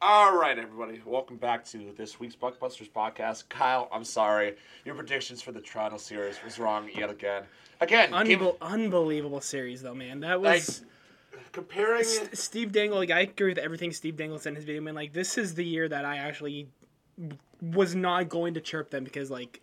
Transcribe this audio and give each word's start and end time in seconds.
All 0.00 0.36
right, 0.36 0.56
everybody, 0.56 1.00
welcome 1.04 1.36
back 1.36 1.64
to 1.66 1.92
this 1.96 2.20
week's 2.20 2.36
Buckbusters 2.36 2.88
podcast. 2.88 3.48
Kyle, 3.48 3.88
I'm 3.92 4.04
sorry, 4.04 4.54
your 4.84 4.94
predictions 4.94 5.42
for 5.42 5.50
the 5.50 5.60
Toronto 5.60 5.96
series 5.96 6.38
was 6.44 6.58
wrong 6.60 6.88
yet 6.96 7.10
again. 7.10 7.42
Again, 7.80 8.10
give- 8.24 8.40
unbelievable 8.62 9.40
series 9.40 9.82
though, 9.82 9.94
man. 9.94 10.20
That 10.20 10.40
was 10.40 10.84
comparing. 11.50 12.02
S- 12.02 12.28
Steve 12.34 12.70
Dangle. 12.70 12.98
Like 12.98 13.10
I 13.10 13.20
agree 13.20 13.48
with 13.48 13.58
everything 13.58 13.92
Steve 13.92 14.16
Dangle 14.16 14.38
said 14.38 14.50
in 14.50 14.56
his 14.56 14.64
video. 14.64 14.80
Man, 14.82 14.94
like 14.94 15.12
this 15.12 15.36
is 15.36 15.54
the 15.54 15.64
year 15.64 15.88
that 15.88 16.04
I 16.04 16.18
actually 16.18 16.68
was 17.60 17.96
not 17.96 18.28
going 18.28 18.54
to 18.54 18.60
chirp 18.60 18.90
them 18.90 19.02
because 19.02 19.32
like 19.32 19.60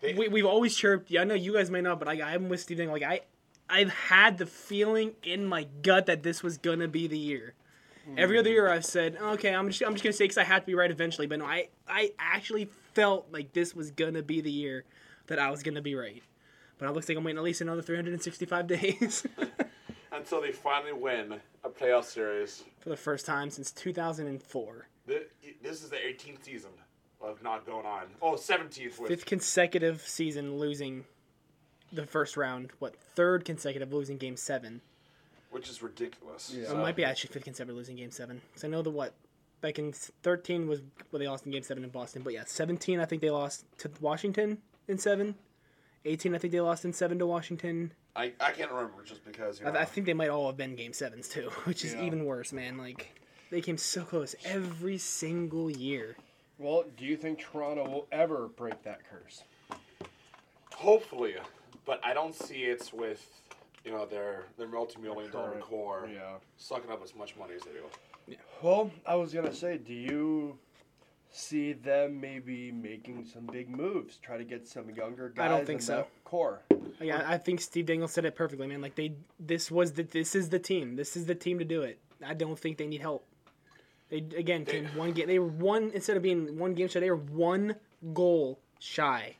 They- 0.00 0.14
we, 0.14 0.26
we've 0.26 0.46
always 0.46 0.74
chirped. 0.76 1.08
Yeah, 1.08 1.20
I 1.20 1.24
know 1.24 1.34
you 1.34 1.52
guys 1.52 1.70
may 1.70 1.80
not, 1.82 2.00
but 2.00 2.08
I, 2.08 2.20
I'm 2.34 2.48
with 2.48 2.60
Steve 2.60 2.78
Dangle. 2.78 2.94
Like 2.94 3.04
I, 3.04 3.20
I've 3.70 3.90
had 3.90 4.38
the 4.38 4.46
feeling 4.46 5.12
in 5.22 5.46
my 5.46 5.68
gut 5.82 6.06
that 6.06 6.24
this 6.24 6.42
was 6.42 6.58
gonna 6.58 6.88
be 6.88 7.06
the 7.06 7.18
year. 7.18 7.54
Every 8.16 8.38
other 8.38 8.50
hmm. 8.50 8.54
year 8.54 8.68
I've 8.68 8.84
said, 8.84 9.16
okay, 9.20 9.54
I'm 9.54 9.68
just 9.68 9.82
I'm 9.82 9.92
just 9.92 10.04
gonna 10.04 10.12
say 10.12 10.24
because 10.24 10.38
I 10.38 10.44
have 10.44 10.62
to 10.62 10.66
be 10.66 10.74
right 10.74 10.90
eventually. 10.90 11.26
But 11.26 11.40
no, 11.40 11.44
I 11.44 11.68
I 11.88 12.12
actually 12.18 12.68
felt 12.94 13.28
like 13.32 13.52
this 13.52 13.74
was 13.74 13.90
gonna 13.90 14.22
be 14.22 14.40
the 14.40 14.50
year 14.50 14.84
that 15.26 15.38
I 15.38 15.50
was 15.50 15.62
gonna 15.62 15.82
be 15.82 15.94
right. 15.94 16.22
But 16.78 16.88
it 16.88 16.92
looks 16.92 17.08
like 17.08 17.16
I'm 17.16 17.24
waiting 17.24 17.38
at 17.38 17.44
least 17.44 17.60
another 17.60 17.82
365 17.82 18.66
days 18.66 19.26
until 20.12 20.40
they 20.40 20.52
finally 20.52 20.92
win 20.92 21.40
a 21.64 21.68
playoff 21.68 22.04
series. 22.04 22.64
for 22.80 22.90
the 22.90 22.96
first 22.96 23.26
time 23.26 23.50
since 23.50 23.72
2004. 23.72 24.88
Th- 25.08 25.22
This 25.62 25.82
is 25.82 25.90
the 25.90 25.96
18th 25.96 26.44
season 26.44 26.70
of 27.20 27.42
not 27.42 27.66
going 27.66 27.86
on. 27.86 28.04
Oh, 28.20 28.32
17th 28.32 28.98
with. 28.98 29.08
Fifth 29.08 29.26
consecutive 29.26 30.02
season 30.02 30.58
losing 30.58 31.04
the 31.92 32.06
first 32.06 32.36
round. 32.36 32.70
What 32.78 32.96
third 32.96 33.44
consecutive 33.44 33.92
losing 33.92 34.18
Game 34.18 34.36
Seven? 34.36 34.82
Which 35.50 35.68
is 35.68 35.82
ridiculous. 35.82 36.52
Yeah. 36.56 36.66
So 36.68 36.74
it 36.78 36.82
might 36.82 36.96
be 36.96 37.04
actually 37.04 37.32
fifth 37.32 37.44
consecutive 37.44 37.76
losing 37.76 37.96
Game 37.96 38.10
Seven. 38.10 38.40
Because 38.48 38.64
I 38.64 38.68
know 38.68 38.82
the 38.82 38.90
what 38.90 39.14
back 39.60 39.78
in 39.78 39.92
13 39.92 40.68
was 40.68 40.80
where 41.10 41.18
they 41.18 41.28
lost 41.28 41.46
in 41.46 41.52
Game 41.52 41.62
Seven 41.62 41.84
in 41.84 41.90
Boston. 41.90 42.22
But 42.22 42.32
yeah, 42.32 42.44
17 42.46 43.00
I 43.00 43.04
think 43.04 43.22
they 43.22 43.30
lost 43.30 43.64
to 43.78 43.90
Washington 44.00 44.58
in 44.88 44.98
seven. 44.98 45.34
18 46.04 46.34
I 46.34 46.38
think 46.38 46.52
they 46.52 46.60
lost 46.60 46.84
in 46.84 46.92
seven 46.92 47.18
to 47.18 47.26
Washington. 47.26 47.92
I, 48.14 48.32
I 48.40 48.52
can't 48.52 48.70
remember 48.70 49.02
just 49.04 49.24
because. 49.24 49.58
You 49.60 49.66
know, 49.66 49.72
I, 49.72 49.82
I 49.82 49.84
think 49.84 50.06
they 50.06 50.14
might 50.14 50.28
all 50.30 50.46
have 50.46 50.56
been 50.56 50.74
Game 50.76 50.92
Sevens 50.92 51.28
too, 51.28 51.50
which 51.64 51.84
is 51.84 51.94
Yeah. 51.94 52.04
even 52.04 52.24
worse, 52.24 52.52
man. 52.52 52.78
Like 52.78 53.20
they 53.50 53.60
came 53.60 53.76
so 53.76 54.02
close 54.02 54.34
every 54.44 54.98
single 54.98 55.70
year. 55.70 56.16
Well, 56.58 56.84
do 56.96 57.04
you 57.04 57.16
think 57.16 57.40
Toronto 57.40 57.84
will 57.88 58.06
ever 58.12 58.48
break 58.48 58.82
that 58.84 59.00
curse? 59.10 59.42
Hopefully, 60.72 61.34
but 61.84 62.00
I 62.04 62.14
don't 62.14 62.34
see 62.34 62.64
it 62.64 62.90
with 62.94 63.26
you 63.86 63.92
know 63.92 64.04
their 64.04 64.44
their 64.58 64.68
multi-million 64.68 65.30
dollar 65.30 65.50
Current- 65.50 65.62
core 65.62 66.08
Yeah. 66.12 66.34
sucking 66.56 66.90
up 66.90 67.02
as 67.02 67.14
much 67.14 67.36
money 67.36 67.54
as 67.54 67.62
they 67.62 67.70
do. 67.72 68.36
Well, 68.62 68.90
I 69.06 69.14
was 69.14 69.32
gonna 69.32 69.54
say, 69.54 69.78
do 69.78 69.94
you 69.94 70.58
see 71.30 71.72
them 71.74 72.20
maybe 72.20 72.72
making 72.72 73.24
some 73.26 73.46
big 73.46 73.68
moves, 73.68 74.16
try 74.16 74.36
to 74.36 74.44
get 74.44 74.66
some 74.66 74.90
younger 74.90 75.28
guys? 75.28 75.44
I 75.44 75.48
don't 75.48 75.66
think 75.66 75.80
in 75.80 75.86
so. 75.86 75.96
that 75.98 76.08
Core. 76.24 76.62
Yeah, 77.00 77.22
I 77.26 77.38
think 77.38 77.60
Steve 77.60 77.86
Dangle 77.86 78.08
said 78.08 78.24
it 78.24 78.34
perfectly, 78.34 78.66
man. 78.66 78.80
Like 78.80 78.96
they, 78.96 79.12
this 79.38 79.70
was 79.70 79.92
the, 79.92 80.02
this 80.02 80.34
is 80.34 80.48
the 80.48 80.58
team. 80.58 80.96
This 80.96 81.16
is 81.16 81.26
the 81.26 81.34
team 81.36 81.58
to 81.60 81.64
do 81.64 81.82
it. 81.82 81.98
I 82.24 82.34
don't 82.34 82.58
think 82.58 82.78
they 82.78 82.86
need 82.88 83.00
help. 83.02 83.24
They 84.08 84.18
again 84.18 84.64
They- 84.64 84.72
came 84.72 84.86
one 84.96 85.12
game. 85.12 85.28
They 85.28 85.38
were 85.38 85.46
one 85.46 85.90
instead 85.94 86.16
of 86.16 86.22
being 86.24 86.58
one 86.58 86.74
game 86.74 86.88
shy. 86.88 86.98
They 87.00 87.10
were 87.10 87.16
one 87.16 87.76
goal 88.12 88.58
shy. 88.80 89.36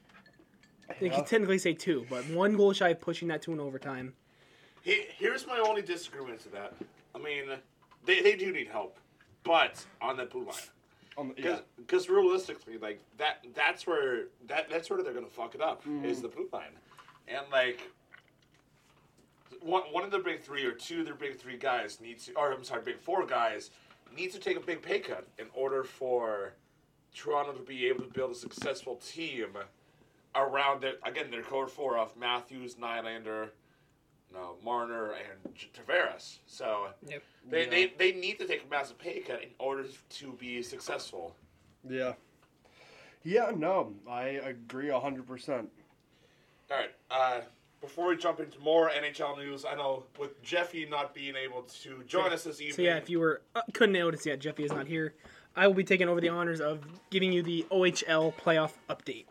They 1.01 1.07
Yeah. 1.07 1.17
could 1.17 1.27
technically 1.27 1.59
say 1.59 1.73
two, 1.73 2.07
but 2.09 2.25
one 2.29 2.57
goal 2.57 2.73
shy 2.73 2.91
of 2.91 3.01
pushing 3.01 3.27
that 3.29 3.43
to 3.43 3.53
an 3.53 3.59
overtime. 3.59 4.15
He, 4.87 5.03
here's 5.19 5.49
my 5.49 5.59
only 5.59 5.83
disagreement 5.83 6.39
to 6.45 6.49
that. 6.51 6.73
I 7.13 7.19
mean, 7.19 7.47
they, 8.05 8.23
they 8.23 8.37
do 8.37 8.53
need 8.53 8.69
help, 8.69 8.99
but 9.43 9.85
on 10.01 10.17
the 10.17 10.27
blue 10.27 10.45
line. 10.45 10.55
On 11.19 11.29
the, 11.29 11.43
yeah. 11.43 11.59
Because 11.77 12.09
realistically, 12.09 12.79
like 12.79 13.01
that 13.19 13.45
that's 13.53 13.85
where 13.85 14.27
that 14.47 14.71
that's 14.71 14.89
where 14.89 15.03
they're 15.03 15.13
gonna 15.13 15.27
fuck 15.27 15.57
it 15.57 15.61
up 15.61 15.83
is 16.05 16.19
mm-hmm. 16.19 16.23
the 16.23 16.29
blue 16.29 16.49
line, 16.53 16.71
and 17.27 17.41
like 17.51 17.81
one 19.61 19.83
one 19.91 20.05
of 20.05 20.13
the 20.13 20.21
big 20.21 20.41
three 20.41 20.65
or 20.65 20.71
two 20.71 21.01
of 21.01 21.07
their 21.07 21.17
big 21.17 21.37
three 21.37 21.57
guys 21.57 22.01
needs 22.01 22.27
to, 22.27 22.35
or 22.35 22.53
I'm 22.53 22.63
sorry, 22.63 22.83
big 22.83 23.01
four 23.01 23.27
guys 23.27 23.71
need 24.17 24.31
to 24.35 24.39
take 24.39 24.57
a 24.57 24.61
big 24.61 24.83
pay 24.83 25.01
cut 25.01 25.27
in 25.39 25.47
order 25.53 25.83
for 25.83 26.53
Toronto 27.13 27.55
to 27.55 27.63
be 27.65 27.89
able 27.89 28.05
to 28.05 28.11
build 28.13 28.31
a 28.31 28.37
successful 28.37 28.97
team 28.97 29.49
around 30.37 30.83
their 30.83 30.95
again 31.05 31.33
their 31.33 31.43
core 31.43 31.67
four 31.67 31.99
of 31.99 32.17
Matthews, 32.17 32.77
Nylander, 32.77 33.49
no 34.33 34.57
Marner, 34.65 35.13
and 35.13 35.55
J- 35.55 35.69
Tavares. 35.75 36.39
So 36.47 36.89
Yep. 37.09 37.23
they, 37.49 37.65
Yeah. 37.65 37.71
they 37.71 37.87
they 37.99 38.13
need 38.13 38.39
to 38.39 38.47
take 38.47 38.65
a 38.65 38.69
massive 38.69 38.99
pay 38.99 39.21
cut 39.21 39.43
in 39.43 39.51
order 39.59 39.85
to 40.11 40.33
be 40.33 40.63
successful. 40.63 41.37
Yeah. 41.89 42.15
Yeah, 43.23 43.53
no, 43.57 43.95
I 44.09 44.25
agree 44.29 44.89
hundred 44.91 45.27
percent. 45.27 45.71
All 46.71 46.77
right. 46.77 46.91
Uh, 47.11 47.41
before 47.81 48.09
we 48.09 48.17
jump 48.17 48.41
into 48.41 48.59
more 48.61 48.91
NHL 48.91 49.37
news, 49.37 49.65
I 49.65 49.75
know 49.75 50.05
with 50.19 50.43
Jeffy 50.43 50.87
not 50.87 51.15
being 51.15 51.37
able 51.37 51.63
to 51.63 52.03
join 52.05 52.33
us 52.33 52.45
this 52.45 52.61
evening. 52.61 52.77
So 52.77 52.83
yeah, 52.83 52.97
if 52.97 53.09
you 53.11 53.21
were 53.21 53.43
uh, 53.55 53.63
couldn't 53.73 53.93
notice 53.93 54.27
yet, 54.27 54.41
Jeffy 54.41 54.65
is 54.65 54.73
not 54.73 54.87
here. 54.87 55.15
I 55.55 55.67
will 55.67 55.75
be 55.75 55.85
taking 55.85 56.09
over 56.09 56.21
the 56.21 56.29
honors 56.29 56.61
of 56.61 56.85
giving 57.11 57.33
you 57.33 57.43
the 57.43 57.65
OHL 57.71 58.35
playoff 58.35 58.73
update. 58.91 59.25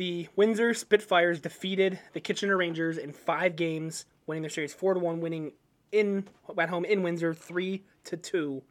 The 0.00 0.28
Windsor 0.34 0.72
Spitfires 0.72 1.40
defeated 1.40 1.98
the 2.14 2.20
Kitchener 2.20 2.56
Rangers 2.56 2.96
in 2.96 3.12
five 3.12 3.54
games, 3.54 4.06
winning 4.26 4.40
their 4.40 4.48
series 4.48 4.72
four 4.72 4.94
to 4.94 4.98
one, 4.98 5.20
winning 5.20 5.52
in 5.92 6.26
at 6.56 6.70
home 6.70 6.86
in 6.86 7.02
Windsor 7.02 7.34
three 7.34 7.82
to 8.04 8.16
two. 8.16 8.62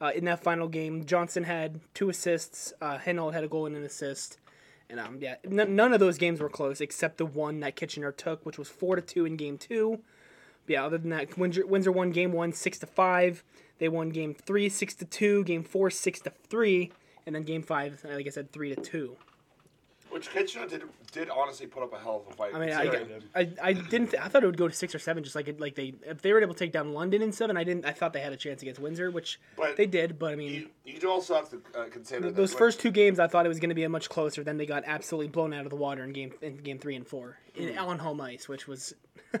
Uh, 0.00 0.10
in 0.12 0.24
that 0.24 0.42
final 0.42 0.66
game, 0.66 1.04
Johnson 1.04 1.44
had 1.44 1.78
two 1.94 2.08
assists. 2.08 2.72
Uh, 2.80 2.98
had 2.98 3.16
a 3.16 3.46
goal 3.46 3.66
and 3.66 3.76
an 3.76 3.84
assist. 3.84 4.38
And 4.90 4.98
um, 4.98 5.18
yeah, 5.20 5.36
n- 5.44 5.76
none 5.76 5.92
of 5.92 6.00
those 6.00 6.18
games 6.18 6.40
were 6.40 6.48
close 6.48 6.80
except 6.80 7.18
the 7.18 7.26
one 7.26 7.60
that 7.60 7.76
Kitchener 7.76 8.10
took, 8.10 8.44
which 8.44 8.58
was 8.58 8.68
four 8.68 8.96
to 8.96 9.02
two 9.02 9.24
in 9.24 9.36
game 9.36 9.58
two. 9.58 10.00
But 10.66 10.72
yeah, 10.72 10.84
other 10.84 10.98
than 10.98 11.10
that, 11.10 11.38
Windsor, 11.38 11.64
Windsor 11.64 11.92
won 11.92 12.10
game 12.10 12.32
one 12.32 12.52
six 12.52 12.76
to 12.80 12.86
five. 12.86 13.44
They 13.78 13.88
won 13.88 14.10
game 14.10 14.34
three 14.34 14.68
six 14.68 14.96
to 14.96 15.04
two, 15.04 15.44
game 15.44 15.62
four 15.62 15.90
six 15.90 16.18
to 16.22 16.30
three, 16.30 16.90
and 17.24 17.36
then 17.36 17.44
game 17.44 17.62
five, 17.62 18.04
like 18.04 18.26
I 18.26 18.30
said, 18.30 18.50
three 18.50 18.74
to 18.74 18.82
two. 18.82 19.16
Which 20.16 20.30
Kitchener 20.30 20.66
did 20.66 20.82
did 21.12 21.28
honestly 21.28 21.66
put 21.66 21.82
up 21.82 21.92
a 21.92 21.98
hell 21.98 22.24
of 22.26 22.32
a 22.32 22.36
fight. 22.36 22.54
I 22.54 22.58
mean, 22.58 22.72
I, 22.72 23.40
I, 23.40 23.52
I 23.62 23.72
didn't. 23.74 24.12
Th- 24.12 24.22
I 24.22 24.28
thought 24.28 24.42
it 24.42 24.46
would 24.46 24.56
go 24.56 24.66
to 24.66 24.74
six 24.74 24.94
or 24.94 24.98
seven, 24.98 25.22
just 25.22 25.36
like 25.36 25.46
it, 25.46 25.60
like 25.60 25.74
they 25.74 25.92
if 26.06 26.22
they 26.22 26.32
were 26.32 26.40
able 26.40 26.54
to 26.54 26.58
take 26.58 26.72
down 26.72 26.94
London 26.94 27.20
in 27.20 27.32
seven. 27.32 27.58
I 27.58 27.64
didn't. 27.64 27.84
I 27.84 27.92
thought 27.92 28.14
they 28.14 28.20
had 28.20 28.32
a 28.32 28.36
chance 28.36 28.62
against 28.62 28.80
Windsor, 28.80 29.10
which 29.10 29.38
But 29.58 29.76
they 29.76 29.84
did. 29.84 30.18
But 30.18 30.32
I 30.32 30.36
mean, 30.36 30.52
you, 30.52 30.70
you 30.94 30.98
do 30.98 31.10
also 31.10 31.34
have 31.34 31.50
to 31.50 31.60
uh, 31.78 31.84
consider 31.90 32.30
those 32.30 32.54
first 32.54 32.80
two 32.80 32.90
games, 32.90 33.20
I 33.20 33.26
thought 33.26 33.44
it 33.44 33.50
was 33.50 33.60
going 33.60 33.68
to 33.68 33.74
be 33.74 33.84
a 33.84 33.90
much 33.90 34.08
closer. 34.08 34.42
Then 34.42 34.56
they 34.56 34.64
got 34.64 34.84
absolutely 34.86 35.28
blown 35.28 35.52
out 35.52 35.64
of 35.64 35.70
the 35.70 35.76
water 35.76 36.02
in 36.02 36.12
game 36.14 36.32
in 36.40 36.56
game 36.56 36.78
three 36.78 36.96
and 36.96 37.06
four 37.06 37.36
in, 37.54 37.76
on 37.76 37.98
home 37.98 38.22
ice, 38.22 38.48
which 38.48 38.66
was 38.66 38.94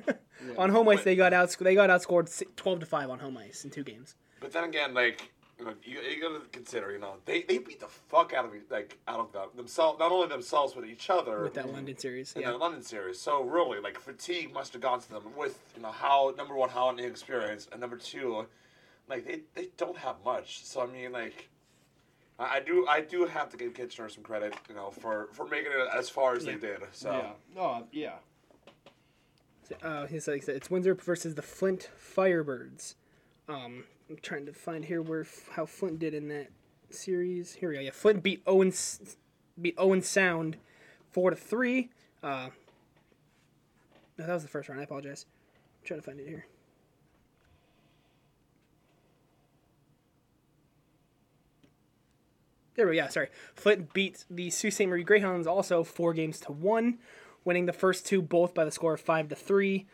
on 0.58 0.68
home 0.68 0.88
ice 0.90 1.04
they 1.04 1.16
got 1.16 1.32
out 1.32 1.56
they 1.58 1.74
got 1.74 1.88
outscored 1.88 2.30
twelve 2.56 2.80
to 2.80 2.86
five 2.86 3.08
on 3.08 3.18
home 3.18 3.38
ice 3.38 3.64
in 3.64 3.70
two 3.70 3.82
games. 3.82 4.14
But 4.40 4.52
then 4.52 4.64
again, 4.64 4.92
like 4.92 5.30
you, 5.58 5.64
know, 5.64 5.74
you, 5.82 6.00
you 6.00 6.20
gotta 6.20 6.40
consider, 6.52 6.92
you 6.92 6.98
know, 6.98 7.14
they, 7.24 7.42
they 7.42 7.58
beat 7.58 7.80
the 7.80 7.86
fuck 7.88 8.32
out 8.34 8.44
of 8.44 8.52
like 8.70 8.98
out 9.08 9.20
of 9.20 9.32
them, 9.32 9.48
themselves, 9.56 9.98
not 9.98 10.12
only 10.12 10.28
themselves 10.28 10.74
but 10.74 10.84
each 10.84 11.08
other 11.10 11.42
With 11.44 11.54
that 11.54 11.72
London 11.72 11.96
series, 11.96 12.32
in 12.34 12.42
yeah. 12.42 12.50
the 12.50 12.56
London 12.58 12.82
series. 12.82 13.18
So 13.20 13.42
really, 13.42 13.80
like 13.80 13.98
fatigue 13.98 14.52
must 14.52 14.72
have 14.74 14.82
gone 14.82 15.00
to 15.00 15.08
them 15.08 15.22
with 15.36 15.58
you 15.76 15.82
know 15.82 15.92
how 15.92 16.34
number 16.36 16.54
one 16.54 16.68
how 16.68 16.90
inexperienced 16.90 17.70
and 17.72 17.80
number 17.80 17.96
two, 17.96 18.46
like 19.08 19.26
they, 19.26 19.40
they 19.54 19.68
don't 19.76 19.96
have 19.96 20.16
much. 20.24 20.64
So 20.64 20.80
I 20.82 20.86
mean 20.86 21.12
like. 21.12 21.48
I 22.38 22.56
I 22.56 22.60
do. 22.60 22.86
I 22.86 23.00
do 23.00 23.24
have 23.24 23.48
to 23.48 23.56
give 23.56 23.72
Kitchener 23.72 24.10
some 24.10 24.22
credit, 24.22 24.54
you 24.68 24.74
know, 24.74 24.90
for, 24.90 25.30
for 25.32 25.46
making 25.46 25.72
it 25.72 25.88
as 25.98 26.10
far 26.10 26.34
as 26.36 26.44
Yeah. 26.44 26.52
they 26.52 26.58
did. 26.58 26.80
So 26.92 27.10
Yeah. 27.10 27.30
No, 27.54 27.86
yeah. 27.92 28.12
Uh, 29.82 30.06
he's 30.06 30.28
like 30.28 30.46
it's 30.46 30.70
Windsor 30.70 30.94
versus 30.94 31.34
the 31.34 31.40
Flint 31.42 31.88
Firebirds. 31.98 32.94
Um, 33.48 33.84
I'm 34.08 34.16
trying 34.22 34.46
to 34.46 34.52
find 34.52 34.84
here 34.84 35.02
where 35.02 35.26
how 35.50 35.66
Flint 35.66 35.98
did 35.98 36.14
in 36.14 36.28
that 36.28 36.48
series. 36.90 37.54
Here 37.54 37.70
we 37.70 37.74
go. 37.74 37.80
Yeah, 37.80 37.90
Flint 37.90 38.22
beat 38.22 38.42
Owen 38.46 38.72
beat 39.60 39.74
Owen 39.78 40.02
Sound 40.02 40.56
four 41.10 41.30
to 41.30 41.36
three. 41.36 41.90
Uh, 42.22 42.50
no, 44.16 44.26
that 44.26 44.32
was 44.32 44.42
the 44.42 44.48
first 44.48 44.68
round. 44.68 44.80
I 44.80 44.84
apologize. 44.84 45.26
I'm 45.80 45.86
trying 45.86 46.00
to 46.00 46.06
find 46.06 46.20
it 46.20 46.28
here. 46.28 46.46
There 52.76 52.86
we 52.86 52.92
go. 52.92 53.02
Yeah, 53.02 53.08
sorry. 53.08 53.28
Flint 53.54 53.92
beat 53.92 54.24
the 54.30 54.50
Sault 54.50 54.74
Ste. 54.74 54.82
Marie 54.82 55.02
Greyhounds 55.02 55.46
also 55.46 55.82
four 55.82 56.12
games 56.12 56.38
to 56.40 56.52
one, 56.52 56.98
winning 57.44 57.66
the 57.66 57.72
first 57.72 58.06
two 58.06 58.22
both 58.22 58.54
by 58.54 58.64
the 58.64 58.70
score 58.70 58.94
of 58.94 59.00
five 59.00 59.28
to 59.30 59.34
three, 59.34 59.86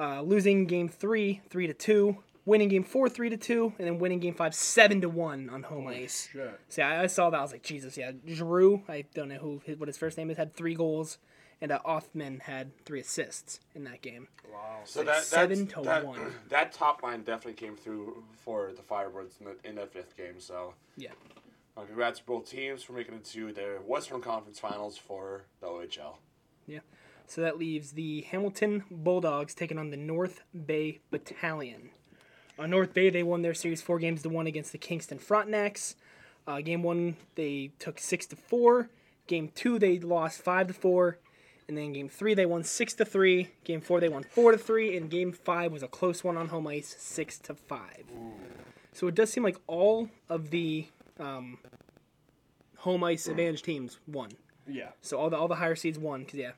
uh, 0.00 0.22
losing 0.22 0.66
game 0.66 0.88
three 0.88 1.42
three 1.50 1.66
to 1.66 1.74
two, 1.74 2.18
winning 2.46 2.68
game 2.68 2.84
four 2.84 3.08
three 3.08 3.30
to 3.30 3.36
two, 3.36 3.72
and 3.78 3.86
then 3.86 3.98
winning 3.98 4.20
game 4.20 4.34
five 4.34 4.54
seven 4.54 5.00
to 5.00 5.08
one 5.08 5.48
on 5.50 5.62
home 5.64 5.86
ice. 5.86 6.28
Shit. 6.32 6.60
See, 6.68 6.82
I, 6.82 7.04
I 7.04 7.06
saw 7.06 7.30
that. 7.30 7.38
I 7.38 7.42
was 7.42 7.52
like, 7.52 7.62
Jesus, 7.62 7.96
yeah. 7.96 8.12
Giroux, 8.26 8.82
I 8.88 9.04
don't 9.14 9.28
know 9.28 9.38
who 9.38 9.60
what 9.76 9.88
his 9.88 9.96
first 9.98 10.16
name 10.18 10.30
is, 10.30 10.36
had 10.36 10.54
three 10.54 10.74
goals, 10.74 11.18
and 11.60 11.72
uh, 11.72 11.78
Othmann 11.86 12.42
had 12.42 12.72
three 12.84 13.00
assists 13.00 13.60
in 13.74 13.84
that 13.84 14.02
game. 14.02 14.28
Wow. 14.52 14.80
So 14.84 15.02
that 15.04 15.22
seven 15.24 15.66
to 15.68 15.82
that, 15.82 16.06
one. 16.06 16.20
That 16.48 16.72
top 16.72 17.02
line 17.02 17.22
definitely 17.22 17.54
came 17.54 17.76
through 17.76 18.22
for 18.44 18.72
the 18.72 18.82
Firebirds 18.82 19.40
in, 19.40 19.46
the, 19.46 19.68
in 19.68 19.74
that 19.76 19.92
fifth 19.92 20.16
game. 20.16 20.38
So 20.38 20.74
Yeah. 20.96 21.08
uh, 21.76 21.82
congrats 21.82 22.18
to 22.20 22.24
both 22.26 22.48
teams 22.50 22.82
for 22.82 22.92
making 22.92 23.14
it 23.14 23.24
to 23.26 23.52
their 23.52 23.78
Western 23.78 24.20
Conference 24.20 24.58
Finals 24.58 24.96
for 24.98 25.44
the 25.60 25.66
OHL. 25.66 26.16
Yeah. 26.66 26.80
So 27.26 27.40
that 27.40 27.58
leaves 27.58 27.92
the 27.92 28.20
Hamilton 28.22 28.84
Bulldogs 28.90 29.54
taking 29.54 29.78
on 29.78 29.90
the 29.90 29.96
North 29.96 30.42
Bay 30.66 31.00
Battalion. 31.10 31.88
On 32.58 32.70
North 32.70 32.94
Bay, 32.94 33.10
they 33.10 33.22
won 33.22 33.42
their 33.42 33.54
series 33.54 33.82
four 33.82 33.98
games 33.98 34.22
to 34.22 34.28
one 34.28 34.46
against 34.46 34.72
the 34.72 34.78
Kingston 34.78 35.18
Frontenacs. 35.18 35.94
Uh, 36.46 36.60
game 36.60 36.82
one, 36.82 37.16
they 37.34 37.72
took 37.78 37.98
six 37.98 38.26
to 38.26 38.36
four. 38.36 38.90
Game 39.26 39.50
two, 39.54 39.78
they 39.78 39.98
lost 39.98 40.40
five 40.40 40.68
to 40.68 40.74
four. 40.74 41.18
And 41.66 41.78
then 41.78 41.92
game 41.92 42.08
three, 42.08 42.34
they 42.34 42.46
won 42.46 42.62
six 42.62 42.92
to 42.94 43.04
three. 43.04 43.48
Game 43.64 43.80
four, 43.80 43.98
they 43.98 44.08
won 44.08 44.22
four 44.22 44.52
to 44.52 44.58
three. 44.58 44.96
And 44.96 45.10
game 45.10 45.32
five 45.32 45.72
was 45.72 45.82
a 45.82 45.88
close 45.88 46.22
one 46.22 46.36
on 46.36 46.48
home 46.48 46.66
ice, 46.66 46.94
six 46.98 47.38
to 47.40 47.54
five. 47.54 48.04
So 48.92 49.08
it 49.08 49.14
does 49.14 49.30
seem 49.30 49.42
like 49.42 49.56
all 49.66 50.10
of 50.28 50.50
the 50.50 50.86
um, 51.18 51.58
home 52.78 53.02
ice 53.02 53.26
advantage 53.26 53.62
teams 53.62 53.98
won. 54.06 54.30
Yeah. 54.68 54.90
So 55.00 55.18
all 55.18 55.30
the 55.30 55.36
all 55.36 55.48
the 55.48 55.56
higher 55.56 55.74
seeds 55.74 55.98
won. 55.98 56.24
Cause 56.24 56.34
yeah, 56.34 56.52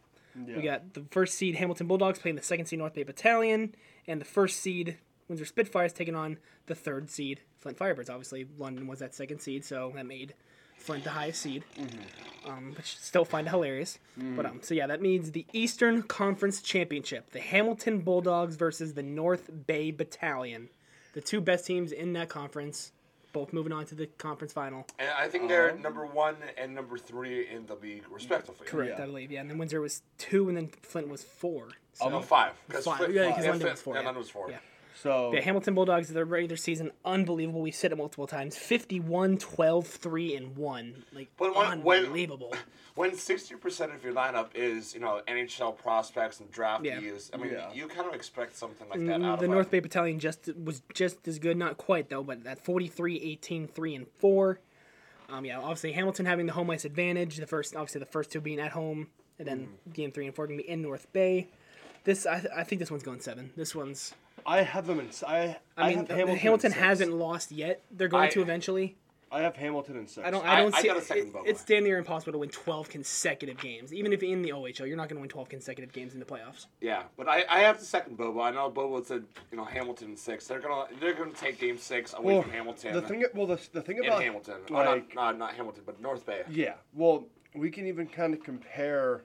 yeah. 0.47 0.57
we 0.57 0.63
got 0.63 0.95
the 0.95 1.05
first 1.11 1.35
seed 1.35 1.55
Hamilton 1.55 1.87
Bulldogs 1.87 2.19
playing 2.19 2.37
the 2.37 2.43
second 2.43 2.67
seed 2.67 2.79
North 2.79 2.95
Bay 2.95 3.05
Battalion, 3.05 3.75
and 4.07 4.21
the 4.21 4.25
first 4.25 4.61
seed 4.61 4.99
Windsor 5.29 5.45
Spitfires 5.45 5.93
taking 5.93 6.15
on 6.15 6.39
the 6.67 6.75
third 6.75 7.11
seed 7.11 7.41
Flint 7.59 7.79
Firebirds. 7.79 8.11
Obviously, 8.11 8.47
London 8.59 8.87
was 8.87 9.01
that 9.01 9.15
second 9.15 9.41
seed, 9.41 9.65
so 9.65 9.93
that 9.95 10.07
made 10.07 10.35
Flint 10.79 11.05
the 11.05 11.11
highest 11.11 11.41
seed, 11.43 11.65
um, 12.47 12.75
which 12.77 12.97
still 12.99 13.25
find 13.25 13.47
it 13.47 13.51
hilarious. 13.51 13.99
But 14.17 14.47
um, 14.47 14.61
so 14.63 14.75
yeah, 14.75 14.87
that 14.87 15.01
means 15.03 15.33
the 15.33 15.47
Eastern 15.53 16.03
Conference 16.03 16.61
Championship: 16.63 17.31
the 17.33 17.41
Hamilton 17.41 18.01
Bulldogs 18.01 18.57
versus 18.57 18.95
the 18.95 19.03
North 19.03 19.51
Bay 19.67 19.91
Battalion, 19.91 20.69
the 21.15 21.21
two 21.21 21.41
best 21.41 21.67
teams 21.67 21.93
in 21.93 22.13
that 22.13 22.29
conference, 22.29 22.93
both 23.33 23.53
moving 23.53 23.73
on 23.73 23.85
to 23.87 23.95
the 23.97 24.07
conference 24.07 24.53
final. 24.53 24.87
And 24.99 25.09
I 25.19 25.29
think 25.29 25.49
they're 25.49 25.77
number 25.77 26.07
one 26.07 26.37
and 26.57 26.75
number 26.75 26.99
three 26.99 27.49
in 27.49 27.67
the 27.67 27.75
league, 27.75 28.05
respectively. 28.11 28.67
Correct, 28.67 28.95
Yeah. 28.99 29.03
I 29.03 29.07
believe. 29.07 29.33
Yeah, 29.33 29.41
and 29.41 29.51
then 29.51 29.59
Windsor 29.59 29.81
was 29.81 30.03
two, 30.19 30.49
and 30.49 30.57
then 30.57 30.69
Flint 30.83 31.09
was 31.09 31.25
four. 31.25 31.69
So. 31.95 32.11
No, 32.11 32.21
five. 32.21 32.53
'cause 32.69 32.85
Five, 32.85 32.99
Flint- 32.99 33.15
yeah, 33.15 33.31
'cause 33.33 33.45
yeah, 33.45 33.51
London 33.51 33.61
Flint- 33.61 33.73
was 33.73 33.81
four, 33.83 33.95
Yeah, 33.95 34.01
yeah. 34.01 34.05
London 34.07 34.21
was 34.21 34.31
four. 34.31 34.51
Yeah. 34.51 34.59
So 35.03 35.33
Yeah, 35.35 35.41
Hamilton 35.43 35.75
Bulldogs, 35.75 36.09
their 36.09 36.25
regular 36.25 36.57
season, 36.57 36.91
unbelievable. 37.05 37.61
We've 37.61 37.75
said 37.75 37.93
it 37.93 37.97
multiple 37.99 38.27
times 38.27 38.57
51, 38.57 39.37
12, 39.39 39.87
3, 39.87 40.35
and 40.37 40.57
1. 40.57 41.05
Like, 41.13 41.29
But 41.37 41.55
when- 41.55 41.83
when- 41.83 42.05
unbelievable. 42.05 42.55
When 42.95 43.15
sixty 43.15 43.55
percent 43.57 43.93
of 43.93 44.03
your 44.03 44.15
lineup 44.15 44.55
is 44.55 44.95
you 44.95 45.01
know 45.01 45.21
NHL 45.29 45.73
prospects 45.77 46.41
and 46.41 46.51
draftees, 46.51 47.29
I 47.35 47.37
mean 47.37 47.53
Yeah. 47.53 47.71
you 47.75 47.89
kind 47.89 48.09
of 48.09 48.15
expect 48.15 48.57
something 48.57 48.89
like 48.89 48.99
that 49.01 49.13
out 49.17 49.21
Mm, 49.21 49.39
the 49.39 49.45
of 49.45 49.51
North 49.51 49.71
Bay 49.71 49.81
Battalion 49.81 50.19
just 50.19 50.49
was 50.57 50.81
just 50.95 51.29
as 51.29 51.39
good, 51.39 51.59
not 51.59 51.77
quite, 51.77 52.09
though, 52.09 52.23
but 52.23 52.47
at 52.47 52.59
43, 52.65 53.21
18, 53.21 53.69
3, 53.69 53.95
and 53.95 54.09
4. 54.17 54.61
Um, 55.29 55.45
yeah, 55.45 55.59
obviously 55.59 55.93
Hamilton 55.93 56.25
having 56.25 56.47
the 56.47 56.53
home 56.55 56.71
ice 56.71 56.87
advantage. 56.87 57.37
The 57.37 57.47
first, 57.47 57.77
obviously, 57.77 57.99
the 57.99 58.07
first 58.07 58.31
two 58.31 58.41
being 58.41 58.61
at 58.61 58.71
home, 58.73 59.09
and 59.39 59.47
then 59.47 59.59
Mm-hmm. 59.67 59.91
game 59.93 60.11
three 60.13 60.25
and 60.27 60.35
four 60.35 60.47
going 60.47 60.59
to 60.59 60.65
be 60.65 60.71
in 60.71 60.81
North 60.81 61.13
Bay. 61.13 61.49
This, 62.05 62.25
I, 62.25 62.47
I 62.57 62.65
think 62.65 62.79
this 62.79 62.91
one's 62.91 63.03
going 63.03 63.21
seven. 63.21 63.51
This 63.57 63.75
one's, 63.75 64.15
I 64.47 64.63
have 64.63 64.87
them 64.87 65.01
in. 65.01 65.09
I 65.27 65.57
I, 65.77 65.89
mean, 65.89 65.99
have 65.99 66.09
Hamilton. 66.09 66.37
Hamilton, 66.39 66.73
in 66.73 66.79
hasn't 66.79 67.13
lost 67.13 67.51
yet. 67.53 67.83
They're 67.91 68.09
going 68.09 68.25
I- 68.25 68.31
to 68.31 68.43
eventually. 68.43 68.97
I 69.29 69.41
have 69.41 69.57
Hamilton 69.57 69.97
in 69.97 70.07
six. 70.07 70.25
I 70.25 70.31
don't. 70.31 70.47
I- 70.47 70.55
I 70.55 70.63
don't 70.63 70.73
I 70.75 70.81
see. 70.81 70.87
got 70.87 70.97
a 70.97 71.01
it- 71.01 71.05
second 71.05 71.29
it- 71.35 71.49
it's 71.51 71.65
damn 71.65 71.83
near 71.83 71.99
impossible 71.99 72.31
to 72.33 72.39
win 72.39 72.49
twelve 72.49 72.89
consecutive 72.89 73.59
games. 73.59 73.93
Even 73.93 74.13
if 74.13 74.23
in 74.23 74.41
the 74.41 74.51
OHL, 74.53 74.87
you're 74.87 74.97
not 74.97 75.09
going 75.09 75.17
to 75.17 75.21
win 75.21 75.29
twelve 75.29 75.49
consecutive 75.49 75.93
games 75.93 76.15
in 76.15 76.21
the 76.21 76.25
playoffs. 76.25 76.67
Yeah, 76.81 77.03
but 77.17 77.29
I, 77.29 77.45
I 77.51 77.59
have 77.59 77.81
the 77.81 77.85
second 77.85 78.17
Bobo. 78.17 78.41
I 78.41 78.53
know 78.53 78.71
Bobo 78.71 79.03
said 79.03 79.25
you 79.51 79.57
know 79.59 79.65
Hamilton 79.65 80.11
in 80.11 80.17
six. 80.17 80.47
They're 80.47 80.61
gonna 80.61 80.87
they're 81.01 81.13
gonna 81.15 81.33
take 81.33 81.59
Game 81.59 81.77
Six 81.77 82.15
away 82.15 82.35
Well, 82.35 82.43
from 82.43 82.53
Hamilton. 82.53 82.95
The 82.95 83.03
thing. 83.03 83.25
Well, 83.35 83.49
the, 83.49 83.61
the 83.73 83.83
thing 83.83 83.97
in 83.99 84.07
about 84.07 84.23
Hamilton, 84.23 84.55
oh, 84.71 84.75
like- 84.75 85.13
not, 85.13 85.15
not 85.33 85.39
not 85.39 85.55
Hamilton, 85.55 85.83
but 85.85 86.01
North 86.01 86.25
Bay. 86.25 86.43
Yeah. 86.49 86.75
Well, 86.95 87.27
we 87.53 87.71
can 87.71 87.87
even 87.89 88.07
kind 88.07 88.33
of 88.33 88.45
compare 88.45 89.25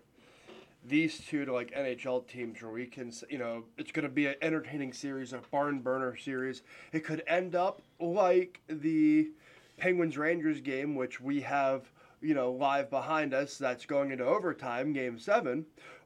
these 0.84 1.20
two 1.20 1.46
to 1.46 1.54
like 1.54 1.72
NHL 1.72 2.28
teams 2.28 2.62
where 2.62 2.72
we 2.72 2.86
can, 2.86 3.12
you 3.30 3.38
know, 3.38 3.64
it's 3.78 3.92
going 3.92 4.04
to 4.04 4.10
be 4.10 4.28
an 4.28 4.36
entertaining 4.42 4.94
series, 4.94 5.34
a 5.34 5.42
barn 5.52 5.80
burner 5.80 6.16
series. 6.16 6.64
It 6.92 7.04
could 7.04 7.24
end 7.28 7.56
up 7.56 7.82
like 8.00 8.62
the 8.68 9.30
Penguins 9.78 10.18
Rangers 10.18 10.62
game, 10.62 10.96
which 10.96 11.22
we 11.22 11.42
have, 11.42 11.92
you 12.22 12.34
know, 12.34 12.52
live 12.52 12.90
behind 12.90 13.34
us. 13.34 13.58
That's 13.58 13.86
going 13.86 14.12
into 14.12 14.26
overtime, 14.26 14.94
game 14.94 15.20
seven. 15.20 15.66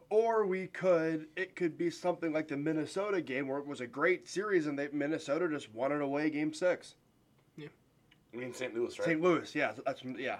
Or 0.10 0.46
we 0.46 0.68
could, 0.68 1.28
it 1.36 1.56
could 1.56 1.78
be 1.78 1.90
something 1.90 2.32
like 2.32 2.48
the 2.48 2.58
Minnesota 2.58 3.22
game 3.22 3.48
where 3.48 3.58
it 3.58 3.66
was 3.66 3.82
a 3.82 3.88
great 3.88 4.28
series 4.28 4.68
and 4.68 4.78
they, 4.78 4.90
Minnesota 4.92 5.50
just 5.50 5.74
won 5.74 5.92
it 5.92 6.02
away, 6.02 6.30
game 6.30 6.54
six. 6.54 6.96
I 8.36 8.38
mean 8.38 8.54
St. 8.54 8.76
Louis, 8.76 8.98
right? 9.00 9.06
St. 9.06 9.22
Louis, 9.22 9.56
yeah, 9.56 9.72
that's 9.86 10.02
yeah. 10.18 10.40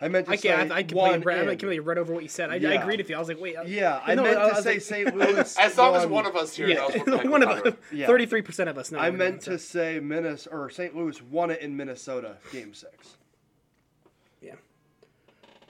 I 0.00 0.08
meant 0.08 0.26
to 0.26 0.32
I 0.32 0.36
say 0.36 0.48
can't. 0.48 0.70
I, 0.72 0.76
I 0.76 0.82
completely, 0.82 1.10
one 1.10 1.20
read, 1.22 1.38
I 1.38 1.42
in. 1.42 1.48
completely 1.48 1.80
read 1.80 1.98
over 1.98 2.12
what 2.12 2.22
you 2.22 2.28
said. 2.28 2.50
I, 2.50 2.54
I 2.54 2.74
agreed 2.82 2.98
with 3.00 3.08
you. 3.08 3.16
I 3.16 3.18
was 3.18 3.28
like, 3.28 3.40
wait. 3.40 3.56
Yeah, 3.66 4.00
I 4.04 4.14
No, 4.14 4.22
meant 4.24 4.36
I 4.38 4.48
to 4.50 4.54
was 4.56 4.64
say 4.64 4.72
like- 4.74 4.80
St. 4.82 5.16
Louis. 5.16 5.56
As 5.58 5.78
long 5.78 5.94
as 5.96 6.06
one 6.06 6.26
of 6.26 6.36
us 6.36 6.54
here 6.56 6.68
knows 6.74 6.94
what 6.94 7.04
the 7.06 7.10
Yeah, 7.12 7.16
heck 7.22 7.30
one 7.30 7.42
of 7.42 7.48
us. 7.48 7.74
Yeah. 7.92 8.06
Thirty-three 8.06 8.42
percent 8.42 8.68
of 8.68 8.76
us 8.78 8.92
know. 8.92 8.98
I 8.98 9.10
meant 9.10 9.42
doing, 9.44 9.56
to 9.58 9.62
say 9.62 9.98
Minnesota 10.00 10.54
or 10.56 10.70
St. 10.70 10.94
Louis 10.96 11.20
won 11.22 11.50
it 11.50 11.60
in 11.60 11.76
Minnesota, 11.76 12.36
Game 12.52 12.74
Six. 12.74 13.16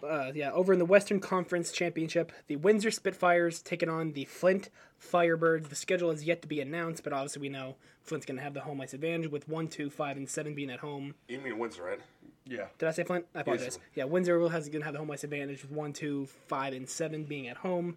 so, 0.01 0.07
uh, 0.09 0.31
yeah, 0.35 0.53
over 0.53 0.73
in 0.73 0.79
the 0.79 0.85
Western 0.85 1.21
Conference 1.21 1.73
Championship, 1.73 2.31
the 2.49 2.57
Windsor 2.57 2.91
Spitfires 2.91 3.63
taking 3.63 3.89
on 3.89 4.13
the 4.13 4.25
Flint 4.27 4.69
Firebirds. 5.01 5.69
The 5.71 5.75
schedule 5.75 6.11
is 6.11 6.25
yet 6.25 6.43
to 6.43 6.49
be 6.49 6.61
announced, 6.61 7.03
but 7.03 7.13
obviously 7.15 7.43
we 7.43 7.49
know 7.49 7.77
Flint's 8.03 8.27
going 8.27 8.37
to 8.37 8.43
have 8.43 8.55
the 8.55 8.61
home 8.61 8.81
ice 8.81 8.93
advantage 8.93 9.31
with 9.31 9.49
one, 9.49 9.69
two, 9.69 9.89
five, 9.89 10.17
and 10.19 10.29
seven 10.29 10.55
being 10.55 10.71
at 10.71 10.81
home. 10.81 11.15
You 11.29 11.39
mean 11.41 11.59
Windsor, 11.59 11.83
right? 11.83 12.01
Yeah. 12.47 12.67
Did 12.79 12.89
I 12.89 12.93
say 12.93 13.05
Flint? 13.05 13.27
I 13.35 13.41
apologize. 13.41 13.65
Yes. 13.67 13.79
Yeah, 13.95 14.05
Windsor 14.05 14.39
will 14.39 14.49
has 14.51 14.69
going 14.69 14.81
to 14.81 14.85
have 14.85 14.95
the 14.95 15.01
home 15.01 15.11
ice 15.11 15.25
advantage 15.25 15.63
with 15.63 15.73
one, 15.73 15.93
two, 15.93 16.27
five, 16.47 16.73
and 16.73 16.89
seven 16.89 17.25
being 17.25 17.49
at 17.49 17.59
home. 17.59 17.97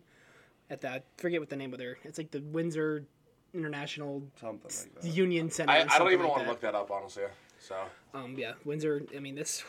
At 0.72 0.81
that, 0.81 1.04
forget 1.18 1.40
what 1.40 1.50
the 1.50 1.56
name 1.56 1.74
of 1.74 1.80
their. 1.80 1.98
It's 2.04 2.18
like 2.18 2.31
the 2.31 2.42
Windsor 2.42 3.06
International 3.54 4.22
Something 4.40 4.60
like 4.63 5.01
that. 5.01 5.07
Union 5.10 5.50
Center. 5.50 5.72
I, 5.72 5.86
I 5.90 5.98
don't 5.98 6.12
even 6.12 6.25
like 6.25 6.30
want 6.31 6.44
to 6.44 6.50
look 6.50 6.62
that 6.62 6.75
up 6.75 6.92
honestly. 6.92 7.24
So 7.60 7.75
Um, 8.13 8.36
yeah, 8.38 8.54
Windsor. 8.66 9.04
I 9.16 9.19
mean, 9.19 9.36
this 9.36 9.63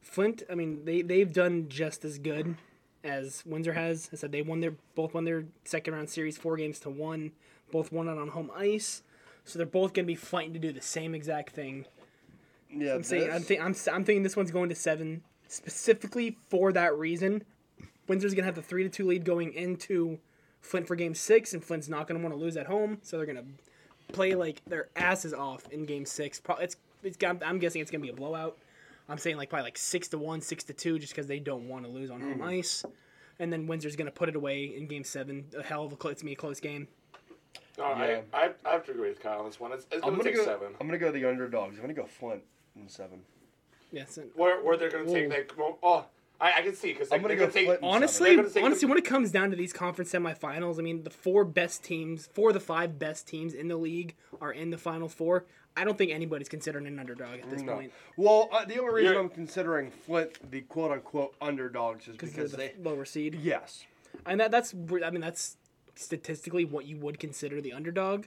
Flint. 0.00 0.42
I 0.50 0.54
mean, 0.54 0.84
they 0.84 1.02
they've 1.02 1.32
done 1.32 1.66
just 1.68 2.04
as 2.04 2.18
good 2.18 2.56
as 3.04 3.42
Windsor 3.46 3.74
has. 3.74 4.08
I 4.12 4.16
said 4.16 4.32
they 4.32 4.42
won 4.42 4.60
their 4.60 4.74
both 4.94 5.14
won 5.14 5.24
their 5.24 5.44
second 5.64 5.94
round 5.94 6.08
series 6.10 6.36
four 6.38 6.56
games 6.56 6.78
to 6.80 6.90
one. 6.90 7.32
Both 7.70 7.92
won 7.92 8.08
it 8.08 8.18
on 8.18 8.28
home 8.28 8.50
ice. 8.56 9.02
So 9.44 9.58
they're 9.58 9.66
both 9.66 9.92
going 9.94 10.04
to 10.04 10.10
be 10.10 10.14
fighting 10.14 10.52
to 10.54 10.58
do 10.58 10.72
the 10.72 10.80
same 10.80 11.14
exact 11.14 11.54
thing. 11.54 11.86
Yeah, 12.76 12.94
I'm 12.94 13.02
saying 13.02 13.30
I'm, 13.30 13.38
this- 13.38 13.46
think, 13.46 13.60
I'm 13.60 13.70
s- 13.72 13.88
I'm 13.88 14.04
thinking 14.04 14.22
this 14.22 14.36
one's 14.36 14.50
going 14.50 14.68
to 14.68 14.74
seven 14.74 15.22
specifically 15.48 16.38
for 16.48 16.72
that 16.72 16.96
reason. 16.96 17.42
Windsor's 18.08 18.34
going 18.34 18.42
to 18.42 18.46
have 18.46 18.54
the 18.54 18.62
three 18.62 18.82
to 18.82 18.88
two 18.88 19.06
lead 19.06 19.24
going 19.24 19.52
into 19.52 20.18
Flint 20.60 20.86
for 20.86 20.96
game 20.96 21.14
six, 21.14 21.52
and 21.52 21.64
Flint's 21.64 21.88
not 21.88 22.06
going 22.08 22.20
to 22.20 22.26
want 22.26 22.36
to 22.36 22.42
lose 22.42 22.56
at 22.56 22.66
home, 22.66 22.98
so 23.02 23.16
they're 23.16 23.26
going 23.26 23.36
to 23.36 24.12
play 24.12 24.34
like 24.34 24.62
their 24.66 24.88
asses 24.96 25.32
off 25.32 25.66
in 25.70 25.84
game 25.84 26.04
six. 26.04 26.40
Pro- 26.40 26.56
it's 26.56 26.76
it's 27.02 27.16
I'm 27.24 27.40
I'm 27.44 27.58
guessing 27.58 27.80
it's 27.80 27.90
going 27.90 28.00
to 28.00 28.06
be 28.06 28.12
a 28.12 28.16
blowout. 28.16 28.58
I'm 29.08 29.18
saying 29.18 29.36
like 29.36 29.50
probably 29.50 29.64
like 29.64 29.78
six 29.78 30.08
to 30.08 30.18
one, 30.18 30.40
six 30.40 30.64
to 30.64 30.72
two, 30.72 30.98
just 30.98 31.12
because 31.12 31.26
they 31.26 31.40
don't 31.40 31.68
want 31.68 31.84
to 31.84 31.90
lose 31.90 32.10
on 32.10 32.20
home 32.20 32.38
mm. 32.38 32.58
ice. 32.58 32.84
And 33.38 33.52
then 33.52 33.66
Windsor's 33.66 33.96
going 33.96 34.06
to 34.06 34.12
put 34.12 34.28
it 34.28 34.36
away 34.36 34.64
in 34.76 34.86
game 34.86 35.02
seven. 35.02 35.46
A 35.56 35.62
hell 35.62 35.84
of 35.84 35.92
a 35.92 35.96
close, 35.96 36.12
it's 36.12 36.22
gonna 36.22 36.30
be 36.30 36.34
a 36.34 36.36
close 36.36 36.60
game. 36.60 36.86
Oh, 37.78 37.94
no, 37.94 38.04
Yeah. 38.04 38.20
I, 38.34 38.38
I 38.38 38.50
I 38.66 38.72
have 38.72 38.84
to 38.86 38.92
agree 38.92 39.08
with 39.08 39.20
Kyle 39.22 39.40
on 39.40 39.46
this 39.46 39.58
one. 39.58 39.72
It's, 39.72 39.86
it's 39.90 40.04
I'm 40.04 40.10
gonna, 40.10 40.16
gonna 40.18 40.24
take 40.24 40.36
go. 40.36 40.44
seven. 40.44 40.74
I'm 40.80 40.86
gonna 40.86 40.98
go 40.98 41.10
the 41.10 41.24
underdogs. 41.24 41.76
I'm 41.76 41.82
gonna 41.82 41.94
go 41.94 42.04
Flint 42.06 42.42
in 42.76 42.88
seven. 42.88 43.20
Yes. 43.92 44.16
and- 44.18 44.30
Where 44.34 44.62
where 44.62 44.76
they're 44.76 44.90
gonna 44.90 45.06
take 45.10 45.26
Ooh. 45.26 45.28
like 45.30 45.52
oh 45.82 46.06
I, 46.40 46.54
I 46.58 46.62
can 46.62 46.74
see 46.74 46.92
because 46.92 47.12
I'm 47.12 47.20
gonna 47.20 47.34
gonna 47.36 47.48
go 47.48 47.52
take 47.52 47.68
honestly, 47.82 48.30
take 48.36 48.62
honestly, 48.64 48.80
the- 48.80 48.86
when 48.86 48.98
it 48.98 49.04
comes 49.04 49.30
down 49.30 49.50
to 49.50 49.56
these 49.56 49.72
conference 49.72 50.10
semifinals, 50.12 50.78
I 50.78 50.82
mean, 50.82 51.02
the 51.04 51.10
four 51.10 51.44
best 51.44 51.84
teams, 51.84 52.28
four 52.32 52.48
of 52.48 52.54
the 52.54 52.60
five 52.60 52.98
best 52.98 53.28
teams 53.28 53.52
in 53.52 53.68
the 53.68 53.76
league 53.76 54.14
are 54.40 54.52
in 54.52 54.70
the 54.70 54.78
final 54.78 55.08
four. 55.08 55.44
I 55.76 55.84
don't 55.84 55.98
think 55.98 56.10
anybody's 56.10 56.48
considering 56.48 56.86
an 56.86 56.98
underdog 56.98 57.40
at 57.40 57.50
this 57.50 57.62
No. 57.62 57.74
point 57.74 57.92
Well, 58.16 58.48
uh, 58.52 58.64
the 58.64 58.78
only 58.80 58.94
reason 58.94 59.12
You're- 59.12 59.24
I'm 59.24 59.28
considering 59.30 59.90
Flint 59.90 60.50
the 60.50 60.62
quote 60.62 60.90
unquote 60.92 61.34
underdogs 61.42 62.08
is 62.08 62.12
because 62.16 62.30
because 62.30 62.52
they're 62.52 62.72
they. 62.76 62.82
lower 62.82 63.04
seed, 63.04 63.34
Yes. 63.34 63.84
and 64.24 64.40
that 64.40 64.50
that's 64.50 64.72
I 64.74 65.10
mean 65.10 65.20
that's 65.20 65.56
statistically 65.94 66.64
what 66.64 66.86
you 66.86 66.96
would 66.98 67.18
consider 67.18 67.60
the 67.60 67.72
underdog. 67.74 68.24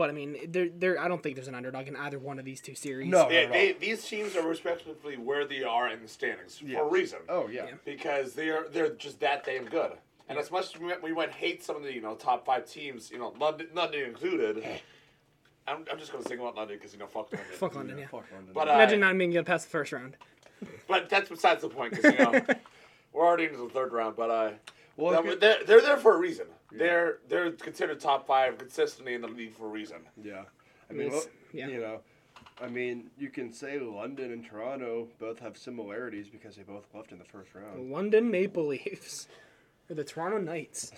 But 0.00 0.08
I 0.08 0.14
mean, 0.14 0.38
there 0.48 0.70
there 0.74 0.98
I 0.98 1.08
don't 1.08 1.22
think 1.22 1.36
there's 1.36 1.46
an 1.46 1.54
underdog 1.54 1.86
in 1.86 1.94
either 1.94 2.18
one 2.18 2.38
of 2.38 2.46
these 2.46 2.62
two 2.62 2.74
series. 2.74 3.10
No. 3.10 3.28
They, 3.28 3.44
they, 3.44 3.72
these 3.72 4.02
teams 4.02 4.34
are 4.34 4.48
respectively 4.48 5.18
where 5.18 5.46
they 5.46 5.62
are 5.62 5.90
in 5.90 6.00
the 6.00 6.08
standings 6.08 6.56
for 6.56 6.86
a 6.86 6.88
reason. 6.88 7.18
Oh 7.28 7.48
yeah. 7.48 7.66
Yeah. 7.66 7.74
because 7.84 8.32
they 8.32 8.48
are 8.48 8.66
they're 8.72 8.94
just 8.94 9.20
that 9.20 9.44
damn 9.44 9.66
good. 9.66 9.92
And 10.30 10.38
as 10.38 10.50
much 10.50 10.74
as 10.74 10.80
we 10.80 10.86
might, 10.86 11.02
we 11.02 11.12
might 11.12 11.32
hate 11.32 11.62
some 11.62 11.76
of 11.76 11.82
the 11.82 11.92
you 11.92 12.00
know 12.00 12.14
top 12.14 12.46
five 12.46 12.64
teams, 12.64 13.10
you 13.10 13.18
know 13.18 13.34
London, 13.38 13.66
London 13.74 14.04
included, 14.04 14.64
I'm, 15.68 15.84
I'm 15.92 15.98
just 15.98 16.12
gonna 16.12 16.24
sing 16.24 16.38
about 16.38 16.56
London 16.56 16.78
because 16.78 16.94
you 16.94 16.98
know 16.98 17.06
fuck 17.06 17.30
London. 17.30 17.52
Fuck 17.52 17.74
London, 17.74 17.98
yeah. 17.98 18.06
Fuck 18.06 18.24
London. 18.32 18.54
But 18.54 18.68
uh, 18.68 18.72
Imagine 18.72 19.00
not 19.00 19.18
being 19.18 19.32
get 19.32 19.44
past 19.44 19.66
the 19.66 19.70
first 19.70 19.92
round. 19.92 20.16
but 20.88 21.10
that's 21.10 21.28
besides 21.28 21.60
the 21.60 21.68
point 21.68 21.92
because 21.92 22.14
you 22.14 22.24
know 22.24 22.40
we're 23.12 23.26
already 23.26 23.44
into 23.44 23.58
the 23.58 23.68
third 23.68 23.92
round. 23.92 24.16
But 24.16 24.30
uh, 24.30 24.50
Well, 24.96 25.12
No, 25.12 25.20
okay- 25.20 25.36
they're, 25.36 25.64
they're 25.64 25.80
there 25.80 25.96
for 25.96 26.14
a 26.14 26.18
reason. 26.18 26.46
They're 26.72 27.18
they're 27.28 27.50
considered 27.50 27.98
top 27.98 28.26
five 28.26 28.58
consistently 28.58 29.14
in 29.14 29.22
the 29.22 29.28
league 29.28 29.54
for 29.56 29.66
a 29.66 29.70
reason. 29.70 29.98
Yeah. 30.22 30.44
I 30.88 30.92
mean, 30.92 31.10
well, 31.10 31.24
yeah. 31.52 31.66
you 31.68 31.80
know, 31.80 32.00
I 32.62 32.68
mean, 32.68 33.10
you 33.18 33.28
can 33.28 33.52
say 33.52 33.78
London 33.78 34.32
and 34.32 34.44
Toronto 34.44 35.08
both 35.18 35.38
have 35.40 35.56
similarities 35.56 36.28
because 36.28 36.56
they 36.56 36.62
both 36.62 36.86
left 36.94 37.10
in 37.10 37.18
the 37.18 37.24
first 37.24 37.54
round. 37.54 37.90
London 37.90 38.30
Maple 38.30 38.66
Leafs. 38.66 39.28
Or 39.88 39.94
the 39.94 40.04
Toronto 40.04 40.38
Knights. 40.38 40.92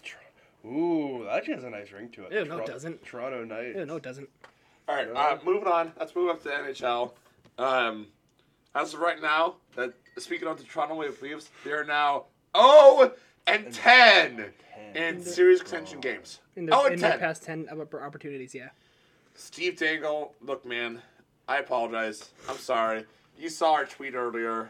Ooh, 0.67 1.23
that 1.25 1.39
actually 1.39 1.55
has 1.55 1.65
a 1.65 1.71
nice 1.71 1.91
ring 1.93 2.11
to 2.11 2.25
it. 2.25 2.33
Ew, 2.33 2.45
no, 2.45 2.59
it 2.59 2.67
doesn't. 2.67 3.05
Toronto 3.05 3.45
Knights. 3.45 3.77
Yeah, 3.77 3.85
no, 3.85 3.97
it 3.97 4.03
doesn't. 4.03 4.29
All 4.89 4.97
right, 4.97 5.09
uh, 5.09 5.39
moving 5.45 5.69
on. 5.69 5.93
Let's 5.99 6.15
move 6.15 6.29
up 6.31 6.43
to 6.43 6.49
NHL. 6.51 7.13
Um, 7.59 8.09
as 8.75 8.95
of 8.95 9.01
right 9.01 9.21
now, 9.21 9.57
that 9.77 9.93
speaking 10.19 10.49
of 10.49 10.59
the 10.59 10.65
Toronto 10.65 11.01
Maple 11.01 11.15
Leafs, 11.23 11.49
they 11.65 11.73
are 11.73 11.85
now 11.85 12.25
0 12.57 13.13
and 13.47 13.73
10 13.73 14.53
in 14.95 15.23
series 15.23 15.61
extension 15.61 16.01
games. 16.01 16.41
In 16.57 16.67
their, 16.67 16.79
0 16.79 16.87
in 16.87 16.93
and 16.95 17.03
their 17.03 17.11
10. 17.13 17.21
past 17.21 17.43
10 17.45 17.69
opportunities, 18.01 18.55
yeah. 18.55 18.71
Steve 19.35 19.79
Dangle, 19.79 20.35
look, 20.43 20.67
man, 20.67 21.01
I 21.49 21.59
apologize. 21.59 22.31
I'm 22.49 22.59
sorry. 22.59 23.05
You 23.39 23.49
saw 23.49 23.73
our 23.75 23.85
tweet 23.87 24.15
earlier 24.15 24.69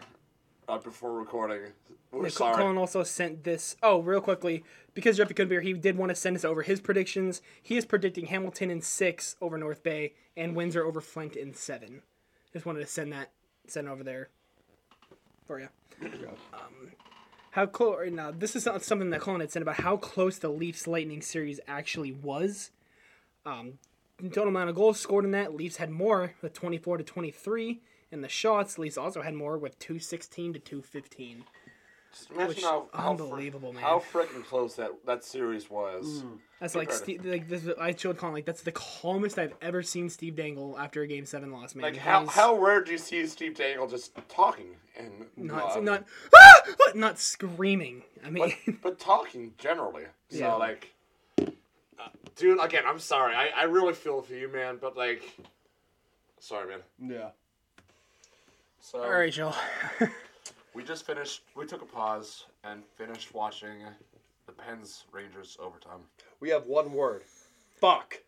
uh, 0.68 0.78
before 0.78 1.12
recording. 1.18 1.72
We're 2.10 2.24
Yeah, 2.24 2.30
sorry. 2.30 2.56
Colin 2.56 2.78
also 2.78 3.02
sent 3.02 3.44
this. 3.44 3.76
Oh, 3.82 4.00
real 4.00 4.20
quickly, 4.20 4.64
because 4.94 5.16
Jeffy 5.16 5.34
couldn't 5.34 5.48
be 5.48 5.54
here, 5.54 5.62
he 5.62 5.72
did 5.72 5.96
want 5.96 6.10
to 6.10 6.14
send 6.14 6.36
us 6.36 6.44
over 6.44 6.62
his 6.62 6.80
predictions. 6.80 7.42
He 7.62 7.76
is 7.76 7.84
predicting 7.84 8.26
Hamilton 8.26 8.70
in 8.70 8.80
six 8.82 9.36
over 9.40 9.58
North 9.58 9.82
Bay 9.82 10.14
and 10.36 10.54
Windsor 10.54 10.84
over 10.84 11.00
Flint 11.00 11.36
in 11.36 11.54
seven. 11.54 12.02
Just 12.52 12.66
wanted 12.66 12.80
to 12.80 12.86
send 12.86 13.12
that 13.12 13.30
send 13.66 13.88
over 13.88 14.04
there 14.04 14.28
for 15.46 15.60
you. 15.60 15.68
Um, 16.52 16.92
how 17.52 17.66
close? 17.66 18.10
Now, 18.10 18.30
this 18.30 18.56
is 18.56 18.64
something 18.64 19.10
that 19.10 19.20
Colin 19.20 19.40
had 19.40 19.52
said 19.52 19.60
about 19.60 19.76
how 19.76 19.98
close 19.98 20.38
the 20.38 20.48
Leafs 20.48 20.86
Lightning 20.86 21.20
series 21.20 21.60
actually 21.68 22.10
was. 22.10 22.70
Um, 23.44 23.74
total 24.30 24.48
amount 24.48 24.70
of 24.70 24.74
goals 24.74 24.98
scored 24.98 25.26
in 25.26 25.32
that, 25.32 25.54
Leafs 25.54 25.76
had 25.76 25.90
more 25.90 26.32
with 26.40 26.54
24 26.54 26.98
to 26.98 27.04
23. 27.04 27.82
And 28.10 28.24
the 28.24 28.28
shots, 28.28 28.78
Leafs 28.78 28.96
also 28.96 29.20
had 29.20 29.34
more 29.34 29.58
with 29.58 29.78
216 29.78 30.54
to 30.54 30.58
215. 30.58 31.44
Just 32.12 32.30
imagine 32.30 32.48
Which- 32.48 32.62
how, 32.62 32.88
how 32.92 33.02
fr- 33.16 33.22
unbelievable, 33.22 33.72
man. 33.72 33.82
How 33.82 33.98
freaking 33.98 34.44
close 34.44 34.76
that, 34.76 34.90
that 35.06 35.24
series 35.24 35.70
was. 35.70 36.22
Mm. 36.22 36.38
That's 36.60 36.74
like 36.74 36.92
Steve, 36.92 37.24
like 37.24 37.48
this. 37.48 37.66
I 37.80 37.92
showed 37.94 38.18
Colin 38.18 38.34
like 38.34 38.44
that's 38.44 38.62
the 38.62 38.70
calmest 38.70 39.36
I've 39.38 39.54
ever 39.60 39.82
seen 39.82 40.08
Steve 40.08 40.36
Dangle 40.36 40.78
after 40.78 41.02
a 41.02 41.06
Game 41.08 41.24
Seven 41.26 41.50
loss. 41.50 41.74
Man, 41.74 41.82
Like 41.82 41.94
He 41.94 41.98
how 41.98 42.24
how 42.26 42.56
rare 42.56 42.84
do 42.84 42.92
you 42.92 42.98
see 42.98 43.26
Steve 43.26 43.56
Dangle 43.56 43.88
just 43.88 44.12
talking 44.28 44.76
and 44.96 45.26
not 45.36 45.76
uh, 45.76 45.80
not 45.80 46.04
ah! 46.36 46.62
not 46.94 47.18
screaming. 47.18 48.02
I 48.24 48.30
mean, 48.30 48.52
but, 48.66 48.74
but 48.82 48.98
talking 49.00 49.54
generally. 49.58 50.04
So 50.28 50.38
Yeah. 50.38 50.54
like, 50.54 50.94
uh, 51.38 52.08
dude, 52.36 52.62
again, 52.62 52.84
I'm 52.86 53.00
sorry. 53.00 53.34
I, 53.34 53.48
I 53.56 53.64
really 53.64 53.94
feel 53.94 54.22
for 54.22 54.34
you, 54.34 54.46
man. 54.48 54.78
But 54.80 54.96
like, 54.96 55.22
sorry, 56.38 56.68
man. 56.68 56.80
Yeah. 57.10 57.30
So 58.78 59.02
all 59.02 59.10
right, 59.10 59.32
Joe. 59.32 59.52
we 60.74 60.82
just 60.84 61.06
finished. 61.06 61.42
We 61.56 61.66
took 61.66 61.82
a 61.82 61.86
pause 61.86 62.44
and 62.64 62.82
finished 62.96 63.34
watching 63.34 63.78
the 64.46 64.52
Pens 64.52 65.04
Rangers 65.12 65.56
overtime. 65.60 66.00
We 66.40 66.50
have 66.50 66.66
one 66.66 66.92
word. 66.92 67.22
Fuck. 67.80 68.18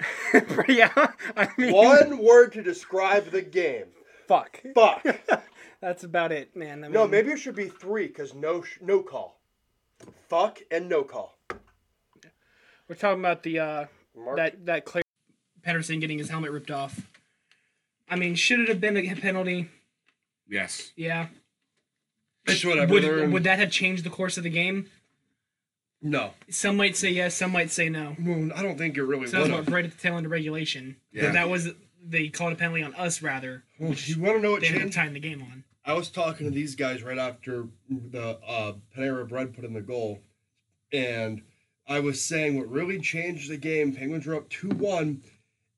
yeah, 0.68 0.90
I 1.36 1.48
mean, 1.56 1.72
One 1.72 2.18
word 2.18 2.52
to 2.54 2.62
describe 2.62 3.30
the 3.30 3.42
game. 3.42 3.84
fuck. 4.26 4.60
Fuck. 4.74 5.06
That's 5.80 6.02
about 6.02 6.32
it, 6.32 6.56
man. 6.56 6.82
I 6.82 6.88
mean, 6.88 6.92
No, 6.92 7.06
maybe 7.06 7.30
it 7.30 7.38
should 7.38 7.54
be 7.54 7.68
three 7.68 8.08
because 8.08 8.34
no, 8.34 8.62
sh- 8.62 8.78
no 8.80 9.02
call. 9.02 9.38
Fuck 10.28 10.60
and 10.70 10.88
no 10.88 11.04
call. 11.04 11.38
we're 12.88 12.96
talking 12.96 13.20
about 13.20 13.42
the 13.44 13.58
uh 13.60 13.86
Mark- 14.16 14.36
that 14.36 14.66
that 14.66 14.84
Claire 14.84 15.04
Patterson 15.62 16.00
getting 16.00 16.18
his 16.18 16.28
helmet 16.28 16.50
ripped 16.50 16.70
off. 16.72 17.00
I 18.10 18.16
mean, 18.16 18.34
should 18.34 18.60
it 18.60 18.68
have 18.68 18.80
been 18.80 18.96
a 18.96 19.14
penalty? 19.14 19.68
Yes. 20.48 20.92
Yeah. 20.96 21.28
It's 22.46 22.64
whatever. 22.64 22.92
Would, 22.92 23.04
in- 23.04 23.32
would 23.32 23.44
that 23.44 23.58
have 23.58 23.70
changed 23.70 24.04
the 24.04 24.10
course 24.10 24.36
of 24.36 24.42
the 24.44 24.50
game? 24.50 24.88
no. 26.02 26.32
Some 26.50 26.76
might 26.76 26.96
say 26.96 27.10
yes, 27.10 27.34
some 27.34 27.50
might 27.52 27.70
say 27.70 27.88
no. 27.88 28.14
Well, 28.20 28.50
I 28.54 28.62
don't 28.62 28.76
think 28.76 28.96
it 28.98 29.02
really 29.02 29.26
So 29.26 29.38
that 29.42 29.50
was 29.56 29.66
what, 29.66 29.70
right 29.72 29.84
at 29.84 29.90
the 29.92 29.96
tail 29.96 30.16
end 30.18 30.26
of 30.26 30.32
regulation. 30.32 30.96
Yeah. 31.12 31.24
But 31.24 31.32
that 31.32 31.48
was 31.48 31.70
they 32.06 32.28
called 32.28 32.52
a 32.52 32.56
penalty 32.56 32.82
on 32.82 32.94
us 32.94 33.22
rather. 33.22 33.64
Well, 33.78 33.94
you 33.94 34.20
want 34.20 34.36
to 34.36 34.42
know 34.42 34.50
what 34.52 34.60
They 34.60 34.68
changed? 34.68 34.92
tying 34.94 35.14
the 35.14 35.20
game 35.20 35.40
on. 35.42 35.64
I 35.86 35.94
was 35.94 36.08
talking 36.10 36.46
to 36.46 36.50
these 36.52 36.74
guys 36.74 37.02
right 37.02 37.16
after 37.18 37.66
the 37.88 38.38
uh, 38.46 38.72
Panera 38.96 39.26
Bread 39.28 39.54
put 39.54 39.64
in 39.64 39.72
the 39.74 39.80
goal, 39.80 40.20
and 40.92 41.42
I 41.88 42.00
was 42.00 42.22
saying 42.22 42.58
what 42.58 42.68
really 42.70 42.98
changed 43.00 43.50
the 43.50 43.56
game. 43.56 43.94
Penguins 43.94 44.26
were 44.26 44.34
up 44.34 44.48
two 44.50 44.68
one, 44.70 45.22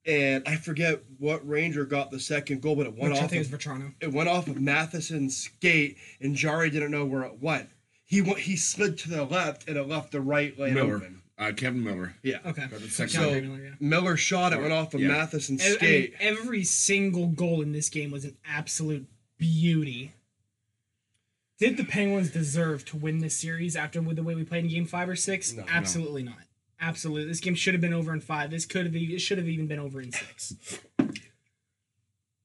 and 0.07 0.43
I 0.47 0.57
forget 0.57 1.03
what 1.19 1.47
Ranger 1.47 1.85
got 1.85 2.11
the 2.11 2.21
second 2.21 2.63
goal, 2.63 2.77
but 2.77 2.87
it 2.87 2.95
went 2.97 3.13
Which 3.13 3.21
I 3.21 3.25
off. 3.25 3.31
think 3.31 3.45
Of, 3.47 3.53
is 3.53 3.59
Vatrano. 3.59 3.95
it 4.01 4.13
went 4.13 4.29
off 4.29 4.47
of 4.49 4.61
Matheson's 4.61 5.37
skate, 5.37 5.97
and 6.21 6.35
Jarry 6.37 6.71
didn't 6.71 6.91
know 6.93 7.05
where 7.05 7.23
it 7.25 7.41
went. 7.41 7.69
He 8.05 8.21
went, 8.23 8.39
he 8.39 8.57
slid 8.57 8.99
to 8.99 9.11
the 9.11 9.25
left, 9.25 9.67
and 9.69 9.77
it 9.77 9.83
left 9.89 10.13
the 10.13 10.21
right 10.21 10.57
lane 10.59 10.75
Miller. 10.75 10.97
open. 10.97 11.23
Uh, 11.39 11.53
Kevin 11.55 11.85
Miller. 11.85 12.15
Yeah. 12.23 12.39
Okay. 12.47 12.67
Got 12.67 12.81
the 12.81 12.89
second 12.89 13.13
John 13.13 13.23
So- 13.25 13.41
Miller, 13.43 13.65
yeah. 13.65 13.71
Miller 13.81 14.17
shot 14.17 14.53
it, 14.55 14.61
went 14.61 14.73
off 14.73 14.95
of 14.95 15.01
Yeah. 15.01 15.09
Matheson's 15.09 15.61
I- 15.63 15.67
I 15.67 15.69
mean, 15.71 15.77
skate. 15.79 16.15
every 16.21 16.65
single 16.65 17.27
goal 17.27 17.61
in 17.61 17.73
this 17.73 17.89
game 17.91 18.11
was 18.11 18.25
an 18.25 18.37
absolute 18.47 19.07
beauty. 19.37 20.13
Did 21.59 21.77
the 21.79 21.85
Penguins 21.85 22.31
deserve 22.31 22.85
to 22.87 22.97
win 22.97 23.19
this 23.19 23.35
series 23.37 23.77
after 23.77 24.01
with 24.03 24.17
the 24.17 24.23
way 24.23 24.35
we 24.35 24.45
played 24.45 24.65
in 24.65 24.71
Game 24.71 24.87
Five 24.87 25.09
or 25.09 25.17
Six? 25.17 25.53
No. 25.53 25.65
Absolutely 25.69 26.23
not. 26.23 26.39
Absolutely, 26.81 27.27
this 27.27 27.41
game 27.41 27.55
should 27.55 27.75
have 27.75 27.81
been 27.81 27.95
over 27.95 28.13
in 28.13 28.21
five. 28.21 28.51
This 28.51 28.67
could 28.67 28.87
have 28.87 28.95
it 28.95 29.21
should 29.21 29.39
have 29.39 29.49
even 29.49 29.67
been 29.67 29.79
over 29.79 30.01
in 30.01 30.13
six. 30.13 30.55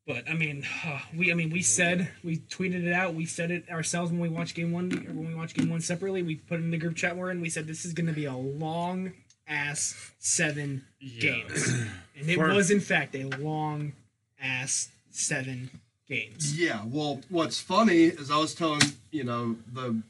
But 0.07 0.27
I 0.29 0.33
mean, 0.33 0.65
uh, 0.85 0.99
we 1.15 1.31
I 1.31 1.35
mean 1.35 1.51
we 1.51 1.61
said 1.61 2.09
we 2.23 2.37
tweeted 2.37 2.85
it 2.85 2.93
out. 2.93 3.13
We 3.13 3.25
said 3.25 3.51
it 3.51 3.69
ourselves 3.69 4.11
when 4.11 4.19
we 4.19 4.29
watched 4.29 4.55
game 4.55 4.71
one 4.71 4.91
or 5.07 5.13
when 5.13 5.27
we 5.27 5.35
watched 5.35 5.55
game 5.55 5.69
one 5.69 5.81
separately. 5.81 6.23
We 6.23 6.35
put 6.35 6.59
it 6.59 6.63
in 6.63 6.71
the 6.71 6.77
group 6.77 6.95
chat 6.95 7.15
we're 7.15 7.31
in. 7.31 7.39
We 7.41 7.49
said 7.49 7.67
this 7.67 7.85
is 7.85 7.93
going 7.93 8.07
to 8.07 8.13
be 8.13 8.25
a 8.25 8.35
long 8.35 9.13
ass 9.47 10.11
seven 10.19 10.85
games, 11.19 11.67
and 12.17 12.29
it 12.29 12.35
For- 12.35 12.53
was 12.53 12.71
in 12.71 12.79
fact 12.79 13.15
a 13.15 13.25
long 13.25 13.93
ass 14.41 14.89
seven 15.11 15.69
games. 16.07 16.59
Yeah, 16.59 16.81
well, 16.85 17.21
what's 17.29 17.59
funny 17.59 18.05
is 18.05 18.31
I 18.31 18.37
was 18.37 18.55
telling 18.55 18.81
you 19.11 19.23
know 19.23 19.57
the 19.71 20.01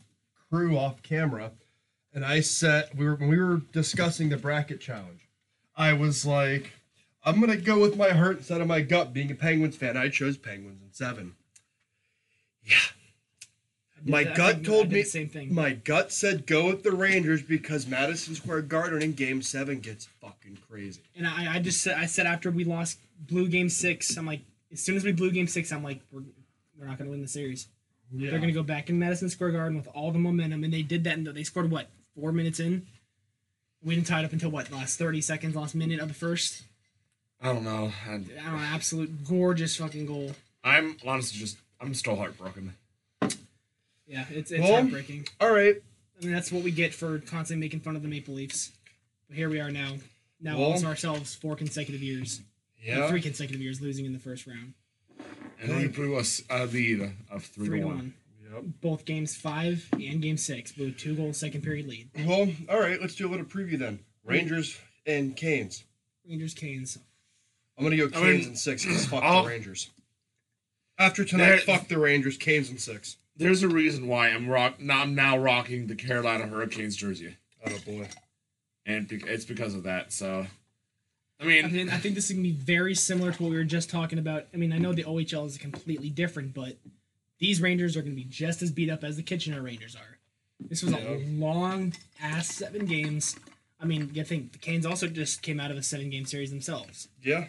crew 0.49 0.77
off 0.77 1.01
camera, 1.03 1.51
and 2.13 2.25
I 2.25 2.41
said 2.41 2.89
we 2.95 3.05
were 3.05 3.15
when 3.15 3.29
we 3.29 3.39
were 3.39 3.61
discussing 3.71 4.29
the 4.29 4.37
bracket 4.37 4.79
challenge. 4.81 5.27
I 5.75 5.93
was 5.93 6.25
like, 6.25 6.71
I'm 7.23 7.39
gonna 7.39 7.57
go 7.57 7.79
with 7.79 7.97
my 7.97 8.09
heart 8.09 8.37
instead 8.37 8.61
of 8.61 8.67
my 8.67 8.81
gut. 8.81 9.13
Being 9.13 9.31
a 9.31 9.35
Penguins 9.35 9.75
fan, 9.77 9.97
I 9.97 10.09
chose 10.09 10.37
Penguins 10.37 10.81
in 10.81 10.91
seven. 10.93 11.35
Yeah, 12.63 12.77
my 14.05 14.19
I 14.19 14.23
gut 14.35 14.55
did- 14.57 14.65
told 14.65 14.91
me 14.91 15.03
same 15.03 15.29
thing. 15.29 15.53
My 15.53 15.73
gut 15.73 16.11
said 16.11 16.45
go 16.45 16.67
with 16.67 16.83
the 16.83 16.91
Rangers 16.91 17.41
because 17.41 17.87
Madison 17.87 18.35
Square 18.35 18.63
Garden 18.63 19.01
in 19.01 19.13
Game 19.13 19.41
Seven 19.41 19.79
gets 19.79 20.05
fucking 20.21 20.57
crazy. 20.69 21.01
And 21.15 21.27
I, 21.27 21.55
I 21.55 21.59
just 21.59 21.81
said, 21.81 21.97
I 21.97 22.05
said 22.05 22.25
after 22.27 22.51
we 22.51 22.63
lost 22.63 22.99
blue 23.19 23.47
game 23.47 23.69
six, 23.69 24.15
I'm 24.17 24.25
like, 24.25 24.41
as 24.71 24.79
soon 24.81 24.95
as 24.95 25.03
we 25.03 25.11
blew 25.11 25.31
game 25.31 25.47
six, 25.47 25.71
I'm 25.71 25.83
like, 25.83 26.01
we're, 26.11 26.21
we're 26.77 26.85
not 26.87 26.97
going 26.97 27.07
to 27.07 27.11
win 27.11 27.21
the 27.21 27.27
series. 27.27 27.67
Yeah. 28.11 28.29
They're 28.31 28.39
going 28.39 28.49
to 28.53 28.57
go 28.59 28.63
back 28.63 28.89
in 28.89 28.97
Madison 28.99 29.29
Square 29.29 29.51
Garden 29.51 29.77
with 29.77 29.87
all 29.93 30.11
the 30.11 30.19
momentum, 30.19 30.63
and 30.63 30.73
they 30.73 30.81
did 30.81 31.03
that. 31.05 31.17
And 31.17 31.25
they 31.27 31.43
scored 31.43 31.69
what 31.71 31.87
four 32.21 32.31
minutes 32.31 32.59
in. 32.59 32.85
We 33.83 33.95
didn't 33.95 34.05
tie 34.07 34.19
it 34.21 34.25
up 34.25 34.31
until 34.33 34.51
what 34.51 34.71
last 34.71 34.99
thirty 34.99 35.21
seconds, 35.21 35.55
last 35.55 35.73
minute 35.73 35.99
of 35.99 36.07
the 36.07 36.13
first. 36.13 36.61
I 37.41 37.47
don't 37.51 37.63
know. 37.63 37.91
I, 38.07 38.11
I 38.13 38.17
don't 38.17 38.35
know, 38.37 38.57
absolute 38.59 39.27
gorgeous 39.27 39.75
fucking 39.77 40.05
goal. 40.05 40.31
I'm 40.63 40.95
honestly 41.07 41.39
just, 41.39 41.57
I'm 41.79 41.95
still 41.95 42.15
heartbroken. 42.15 42.75
Yeah, 44.07 44.25
it's 44.29 44.51
it's 44.51 44.61
Well, 44.61 44.73
heartbreaking. 44.73 45.27
All 45.39 45.51
right. 45.51 45.75
I 46.21 46.23
mean, 46.25 46.33
that's 46.33 46.51
what 46.51 46.63
we 46.63 46.69
get 46.69 46.93
for 46.93 47.17
constantly 47.17 47.65
making 47.65 47.79
fun 47.79 47.95
of 47.95 48.03
the 48.03 48.07
Maple 48.07 48.35
Leafs. 48.35 48.71
But 49.27 49.37
here 49.37 49.49
we 49.49 49.59
are 49.59 49.71
now. 49.71 49.95
Now 50.39 50.59
Well- 50.59 50.73
also 50.73 50.85
ourselves 50.85 51.33
four 51.33 51.55
consecutive 51.55 52.03
years, 52.03 52.41
Yeah. 52.83 53.09
three 53.09 53.21
consecutive 53.21 53.61
years 53.61 53.81
losing 53.81 54.05
in 54.05 54.13
the 54.13 54.19
first 54.19 54.45
round. 54.45 54.73
And 55.59 55.75
we 55.77 55.87
blew 55.87 56.15
us 56.17 56.43
a 56.49 56.65
lead 56.67 57.13
of 57.31 57.43
three, 57.45 57.65
three 57.67 57.79
to 57.79 57.81
to 57.83 57.87
one. 57.87 57.95
one. 57.97 58.13
Yep. 58.53 58.63
Both 58.81 59.05
games 59.05 59.35
five 59.35 59.87
and 59.93 60.21
game 60.21 60.37
six 60.37 60.71
blew 60.71 60.91
two 60.91 61.15
goals 61.15 61.37
second 61.37 61.61
period 61.61 61.87
lead. 61.87 62.09
Well, 62.25 62.49
all 62.69 62.79
right. 62.79 62.99
Let's 62.99 63.15
do 63.15 63.27
a 63.27 63.31
little 63.31 63.45
preview 63.45 63.77
then. 63.79 63.99
Rangers 64.25 64.77
and 65.05 65.35
Canes. 65.35 65.83
Rangers 66.27 66.53
Canes. 66.53 66.97
I'm 67.77 67.83
gonna 67.83 67.97
go 67.97 68.09
Canes 68.09 68.17
I 68.23 68.31
mean, 68.39 68.47
and 68.49 68.59
six 68.59 68.83
because 68.85 69.05
fuck 69.05 69.23
I'll- 69.23 69.43
the 69.43 69.49
Rangers. 69.49 69.89
After 70.97 71.23
tonight, 71.25 71.47
There- 71.47 71.57
fuck 71.59 71.87
the 71.87 71.97
Rangers. 71.97 72.37
Canes 72.37 72.69
and 72.69 72.79
six. 72.79 73.17
There's 73.35 73.63
a 73.63 73.67
reason 73.69 74.07
why 74.07 74.29
I'm 74.29 74.47
rock. 74.47 74.79
Now 74.79 75.01
I'm 75.01 75.15
now 75.15 75.37
rocking 75.37 75.87
the 75.87 75.95
Carolina 75.95 76.45
Hurricanes 76.47 76.95
jersey, 76.95 77.37
Oh 77.65 77.77
boy. 77.85 78.07
and 78.85 79.07
be- 79.07 79.23
it's 79.25 79.45
because 79.45 79.73
of 79.73 79.83
that. 79.83 80.11
So, 80.13 80.45
I 81.39 81.43
I 81.43 81.47
mean, 81.47 81.71
mean, 81.73 81.89
I 81.89 81.97
think 81.97 82.13
this 82.13 82.25
is 82.25 82.33
gonna 82.33 82.43
be 82.43 82.51
very 82.51 82.93
similar 82.93 83.31
to 83.31 83.41
what 83.43 83.49
we 83.49 83.55
were 83.55 83.63
just 83.63 83.89
talking 83.89 84.19
about. 84.19 84.47
I 84.53 84.57
mean, 84.57 84.73
I 84.73 84.77
know 84.77 84.93
the 84.93 85.05
OHL 85.05 85.45
is 85.47 85.57
completely 85.57 86.09
different, 86.09 86.53
but 86.53 86.77
these 87.41 87.59
Rangers 87.61 87.97
are 87.97 88.01
gonna 88.01 88.15
be 88.15 88.23
just 88.23 88.61
as 88.61 88.71
beat 88.71 88.89
up 88.89 89.03
as 89.03 89.17
the 89.17 89.23
Kitchener 89.23 89.61
Rangers 89.61 89.95
are. 89.95 90.17
This 90.69 90.83
was 90.83 90.93
a 90.93 91.21
long 91.27 91.93
ass 92.21 92.47
seven 92.47 92.85
games. 92.85 93.35
I 93.81 93.85
mean, 93.85 94.11
you 94.13 94.23
think 94.23 94.53
the 94.53 94.59
Canes 94.59 94.85
also 94.85 95.07
just 95.07 95.41
came 95.41 95.59
out 95.59 95.71
of 95.71 95.75
a 95.77 95.81
seven 95.83 96.09
game 96.11 96.23
series 96.25 96.51
themselves. 96.51 97.07
Yeah. 97.21 97.47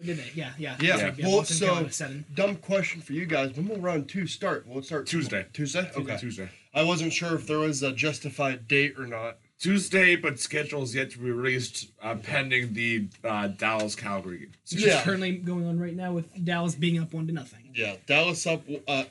Or 0.00 0.04
did 0.04 0.18
they? 0.18 0.30
Yeah, 0.34 0.50
yeah. 0.58 0.76
Yeah. 0.80 0.96
Sorry, 0.96 1.14
Well, 1.22 1.38
Boston 1.38 1.56
so 1.56 1.88
seven. 1.88 2.24
dumb 2.34 2.56
question 2.56 3.00
for 3.00 3.12
you 3.12 3.26
guys. 3.26 3.56
When 3.56 3.68
will 3.68 3.78
round 3.78 4.08
two 4.08 4.26
start? 4.26 4.66
Will 4.66 4.78
it 4.80 4.84
start 4.86 5.06
Tuesday. 5.06 5.46
Tuesday. 5.52 5.88
Okay. 5.96 6.16
Tuesday. 6.18 6.48
I 6.74 6.82
wasn't 6.82 7.12
sure 7.12 7.34
if 7.36 7.46
there 7.46 7.58
was 7.60 7.82
a 7.82 7.92
justified 7.92 8.66
date 8.68 8.94
or 8.98 9.06
not. 9.06 9.38
Tuesday, 9.60 10.14
but 10.14 10.38
schedule 10.38 10.82
is 10.84 10.94
yet 10.94 11.10
to 11.10 11.18
be 11.18 11.30
released, 11.32 11.90
uh, 12.00 12.14
pending 12.14 12.74
the 12.74 13.08
uh, 13.24 13.48
Dallas 13.48 13.96
Calgary 13.96 14.38
game. 14.38 14.52
Which 14.72 14.84
Yeah. 14.84 14.98
is 14.98 15.02
currently 15.04 15.36
going 15.38 15.66
on 15.66 15.80
right 15.80 15.96
now 15.96 16.12
with 16.12 16.44
Dallas 16.44 16.76
being 16.76 17.00
up 17.00 17.12
one 17.12 17.26
to 17.26 17.32
nothing. 17.32 17.70
Yeah, 17.74 17.96
Dallas 18.06 18.46
up 18.46 18.62
uh, 18.86 19.04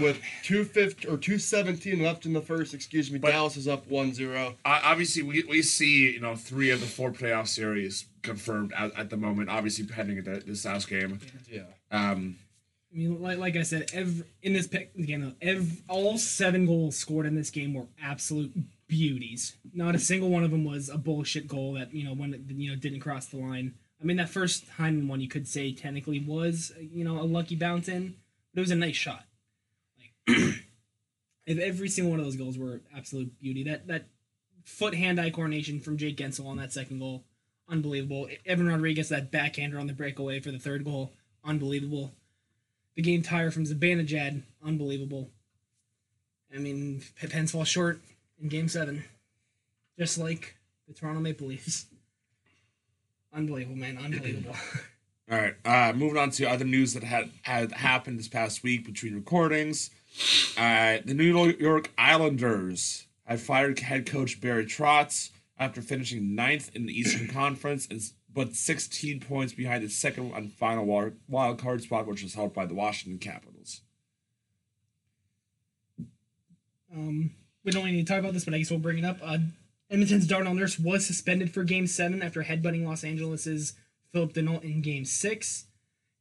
with 0.00 0.20
two 0.42 0.64
fifty 0.64 1.06
or 1.08 1.16
two 1.16 1.38
seventeen 1.38 2.02
left 2.02 2.26
in 2.26 2.32
the 2.32 2.40
first. 2.40 2.74
Excuse 2.74 3.10
me. 3.10 3.18
But- 3.18 3.32
Dallas 3.32 3.56
is 3.56 3.68
up 3.68 3.88
1-0. 3.88 4.46
Uh, 4.46 4.52
obviously, 4.64 5.22
we, 5.22 5.42
we 5.48 5.62
see 5.62 6.12
you 6.12 6.20
know 6.20 6.34
three 6.36 6.70
of 6.70 6.80
the 6.80 6.86
four 6.86 7.10
playoff 7.10 7.48
series 7.48 8.06
confirmed 8.22 8.72
at, 8.76 8.96
at 8.98 9.10
the 9.10 9.16
moment. 9.16 9.50
Obviously, 9.50 9.84
pending 9.84 10.22
the, 10.22 10.42
the 10.46 10.56
South 10.56 10.88
game. 10.88 11.20
Yeah. 11.50 11.62
Um, 11.90 12.36
I 12.92 12.96
mean, 12.96 13.20
like, 13.20 13.38
like 13.38 13.56
I 13.56 13.62
said, 13.62 13.90
every, 13.92 14.24
in 14.42 14.52
this 14.52 14.68
pick 14.68 14.96
game, 14.96 15.22
though, 15.22 15.34
ev 15.42 15.82
all 15.88 16.16
seven 16.16 16.64
goals 16.64 16.96
scored 16.96 17.26
in 17.26 17.34
this 17.34 17.50
game 17.50 17.74
were 17.74 17.86
absolute 18.02 18.52
beauties. 18.86 19.56
Not 19.72 19.94
a 19.94 19.98
single 19.98 20.30
one 20.30 20.44
of 20.44 20.50
them 20.52 20.64
was 20.64 20.88
a 20.88 20.96
bullshit 20.98 21.48
goal 21.48 21.72
that 21.74 21.92
you 21.92 22.04
know 22.04 22.14
when 22.14 22.34
it, 22.34 22.42
you 22.48 22.70
know 22.70 22.76
didn't 22.76 23.00
cross 23.00 23.26
the 23.26 23.38
line. 23.38 23.74
I 24.00 24.04
mean, 24.04 24.16
that 24.18 24.28
first 24.28 24.68
Hyman 24.76 25.08
one 25.08 25.20
you 25.20 25.28
could 25.28 25.48
say 25.48 25.72
technically 25.72 26.20
was 26.20 26.72
you 26.78 27.04
know 27.04 27.20
a 27.20 27.24
lucky 27.24 27.56
bounce 27.56 27.88
in, 27.88 28.14
but 28.52 28.60
it 28.60 28.62
was 28.62 28.70
a 28.70 28.76
nice 28.76 28.96
shot. 28.96 29.24
If 31.46 31.58
every 31.58 31.90
single 31.90 32.10
one 32.10 32.20
of 32.20 32.24
those 32.24 32.36
goals 32.36 32.56
were 32.56 32.80
absolute 32.96 33.38
beauty. 33.38 33.64
That 33.64 33.86
that 33.88 34.06
foot 34.64 34.94
hand 34.94 35.20
eye 35.20 35.28
coordination 35.28 35.78
from 35.78 35.98
Jake 35.98 36.16
Guentzel 36.16 36.46
on 36.46 36.56
that 36.56 36.72
second 36.72 37.00
goal, 37.00 37.26
unbelievable. 37.68 38.28
Evan 38.46 38.66
Rodrigues 38.66 39.10
that 39.10 39.30
backhander 39.30 39.78
on 39.78 39.86
the 39.86 39.92
breakaway 39.92 40.40
for 40.40 40.50
the 40.50 40.58
third 40.58 40.86
goal, 40.86 41.12
unbelievable 41.44 42.14
the 42.94 43.02
game 43.02 43.22
tire 43.22 43.50
from 43.50 43.64
Zibanejad, 43.64 44.42
unbelievable. 44.64 45.30
I 46.54 46.58
mean, 46.58 47.02
Pens 47.30 47.50
fall 47.50 47.64
short 47.64 48.00
in 48.40 48.48
Game 48.48 48.68
Seven, 48.68 49.04
just 49.98 50.18
like 50.18 50.56
the 50.86 50.94
Toronto 50.94 51.20
Maple 51.20 51.48
Leafs. 51.48 51.86
Unbelievable, 53.32 53.76
man, 53.76 53.98
unbelievable. 53.98 54.54
all 55.30 55.38
right. 55.38 55.54
Uh, 55.64 55.92
moving 55.92 56.18
on 56.18 56.30
to 56.30 56.44
other 56.44 56.64
news 56.64 56.94
that 56.94 57.02
had 57.02 57.30
had 57.42 57.72
happened 57.72 58.18
this 58.18 58.28
past 58.28 58.62
week 58.62 58.84
between 58.84 59.14
recordings. 59.14 59.90
Uh, 60.56 60.98
the 61.04 61.14
New 61.14 61.50
York 61.58 61.90
Islanders 61.98 63.06
have 63.24 63.42
fired 63.42 63.78
head 63.80 64.06
coach 64.06 64.40
Barry 64.40 64.66
Trotz 64.66 65.30
after 65.58 65.82
finishing 65.82 66.34
ninth 66.34 66.70
in 66.74 66.86
the 66.86 66.98
Eastern 66.98 67.28
Conference, 67.32 67.86
and, 67.90 68.00
but 68.32 68.54
16 68.54 69.20
points 69.20 69.52
behind 69.52 69.84
the 69.84 69.88
second 69.88 70.32
and 70.34 70.52
final 70.52 70.84
wild, 70.84 71.14
wild 71.28 71.58
card 71.58 71.82
spot, 71.82 72.06
which 72.06 72.22
was 72.22 72.34
held 72.34 72.54
by 72.54 72.66
the 72.66 72.74
Washington 72.74 73.18
Capitals. 73.18 73.80
um, 76.94 77.30
we 77.64 77.72
don't 77.72 77.84
really 77.84 77.96
need 77.96 78.06
to 78.06 78.12
talk 78.12 78.20
about 78.20 78.32
this, 78.32 78.44
but 78.44 78.54
I 78.54 78.58
guess 78.58 78.70
we'll 78.70 78.78
bring 78.78 78.98
it 78.98 79.04
up. 79.04 79.18
Uh, 79.22 79.38
Edmonton's 79.90 80.26
Darnell 80.26 80.54
Nurse 80.54 80.78
was 80.78 81.06
suspended 81.06 81.52
for 81.52 81.64
Game 81.64 81.86
Seven 81.86 82.22
after 82.22 82.44
headbutting 82.44 82.84
Los 82.84 83.04
Angeles's 83.04 83.74
Phillip 84.12 84.32
Danault 84.32 84.62
in 84.62 84.80
Game 84.80 85.04
Six, 85.04 85.66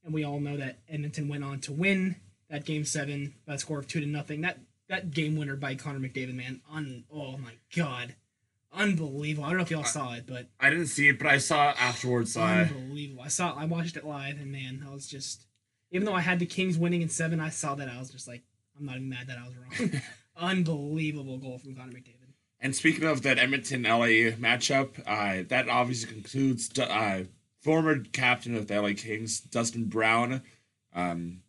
and 0.03 0.13
we 0.13 0.23
all 0.23 0.39
know 0.39 0.57
that 0.57 0.79
Edmonton 0.89 1.27
went 1.27 1.43
on 1.43 1.59
to 1.61 1.71
win 1.71 2.15
that 2.53 2.65
Game 2.65 2.85
Seven 2.85 3.33
by 3.47 3.55
a 3.55 3.57
score 3.57 3.79
of 3.79 3.87
two 3.87 3.99
to 3.99 4.05
nothing. 4.05 4.41
That 4.41 4.59
that 4.87 5.09
game 5.09 5.35
winner 5.35 5.55
by 5.55 5.73
Connor 5.73 5.99
McDavid, 5.99 6.35
man, 6.35 6.61
un 6.71 7.03
oh 7.11 7.35
my 7.37 7.53
god, 7.75 8.13
unbelievable! 8.71 9.43
I 9.43 9.49
don't 9.49 9.57
know 9.57 9.63
if 9.63 9.71
y'all 9.71 9.83
saw 9.83 10.13
it, 10.13 10.25
but 10.27 10.49
I 10.59 10.69
didn't 10.69 10.85
see 10.85 11.09
it, 11.09 11.17
but 11.17 11.25
I 11.25 11.39
saw 11.39 11.71
it 11.71 11.81
afterwards. 11.81 12.37
I 12.37 12.61
unbelievable. 12.61 13.23
I 13.23 13.29
saw, 13.29 13.55
I 13.57 13.65
watched 13.65 13.97
it 13.97 14.05
live, 14.05 14.37
and 14.39 14.51
man, 14.51 14.85
I 14.87 14.93
was 14.93 15.07
just, 15.07 15.47
even 15.89 16.05
though 16.05 16.13
I 16.13 16.21
had 16.21 16.37
the 16.37 16.45
Kings 16.45 16.77
winning 16.77 17.01
in 17.01 17.09
seven, 17.09 17.39
I 17.39 17.49
saw 17.49 17.73
that 17.73 17.89
I 17.89 17.97
was 17.97 18.11
just 18.11 18.27
like, 18.27 18.43
I'm 18.77 18.85
not 18.85 18.97
even 18.97 19.09
mad 19.09 19.27
that 19.27 19.39
I 19.39 19.47
was 19.47 19.55
wrong. 19.57 20.01
unbelievable 20.37 21.39
goal 21.39 21.57
from 21.57 21.75
Connor 21.75 21.93
McDavid. 21.93 22.33
And 22.59 22.75
speaking 22.75 23.05
of 23.05 23.23
that 23.23 23.39
Edmonton 23.39 23.81
LA 23.81 24.31
matchup, 24.37 24.99
uh, 25.07 25.43
that 25.47 25.69
obviously 25.69 26.13
concludes 26.13 26.69
uh, 26.79 27.23
former 27.61 27.99
captain 27.99 28.55
of 28.55 28.67
the 28.67 28.79
LA 28.79 28.91
Kings, 28.95 29.39
Dustin 29.39 29.85
Brown. 29.85 30.43
Um, 30.95 31.42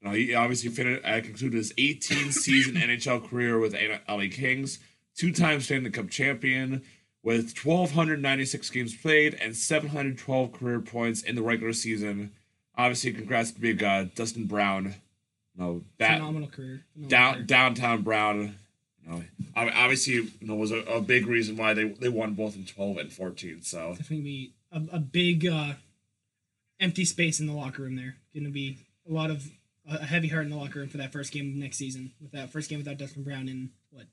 you 0.00 0.08
know, 0.08 0.14
he 0.14 0.34
obviously 0.34 0.70
finished, 0.70 1.04
uh, 1.04 1.20
concluded 1.20 1.56
his 1.56 1.72
18 1.76 2.32
season 2.32 2.74
NHL 2.76 3.28
career 3.28 3.58
with 3.58 3.72
the 3.72 4.00
LA 4.08 4.24
Kings, 4.30 4.78
two 5.16 5.32
time 5.32 5.60
Stanley 5.60 5.90
Cup 5.90 6.08
champion, 6.08 6.82
with 7.22 7.56
1,296 7.64 8.70
games 8.70 8.96
played 8.96 9.34
and 9.34 9.56
712 9.56 10.52
career 10.52 10.80
points 10.80 11.22
in 11.22 11.34
the 11.34 11.42
regular 11.42 11.72
season. 11.72 12.32
Obviously, 12.76 13.12
congrats 13.12 13.50
to 13.50 13.60
big 13.60 13.82
uh, 13.82 14.04
Dustin 14.14 14.46
Brown. 14.46 14.94
No, 15.56 15.82
that 15.98 16.18
Phenomenal 16.18 16.48
career. 16.48 16.84
Phenomenal 16.92 17.10
down 17.10 17.34
career. 17.34 17.46
downtown 17.46 18.02
Brown. 18.02 18.54
You 19.04 19.10
know, 19.10 19.22
obviously, 19.56 20.14
you 20.14 20.30
know, 20.42 20.54
was 20.54 20.70
a, 20.70 20.78
a 20.82 21.00
big 21.00 21.26
reason 21.26 21.56
why 21.56 21.74
they 21.74 21.88
they 21.88 22.08
won 22.08 22.34
both 22.34 22.54
in 22.54 22.64
twelve 22.64 22.98
and 22.98 23.12
fourteen. 23.12 23.62
So 23.62 23.94
Definitely 23.96 24.20
be 24.20 24.52
a, 24.70 24.80
a 24.92 24.98
big 25.00 25.46
uh, 25.46 25.72
empty 26.78 27.04
space 27.04 27.40
in 27.40 27.46
the 27.46 27.52
locker 27.52 27.82
room 27.82 27.96
there. 27.96 28.14
Going 28.32 28.44
to 28.44 28.50
be 28.50 28.78
a 29.08 29.12
lot 29.12 29.30
of 29.30 29.50
a 29.88 30.04
heavy 30.04 30.28
heart 30.28 30.44
in 30.44 30.50
the 30.50 30.56
locker 30.56 30.78
room 30.80 30.88
for 30.88 30.98
that 30.98 31.12
first 31.12 31.32
game 31.32 31.58
next 31.58 31.76
season. 31.78 32.12
With 32.20 32.32
that 32.32 32.50
first 32.50 32.68
game 32.70 32.78
without 32.78 32.98
Dustin 32.98 33.22
Brown 33.22 33.48
in 33.48 33.70
what 33.90 34.06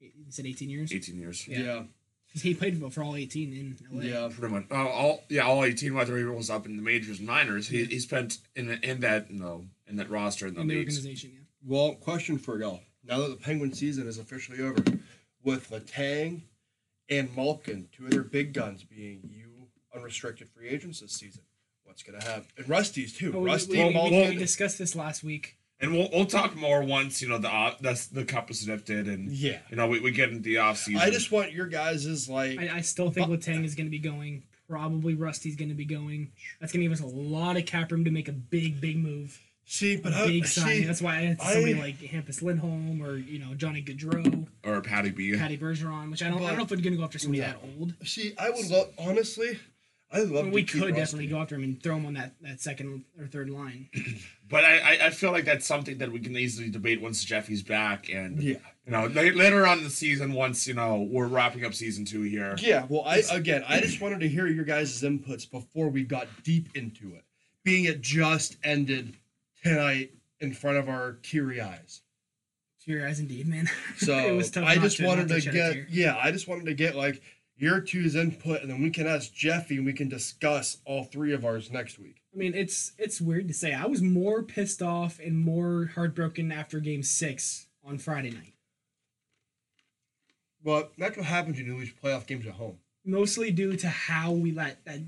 you 0.00 0.10
said, 0.30 0.46
18 0.46 0.68
years. 0.70 0.92
eighteen 0.92 1.18
years, 1.18 1.46
Yeah. 1.46 1.58
Yeah. 1.60 1.82
'Cause 2.32 2.42
He 2.42 2.54
played 2.54 2.80
for 2.92 3.02
all 3.02 3.16
18 3.16 3.52
in 3.52 3.76
LA. 3.90 4.04
Yeah. 4.04 4.28
pretty 4.32 4.54
much. 4.54 4.66
Uh, 4.70 4.86
all 4.86 5.24
yeah, 5.28 5.42
all 5.42 5.64
eighteen. 5.64 5.94
Whether 5.94 6.16
he 6.16 6.24
was 6.24 6.48
up 6.48 6.64
in 6.64 6.76
the 6.76 6.82
majors 6.82 7.18
and 7.18 7.26
minors, 7.26 7.66
he, 7.68 7.84
he 7.86 7.98
spent 7.98 8.38
in 8.54 8.70
in 8.84 9.00
that 9.00 9.30
you 9.32 9.38
know 9.40 9.66
in 9.88 9.96
that 9.96 10.08
roster 10.08 10.46
in 10.46 10.54
the 10.54 10.60
in 10.60 10.68
the 10.68 10.74
leagues. 10.76 10.96
organization. 10.98 11.32
Yeah. 11.34 11.40
Well, 11.64 11.94
question 11.96 12.38
for 12.38 12.58
y'all. 12.60 12.82
Now 13.04 13.18
that 13.20 13.28
the 13.30 13.36
Penguin 13.36 13.72
season 13.72 14.06
is 14.06 14.16
officially 14.18 14.60
over, 14.62 14.82
with 15.42 15.70
Letang 15.70 16.42
and 17.08 17.34
Malkin, 17.34 17.88
two 17.90 18.04
of 18.04 18.10
their 18.12 18.22
big 18.22 18.52
guns 18.52 18.84
being 18.84 19.28
you 19.34 19.66
unrestricted 19.94 20.48
free 20.50 20.68
agents 20.68 21.00
this 21.00 21.12
season, 21.12 21.42
what's 21.90 22.02
gonna 22.04 22.22
happen? 22.22 22.46
And 22.56 22.68
Rusty's 22.68 23.16
too. 23.16 23.32
Oh, 23.34 23.40
we, 23.40 23.46
Rusty 23.46 23.72
we, 23.72 23.80
and 23.80 23.88
we, 23.88 23.94
Malkin. 23.94 24.28
we 24.30 24.36
discussed 24.36 24.78
this 24.78 24.94
last 24.94 25.22
week. 25.24 25.56
And 25.80 25.92
we'll 25.92 26.08
we'll 26.12 26.26
talk 26.26 26.54
more 26.56 26.82
once 26.82 27.20
you 27.20 27.28
know 27.28 27.38
the 27.38 27.52
uh, 27.52 27.74
that's 27.80 28.06
the 28.06 28.24
cup 28.24 28.50
is 28.50 28.68
lifted 28.68 29.08
and 29.08 29.30
yeah. 29.30 29.58
you 29.70 29.76
know 29.76 29.88
we, 29.88 29.98
we 30.00 30.10
get 30.10 30.28
into 30.30 30.42
the 30.42 30.58
off 30.58 30.78
season. 30.78 31.00
I 31.00 31.10
just 31.10 31.32
want 31.32 31.52
your 31.52 31.66
guys' 31.66 32.06
is 32.06 32.28
like 32.28 32.58
I, 32.58 32.76
I 32.76 32.80
still 32.82 33.10
think 33.10 33.28
Letang 33.28 33.64
is 33.64 33.74
going 33.74 33.86
to 33.86 33.90
be 33.90 33.98
going. 33.98 34.44
Probably 34.68 35.14
Rusty's 35.14 35.56
going 35.56 35.70
to 35.70 35.74
be 35.74 35.84
going. 35.84 36.30
That's 36.60 36.72
going 36.72 36.82
to 36.82 36.88
give 36.88 36.92
us 36.92 37.00
a 37.00 37.16
lot 37.16 37.56
of 37.56 37.66
cap 37.66 37.90
room 37.90 38.04
to 38.04 38.10
make 38.10 38.28
a 38.28 38.32
big, 38.32 38.80
big 38.80 38.98
move. 38.98 39.40
see, 39.64 39.96
but 39.96 40.12
I, 40.12 40.26
big 40.28 40.46
see, 40.46 40.60
signing. 40.60 40.86
That's 40.86 41.02
why 41.02 41.16
I 41.16 41.20
had 41.22 41.40
somebody 41.40 41.74
I- 41.74 41.78
like 41.80 41.98
Hampus 41.98 42.40
Lindholm 42.40 43.02
or 43.02 43.16
you 43.16 43.38
know 43.38 43.54
Johnny 43.54 43.82
Gaudreau, 43.82 44.46
or 44.62 44.80
Patty 44.82 45.10
B. 45.10 45.34
Patty 45.36 45.58
Bergeron, 45.58 46.10
which 46.10 46.22
I 46.22 46.28
don't. 46.28 46.42
I 46.42 46.48
don't 46.48 46.58
know 46.58 46.64
if 46.64 46.70
we're 46.70 46.76
going 46.76 46.92
to 46.92 46.98
go 46.98 47.04
after 47.04 47.18
somebody 47.18 47.40
Yeah. 47.40 47.52
that 47.52 47.58
old. 47.80 47.94
see. 48.04 48.34
I 48.38 48.50
would 48.50 48.70
love 48.70 48.90
honestly. 48.98 49.58
I 50.12 50.20
love. 50.22 50.48
we 50.48 50.64
could 50.64 50.80
Rusty. 50.82 50.92
definitely 50.96 51.26
go 51.28 51.38
after 51.40 51.54
him 51.54 51.62
and 51.62 51.82
throw 51.82 51.96
him 51.96 52.06
on 52.06 52.14
that, 52.14 52.34
that 52.42 52.60
second 52.60 53.04
or 53.18 53.26
third 53.26 53.48
line. 53.50 53.88
But 54.50 54.64
I, 54.64 54.78
I, 54.78 55.06
I 55.06 55.10
feel 55.10 55.30
like 55.30 55.44
that's 55.44 55.64
something 55.64 55.98
that 55.98 56.10
we 56.10 56.18
can 56.18 56.36
easily 56.36 56.70
debate 56.70 57.00
once 57.00 57.22
Jeffy's 57.22 57.62
back 57.62 58.10
and 58.12 58.42
Yeah. 58.42 58.56
you 58.84 58.90
know 58.90 59.06
later 59.06 59.64
on 59.64 59.78
in 59.78 59.84
the 59.84 59.90
season 59.90 60.32
once 60.32 60.66
you 60.66 60.74
know 60.74 61.06
we're 61.08 61.28
wrapping 61.28 61.64
up 61.64 61.72
season 61.72 62.04
two 62.04 62.22
here. 62.22 62.56
Yeah, 62.58 62.84
well, 62.88 63.04
I 63.06 63.22
again, 63.30 63.62
I 63.68 63.78
just 63.80 64.00
wanted 64.00 64.18
to 64.18 64.28
hear 64.28 64.48
your 64.48 64.64
guys' 64.64 65.00
inputs 65.02 65.48
before 65.48 65.88
we 65.88 66.02
got 66.02 66.26
deep 66.42 66.66
into 66.74 67.14
it, 67.14 67.22
being 67.62 67.84
it 67.84 68.00
just 68.00 68.56
ended 68.64 69.14
tonight 69.62 70.10
in 70.40 70.52
front 70.52 70.78
of 70.78 70.88
our 70.88 71.18
teary 71.22 71.60
eyes. 71.60 72.00
To 72.86 72.90
your 72.90 73.06
eyes, 73.06 73.20
indeed, 73.20 73.46
man. 73.46 73.68
So 73.98 74.16
it 74.18 74.32
was 74.32 74.50
tough 74.50 74.64
I 74.64 74.78
just 74.78 74.96
to- 74.96 75.06
wanted 75.06 75.28
not 75.28 75.42
to, 75.42 75.52
get, 75.52 75.90
yeah, 75.90 76.18
I 76.20 76.32
just 76.32 76.48
wanted 76.48 76.66
to 76.66 76.74
get 76.74 76.96
like 76.96 77.22
your 77.60 77.80
two's 77.80 78.14
input, 78.16 78.62
and 78.62 78.70
then 78.70 78.82
we 78.82 78.90
can 78.90 79.06
ask 79.06 79.32
Jeffy, 79.32 79.76
and 79.76 79.86
we 79.86 79.92
can 79.92 80.08
discuss 80.08 80.78
all 80.84 81.04
three 81.04 81.32
of 81.32 81.44
ours 81.44 81.70
next 81.70 81.98
week. 81.98 82.16
I 82.34 82.38
mean, 82.38 82.54
it's 82.54 82.92
it's 82.98 83.20
weird 83.20 83.48
to 83.48 83.54
say. 83.54 83.74
I 83.74 83.86
was 83.86 84.00
more 84.02 84.42
pissed 84.42 84.82
off 84.82 85.18
and 85.18 85.38
more 85.38 85.90
heartbroken 85.94 86.50
after 86.52 86.80
Game 86.80 87.02
Six 87.02 87.66
on 87.84 87.98
Friday 87.98 88.30
night. 88.30 88.54
But 90.62 90.92
that's 90.98 91.16
what 91.16 91.26
happens 91.26 91.56
when 91.56 91.66
you 91.66 91.76
lose 91.76 91.92
playoff 91.92 92.26
games 92.26 92.46
at 92.46 92.52
home. 92.54 92.78
mostly 93.04 93.50
due 93.50 93.76
to 93.76 93.88
how 93.88 94.30
we 94.30 94.52
let 94.52 94.84
that 94.84 94.98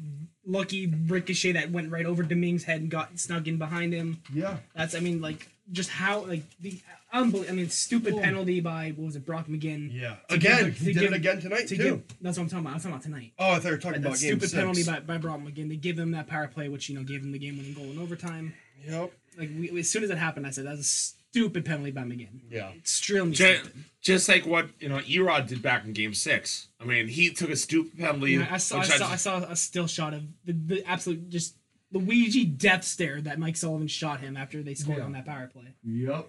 lucky 0.47 0.87
ricochet 0.87 1.53
that 1.53 1.71
went 1.71 1.91
right 1.93 2.07
over 2.07 2.23
Domingue's 2.23 2.65
head 2.65 2.81
and 2.81 2.91
got 2.91 3.19
snuck 3.21 3.47
in 3.47 3.59
behind 3.59 3.93
him. 3.93 4.23
Yeah, 4.33 4.57
That's 4.75 4.95
I 4.95 5.01
mean 5.01 5.21
like 5.21 5.47
just 5.71 5.91
how 5.91 6.25
like 6.25 6.43
the 6.59 6.81
unbelievable. 7.13 7.53
I 7.53 7.57
mean 7.57 7.69
stupid 7.71 8.17
penalty 8.21 8.61
by 8.61 8.91
what 8.97 9.07
was 9.07 9.17
it 9.17 9.25
Brock 9.27 9.47
McGinn. 9.47 9.91
yeah. 9.93 10.17
To 10.29 10.35
Again, 10.35 10.65
give- 10.67 10.79
to 10.79 10.85
he 10.85 10.93
did 10.93 11.01
give- 11.01 11.13
it 11.13 11.17
again 11.17 11.41
tonight 11.41 11.69
To 11.69 11.77
too. 11.77 11.83
give, 11.83 12.03
that's 12.21 12.39
what 12.39 12.45
I'm 12.45 12.49
talking 12.51 12.67
about. 12.67 12.75
I'm 12.75 12.79
talking 12.81 12.91
about 12.93 13.03
tonight. 13.03 13.33
oh, 13.39 13.53
I 13.53 13.55
thought 13.57 13.65
you 13.65 13.71
were 13.73 13.77
talking 13.79 14.03
That, 14.03 14.09
about 14.09 14.19
game 14.21 14.29
stupid 14.31 14.49
six. 14.51 14.55
penalty 14.55 14.85
by, 14.85 15.01
by 15.01 15.19
Brock 15.19 15.41
McGinn. 15.41 15.69
They 15.69 15.77
give 15.77 15.99
him 15.99 16.11
that 16.13 16.27
power 16.27 16.49
play, 16.49 16.69
which 16.69 16.89
you 16.89 16.95
know 16.97 17.03
gave 17.05 17.23
him 17.23 17.33
the 17.33 17.39
game 17.39 17.57
winning 17.59 17.75
goal 17.75 17.85
in 17.91 17.99
overtime. 17.99 18.55
Yep. 18.87 19.13
Like 19.39 19.51
we, 19.59 19.79
as 19.81 19.89
soon 19.91 20.05
as 20.05 20.11
it 20.11 20.19
happened, 20.19 20.47
I 20.47 20.51
said 20.51 20.67
that's 20.67 20.81
a 20.81 20.85
stupid 20.85 21.65
penalty 21.65 21.91
by 21.93 22.03
McGinn. 22.03 22.41
Yeah. 22.51 22.71
Extremely 22.73 23.33
Just, 23.33 23.61
stupid. 23.65 23.85
just 24.03 24.29
like 24.29 24.45
what 24.47 24.69
you 24.81 24.89
know, 24.89 24.99
Erod 24.99 25.49
did 25.49 25.63
back 25.63 25.85
in 25.85 25.93
Game 25.93 26.13
Six. 26.15 26.69
I 26.81 26.85
mean, 26.85 27.09
he 27.09 27.31
took 27.31 27.49
a 27.51 27.57
stupid 27.57 27.99
penalty. 27.99 28.33
Yeah, 28.33 28.49
I 28.51 28.57
saw, 28.59 28.77
I 28.77 28.79
which 28.81 28.89
saw, 28.91 29.09
I 29.11 29.17
saw 29.17 29.37
a 29.39 29.57
still 29.57 29.87
shot 29.87 30.13
of 30.15 30.23
the, 30.45 30.53
the 30.53 30.85
absolute 30.87 31.31
just 31.31 31.57
Luigi 31.93 32.45
death 32.45 32.85
stare 32.85 33.21
that 33.23 33.39
Mike 33.39 33.57
Sullivan 33.57 33.87
shot 33.89 34.21
him 34.21 34.37
after 34.37 34.63
they 34.63 34.75
scored 34.75 34.99
Yeah. 34.99 35.05
on 35.05 35.13
that 35.13 35.25
power 35.27 35.47
play. 35.47 35.75
Yep. 35.85 36.29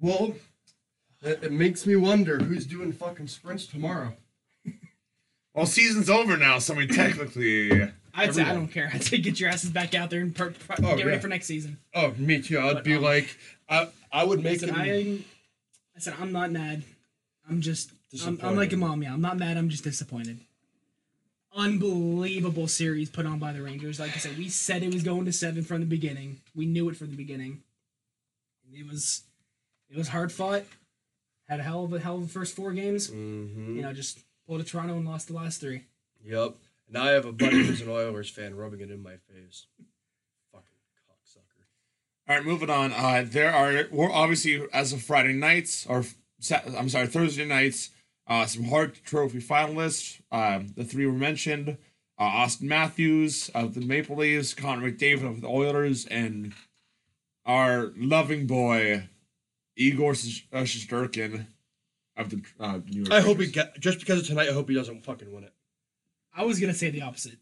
Well, 0.00 0.34
it, 1.22 1.42
it 1.44 1.52
makes 1.52 1.86
me 1.86 1.96
wonder 1.96 2.38
who's 2.38 2.66
doing 2.66 2.92
fucking 2.92 3.28
sprints 3.28 3.66
tomorrow. 3.66 4.14
well, 5.54 5.66
season's 5.66 6.08
over 6.08 6.36
now, 6.36 6.58
so 6.58 6.74
I 6.74 6.78
mean, 6.78 6.88
technically, 6.88 7.70
I'd 8.14 8.34
say 8.34 8.42
I 8.42 8.46
Everyone. 8.46 8.54
don't 8.54 8.68
care. 8.68 8.90
I'd 8.92 9.02
say 9.02 9.18
get 9.18 9.38
your 9.38 9.50
asses 9.50 9.70
back 9.70 9.94
out 9.94 10.10
there 10.10 10.20
and 10.20 10.34
per, 10.34 10.50
per- 10.50 10.76
Oh, 10.78 10.96
get 10.96 11.04
ready 11.06 11.16
yeah. 11.16 11.18
for 11.20 11.28
next 11.28 11.46
season. 11.46 11.78
Oh, 11.94 12.12
me 12.16 12.40
too. 12.40 12.58
I'd 12.58 12.74
But, 12.74 12.84
be 12.84 12.94
um, 12.96 13.02
like, 13.02 13.36
I 13.68 13.88
I 14.12 14.24
would 14.24 14.42
make 14.42 14.60
said, 14.60 14.70
it. 14.70 14.74
I, 14.76 15.18
I 15.96 15.98
said 15.98 16.14
I'm 16.20 16.32
not 16.32 16.50
mad. 16.50 16.82
I'm 17.48 17.60
just 17.60 17.92
I'm, 18.24 18.38
I'm 18.42 18.56
like 18.56 18.72
a 18.72 18.76
mom. 18.76 19.02
Yeah, 19.02 19.12
I'm 19.12 19.20
not 19.20 19.38
mad. 19.38 19.56
I'm 19.56 19.68
just 19.68 19.84
disappointed. 19.84 20.38
Unbelievable 21.54 22.68
series 22.68 23.10
put 23.10 23.26
on 23.26 23.38
by 23.40 23.52
the 23.52 23.60
Rangers. 23.60 23.98
Like 23.98 24.14
I 24.14 24.18
said, 24.18 24.38
we 24.38 24.48
said 24.48 24.82
it 24.84 24.92
was 24.94 25.02
going 25.02 25.24
to 25.24 25.32
seven 25.32 25.64
from 25.64 25.80
the 25.80 25.86
beginning. 25.86 26.40
We 26.54 26.64
knew 26.64 26.88
it 26.88 26.96
from 26.96 27.10
the 27.10 27.16
beginning. 27.16 27.62
It 28.72 28.86
was 28.86 29.22
it 29.90 29.96
was 29.96 30.08
hard 30.08 30.32
fought. 30.32 30.64
Had 31.48 31.60
a 31.60 31.62
hell 31.64 31.84
of 31.84 31.92
a 31.92 31.98
hell 31.98 32.16
of 32.16 32.22
the 32.22 32.28
first 32.28 32.54
four 32.54 32.72
games. 32.72 33.08
hmm 33.08 33.76
You 33.76 33.82
know, 33.82 33.92
just 33.92 34.20
pulled 34.46 34.60
to 34.60 34.66
Toronto 34.66 34.96
and 34.96 35.06
lost 35.06 35.28
the 35.28 35.34
last 35.34 35.60
three. 35.60 35.84
Yep. 36.24 36.54
And 36.88 36.98
I 36.98 37.10
have 37.10 37.24
a 37.24 37.32
buddy 37.32 37.64
who's 37.64 37.80
an 37.80 37.88
Oilers 37.88 38.30
fan 38.30 38.56
rubbing 38.56 38.80
it 38.80 38.90
in 38.90 39.02
my 39.02 39.16
face. 39.16 39.66
Fucking 40.52 40.64
cocksucker. 41.08 41.64
All 42.28 42.36
right, 42.36 42.44
moving 42.44 42.70
on. 42.70 42.92
Uh, 42.92 43.24
there 43.26 43.52
are 43.52 43.86
we're 43.90 44.10
obviously 44.10 44.66
as 44.72 44.92
of 44.92 45.02
Friday 45.02 45.32
nights 45.32 45.86
or 45.86 46.04
I'm 46.76 46.88
sorry 46.88 47.06
Thursday 47.06 47.44
nights. 47.44 47.90
Uh, 48.26 48.46
some 48.46 48.64
Hart 48.64 49.00
Trophy 49.04 49.40
finalists. 49.40 50.20
Um, 50.30 50.72
the 50.76 50.84
three 50.84 51.06
were 51.06 51.12
mentioned: 51.12 51.76
uh, 52.18 52.22
Auston 52.30 52.62
Matthews 52.62 53.50
of 53.54 53.74
the 53.74 53.80
Maple 53.80 54.16
Leafs, 54.16 54.54
Connor 54.54 54.90
McDavid 54.90 55.28
of 55.28 55.40
the 55.40 55.48
Oilers, 55.48 56.06
and 56.06 56.52
our 57.44 57.92
loving 57.96 58.46
boy 58.46 59.08
Igor 59.80 60.14
Sh- 60.14 60.46
uh, 60.52 60.58
Shesterkin 60.58 61.46
of 62.16 62.30
the 62.30 62.42
uh, 62.60 62.80
New 62.86 63.04
York. 63.04 63.12
I 63.12 63.20
hope 63.20 63.38
he 63.38 63.46
get 63.46 63.80
just 63.80 64.00
because 64.00 64.20
of 64.20 64.26
tonight. 64.26 64.48
I 64.48 64.52
hope 64.52 64.68
he 64.68 64.74
doesn't 64.74 65.04
fucking 65.04 65.32
win 65.32 65.44
it. 65.44 65.54
I 66.36 66.44
was 66.44 66.60
gonna 66.60 66.74
say 66.74 66.90
the 66.90 67.02
opposite. 67.02 67.38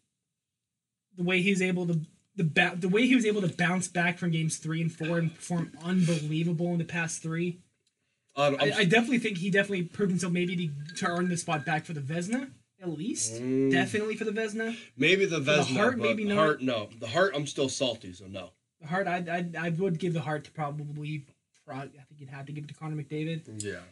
The 1.16 1.24
way 1.24 1.42
he's 1.42 1.60
able 1.60 1.86
to 1.88 2.00
the 2.36 2.44
ba- 2.44 2.76
the 2.76 2.88
way 2.88 3.06
he 3.06 3.16
was 3.16 3.26
able 3.26 3.40
to 3.40 3.48
bounce 3.48 3.88
back 3.88 4.18
from 4.18 4.30
games 4.30 4.56
three 4.56 4.80
and 4.80 4.92
four 4.92 5.18
and 5.18 5.34
perform 5.34 5.72
unbelievable 5.82 6.68
in 6.68 6.78
the 6.78 6.84
past 6.84 7.22
three. 7.22 7.58
I'm, 8.36 8.54
I, 8.60 8.72
I'm, 8.76 8.88
definitely 8.88 9.18
think 9.18 9.38
he 9.38 9.50
definitely 9.50 9.82
proved 9.82 10.12
himself 10.12 10.32
maybe 10.32 10.70
to 10.96 11.06
earn 11.08 11.28
the 11.28 11.36
spot 11.36 11.66
back 11.66 11.84
for 11.84 11.92
the 11.92 12.00
Vezina 12.00 12.50
at 12.80 12.88
least. 12.88 13.34
Mm. 13.34 13.72
Definitely 13.72 14.14
for 14.14 14.24
the 14.24 14.30
Vezina. 14.30 14.76
maybe 14.96 15.26
the 15.26 15.40
the 15.40 15.52
Vezina, 15.52 15.76
Hart, 15.76 15.98
but 15.98 16.02
maybe 16.04 16.24
not. 16.24 16.36
Hart, 16.36 16.62
no. 16.62 16.88
The 17.00 17.08
Hart, 17.08 17.32
I'm 17.34 17.48
still 17.48 17.68
salty, 17.68 18.12
so 18.12 18.26
no. 18.26 18.50
The 18.80 18.86
Hart, 18.86 19.08
I 19.08 19.16
I, 19.16 19.66
I 19.66 19.70
would 19.70 19.98
give 19.98 20.14
the 20.14 20.20
Hart 20.20 20.44
to 20.44 20.52
probably. 20.52 21.24
Pro- 21.68 21.76
I 21.78 22.04
think 22.08 22.18
you'd 22.20 22.30
have 22.30 22.46
to 22.46 22.52
give 22.52 22.64
it 22.64 22.68
to 22.68 22.74
Connor 22.74 22.96
McDavid. 22.96 23.62
Yeah. 23.62 23.72
Or 23.74 23.82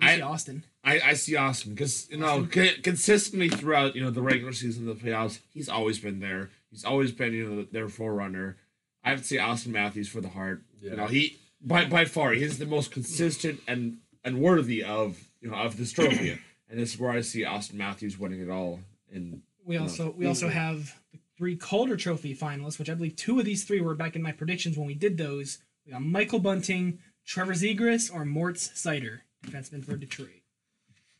maybe 0.00 0.22
I- 0.22 0.26
Auston. 0.26 0.62
I, 0.84 1.00
I 1.00 1.12
see 1.14 1.34
Auston 1.34 1.70
because 1.70 2.08
you 2.10 2.16
know 2.18 2.46
co- 2.50 2.68
consistently 2.82 3.48
throughout 3.48 3.94
you 3.94 4.02
know 4.02 4.10
the 4.10 4.22
regular 4.22 4.52
season, 4.52 4.88
of 4.88 4.98
the 4.98 5.04
playoffs, 5.10 5.40
he's 5.52 5.68
always 5.68 5.98
been 5.98 6.20
there. 6.20 6.50
He's 6.70 6.84
always 6.84 7.12
been 7.12 7.32
you 7.34 7.48
know 7.48 7.62
their 7.70 7.88
forerunner. 7.88 8.56
I 9.04 9.10
have 9.10 9.18
to 9.20 9.24
say 9.24 9.36
Auston 9.36 9.68
Matthews 9.68 10.08
for 10.08 10.20
the 10.20 10.28
Hart. 10.28 10.62
Yeah. 10.80 10.90
You 10.92 10.96
know 10.96 11.06
he 11.06 11.36
by 11.60 11.84
by 11.84 12.04
far 12.04 12.32
he's 12.32 12.58
the 12.58 12.66
most 12.66 12.90
consistent 12.90 13.60
and 13.68 13.98
and 14.24 14.40
worthy 14.40 14.82
of 14.84 15.18
you 15.40 15.50
know 15.50 15.56
of 15.56 15.76
this 15.76 15.92
trophy. 15.92 16.38
and 16.70 16.78
this 16.78 16.94
is 16.94 17.00
where 17.00 17.10
I 17.10 17.20
see 17.20 17.42
Auston 17.42 17.74
Matthews 17.74 18.18
winning 18.18 18.40
it 18.40 18.48
all. 18.50 18.80
And 19.12 19.42
We 19.64 19.74
Yeah. 19.76 19.82
also 19.82 20.10
we 20.16 20.26
also 20.26 20.48
have 20.48 20.94
the 21.12 21.18
three 21.36 21.56
Calder 21.56 21.96
Trophy 21.96 22.34
finalists, 22.36 22.78
which 22.78 22.88
I 22.90 22.94
believe 22.94 23.16
two 23.16 23.38
of 23.38 23.44
these 23.44 23.64
three 23.64 23.80
were 23.80 23.94
back 23.94 24.16
in 24.16 24.22
my 24.22 24.32
predictions 24.32 24.76
when 24.78 24.86
we 24.86 24.94
did 24.94 25.16
those. 25.18 25.58
We 25.86 25.92
got 25.92 26.02
Michael 26.02 26.38
Bunting, 26.40 26.98
Trevor 27.28 27.52
Zegras, 27.52 28.12
or 28.12 28.24
Moritz 28.24 28.68
Seider, 28.70 29.20
defenseman 29.46 29.84
for 29.84 29.96
Detroit. 29.96 30.30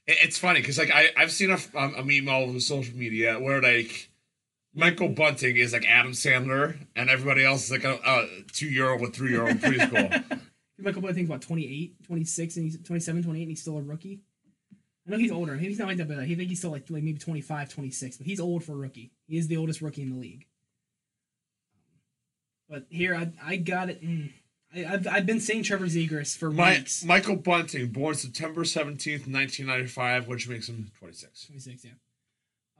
it- 0.06 0.16
it's 0.22 0.38
funny 0.38 0.60
because 0.60 0.78
like 0.78 0.90
I 0.90 1.10
I've 1.16 1.30
seen 1.30 1.50
a, 1.50 1.58
um, 1.78 1.94
a 1.96 2.02
meme 2.04 2.28
all 2.28 2.44
over 2.44 2.58
social 2.60 2.96
media 2.96 3.38
where 3.38 3.60
like. 3.62 4.10
Michael 4.74 5.08
Bunting 5.08 5.56
is 5.56 5.72
like 5.72 5.86
Adam 5.88 6.12
Sandler, 6.12 6.76
and 6.94 7.08
everybody 7.10 7.42
else 7.44 7.64
is 7.64 7.70
like 7.72 7.84
a, 7.84 7.94
a 8.04 8.28
two 8.52 8.68
year 8.68 8.90
old 8.90 9.00
with 9.00 9.16
three 9.16 9.30
year 9.30 9.42
old 9.42 9.56
preschool. 9.58 10.40
Michael 10.78 11.02
Bunting's 11.02 11.28
about 11.28 11.40
28, 11.42 12.04
26, 12.04 12.56
and 12.56 12.64
he's 12.64 12.78
27, 12.82 13.24
28, 13.24 13.42
and 13.42 13.50
he's 13.50 13.60
still 13.62 13.78
a 13.78 13.82
rookie. 13.82 14.20
I 15.06 15.10
know 15.10 15.16
he's 15.16 15.32
older. 15.32 15.54
Maybe 15.54 15.68
he's 15.68 15.78
not 15.80 15.88
like 15.88 15.96
that, 15.96 16.06
but 16.06 16.18
I 16.18 16.26
think 16.26 16.42
he's 16.50 16.58
still 16.58 16.70
like, 16.70 16.88
like 16.90 17.02
maybe 17.02 17.18
25, 17.18 17.70
26, 17.70 18.18
but 18.18 18.26
he's 18.26 18.38
old 18.38 18.62
for 18.62 18.72
a 18.72 18.76
rookie. 18.76 19.10
He 19.26 19.36
is 19.38 19.48
the 19.48 19.56
oldest 19.56 19.80
rookie 19.80 20.02
in 20.02 20.10
the 20.10 20.16
league. 20.20 20.46
But 22.68 22.84
here, 22.90 23.16
I, 23.16 23.32
I 23.42 23.56
got 23.56 23.88
it. 23.88 24.02
Mm, 24.04 24.30
I, 24.74 24.84
I've, 24.84 25.06
I've 25.06 25.26
been 25.26 25.40
saying 25.40 25.62
Trevor 25.64 25.86
Zegras 25.86 26.36
for 26.36 26.50
My, 26.50 26.76
weeks. 26.78 27.04
Michael 27.04 27.36
Bunting, 27.36 27.88
born 27.88 28.14
September 28.14 28.62
17th, 28.64 29.26
1995, 29.26 30.28
which 30.28 30.48
makes 30.48 30.68
him 30.68 30.90
26. 30.98 31.46
26, 31.46 31.84
yeah. 31.84 31.90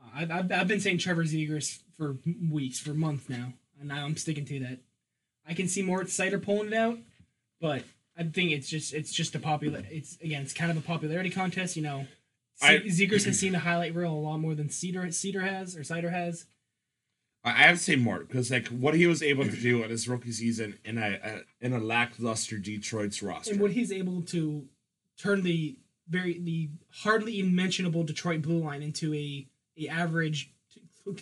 Uh, 0.01 0.09
I've, 0.15 0.31
I've, 0.31 0.51
I've 0.51 0.67
been 0.67 0.79
saying 0.79 0.99
Trevor 0.99 1.23
Zegras 1.23 1.79
for 1.97 2.17
weeks, 2.51 2.79
for 2.79 2.93
months 2.93 3.27
now, 3.29 3.53
and 3.79 3.91
I'm 3.91 4.17
sticking 4.17 4.45
to 4.45 4.59
that. 4.61 4.79
I 5.47 5.53
can 5.53 5.67
see 5.67 5.81
Moritz 5.81 6.15
Seider 6.15 6.41
pulling 6.41 6.67
it 6.67 6.73
out, 6.73 6.99
but 7.59 7.83
I 8.17 8.23
think 8.23 8.51
it's 8.51 8.69
just 8.69 8.93
it's 8.93 9.11
just 9.11 9.33
a 9.33 9.39
popular. 9.39 9.81
It's 9.89 10.17
again, 10.21 10.43
it's 10.43 10.53
kind 10.53 10.69
of 10.69 10.77
a 10.77 10.81
popularity 10.81 11.29
contest, 11.31 11.75
you 11.75 11.81
know. 11.81 12.05
I- 12.61 12.79
Z- 12.87 13.07
Zegras 13.07 13.25
has 13.25 13.39
seen 13.39 13.53
the 13.53 13.59
highlight 13.59 13.95
reel 13.95 14.11
a 14.11 14.13
lot 14.13 14.37
more 14.37 14.53
than 14.53 14.69
Cedar 14.69 15.09
Cedar 15.11 15.41
has 15.41 15.75
or 15.75 15.83
Cider 15.83 16.11
has. 16.11 16.45
I 17.43 17.49
I 17.49 17.67
have 17.67 17.77
to 17.77 17.83
say 17.83 17.95
more 17.95 18.19
because 18.19 18.51
like 18.51 18.67
what 18.67 18.93
he 18.93 19.07
was 19.07 19.23
able 19.23 19.45
to 19.45 19.55
do 19.55 19.83
in 19.83 19.89
his 19.89 20.07
rookie 20.07 20.31
season 20.31 20.77
in 20.83 20.97
a, 20.97 21.19
a 21.23 21.65
in 21.65 21.73
a 21.73 21.79
lackluster 21.79 22.57
Detroit's 22.57 23.21
roster. 23.21 23.51
and 23.51 23.61
what 23.61 23.71
he's 23.71 23.91
able 23.91 24.21
to 24.23 24.67
turn 25.17 25.43
the 25.43 25.77
very 26.07 26.39
the 26.39 26.69
hardly 27.03 27.33
even 27.33 27.55
mentionable 27.55 28.03
Detroit 28.03 28.41
blue 28.41 28.63
line 28.63 28.81
into 28.81 29.13
a 29.13 29.47
a 29.77 29.87
average, 29.87 30.51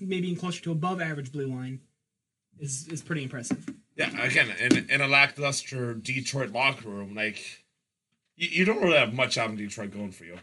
maybe 0.02 0.28
even 0.28 0.40
closer 0.40 0.64
to 0.64 0.72
above 0.72 1.02
average 1.02 1.32
blue 1.32 1.48
line, 1.48 1.82
is 2.60 2.88
is 2.88 3.02
pretty 3.02 3.24
impressive. 3.24 3.66
yeah, 3.96 4.10
again, 4.24 4.50
in, 4.60 4.90
in 4.90 5.02
a 5.02 5.08
lackluster 5.08 5.94
Detroit 5.94 6.52
locker 6.52 6.90
room, 6.90 7.16
like 7.16 7.64
you, 8.36 8.48
you 8.50 8.66
don't 8.66 8.82
really 8.82 8.98
have 8.98 9.14
much 9.14 9.38
out 9.38 9.50
in 9.50 9.58
Detroit 9.58 9.92
going 9.92 10.12
for 10.12 10.24
you. 10.24 10.40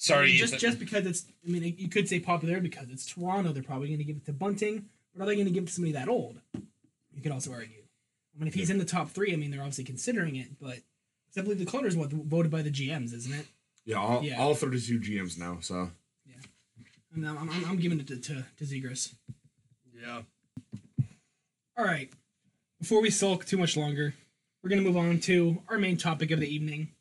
Yeah. 0.00 0.14
Sorry, 0.16 0.32
just 0.32 0.54
Ethan. 0.54 0.58
just 0.60 0.78
because 0.78 1.06
it's 1.06 1.26
I 1.46 1.50
mean 1.50 1.74
you 1.78 1.88
could 1.88 2.08
say 2.08 2.20
popular 2.20 2.60
because 2.60 2.88
it's 2.90 3.04
Toronto, 3.06 3.52
they're 3.52 3.62
probably 3.62 3.88
going 3.88 3.98
to 3.98 4.04
give 4.04 4.16
it 4.16 4.24
to 4.26 4.32
Bunting, 4.32 4.86
but 5.14 5.22
are 5.22 5.26
they 5.26 5.34
going 5.34 5.46
to 5.46 5.52
give 5.52 5.64
it 5.64 5.66
to 5.66 5.72
somebody 5.72 5.92
that 5.92 6.08
old? 6.08 6.40
You 6.54 7.22
could 7.22 7.32
also 7.32 7.52
argue. 7.52 7.82
I 8.34 8.38
mean, 8.38 8.48
if 8.48 8.54
he's 8.54 8.70
in 8.70 8.78
the 8.78 8.84
top 8.84 9.10
three, 9.10 9.32
I 9.32 9.36
mean 9.36 9.50
they're 9.50 9.60
obviously 9.60 9.84
considering 9.84 10.36
it, 10.36 10.58
but 10.60 10.78
I 11.36 11.42
believe 11.42 11.58
the 11.58 11.66
Calder's 11.66 11.96
what 11.96 12.10
voted 12.10 12.50
by 12.50 12.62
the 12.62 12.70
GMs, 12.70 13.12
isn't 13.14 13.32
it? 13.32 13.46
yeah, 13.84 13.96
all, 13.96 14.22
Yeah. 14.22 14.40
all 14.40 14.54
32 14.54 15.00
GMs 15.00 15.38
now. 15.38 15.58
So 15.60 15.90
I 17.12 17.16
mean, 17.16 17.26
I'm, 17.28 17.50
I'm, 17.50 17.64
I'm 17.66 17.76
giving 17.76 17.98
it 18.00 18.06
to 18.06 18.16
to, 18.16 18.44
to 18.58 18.64
Zegras. 18.64 19.12
Yeah. 20.00 20.22
All 21.76 21.84
right. 21.84 22.10
Before 22.78 23.02
we 23.02 23.10
sulk 23.10 23.44
too 23.44 23.58
much 23.58 23.76
longer, 23.76 24.14
we're 24.62 24.70
going 24.70 24.82
to 24.82 24.88
move 24.88 24.96
on 24.96 25.18
to 25.20 25.60
our 25.68 25.76
main 25.78 25.96
topic 25.96 26.30
of 26.30 26.40
the 26.40 26.48
evening. 26.52 26.92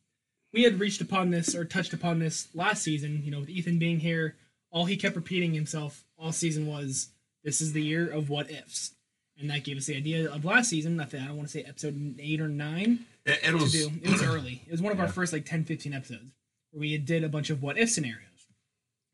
We 0.53 0.63
had 0.63 0.79
reached 0.79 1.01
upon 1.01 1.29
this 1.29 1.55
or 1.55 1.63
touched 1.65 1.93
upon 1.93 2.19
this 2.19 2.47
last 2.53 2.83
season, 2.83 3.21
you 3.23 3.31
know, 3.31 3.39
with 3.39 3.49
Ethan 3.49 3.79
being 3.79 3.99
here. 3.99 4.35
All 4.71 4.85
he 4.85 4.97
kept 4.97 5.15
repeating 5.15 5.53
himself 5.53 6.03
all 6.17 6.31
season 6.31 6.67
was, 6.67 7.09
this 7.43 7.61
is 7.61 7.73
the 7.73 7.83
year 7.83 8.09
of 8.09 8.29
what 8.29 8.51
ifs. 8.51 8.91
And 9.37 9.49
that 9.49 9.63
gave 9.63 9.77
us 9.77 9.85
the 9.85 9.95
idea 9.95 10.29
of 10.29 10.43
last 10.43 10.69
season. 10.69 10.99
I 10.99 11.05
think 11.05 11.23
I 11.23 11.27
don't 11.27 11.37
want 11.37 11.47
to 11.47 11.51
say 11.51 11.63
episode 11.63 12.15
eight 12.19 12.41
or 12.41 12.49
nine 12.49 13.05
it, 13.29 13.39
it 13.43 13.53
was 13.53 13.71
do. 13.71 13.91
It 14.01 14.11
was 14.11 14.23
early. 14.23 14.61
It 14.67 14.71
was 14.71 14.81
one 14.81 14.91
of 14.91 14.99
our 14.99 15.07
first 15.07 15.33
like 15.33 15.45
10, 15.45 15.65
15 15.65 15.93
episodes 15.93 16.31
where 16.71 16.81
we 16.81 16.97
did 16.97 17.23
a 17.23 17.29
bunch 17.29 17.49
of 17.49 17.61
what 17.61 17.77
if 17.77 17.89
scenarios. 17.89 18.47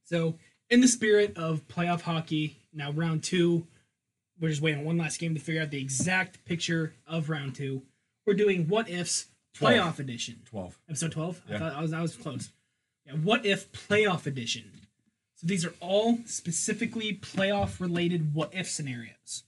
So, 0.03 0.35
in 0.69 0.81
the 0.81 0.87
spirit 0.87 1.37
of 1.37 1.67
playoff 1.67 2.01
hockey, 2.01 2.57
now 2.73 2.91
round 2.91 3.23
two, 3.23 3.67
we're 4.39 4.49
just 4.49 4.61
waiting 4.61 4.79
on 4.79 4.85
one 4.85 4.97
last 4.97 5.19
game 5.19 5.35
to 5.35 5.39
figure 5.39 5.61
out 5.61 5.71
the 5.71 5.81
exact 5.81 6.43
picture 6.45 6.93
of 7.07 7.29
round 7.29 7.55
two. 7.55 7.83
We're 8.25 8.33
doing 8.33 8.67
what 8.67 8.89
ifs. 8.89 9.27
Playoff 9.59 9.99
edition. 9.99 10.41
12. 10.45 10.77
Episode 10.89 11.11
12? 11.11 11.41
I 11.47 11.51
Yeah. 11.51 11.59
thought 11.59 11.73
I 11.73 11.81
was, 11.81 11.93
I 11.93 12.01
was 12.01 12.15
close. 12.15 12.51
Yeah, 13.05 13.13
what 13.13 13.45
if 13.45 13.71
playoff 13.71 14.25
edition? 14.25 14.71
So 15.35 15.47
these 15.47 15.65
are 15.65 15.73
all 15.79 16.19
specifically 16.25 17.13
playoff 17.21 17.79
related 17.79 18.33
what 18.33 18.53
if 18.53 18.69
scenarios. 18.69 19.43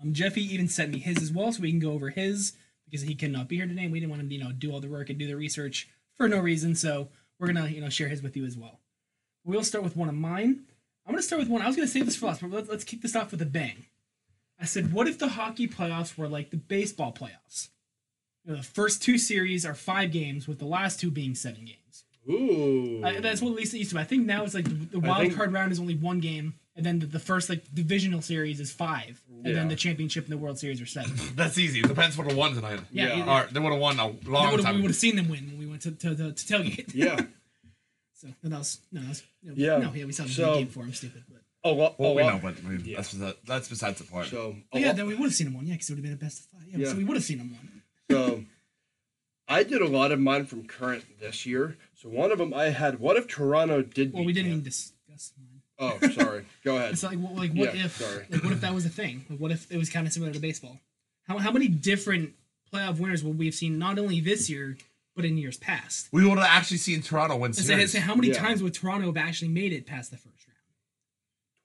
Um, 0.00 0.12
Jeffy 0.12 0.42
even 0.42 0.68
sent 0.68 0.92
me 0.92 0.98
his 0.98 1.18
as 1.22 1.30
well, 1.30 1.52
so 1.52 1.62
we 1.62 1.70
can 1.70 1.78
go 1.80 1.92
over 1.92 2.10
his 2.10 2.54
because 2.84 3.02
he 3.02 3.14
cannot 3.14 3.48
be 3.48 3.56
here 3.56 3.66
today, 3.66 3.84
and 3.84 3.92
we 3.92 4.00
didn't 4.00 4.10
want 4.10 4.22
him 4.22 4.28
to 4.28 4.34
you 4.34 4.42
know 4.42 4.52
do 4.52 4.72
all 4.72 4.80
the 4.80 4.88
work 4.88 5.08
and 5.10 5.18
do 5.18 5.26
the 5.26 5.36
research 5.36 5.88
for 6.16 6.28
no 6.28 6.38
reason. 6.40 6.74
So 6.74 7.08
we're 7.38 7.46
gonna 7.52 7.68
you 7.68 7.80
know 7.80 7.88
share 7.90 8.08
his 8.08 8.22
with 8.22 8.36
you 8.36 8.44
as 8.44 8.56
well. 8.56 8.80
We'll 9.44 9.62
start 9.62 9.84
with 9.84 9.96
one 9.96 10.08
of 10.08 10.14
mine. 10.14 10.64
I'm 11.06 11.12
gonna 11.12 11.22
start 11.22 11.40
with 11.40 11.48
one. 11.48 11.62
I 11.62 11.66
was 11.66 11.76
gonna 11.76 11.86
save 11.86 12.06
this 12.06 12.16
for 12.16 12.26
last, 12.26 12.40
but 12.40 12.50
let's, 12.50 12.68
let's 12.68 12.84
kick 12.84 13.02
this 13.02 13.14
off 13.14 13.30
with 13.30 13.42
a 13.42 13.46
bang. 13.46 13.86
I 14.58 14.64
said, 14.64 14.92
what 14.92 15.06
if 15.08 15.18
the 15.18 15.28
hockey 15.28 15.68
playoffs 15.68 16.16
were 16.16 16.28
like 16.28 16.50
the 16.50 16.56
baseball 16.56 17.12
playoffs? 17.12 17.68
You 18.44 18.52
know, 18.52 18.56
the 18.58 18.62
first 18.62 19.02
two 19.02 19.16
series 19.18 19.64
are 19.64 19.74
five 19.74 20.12
games, 20.12 20.46
with 20.46 20.58
the 20.58 20.66
last 20.66 21.00
two 21.00 21.10
being 21.10 21.34
seven 21.34 21.64
games. 21.64 22.04
Ooh. 22.28 23.02
Uh, 23.04 23.20
that's 23.20 23.40
what 23.42 23.50
at 23.50 23.56
least 23.56 23.74
it 23.74 23.78
used 23.78 23.90
to 23.90 23.96
be. 23.96 24.00
I 24.00 24.04
think 24.04 24.26
now 24.26 24.44
it's 24.44 24.54
like 24.54 24.64
the, 24.64 24.70
the 24.98 25.00
wild 25.00 25.22
think- 25.22 25.36
card 25.36 25.52
round 25.52 25.72
is 25.72 25.78
only 25.80 25.94
one 25.94 26.20
game, 26.20 26.54
and 26.76 26.84
then 26.84 26.98
the, 26.98 27.06
the 27.06 27.18
first 27.18 27.48
like 27.48 27.62
divisional 27.74 28.20
series 28.22 28.60
is 28.60 28.70
five, 28.72 29.20
and 29.30 29.46
Yeah. 29.46 29.52
then 29.54 29.68
the 29.68 29.76
championship 29.76 30.24
and 30.24 30.32
the 30.32 30.38
World 30.38 30.58
Series 30.58 30.80
are 30.80 30.86
seven. 30.86 31.12
That's 31.36 31.58
easy. 31.58 31.80
It 31.80 31.88
depends 31.88 32.16
what 32.18 32.26
have 32.26 32.36
won 32.36 32.54
tonight. 32.54 32.80
Yeah, 32.90 33.16
Yeah. 33.16 33.42
Or 33.44 33.46
they 33.52 33.60
would 33.60 33.72
have 33.72 33.80
won 33.80 33.98
a 34.00 34.12
That 34.12 34.28
long 34.28 34.58
time. 34.58 34.76
we 34.76 34.82
would 34.82 34.90
have 34.90 34.96
seen 34.96 35.16
them 35.16 35.28
win 35.28 35.46
when 35.46 35.58
we 35.58 35.66
went 35.66 35.82
to 35.82 35.90
to, 35.92 36.14
to, 36.16 36.32
to 36.32 36.44
tailgate. 36.52 36.92
yeah. 36.94 37.20
So 38.16 38.28
no, 38.42 38.50
that 38.50 38.58
was 38.58 38.78
no, 38.92 39.00
that 39.02 39.08
was, 39.08 39.22
no, 39.42 39.52
Yeah. 39.56 39.78
no, 39.78 39.92
yeah, 39.92 40.04
we 40.06 40.12
saw 40.12 40.22
the 40.22 40.30
So- 40.30 40.54
game 40.54 40.68
for 40.68 40.80
him. 40.84 40.94
Stupid, 40.94 41.24
but, 41.30 41.42
A 41.62 41.70
lot. 41.72 41.98
well, 42.00 42.12
a 42.12 42.14
we 42.14 42.22
lot- 42.22 42.34
know, 42.34 42.40
but 42.42 42.54
I 42.64 42.68
mean, 42.68 42.94
that's, 42.94 43.12
that's 43.46 43.68
besides 43.68 43.98
the 43.98 44.04
point. 44.04 44.28
So, 44.28 44.50
a 44.50 44.54
but 44.72 44.80
yeah, 44.80 44.86
lot- 44.88 44.96
then 44.96 45.06
we 45.06 45.14
would 45.14 45.24
have 45.26 45.34
seen 45.34 45.48
him 45.48 45.54
win. 45.58 45.66
Yeah, 45.66 45.74
because 45.74 45.90
it 45.90 45.92
would 45.92 45.96
have 45.98 46.04
been 46.04 46.12
a 46.12 46.16
best 46.16 46.40
of 46.40 46.46
five. 46.46 46.68
Yeah, 46.68 46.78
Yeah. 46.78 46.90
so 46.92 46.96
we 46.96 47.04
would 47.04 47.16
have 47.16 47.24
seen 47.24 47.38
him 47.40 47.50
win. 47.50 47.73
So, 48.10 48.44
I 49.48 49.62
did 49.62 49.80
a 49.82 49.86
lot 49.88 50.12
of 50.12 50.20
mine 50.20 50.46
from 50.46 50.66
current 50.66 51.04
this 51.20 51.46
year. 51.46 51.76
So 51.94 52.08
one 52.08 52.32
of 52.32 52.38
them 52.38 52.52
I 52.54 52.64
had. 52.66 52.98
What 53.00 53.16
if 53.16 53.26
Toronto 53.28 53.82
did? 53.82 54.12
Well, 54.12 54.24
we 54.24 54.32
didn't 54.32 54.50
even 54.52 54.62
discuss 54.62 55.32
mine. 55.38 55.62
Oh, 55.78 55.98
sorry. 56.10 56.44
Go 56.64 56.76
ahead. 56.78 56.92
It's 56.92 57.02
like, 57.02 57.18
well, 57.18 57.34
like 57.34 57.52
what 57.52 57.74
Yeah, 57.74 57.86
if, 57.86 57.96
sorry. 57.96 58.26
like, 58.30 58.42
what 58.42 58.52
if 58.52 58.60
that 58.60 58.74
was 58.74 58.86
a 58.86 58.90
thing? 58.90 59.24
Like, 59.28 59.38
what 59.38 59.50
if 59.50 59.70
it 59.70 59.76
was 59.76 59.90
kind 59.90 60.06
of 60.06 60.12
similar 60.12 60.32
to 60.32 60.38
baseball? 60.38 60.78
How 61.26 61.38
how 61.38 61.50
many 61.50 61.68
different 61.68 62.32
playoff 62.72 62.98
winners 62.98 63.24
would 63.24 63.38
we 63.38 63.46
have 63.46 63.54
seen 63.54 63.78
not 63.78 63.98
only 63.98 64.20
this 64.20 64.48
year 64.50 64.76
but 65.16 65.24
in 65.24 65.36
years 65.38 65.56
past? 65.56 66.08
we 66.12 66.26
would 66.26 66.38
have 66.38 66.46
actually 66.48 66.76
seen 66.78 67.00
Toronto 67.02 67.36
win 67.36 67.48
And 67.50 67.56
say, 67.56 67.86
say 67.86 68.00
how 68.00 68.14
many 68.14 68.28
Yeah. 68.28 68.34
times 68.34 68.62
would 68.62 68.74
Toronto 68.74 69.06
have 69.06 69.16
actually 69.16 69.48
made 69.48 69.72
it 69.72 69.86
past 69.86 70.10
the 70.10 70.16
first 70.16 70.46
round? 70.46 70.58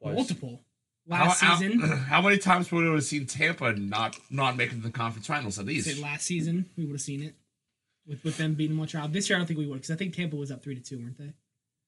Twice. 0.02 0.16
Multiple. 0.16 0.62
How, 1.10 1.26
Last 1.26 1.42
how- 1.42 1.56
season, 1.58 1.80
how 2.10 2.22
many 2.22 2.38
times 2.38 2.72
would 2.72 2.86
we 2.86 2.92
have 2.92 3.04
seen 3.04 3.26
Tampa 3.26 3.74
not 3.74 4.18
not 4.30 4.56
making 4.58 4.82
the 4.82 4.92
conference 4.92 5.28
finals 5.28 5.58
at 5.60 5.66
least? 5.66 5.88
say 5.88 6.02
last 6.02 6.26
season 6.26 6.66
we 6.78 6.86
would 6.86 6.94
have 6.94 7.02
seen 7.02 7.24
it 7.24 7.36
with 8.06 8.24
with 8.24 8.38
them 8.38 8.54
beating 8.54 8.76
Montreal. 8.76 9.08
This 9.08 9.30
year 9.30 9.38
I 9.38 9.40
don't 9.40 9.48
think 9.48 9.60
we 9.60 9.66
would 9.68 9.76
because 9.76 9.92
I 9.92 9.96
think 9.96 10.14
Tampa 10.16 10.36
was 10.36 10.52
up 10.52 10.62
three 10.62 10.76
to 10.76 10.82
two, 10.82 11.00
weren't 11.00 11.18
they? 11.18 11.34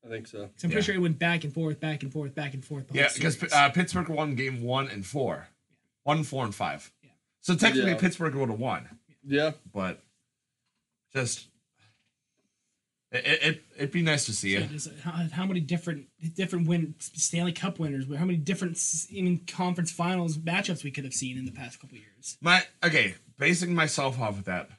I 0.03 0.09
think 0.09 0.27
so. 0.27 0.39
'Cause 0.47 0.63
I'm 0.63 0.71
pretty 0.71 0.75
Yeah. 0.77 0.81
sure 0.81 0.95
it 0.95 0.99
went 1.01 1.19
back 1.19 1.43
and 1.43 1.53
forth, 1.53 1.79
back 1.79 2.01
and 2.01 2.11
forth, 2.11 2.33
back 2.33 2.55
and 2.55 2.65
forth. 2.65 2.87
the 2.87 2.95
Yeah, 2.95 3.09
because 3.13 3.41
uh, 3.53 3.69
Pittsburgh 3.69 4.09
won 4.09 4.33
game 4.33 4.63
one 4.63 4.87
and 4.87 5.05
four, 5.05 5.47
one, 6.03 6.23
four, 6.23 6.43
and 6.43 6.55
five. 6.55 6.91
Yeah. 7.03 7.09
So 7.41 7.55
technically, 7.55 7.91
Yeah. 7.91 7.97
Pittsburgh 7.97 8.33
would 8.33 8.49
have 8.49 8.59
won, 8.59 8.89
Yeah. 9.23 9.51
but 9.71 10.03
just 11.13 11.47
it, 13.11 13.25
it, 13.25 13.43
it 13.43 13.63
it'd 13.77 13.91
be 13.91 14.01
nice 14.01 14.25
to 14.25 14.33
see 14.33 14.55
it. 14.55 14.69
just 14.69 14.87
uh, 14.87 14.91
how, 15.03 15.11
how 15.31 15.45
many 15.45 15.59
different 15.59 16.07
different 16.35 16.67
win 16.67 16.95
Stanley 16.99 17.51
Cup 17.51 17.79
winners? 17.79 18.05
How 18.15 18.25
many 18.25 18.37
different 18.37 18.77
even 19.09 19.39
conference 19.47 19.91
finals 19.91 20.37
matchups 20.37 20.83
we 20.83 20.91
could 20.91 21.03
have 21.03 21.13
seen 21.13 21.37
in 21.37 21.45
the 21.45 21.51
past 21.51 21.79
couple 21.79 21.97
years? 21.97 22.37
My 22.41 22.63
okay, 22.83 23.15
basing 23.37 23.75
myself 23.75 24.19
off 24.19 24.39
of 24.39 24.45
that. 24.45 24.69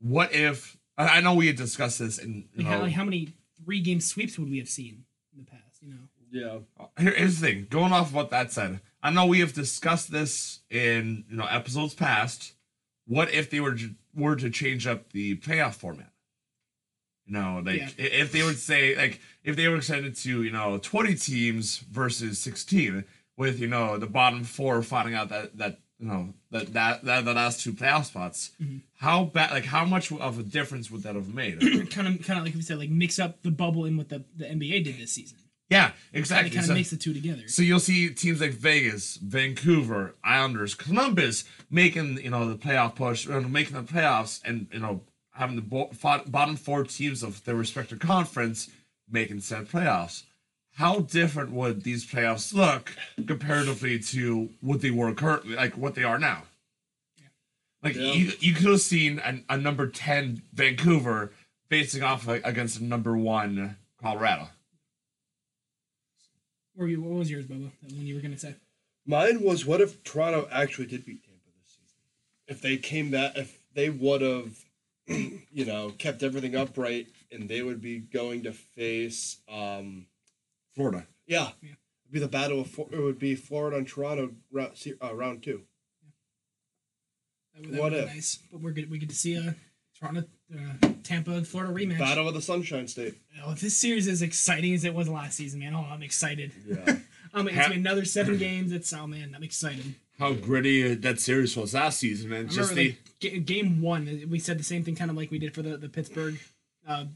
What 0.00 0.32
if 0.32 0.76
I 0.96 1.18
I 1.18 1.20
know 1.20 1.34
we 1.34 1.46
had 1.48 1.56
discussed 1.56 1.98
this 1.98 2.18
in 2.18 2.48
Like, 2.56 2.66
how, 2.66 2.80
like 2.80 2.92
how 2.92 3.04
many 3.04 3.34
three 3.64 3.80
game 3.80 4.00
sweeps 4.00 4.38
would 4.38 4.50
we 4.50 4.58
have 4.58 4.68
seen 4.68 5.04
in 5.32 5.44
the 5.44 5.50
past? 5.50 5.82
You 5.82 5.94
know, 5.94 6.08
Yeah. 6.30 6.58
Here- 7.02 7.14
here's 7.16 7.40
the 7.40 7.46
thing. 7.46 7.66
Going 7.70 7.92
off 7.92 8.12
what 8.12 8.30
that 8.30 8.52
said, 8.52 8.80
I 9.02 9.10
know 9.10 9.26
we 9.26 9.40
have 9.40 9.52
discussed 9.52 10.10
this 10.12 10.60
in 10.70 11.24
you 11.28 11.36
know 11.36 11.46
episodes 11.46 11.94
past. 11.94 12.52
What 13.06 13.32
if 13.34 13.50
they 13.50 13.60
were 13.60 13.76
were 14.14 14.36
to 14.36 14.48
change 14.48 14.86
up 14.86 15.10
the 15.12 15.36
playoff 15.38 15.74
format? 15.74 16.10
You 17.26 17.32
know, 17.34 17.62
like 17.64 17.78
Yeah. 17.80 17.88
if 17.98 18.32
they 18.32 18.42
would 18.42 18.58
say 18.58 18.96
like 18.96 19.20
if 19.44 19.56
they 19.56 19.66
were 19.68 19.76
extended 19.76 20.14
to 20.16 20.42
you 20.42 20.50
know 20.50 20.78
twenty 20.78 21.14
teams 21.14 21.78
versus 21.78 22.38
sixteen, 22.38 23.04
with 23.36 23.58
you 23.60 23.66
know 23.68 23.96
the 23.98 24.06
bottom 24.06 24.44
four 24.44 24.82
finding 24.82 25.14
out 25.14 25.28
that 25.30 25.56
that 25.58 25.78
you 25.98 26.06
know 26.06 26.34
that 26.50 26.72
that 26.74 27.04
that 27.04 27.24
the 27.24 27.32
last 27.32 27.60
two 27.60 27.72
playoff 27.72 28.04
spots, 28.04 28.50
Mm-hmm. 28.62 28.78
how 28.98 29.24
bad 29.24 29.52
like 29.52 29.64
how 29.64 29.84
much 29.84 30.12
of 30.12 30.38
a 30.38 30.42
difference 30.42 30.90
would 30.90 31.02
that 31.04 31.14
have 31.14 31.32
made? 31.32 31.60
kind 31.90 32.08
of 32.08 32.22
kind 32.26 32.38
of 32.38 32.44
like 32.44 32.54
we 32.54 32.60
said, 32.62 32.78
like 32.78 32.90
mix 32.90 33.18
up 33.18 33.40
the 33.42 33.50
bubble 33.50 33.86
in 33.86 33.96
what 33.96 34.08
the, 34.10 34.24
the 34.36 34.44
NBA 34.44 34.84
did 34.84 34.98
this 34.98 35.12
season. 35.12 35.38
yeah, 35.70 35.92
exactly. 36.12 36.48
of 36.48 36.54
kind 36.56 36.66
So- 36.66 36.72
of 36.72 36.76
makes 36.76 36.90
the 36.90 36.96
two 36.98 37.14
together. 37.14 37.48
So 37.48 37.62
you'll 37.62 37.80
see 37.80 38.10
teams 38.10 38.40
like 38.42 38.52
Vegas, 38.52 39.16
Vancouver, 39.16 40.14
Islanders, 40.22 40.74
Columbus 40.74 41.44
making 41.70 42.18
you 42.22 42.28
know 42.30 42.46
the 42.48 42.56
playoff 42.56 42.96
push, 42.96 43.26
or 43.26 43.40
making 43.40 43.74
the 43.76 43.82
playoffs, 43.82 44.40
and 44.44 44.66
you 44.72 44.80
know 44.80 45.02
having 45.34 45.56
the 45.56 45.62
bo- 45.62 45.90
bottom 46.26 46.56
four 46.56 46.84
teams 46.84 47.22
of 47.22 47.44
their 47.44 47.54
respective 47.56 47.98
conference 47.98 48.70
making 49.10 49.40
said 49.40 49.68
playoffs. 49.68 50.22
How 50.76 51.00
different 51.00 51.52
would 51.52 51.84
these 51.84 52.04
playoffs 52.04 52.52
look 52.52 52.96
comparatively 53.26 53.98
to 54.00 54.50
what 54.60 54.80
they 54.80 54.90
were 54.90 55.14
currently, 55.14 55.54
like 55.54 55.76
what 55.76 55.94
they 55.94 56.02
are 56.02 56.18
now? 56.18 56.44
Like 57.82 57.94
Yeah. 57.96 58.12
you, 58.12 58.32
you 58.40 58.54
could 58.54 58.66
have 58.66 58.80
seen 58.80 59.20
a, 59.24 59.54
a 59.54 59.58
number 59.58 59.86
ten 59.88 60.42
Vancouver 60.52 61.32
facing 61.68 62.02
off 62.02 62.26
against 62.28 62.80
a 62.80 62.84
number 62.84 63.16
one 63.16 63.76
Colorado. 64.02 64.48
Or 66.76 66.88
you, 66.88 67.00
what 67.02 67.18
was 67.18 67.30
yours, 67.30 67.44
Bubba? 67.44 67.70
That 67.82 67.92
one 67.92 68.06
you 68.06 68.14
were 68.16 68.20
gonna 68.20 68.38
say? 68.38 68.56
Mine 69.06 69.42
was 69.42 69.64
what 69.64 69.80
if 69.80 70.02
Toronto 70.02 70.48
actually 70.50 70.86
did 70.86 71.04
beat 71.04 71.22
Tampa 71.22 71.40
this 71.62 71.72
season? 71.72 71.98
If 72.48 72.62
they 72.62 72.76
came 72.78 73.10
back, 73.10 73.36
if 73.36 73.58
they 73.74 73.90
would 73.90 74.22
have, 74.22 74.64
you 75.06 75.64
know, 75.64 75.90
kept 75.98 76.22
everything 76.22 76.56
upright, 76.56 77.08
and 77.30 77.48
they 77.48 77.62
would 77.62 77.80
be 77.80 77.98
going 77.98 78.42
to 78.44 78.52
face, 78.52 79.38
um, 79.48 80.06
Florida. 80.74 81.06
yeah, 81.26 81.50
Yeah. 81.62 81.70
it'd 82.04 82.12
be 82.12 82.18
the 82.20 82.28
battle 82.28 82.60
of 82.60 82.68
Flo- 82.70 82.88
it 82.90 82.98
would 82.98 83.18
be 83.18 83.34
Florida 83.34 83.76
and 83.76 83.86
Toronto 83.88 84.34
round, 84.50 84.76
se- 84.76 84.94
uh, 85.02 85.14
round 85.14 85.42
two. 85.42 85.62
That 87.54 87.62
would, 87.66 87.72
that 87.74 87.80
What 87.80 87.92
would 87.92 87.98
be 87.98 88.04
if? 88.08 88.14
nice. 88.14 88.38
But 88.50 88.60
we're 88.60 88.72
good. 88.72 88.90
We 88.90 88.98
get 88.98 89.10
to 89.10 89.14
see 89.14 89.34
a 89.34 89.54
Toronto, 89.98 90.24
uh, 90.56 90.88
Tampa, 91.02 91.44
Florida 91.44 91.72
rematch. 91.72 91.98
Battle 91.98 92.26
of 92.28 92.34
the 92.34 92.42
Sunshine 92.42 92.88
State. 92.88 93.14
Oh, 93.44 93.52
if 93.52 93.60
this 93.60 93.76
series 93.76 94.06
is 94.08 94.22
exciting 94.22 94.74
as 94.74 94.84
it 94.84 94.94
was 94.94 95.08
last 95.08 95.36
season, 95.36 95.60
man. 95.60 95.74
Oh, 95.74 95.86
I'm 95.88 96.02
excited. 96.02 96.52
Yeah. 96.66 96.98
Um, 97.36 97.48
it's 97.48 97.56
Ha- 97.56 97.72
another 97.72 98.04
seven 98.04 98.38
games. 98.38 98.70
It's 98.70 98.92
oh 98.92 99.08
man, 99.08 99.32
I'm 99.34 99.42
excited. 99.42 99.96
How 100.18 100.32
gritty 100.32 100.94
that 100.94 101.20
series 101.20 101.56
was 101.56 101.74
last 101.74 101.98
season, 101.98 102.32
and 102.32 102.50
just 102.50 102.74
the 102.74 102.88
like, 102.88 102.98
ga- 103.20 103.40
game 103.40 103.82
one, 103.82 104.26
we 104.30 104.38
said 104.38 104.58
the 104.58 104.64
same 104.64 104.84
thing, 104.84 104.94
kind 104.94 105.10
of 105.10 105.16
like 105.16 105.30
we 105.30 105.38
did 105.38 105.54
for 105.54 105.62
the 105.62 105.76
the 105.76 105.88
Pittsburgh 105.88 106.38
uh, 106.88 107.06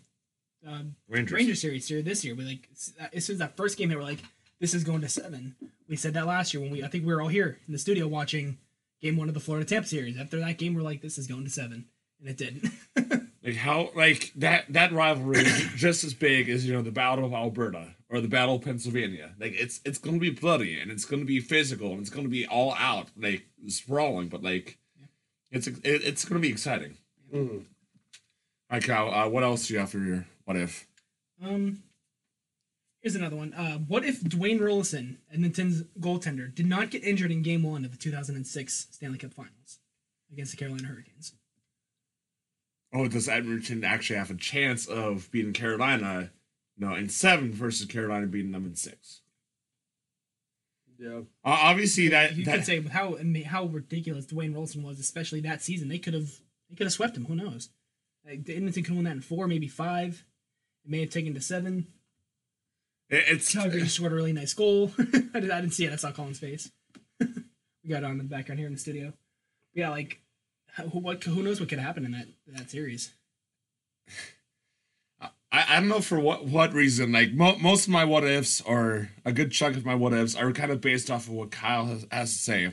uh, 0.67 0.79
Rangers. 1.09 1.33
Ranger 1.33 1.55
series 1.55 1.89
here 1.89 2.03
this 2.03 2.25
year. 2.25 2.35
We 2.35 2.45
like 2.45 2.69
as 3.13 3.25
soon 3.25 3.35
as 3.35 3.39
that 3.41 3.57
first 3.57 3.79
game, 3.79 3.89
they 3.89 3.97
were 3.97 4.03
like, 4.03 4.21
"This 4.61 4.75
is 4.75 4.85
going 4.85 5.01
to 5.03 5.09
seven. 5.09 5.55
We 5.89 5.97
said 5.97 6.15
that 6.15 6.27
last 6.27 6.53
year 6.53 6.61
when 6.63 6.71
we, 6.71 6.83
I 6.85 6.89
think 6.89 7.07
we 7.07 7.15
were 7.15 7.23
all 7.23 7.29
here 7.29 7.59
in 7.67 7.73
the 7.73 7.79
studio 7.79 8.07
watching 8.07 8.59
game 9.01 9.17
one 9.17 9.29
of 9.29 9.35
the 9.35 9.41
Florida 9.41 9.65
Tampa 9.67 9.89
series. 9.89 10.19
After 10.19 10.39
that 10.41 10.59
game, 10.59 10.75
we're 10.75 10.83
like, 10.83 11.01
"This 11.01 11.19
is 11.19 11.27
going 11.27 11.45
to 11.45 11.51
seven. 11.51 11.87
and 12.21 12.29
it 12.29 12.37
didn't. 12.37 12.69
Like 13.45 13.55
how 13.55 13.91
like 13.95 14.33
that 14.37 14.65
that 14.75 14.93
rivalry 14.93 15.39
is 15.39 15.69
just 15.77 16.05
as 16.05 16.13
big 16.13 16.51
as 16.51 16.67
you 16.67 16.75
know 16.75 16.83
the 16.83 16.91
Battle 16.91 17.25
of 17.25 17.33
Alberta 17.33 17.95
or 18.11 18.21
the 18.21 18.29
Battle 18.29 18.57
of 18.57 18.63
Pennsylvania. 18.63 19.35
Like 19.39 19.53
it's 19.55 19.81
it's 19.85 19.99
gonna 19.99 20.19
be 20.19 20.31
bloody 20.31 20.79
and 20.81 20.91
it's 20.91 21.05
gonna 21.05 21.25
be 21.25 21.41
physical 21.41 21.93
and 21.93 22.01
it's 22.01 22.11
gonna 22.11 22.29
be 22.29 22.47
all 22.47 22.75
out 22.79 23.09
like 23.17 23.45
sprawling, 23.69 24.29
but 24.29 24.43
like 24.43 24.79
it's 25.51 25.67
it, 25.67 25.81
it's 25.85 26.25
gonna 26.25 26.41
be 26.41 26.51
exciting. 26.51 26.97
Mhm. 27.33 27.65
All 28.71 28.77
right, 28.77 28.83
Kyle. 28.85 29.11
Uh, 29.13 29.29
what 29.29 29.45
else 29.45 29.67
do 29.69 29.75
you 29.75 29.81
have 29.81 29.91
for 29.91 29.99
your 29.99 30.27
what 30.45 30.57
if? 30.57 30.87
Um, 31.43 31.83
here's 33.01 33.15
another 33.15 33.37
one. 33.37 33.55
Uh, 33.55 33.79
what 33.79 34.05
if 34.05 34.21
Dwayne 34.23 34.59
Roloson, 34.61 35.17
Edmonton's 35.33 35.85
goaltender, 36.01 36.55
did 36.55 36.67
not 36.67 36.91
get 36.91 37.05
injured 37.05 37.31
in 37.31 37.43
Game 37.43 37.63
One 37.63 37.85
of 37.85 37.93
the 37.93 37.97
2006 37.97 38.89
Stanley 38.91 39.19
Cup 39.19 39.33
Finals 39.35 39.79
against 40.33 40.51
the 40.53 40.57
Carolina 40.57 40.89
Hurricanes? 40.89 41.33
Oh, 42.93 43.07
does 43.07 43.29
Edmonton 43.29 43.85
actually 43.85 44.19
have 44.19 44.31
a 44.31 44.35
chance 44.35 44.87
of 44.87 45.31
beating 45.31 45.53
Carolina? 45.53 46.31
No, 46.79 46.95
in 46.95 47.09
seven 47.09 47.53
versus 47.53 47.87
Carolina 47.87 48.27
beating 48.27 48.53
them 48.53 48.65
in 48.67 48.77
six. 48.77 49.23
Yeah. 50.99 51.19
Uh, 51.19 51.23
obviously, 51.45 52.09
that, 52.09 52.37
You 52.37 52.45
that 52.45 52.57
could 52.57 52.65
say 52.67 52.79
with 52.81 52.93
how 52.93 53.17
I 53.19 53.23
mean, 53.23 53.45
how 53.45 53.65
ridiculous 53.67 54.27
Dwayne 54.27 54.53
Roloson 54.55 54.83
was, 54.83 54.99
especially 54.99 55.41
that 55.43 55.63
season. 55.63 55.89
They 55.89 55.99
could 55.99 56.15
have 56.15 56.31
they 56.69 56.77
could 56.77 56.87
have 56.87 56.93
swept 56.93 57.17
him. 57.17 57.25
Who 57.27 57.35
knows? 57.37 57.71
Like, 58.27 58.49
Edmonton 58.49 58.83
could 58.83 58.95
win 58.95 59.05
that 59.05 59.13
in 59.13 59.21
four, 59.21 59.47
maybe 59.49 59.69
five. 59.69 60.25
It 60.85 60.91
may 60.91 61.01
have 61.01 61.11
taken 61.11 61.35
to 61.35 61.41
seven. 61.41 61.87
it- 63.09 63.25
it's 63.29 63.53
Calgary 63.53 63.87
scored 63.89 64.13
a 64.13 64.17
really 64.17 64.33
nice 64.33 64.55
goal. 64.55 64.93
I, 64.99 65.41
did, 65.41 65.51
I 65.51 65.61
didn't 65.61 65.73
see 65.75 65.85
it. 65.87 65.93
I 65.93 65.97
saw 65.97 66.11
Colin's 66.13 66.39
face. 66.41 66.71
we 67.21 67.27
got 67.89 67.99
it 68.03 68.05
on 68.05 68.19
the 68.19 68.25
background 68.25 68.59
here 68.59 68.67
in 68.67 68.75
the 68.75 68.79
studio. 68.79 69.13
Yeah, 69.75 69.91
like 69.91 70.21
how, 70.73 70.85
what? 70.85 71.23
Who 71.25 71.43
knows 71.43 71.61
what 71.61 71.69
could 71.69 71.79
happen 71.79 72.05
in 72.05 72.13
that 72.13 72.27
that 72.49 72.71
series? 72.71 73.15
I, 75.51 75.65
I 75.69 75.81
don't 75.81 75.89
know 75.89 76.01
for 76.01 76.21
what 76.21 76.45
what 76.45 76.73
reason. 76.73 77.13
Like 77.13 77.33
mo- 77.33 77.59
most 77.59 77.87
of 77.87 77.93
my 77.93 78.05
what 78.05 78.25
ifs, 78.25 78.61
or 78.61 79.11
a 79.25 79.33
good 79.33 79.51
chunk 79.51 79.77
of 79.77 79.85
my 79.85 79.95
what 79.95 80.13
ifs, 80.13 80.35
are 80.35 80.53
kind 80.53 80.71
of 80.71 80.81
based 80.81 81.11
off 81.11 81.27
of 81.27 81.33
what 81.33 81.51
Kyle 81.51 81.87
has, 81.87 82.07
has 82.11 82.33
to 82.33 82.39
say. 82.39 82.73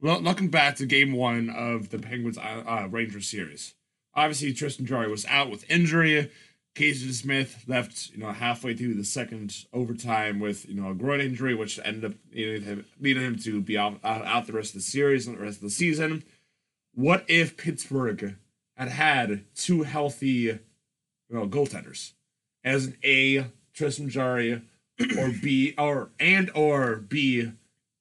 Well, 0.00 0.20
looking 0.20 0.48
back 0.48 0.76
to 0.76 0.86
Game 0.86 1.12
One 1.12 1.48
of 1.48 1.90
the 1.90 1.98
Penguins 1.98 2.36
uh, 2.36 2.64
uh, 2.66 2.88
Rangers 2.90 3.28
series, 3.28 3.74
obviously 4.14 4.52
Tristan 4.52 4.86
Jarry 4.86 5.08
was 5.08 5.24
out 5.26 5.50
with 5.50 5.70
injury. 5.70 6.30
Casey 6.74 7.12
Smith 7.12 7.64
left, 7.66 8.10
you 8.12 8.18
know, 8.18 8.32
halfway 8.32 8.74
through 8.74 8.94
the 8.94 9.04
second 9.04 9.66
overtime 9.74 10.40
with, 10.40 10.66
you 10.66 10.74
know, 10.74 10.90
a 10.90 10.94
groin 10.94 11.20
injury, 11.20 11.54
which 11.54 11.78
ended 11.84 12.06
up 12.06 12.18
leading 12.34 12.62
him, 12.62 12.86
leading 12.98 13.22
him 13.22 13.38
to 13.40 13.60
be 13.60 13.76
out, 13.76 14.00
out 14.02 14.46
the 14.46 14.54
rest 14.54 14.70
of 14.70 14.76
the 14.76 14.80
series 14.80 15.26
and 15.26 15.36
the 15.36 15.42
rest 15.42 15.58
of 15.58 15.64
the 15.64 15.70
season. 15.70 16.24
What 16.94 17.26
if 17.28 17.58
Pittsburgh 17.58 18.36
had 18.74 18.88
had 18.88 19.44
two 19.54 19.82
healthy, 19.82 20.58
you 21.32 21.38
know, 21.38 21.46
goaltenders, 21.48 22.12
as 22.62 22.86
an 22.86 22.96
A 23.04 23.46
Tristan 23.74 24.08
Jarry, 24.10 24.62
or 25.18 25.32
B 25.42 25.74
or 25.78 26.10
and 26.20 26.50
or 26.54 26.96
B 26.96 27.50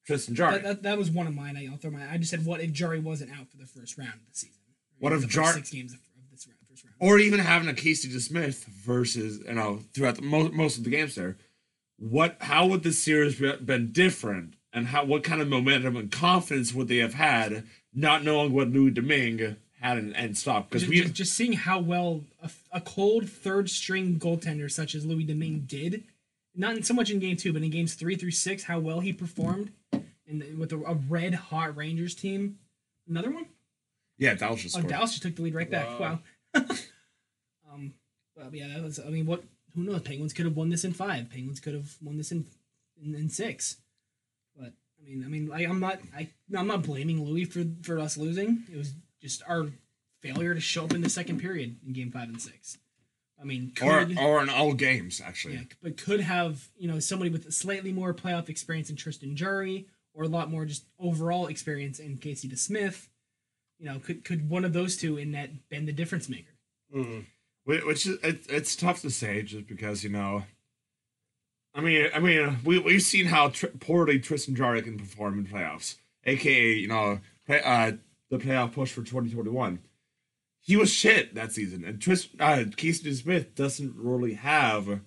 Tristan 0.06 0.36
Jarry. 0.36 0.56
That, 0.56 0.64
that, 0.64 0.84
that 0.84 0.98
was 0.98 1.10
one 1.10 1.28
of 1.28 1.34
mine. 1.34 1.56
I, 1.58 1.72
I'll 1.72 1.78
throw 1.78 1.92
my. 1.92 2.12
I 2.12 2.18
just 2.18 2.30
said, 2.30 2.46
what 2.46 2.60
if 2.60 2.72
Jarry 2.74 3.00
wasn't 3.00 3.32
out 3.32 3.50
for 3.50 3.58
the 3.58 3.66
first 3.66 3.98
round 3.98 4.14
of 4.14 4.28
the 4.30 4.38
season? 4.38 4.56
What 5.00 5.14
if 5.14 5.22
The 5.22 5.28
first 5.28 5.36
Jar- 5.36 5.54
six 5.54 5.72
games 5.72 5.94
of, 5.94 6.00
of 6.00 6.30
this 6.30 6.46
round, 6.46 6.58
first 6.70 6.84
round? 6.84 6.96
or 7.00 7.18
even 7.20 7.40
having 7.40 7.70
a 7.70 7.74
Casey 7.74 8.10
DeSmith 8.10 8.66
versus 8.66 9.40
you 9.48 9.54
know 9.54 9.80
throughout 9.94 10.16
the, 10.16 10.22
most 10.24 10.54
most 10.54 10.78
of 10.78 10.84
the 10.84 10.90
games 10.90 11.16
there. 11.16 11.38
What 11.98 12.38
how 12.42 12.68
would 12.68 12.84
this 12.84 13.00
series 13.00 13.40
been 13.40 13.92
different, 13.92 14.56
and 14.74 14.88
how 14.88 15.06
what 15.06 15.24
kind 15.24 15.42
of 15.42 15.48
momentum 15.48 15.96
and 15.96 16.12
confidence 16.12 16.74
would 16.74 16.88
they 16.88 16.98
have 16.98 17.14
had, 17.14 17.64
not 17.94 18.24
knowing 18.24 18.52
what 18.52 18.70
Louis 18.70 18.92
Domingue 18.92 19.56
had 19.82 19.98
and, 19.98 20.16
and 20.16 20.38
stopped? 20.38 20.70
Because 20.70 20.88
we 20.88 21.02
just, 21.02 21.14
just 21.14 21.34
seeing 21.34 21.54
how 21.54 21.80
well 21.80 22.22
a, 22.42 22.50
a 22.72 22.82
cold 22.82 23.30
third 23.30 23.70
string 23.70 24.18
goaltender 24.20 24.72
such 24.72 24.96
as 24.96 25.06
Louis 25.06 25.24
Domingue 25.26 25.64
did, 25.68 26.04
not 26.56 26.76
in 26.76 26.84
so 26.84 26.94
much 26.94 27.10
in 27.10 27.20
game 27.20 27.36
two, 27.38 27.52
but 27.54 27.62
in 27.64 27.70
games 27.70 27.94
three 27.96 28.16
through 28.16 28.32
six, 28.32 28.64
how 28.64 28.80
well 28.80 29.00
he 29.00 29.12
performed, 29.12 29.72
and 29.92 30.58
with 30.58 30.72
a, 30.72 30.78
a 30.78 30.94
red 31.10 31.34
hot 31.34 31.76
Rangers 31.76 32.16
team. 32.16 32.58
Another 33.10 33.32
one? 33.32 33.46
yeah, 34.18 34.36
Dallas 34.36 34.62
just 34.62 34.76
Oh, 34.76 34.80
scored. 34.80 34.92
Dallas 34.92 35.12
just 35.12 35.24
took 35.24 35.36
the 35.36 35.42
lead 35.42 35.56
right 35.56 35.70
back. 35.70 36.00
Wow. 36.00 36.20
Wow. 36.54 36.62
um, 37.74 37.94
well, 38.36 38.50
yeah, 38.54 38.68
that 38.70 38.84
was. 38.84 39.00
I 39.00 39.10
mean, 39.10 39.26
what? 39.26 39.44
Who 39.76 39.84
knows? 39.84 40.02
Penguins 40.02 40.34
could 40.34 40.46
have 40.46 40.56
won 40.56 40.70
this 40.70 40.84
in 40.84 40.94
five. 40.94 41.30
Penguins 41.30 41.60
could 41.60 41.74
have 41.74 41.96
won 42.02 42.18
this 42.18 42.32
in 42.32 42.46
in, 43.04 43.16
in 43.16 43.30
six. 43.30 43.78
But 44.58 44.74
I 45.02 45.10
mean, 45.10 45.24
I 45.26 45.28
mean, 45.28 45.52
I, 45.52 45.62
I'm 45.64 45.80
not. 45.80 46.00
I 46.16 46.30
I'm 46.56 46.68
not 46.68 46.84
blaming 46.84 47.24
Louis 47.26 47.46
for 47.46 47.64
for 47.82 48.00
us 48.00 48.18
losing. 48.18 48.64
It 48.72 48.78
was 48.78 48.94
just 49.22 49.42
our 49.48 49.68
failure 50.22 50.54
to 50.54 50.60
show 50.62 50.86
up 50.86 50.94
in 50.94 51.02
the 51.02 51.10
second 51.10 51.40
period 51.40 51.78
in 51.86 51.94
game 51.94 52.12
five 52.12 52.30
and 52.30 52.42
six. 52.42 52.78
I 53.42 53.44
mean, 53.44 53.72
or 53.82 54.06
could, 54.06 54.18
or 54.20 54.44
in 54.44 54.50
all 54.50 54.74
games 54.74 55.20
actually. 55.24 55.56
yeah, 55.56 55.64
but 55.82 55.98
could 55.98 56.20
have 56.22 56.68
you 56.78 56.88
know 56.88 57.00
somebody 57.00 57.32
with 57.32 57.52
slightly 57.52 57.92
more 57.92 58.14
playoff 58.14 58.50
experience 58.50 58.90
in 58.90 58.96
Tristan 58.96 59.36
Jarry, 59.36 59.88
or 60.14 60.24
a 60.24 60.28
lot 60.28 60.52
more 60.52 60.66
just 60.66 60.86
overall 61.00 61.48
experience 61.48 62.00
in 62.00 62.18
Casey 62.18 62.48
DeSmith. 62.48 63.08
You 63.80 63.88
know, 63.88 64.00
could 64.00 64.24
could 64.24 64.50
one 64.50 64.64
of 64.64 64.74
those 64.74 64.96
two 64.96 65.18
in 65.18 65.32
that 65.32 65.70
been 65.70 65.88
the 65.88 65.92
difference 65.94 66.30
maker? 66.30 66.52
Mhm. 66.96 67.26
Which 67.64 68.06
is 68.06 68.20
it, 68.24 68.46
it's 68.50 68.76
tough 68.76 69.02
to 69.02 69.10
say 69.10 69.42
just 69.42 69.68
because 69.68 70.04
you 70.04 70.10
know. 70.12 70.44
I 71.74 71.80
mean, 71.82 72.10
I 72.14 72.20
mean, 72.20 72.60
we 72.64 72.78
we've 72.80 73.02
seen 73.02 73.26
how 73.28 73.50
tr- 73.50 73.68
poorly 73.80 74.20
Tristan 74.20 74.56
Jarry 74.56 74.82
can 74.82 75.00
perform 75.00 75.40
in 75.40 75.48
playoffs, 75.48 75.96
aka 76.26 76.74
you 76.74 76.88
know, 76.88 77.22
play, 77.48 77.62
uh, 77.64 77.94
the 78.32 78.40
playoff 78.40 78.74
push 78.74 78.92
for 78.92 79.04
twenty 79.04 79.30
twenty 79.30 79.52
one. 79.52 79.80
He 80.64 80.76
was 80.76 80.92
shit 80.94 81.36
that 81.36 81.52
season, 81.52 81.84
and 81.86 82.02
Tristan 82.02 82.40
uh, 82.42 82.66
Casey 82.76 83.14
Smith 83.14 83.54
doesn't 83.56 83.94
really 83.96 84.34
have 84.34 85.02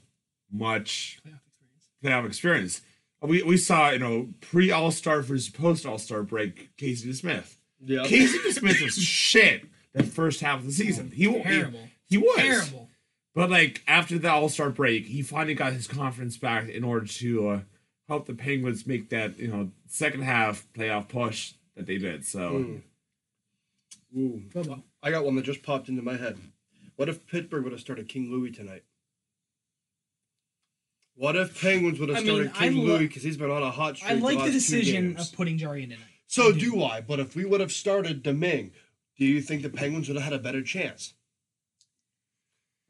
much 0.52 1.18
Playoff 1.24 1.40
experience. 1.46 1.88
playoff 2.04 2.26
experience. 2.26 2.80
We 3.22 3.42
we 3.42 3.56
saw 3.56 3.90
you 3.90 3.98
know 3.98 4.28
pre 4.40 4.70
All 4.70 4.90
Star 4.90 5.20
versus 5.22 5.48
post 5.48 5.86
All 5.86 5.98
Star 5.98 6.22
break 6.22 6.76
Casey 6.76 7.12
Smith. 7.12 7.58
Yeah. 7.84 8.04
Casey 8.04 8.50
Smith 8.52 8.80
was 8.82 8.94
shit 8.96 9.64
the 9.92 10.02
first 10.02 10.40
half 10.40 10.60
of 10.60 10.66
the 10.66 10.72
season. 10.72 11.10
He 11.14 11.30
he, 11.30 11.42
Terrible. 11.42 11.88
he 12.08 12.18
was 12.18 12.36
Terrible. 12.36 12.88
but 13.34 13.48
like 13.50 13.82
after 13.86 14.18
the 14.18 14.30
All 14.30 14.48
Star 14.48 14.70
break, 14.70 15.06
he 15.06 15.22
finally 15.22 15.54
got 15.54 15.72
his 15.72 15.86
confidence 15.86 16.36
back 16.36 16.68
in 16.68 16.82
order 16.84 17.06
to 17.06 17.48
uh, 17.48 17.60
help 18.08 18.26
the 18.26 18.34
Penguins 18.34 18.86
make 18.86 19.08
that 19.10 19.38
you 19.38 19.48
know 19.48 19.70
second 19.86 20.22
half 20.24 20.66
playoff 20.74 21.08
push 21.08 21.54
that 21.76 21.86
they 21.86 21.98
did. 21.98 22.24
So 22.26 22.38
Mm. 22.50 22.82
Ooh. 24.16 24.42
Football. 24.50 24.84
I 25.02 25.10
got 25.10 25.24
one 25.24 25.36
that 25.36 25.44
just 25.44 25.62
popped 25.62 25.88
into 25.88 26.02
my 26.02 26.16
head. 26.16 26.38
What 26.96 27.08
if 27.08 27.26
Pittsburgh 27.26 27.64
would 27.64 27.72
have 27.72 27.80
started 27.80 28.08
King 28.08 28.30
Louis 28.30 28.50
tonight? 28.50 28.84
What 31.16 31.36
if 31.36 31.60
Penguins 31.60 31.98
would 32.00 32.08
have 32.08 32.18
I 32.18 32.22
mean, 32.22 32.50
started 32.50 32.54
King 32.54 32.72
I 32.72 32.80
lo- 32.80 32.96
Louis 32.96 33.06
because 33.06 33.22
he's 33.22 33.36
been 33.36 33.50
on 33.50 33.62
a 33.62 33.70
hot 33.70 33.96
streak? 33.96 34.10
I 34.10 34.14
like 34.14 34.22
the, 34.22 34.28
the 34.28 34.36
last 34.38 34.46
two 34.46 34.52
decision 34.52 35.16
of 35.16 35.32
putting 35.32 35.58
Jarry 35.58 35.84
in 35.84 35.90
tonight. 35.90 36.04
So 36.26 36.48
I 36.48 36.52
do 36.52 36.82
I. 36.82 37.00
But 37.00 37.20
if 37.20 37.36
we 37.36 37.44
would 37.44 37.60
have 37.60 37.72
started 37.72 38.22
Domingue, 38.22 38.72
do 39.18 39.24
you 39.24 39.40
think 39.40 39.62
the 39.62 39.68
Penguins 39.68 40.08
would 40.08 40.16
have 40.16 40.24
had 40.24 40.32
a 40.32 40.38
better 40.38 40.62
chance? 40.62 41.14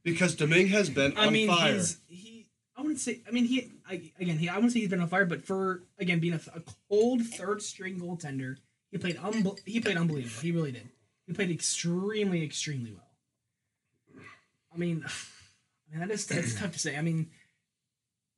Because 0.02 0.34
Domingue 0.34 0.68
has 0.68 0.90
been 0.90 1.16
I 1.16 1.26
on 1.26 1.32
mean, 1.32 1.48
fire. 1.48 1.74
he's 1.74 1.98
he. 2.08 2.46
I 2.76 2.82
wouldn't 2.82 3.00
say. 3.00 3.20
I 3.26 3.30
mean, 3.30 3.44
he 3.44 3.70
I, 3.88 4.10
again. 4.18 4.38
He. 4.38 4.48
I 4.48 4.54
wouldn't 4.56 4.72
say 4.72 4.80
he's 4.80 4.90
been 4.90 5.00
on 5.00 5.08
fire, 5.08 5.24
but 5.24 5.42
for 5.42 5.82
again 5.98 6.20
being 6.20 6.34
a, 6.34 6.40
a 6.54 6.62
cold 6.88 7.22
third 7.22 7.62
string 7.62 7.98
goaltender, 7.98 8.56
he 8.90 8.98
played. 8.98 9.16
Unbe- 9.16 9.60
he 9.66 9.80
played 9.80 9.96
unbelievable. 9.96 10.42
He 10.42 10.52
really 10.52 10.72
did. 10.72 10.88
He 11.26 11.32
played 11.32 11.50
extremely, 11.50 12.44
extremely 12.44 12.92
well. 12.92 14.22
I 14.74 14.76
mean, 14.78 15.04
I 15.88 15.90
mean 15.98 16.08
that 16.08 16.14
is 16.14 16.26
that's 16.26 16.54
tough 16.54 16.72
to 16.72 16.78
say. 16.78 16.96
I 16.96 17.02
mean, 17.02 17.30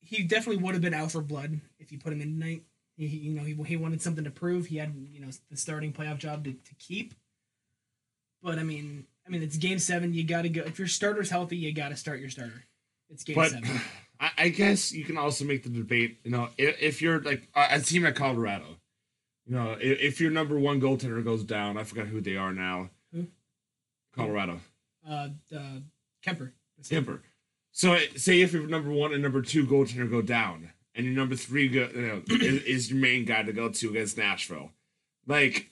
he 0.01 0.23
definitely 0.23 0.63
would 0.63 0.75
have 0.75 0.83
been 0.83 0.95
out 0.95 1.11
for 1.13 1.21
blood 1.21 1.61
if 1.79 1.91
you 1.93 1.99
put 1.99 2.13
him 2.13 2.21
in 2.21 2.39
tonight. 2.39 2.63
He, 2.97 3.07
he- 3.09 3.17
you 3.19 3.33
know, 3.35 3.43
he, 3.43 3.55
he 3.65 3.77
wanted 3.77 4.01
something 4.03 4.25
to 4.25 4.31
prove. 4.31 4.67
He 4.67 4.77
had, 4.77 4.95
you 5.13 5.21
know, 5.21 5.29
the 5.51 5.57
starting 5.57 5.93
playoff 5.93 6.19
job 6.19 6.45
to, 6.45 6.53
to 6.53 6.75
keep. 6.79 7.15
But 8.43 8.59
I 8.59 8.63
mean, 8.63 9.07
I 9.27 9.31
mean, 9.31 9.43
it's 9.43 9.57
game 9.57 9.79
seven. 9.79 10.15
You 10.15 10.25
got 10.25 10.43
to 10.43 10.49
go. 10.49 10.63
If 10.63 10.79
your 10.79 10.89
starter's 10.89 11.31
healthy, 11.31 11.57
you 11.57 11.73
got 11.75 11.89
to 11.89 11.97
start 11.97 12.21
your 12.21 12.31
starter. 12.31 12.65
It's 13.11 13.25
game 13.25 13.35
but 13.35 13.51
seven. 13.51 13.81
I, 14.21 14.31
I 14.39 14.49
guess 14.49 14.93
you 14.93 15.05
can 15.05 15.19
also 15.19 15.45
make 15.45 15.63
the 15.63 15.69
debate. 15.69 16.19
You 16.25 16.31
know, 16.31 16.49
if, 16.57 16.81
if 16.81 17.03
you're 17.03 17.21
like 17.21 17.49
a 17.55 17.81
team 17.81 18.07
at 18.07 18.15
Colorado, 18.15 18.65
you 19.47 19.55
know, 19.55 19.77
if, 19.81 20.01
if 20.01 20.21
your 20.21 20.31
number 20.31 20.59
one 20.59 20.81
goaltender 20.81 21.23
goes 21.25 21.45
down, 21.45 21.79
I 21.79 21.85
forgot 21.85 22.07
who 22.07 22.21
they 22.21 22.37
are 22.37 22.53
now. 22.53 22.91
Who? 23.13 23.27
Colorado. 24.15 24.61
Uh, 25.09 25.29
uh, 25.55 25.81
Kuemper. 26.25 26.53
Timber. 26.83 27.23
So 27.73 27.99
say 28.17 28.41
if 28.41 28.53
your 28.53 28.67
number 28.67 28.91
one 28.91 29.13
and 29.13 29.23
number 29.23 29.43
two 29.43 29.67
goaltender 29.67 30.11
go 30.11 30.23
down, 30.23 30.71
and 30.95 31.05
your 31.05 31.15
number 31.15 31.37
three 31.37 31.69
go, 31.69 31.89
you 31.95 32.07
know, 32.07 32.23
is, 32.31 32.63
is 32.63 32.91
your 32.91 32.99
main 32.99 33.25
guy 33.25 33.43
to 33.43 33.53
go 33.53 33.69
to 33.69 33.91
against 33.91 34.17
Nashville, 34.17 34.73
like 35.27 35.71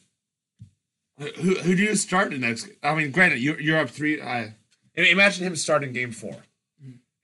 who 1.19 1.55
who 1.57 1.75
do 1.75 1.83
you 1.83 1.97
start 1.97 2.31
the 2.31 2.39
next? 2.39 2.69
I 2.83 2.95
mean, 2.95 3.11
granted, 3.11 3.39
you're 3.39 3.61
you're 3.61 3.79
up 3.79 3.91
three. 3.91 4.21
Uh, 4.21 4.49
imagine 4.95 5.47
him 5.47 5.57
starting 5.57 5.93
game 5.93 6.13
4 6.13 6.37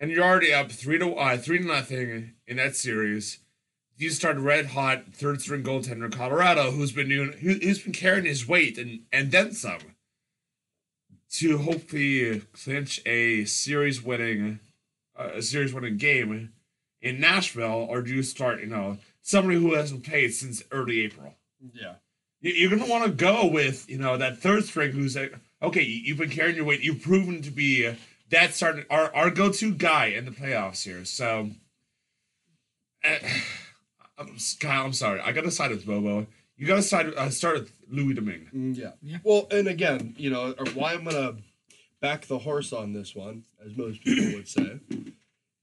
and 0.01 0.11
you're 0.11 0.25
already 0.25 0.53
up 0.53 0.73
three 0.73 0.99
to 0.99 1.15
uh, 1.15 1.37
three 1.37 1.59
to 1.59 1.65
nothing 1.65 2.33
in 2.47 2.57
that 2.57 2.75
series. 2.75 3.39
You 4.01 4.09
start 4.11 4.39
red 4.39 4.67
hot 4.67 5.05
third 5.13 5.43
string 5.43 5.63
goaltender 5.63 6.07
in 6.07 6.11
Colorado, 6.11 6.71
who's 6.71 6.91
been 6.93 7.09
doing 7.11 7.33
who, 7.33 7.55
who's 7.55 7.81
been 7.83 7.93
carrying 7.93 8.25
his 8.25 8.49
weight 8.49 8.79
and 8.79 9.01
and 9.13 9.31
then 9.31 9.53
some 9.53 9.81
to 11.33 11.59
hopefully 11.59 12.41
clinch 12.53 13.01
a 13.07 13.45
series 13.45 14.03
winning 14.03 14.61
uh, 15.19 15.31
a 15.35 15.43
series 15.43 15.75
winning 15.75 15.97
game 15.99 16.51
in 17.03 17.21
Nashville, 17.21 17.87
or 17.91 18.01
do 18.03 18.15
you 18.15 18.23
start 18.23 18.61
you 18.61 18.67
know 18.67 18.97
somebody 19.21 19.59
who 19.59 19.75
hasn't 19.75 20.05
played 20.05 20.33
since 20.33 20.63
early 20.71 21.01
April? 21.01 21.35
yeah. 21.75 21.95
You- 22.41 22.55
You're 22.55 22.71
gonna 22.71 22.91
want 22.91 23.05
to 23.05 23.11
go 23.11 23.47
with 23.47 23.89
you 23.91 23.99
know 23.99 24.17
that 24.17 24.39
third 24.39 24.65
string 24.65 24.93
who's 24.93 25.15
like 25.15 25.35
okay, 25.63 25.83
you- 25.83 26.03
you've 26.05 26.19
been 26.19 26.31
carrying 26.31 26.57
your 26.57 26.65
weight, 26.65 26.81
you've 26.81 27.03
proven 27.03 27.43
to 27.43 27.51
be 27.51 27.95
that 28.31 28.55
starting 28.55 28.87
our 28.89 29.15
our 29.15 29.31
go 29.31 29.53
to 29.53 29.75
guy 29.75 30.07
in 30.07 30.25
the 30.25 30.31
playoffs 30.31 30.85
here. 30.85 31.05
So, 31.05 31.51
uh, 33.05 33.19
I'm, 34.21 34.37
Kyle, 34.61 34.85
I'm 34.85 34.93
sorry, 34.93 35.21
I 35.21 35.33
gotta 35.33 35.51
side 35.51 35.71
with 35.71 35.87
Bobo. 35.87 36.27
You 36.57 36.67
gotta 36.67 36.83
side 36.83 37.15
uh, 37.17 37.31
start 37.31 37.61
with 37.61 37.73
Louis 37.89 38.15
Domingue. 38.15 38.49
Mm, 38.55 38.77
yeah. 38.77 38.93
Yeah. 39.03 39.19
Well, 39.25 39.47
and 39.51 39.67
again, 39.67 40.15
you 40.19 40.29
know, 40.29 40.55
or 40.59 40.67
why 40.75 40.93
I'm 40.93 41.05
gonna 41.05 41.37
back 42.03 42.27
the 42.27 42.39
horse 42.39 42.73
on 42.73 42.93
this 42.93 43.15
one, 43.15 43.45
as 43.65 43.77
most 43.77 44.05
people 44.05 44.35
would 44.35 44.47
say, 44.47 44.79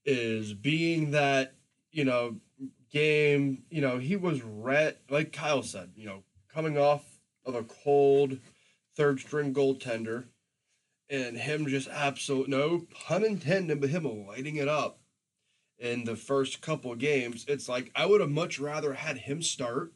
is 0.04 0.52
being 0.54 1.12
that 1.12 1.54
you 1.92 2.04
know 2.04 2.36
game. 2.90 3.62
You 3.70 3.80
know, 3.80 3.98
he 3.98 4.16
was 4.16 4.42
red, 4.42 4.96
like 5.08 5.32
Kyle 5.32 5.62
said. 5.62 5.92
You 5.94 6.06
know, 6.06 6.22
coming 6.52 6.76
off 6.76 7.04
of 7.46 7.54
a 7.54 7.62
cold 7.62 8.38
third 8.96 9.20
string 9.20 9.54
goaltender, 9.54 10.24
and 11.08 11.36
him 11.36 11.68
just 11.68 11.88
absolute 11.88 12.48
no 12.48 12.86
pun 13.06 13.24
intended, 13.24 13.80
but 13.80 13.90
him 13.90 14.26
lighting 14.26 14.56
it 14.56 14.66
up 14.66 14.97
in 15.78 16.04
the 16.04 16.16
first 16.16 16.60
couple 16.60 16.92
of 16.92 16.98
games. 16.98 17.44
It's 17.48 17.68
like 17.68 17.90
I 17.94 18.06
would 18.06 18.20
have 18.20 18.30
much 18.30 18.58
rather 18.58 18.94
had 18.94 19.18
him 19.18 19.42
start 19.42 19.92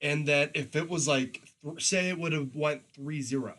and 0.00 0.26
that 0.28 0.50
if 0.54 0.76
it 0.76 0.88
was 0.88 1.08
like 1.08 1.42
say 1.78 2.08
it 2.08 2.18
would 2.18 2.32
have 2.32 2.54
went 2.54 2.82
3-0 2.98 3.54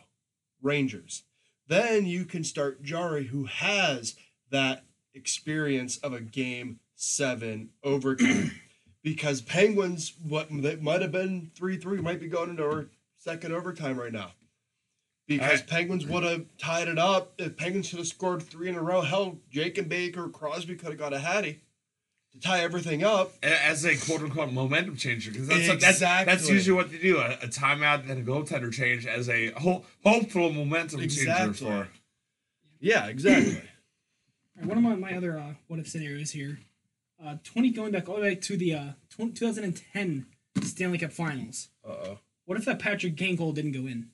rangers 0.62 1.24
then 1.68 2.06
you 2.06 2.24
can 2.24 2.44
start 2.44 2.82
Jarry 2.82 3.26
who 3.26 3.44
has 3.44 4.16
that 4.50 4.84
experience 5.14 5.98
of 5.98 6.12
a 6.12 6.20
game 6.20 6.80
seven 6.94 7.70
overtime 7.82 8.52
because 9.02 9.42
penguins 9.42 10.14
what 10.26 10.48
they 10.50 10.76
might 10.76 11.02
have 11.02 11.12
been 11.12 11.50
3-3 11.58 12.00
might 12.02 12.20
be 12.20 12.28
going 12.28 12.50
into 12.50 12.64
our 12.64 12.88
second 13.18 13.52
overtime 13.52 13.98
right 13.98 14.12
now 14.12 14.32
because 15.28 15.60
I- 15.60 15.64
penguins 15.64 16.04
would 16.06 16.24
have 16.24 16.46
tied 16.58 16.88
it 16.88 16.98
up 16.98 17.34
if 17.38 17.56
penguins 17.56 17.86
should 17.86 17.98
have 18.00 18.08
scored 18.08 18.42
three 18.42 18.68
in 18.68 18.74
a 18.74 18.82
row 18.82 19.02
hell 19.02 19.38
jake 19.52 19.78
and 19.78 19.88
baker 19.88 20.28
crosby 20.28 20.74
could 20.74 20.88
have 20.88 20.98
got 20.98 21.12
a 21.12 21.20
hattie 21.20 21.60
to 22.32 22.40
tie 22.40 22.60
everything 22.60 23.02
up. 23.04 23.32
As 23.42 23.84
a 23.86 23.96
quote 23.96 24.20
unquote 24.22 24.52
momentum 24.52 24.96
changer, 24.96 25.30
because 25.30 25.48
that's, 25.48 25.80
that's 25.80 26.00
that's 26.00 26.48
usually 26.50 26.76
what 26.76 26.90
they 26.90 26.98
do 26.98 27.18
a, 27.18 27.34
a 27.42 27.46
timeout 27.48 28.08
and 28.10 28.20
a 28.20 28.22
goaltender 28.22 28.70
change 28.72 29.06
as 29.06 29.28
a 29.30 29.50
ho- 29.52 29.84
hopeful 30.04 30.50
momentum 30.52 31.00
changer 31.08 31.52
for. 31.54 31.88
Yeah, 32.80 33.06
exactly. 33.06 33.54
All 34.56 34.62
right, 34.62 34.66
one 34.68 34.76
of 34.78 34.84
my, 34.84 34.94
my 35.10 35.16
other 35.16 35.38
uh, 35.38 35.54
what 35.68 35.78
if 35.80 35.88
scenarios 35.88 36.32
here. 36.32 36.58
Uh, 37.24 37.36
20 37.42 37.70
going 37.70 37.90
back 37.92 38.08
all 38.08 38.14
the 38.16 38.20
way 38.22 38.34
to 38.36 38.56
the 38.56 38.72
uh, 38.74 38.84
20, 39.10 39.32
2010 39.32 40.26
Stanley 40.62 40.98
Cup 40.98 41.10
Finals. 41.12 41.68
uh 41.84 41.90
oh. 41.90 42.18
What 42.44 42.58
if 42.58 42.64
that 42.66 42.78
Patrick 42.78 43.16
Kane 43.16 43.34
goal 43.36 43.52
didn't 43.52 43.72
go 43.72 43.80
in? 43.88 44.10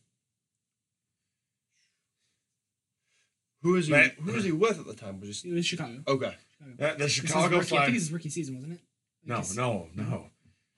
Who 3.65 3.75
is 3.77 3.89
he? 3.89 3.93
Right. 3.95 4.13
Who 4.13 4.33
was 4.33 4.45
he 4.45 4.53
with 4.53 4.79
at 4.79 4.87
the 4.87 4.95
time? 4.95 5.19
Was 5.21 5.43
he? 5.43 5.51
It 5.51 5.55
was 5.55 5.67
Chicago. 5.67 6.03
Okay. 6.07 6.35
The, 6.79 6.95
the 6.99 7.09
Chicago 7.09 7.57
rookie, 7.57 7.57
I 7.57 7.59
think 7.61 7.69
Flyers. 7.69 7.93
this 7.95 8.11
rookie 8.13 8.29
season, 8.31 8.55
wasn't 8.55 8.75
it? 8.75 8.81
No, 9.25 9.37
Yes. 9.37 9.57
no, 9.57 9.89
no. 9.95 10.27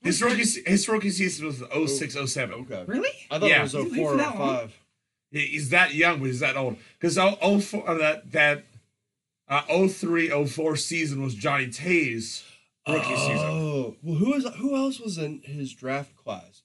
His 0.03 0.22
rookie 0.22 0.45
his 0.66 0.89
rookie 0.89 1.11
season 1.11 1.47
was 1.47 1.62
06, 1.91 2.16
07. 2.32 2.55
Okay. 2.62 2.84
Really? 2.87 3.11
I 3.30 3.39
thought 3.39 3.49
Yeah. 3.51 3.59
it 3.61 3.62
was 3.62 3.72
He's 3.72 3.82
04 3.84 3.95
for 4.09 4.14
or 4.14 4.16
that 4.16 4.39
long? 4.39 4.57
05. 4.59 4.78
He's 5.32 5.68
that 5.70 5.95
young, 5.95 6.20
but 6.20 6.26
he's 6.26 6.41
that 6.41 6.57
old. 6.57 6.76
Because 6.99 7.18
oh, 7.18 7.61
four, 7.61 7.89
uh, 7.89 7.95
that 7.99 8.32
that 8.32 8.64
uh, 9.49 9.62
03, 9.89 10.47
04 10.47 10.76
season 10.76 11.22
was 11.22 11.34
Johnny 11.34 11.66
Toews' 11.66 12.45
rookie 12.89 13.16
season. 13.16 13.37
Oh, 13.39 13.97
well, 14.03 14.16
who 14.16 14.34
is 14.34 14.47
who 14.57 14.74
else 14.76 15.01
was 15.01 15.18
in 15.18 15.41
his 15.45 15.72
draft 15.72 16.16
class? 16.16 16.62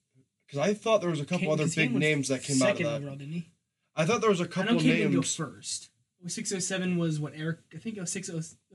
Because 0.48 0.60
I 0.68 0.74
thought 0.74 1.02
there 1.02 1.10
was 1.10 1.20
a 1.20 1.26
couple 1.26 1.40
Kane- 1.48 1.52
other 1.52 1.64
'cause 1.64 1.76
Kane 1.76 1.94
big 1.94 2.00
names 2.00 2.28
that 2.28 2.44
came 2.44 2.62
out 2.62 2.72
of 2.72 2.78
second 2.78 2.86
that. 2.86 2.96
overall, 3.02 3.16
didn't 3.16 3.34
he? 3.34 3.48
I 3.96 4.06
thought 4.06 4.22
there 4.22 4.30
was 4.30 4.42
a 4.42 4.48
couple 4.48 4.76
know 4.76 4.80
Kane 4.80 4.90
didn't 4.98 5.12
go 5.12 5.18
names. 5.20 5.36
first. 5.36 5.90
0607 6.28 6.98
was 6.98 7.20
what 7.20 7.34
Erik. 7.36 7.60
I 7.74 7.78
think 7.78 7.98
06 8.08 8.30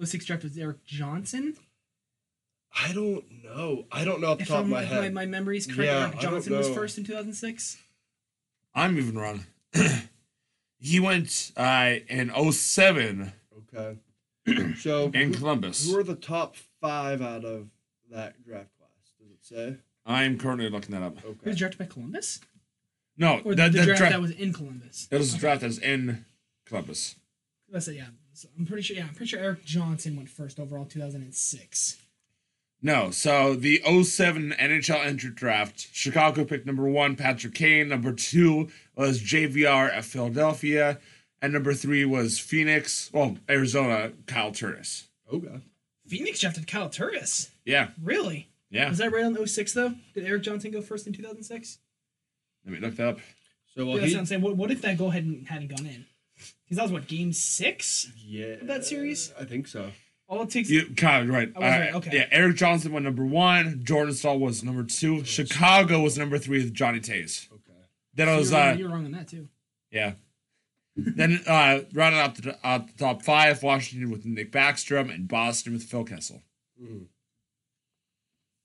06 0.04 0.24
draft 0.24 0.42
was 0.44 0.56
Erik 0.58 0.84
Johnson. 0.84 1.54
I 2.78 2.92
don't 2.92 3.24
know. 3.44 3.84
I 3.90 4.04
don't 4.04 4.20
know 4.20 4.32
off 4.32 4.38
the 4.38 4.42
If, 4.42 4.48
top 4.48 4.58
of 4.60 4.64
I'm, 4.64 4.70
my 4.70 4.82
head. 4.82 5.14
my, 5.14 5.24
my 5.24 5.26
memory 5.26 5.56
is 5.56 5.66
correct, 5.66 5.80
Yeah, 5.90 6.06
Erik 6.08 6.18
Johnson 6.20 6.56
was 6.56 6.68
first 6.68 6.98
in 6.98 7.04
2006. 7.04 7.78
I'm 8.74 8.98
even 8.98 9.16
wrong. 9.16 9.44
he 10.78 11.00
went 11.00 11.52
uh, 11.56 11.94
in 12.08 12.30
07 12.52 13.32
Okay. 13.74 13.98
so 14.78 15.04
in 15.14 15.32
who, 15.32 15.38
Columbus. 15.38 15.88
who 15.90 15.98
are 15.98 16.02
the 16.04 16.14
top 16.14 16.56
five 16.80 17.20
out 17.22 17.44
of 17.44 17.68
that 18.10 18.42
draft 18.44 18.68
class? 18.78 18.90
Does 19.18 19.30
it 19.30 19.44
say? 19.44 19.76
I'm 20.04 20.38
currently 20.38 20.68
looking 20.70 20.92
that 20.92 21.02
up. 21.02 21.16
He 21.20 21.48
was 21.48 21.56
drafted 21.58 21.78
by 21.78 21.86
Columbus, 21.86 22.40
No, 23.16 23.40
or 23.44 23.54
the, 23.54 23.64
the, 23.64 23.78
the 23.78 23.84
draft 23.86 23.98
dra- 23.98 24.10
that 24.10 24.20
was 24.20 24.30
in 24.32 24.52
Columbus. 24.52 25.08
it 25.10 25.16
was 25.18 25.34
a 25.34 25.38
draft 25.38 25.62
that 25.62 25.66
was 25.66 25.78
in 25.78 26.24
Columbus. 26.66 27.16
Let's 27.70 27.86
say 27.86 27.94
yeah. 27.94 28.06
So 28.32 28.48
I'm 28.58 28.66
pretty 28.66 28.82
sure. 28.82 28.96
Yeah, 28.96 29.04
I'm 29.04 29.14
pretty 29.14 29.30
sure 29.30 29.40
Erik 29.40 29.64
Johnson 29.64 30.16
went 30.16 30.28
first 30.28 30.58
overall 30.60 30.84
2006. 30.84 31.96
No, 32.82 33.10
so 33.10 33.54
the 33.54 33.80
07 33.84 34.54
NHL 34.60 35.04
entry 35.04 35.30
draft, 35.30 35.88
Chicago 35.92 36.44
picked 36.44 36.66
number 36.66 36.86
one, 36.88 37.16
Patrick 37.16 37.54
Kane. 37.54 37.88
Number 37.88 38.12
two 38.12 38.68
was 38.94 39.22
JVR 39.22 39.90
at 39.92 40.04
Philadelphia. 40.04 40.98
And 41.40 41.52
number 41.52 41.72
three 41.74 42.04
was 42.04 42.38
Phoenix, 42.38 43.10
well, 43.12 43.38
Arizona, 43.48 44.12
Kyle 44.26 44.52
Turris. 44.52 45.08
Oh, 45.30 45.38
God. 45.38 45.62
Phoenix 46.06 46.40
drafted 46.40 46.66
Kyle 46.66 46.88
Turris. 46.88 47.50
Yeah, 47.64 47.88
Really? 48.02 48.48
yeah. 48.70 48.88
Was 48.88 48.98
that 48.98 49.12
right 49.12 49.24
on 49.24 49.46
06 49.46 49.72
though? 49.72 49.94
Did 50.14 50.24
Erik 50.24 50.42
Johnson 50.42 50.70
go 50.70 50.80
first 50.80 51.06
in 51.06 51.12
2006? 51.12 51.78
Let 52.64 52.74
me 52.74 52.80
look 52.80 52.96
that 52.96 53.08
up. 53.08 53.18
So 53.74 53.84
well, 53.84 53.94
Yeah, 53.96 54.00
that's 54.02 54.10
he, 54.10 54.16
what 54.16 54.20
I'm 54.20 54.26
saying. 54.26 54.40
What, 54.42 54.56
what 54.56 54.70
if 54.70 54.82
that 54.82 54.98
goal 54.98 55.10
hadn't 55.10 55.46
hadn't 55.48 55.68
gone 55.68 55.86
in? 55.86 56.06
Because 56.66 56.78
that 56.78 56.82
was 56.82 56.92
what 56.92 57.06
game 57.06 57.32
six. 57.32 58.10
yeah, 58.26 58.56
that 58.62 58.84
series? 58.84 59.32
I 59.40 59.44
think 59.44 59.68
so. 59.68 59.90
All 60.28 60.42
it 60.42 60.50
takes. 60.50 60.68
You 60.68 60.86
kind 60.96 61.28
of 61.28 61.34
right. 61.34 61.52
I 61.54 61.58
was 61.58 61.68
right, 61.68 61.94
okay. 61.94 62.10
Yeah, 62.12 62.26
Erik 62.32 62.56
Johnson 62.56 62.92
went 62.92 63.04
number 63.04 63.24
one. 63.24 63.82
Jordan 63.84 64.12
Staal 64.12 64.40
was 64.40 64.64
number 64.64 64.82
two. 64.82 65.24
Chicago 65.24 66.00
was 66.00 66.18
number 66.18 66.38
three 66.38 66.58
with 66.58 66.74
Johnny 66.74 66.98
Toews. 66.98 67.46
Okay. 67.52 67.78
Then 68.14 68.28
it 68.28 68.36
was, 68.36 68.50
you're, 68.50 68.58
wrong, 68.60 68.68
uh, 68.68 68.76
you're 68.76 68.88
wrong 68.88 69.04
on 69.04 69.12
that 69.12 69.28
too. 69.28 69.48
yeah. 69.90 70.14
then 70.96 71.40
uh, 71.46 71.80
rounding 71.92 72.20
out 72.20 72.34
the, 72.36 72.58
uh, 72.64 72.78
the 72.78 72.92
top 72.96 73.22
five, 73.22 73.62
Washington 73.62 74.10
with 74.10 74.24
Nick 74.24 74.50
Backstrom 74.50 75.14
and 75.14 75.28
Boston 75.28 75.74
with 75.74 75.82
Phil 75.82 76.04
Kessel. 76.04 76.42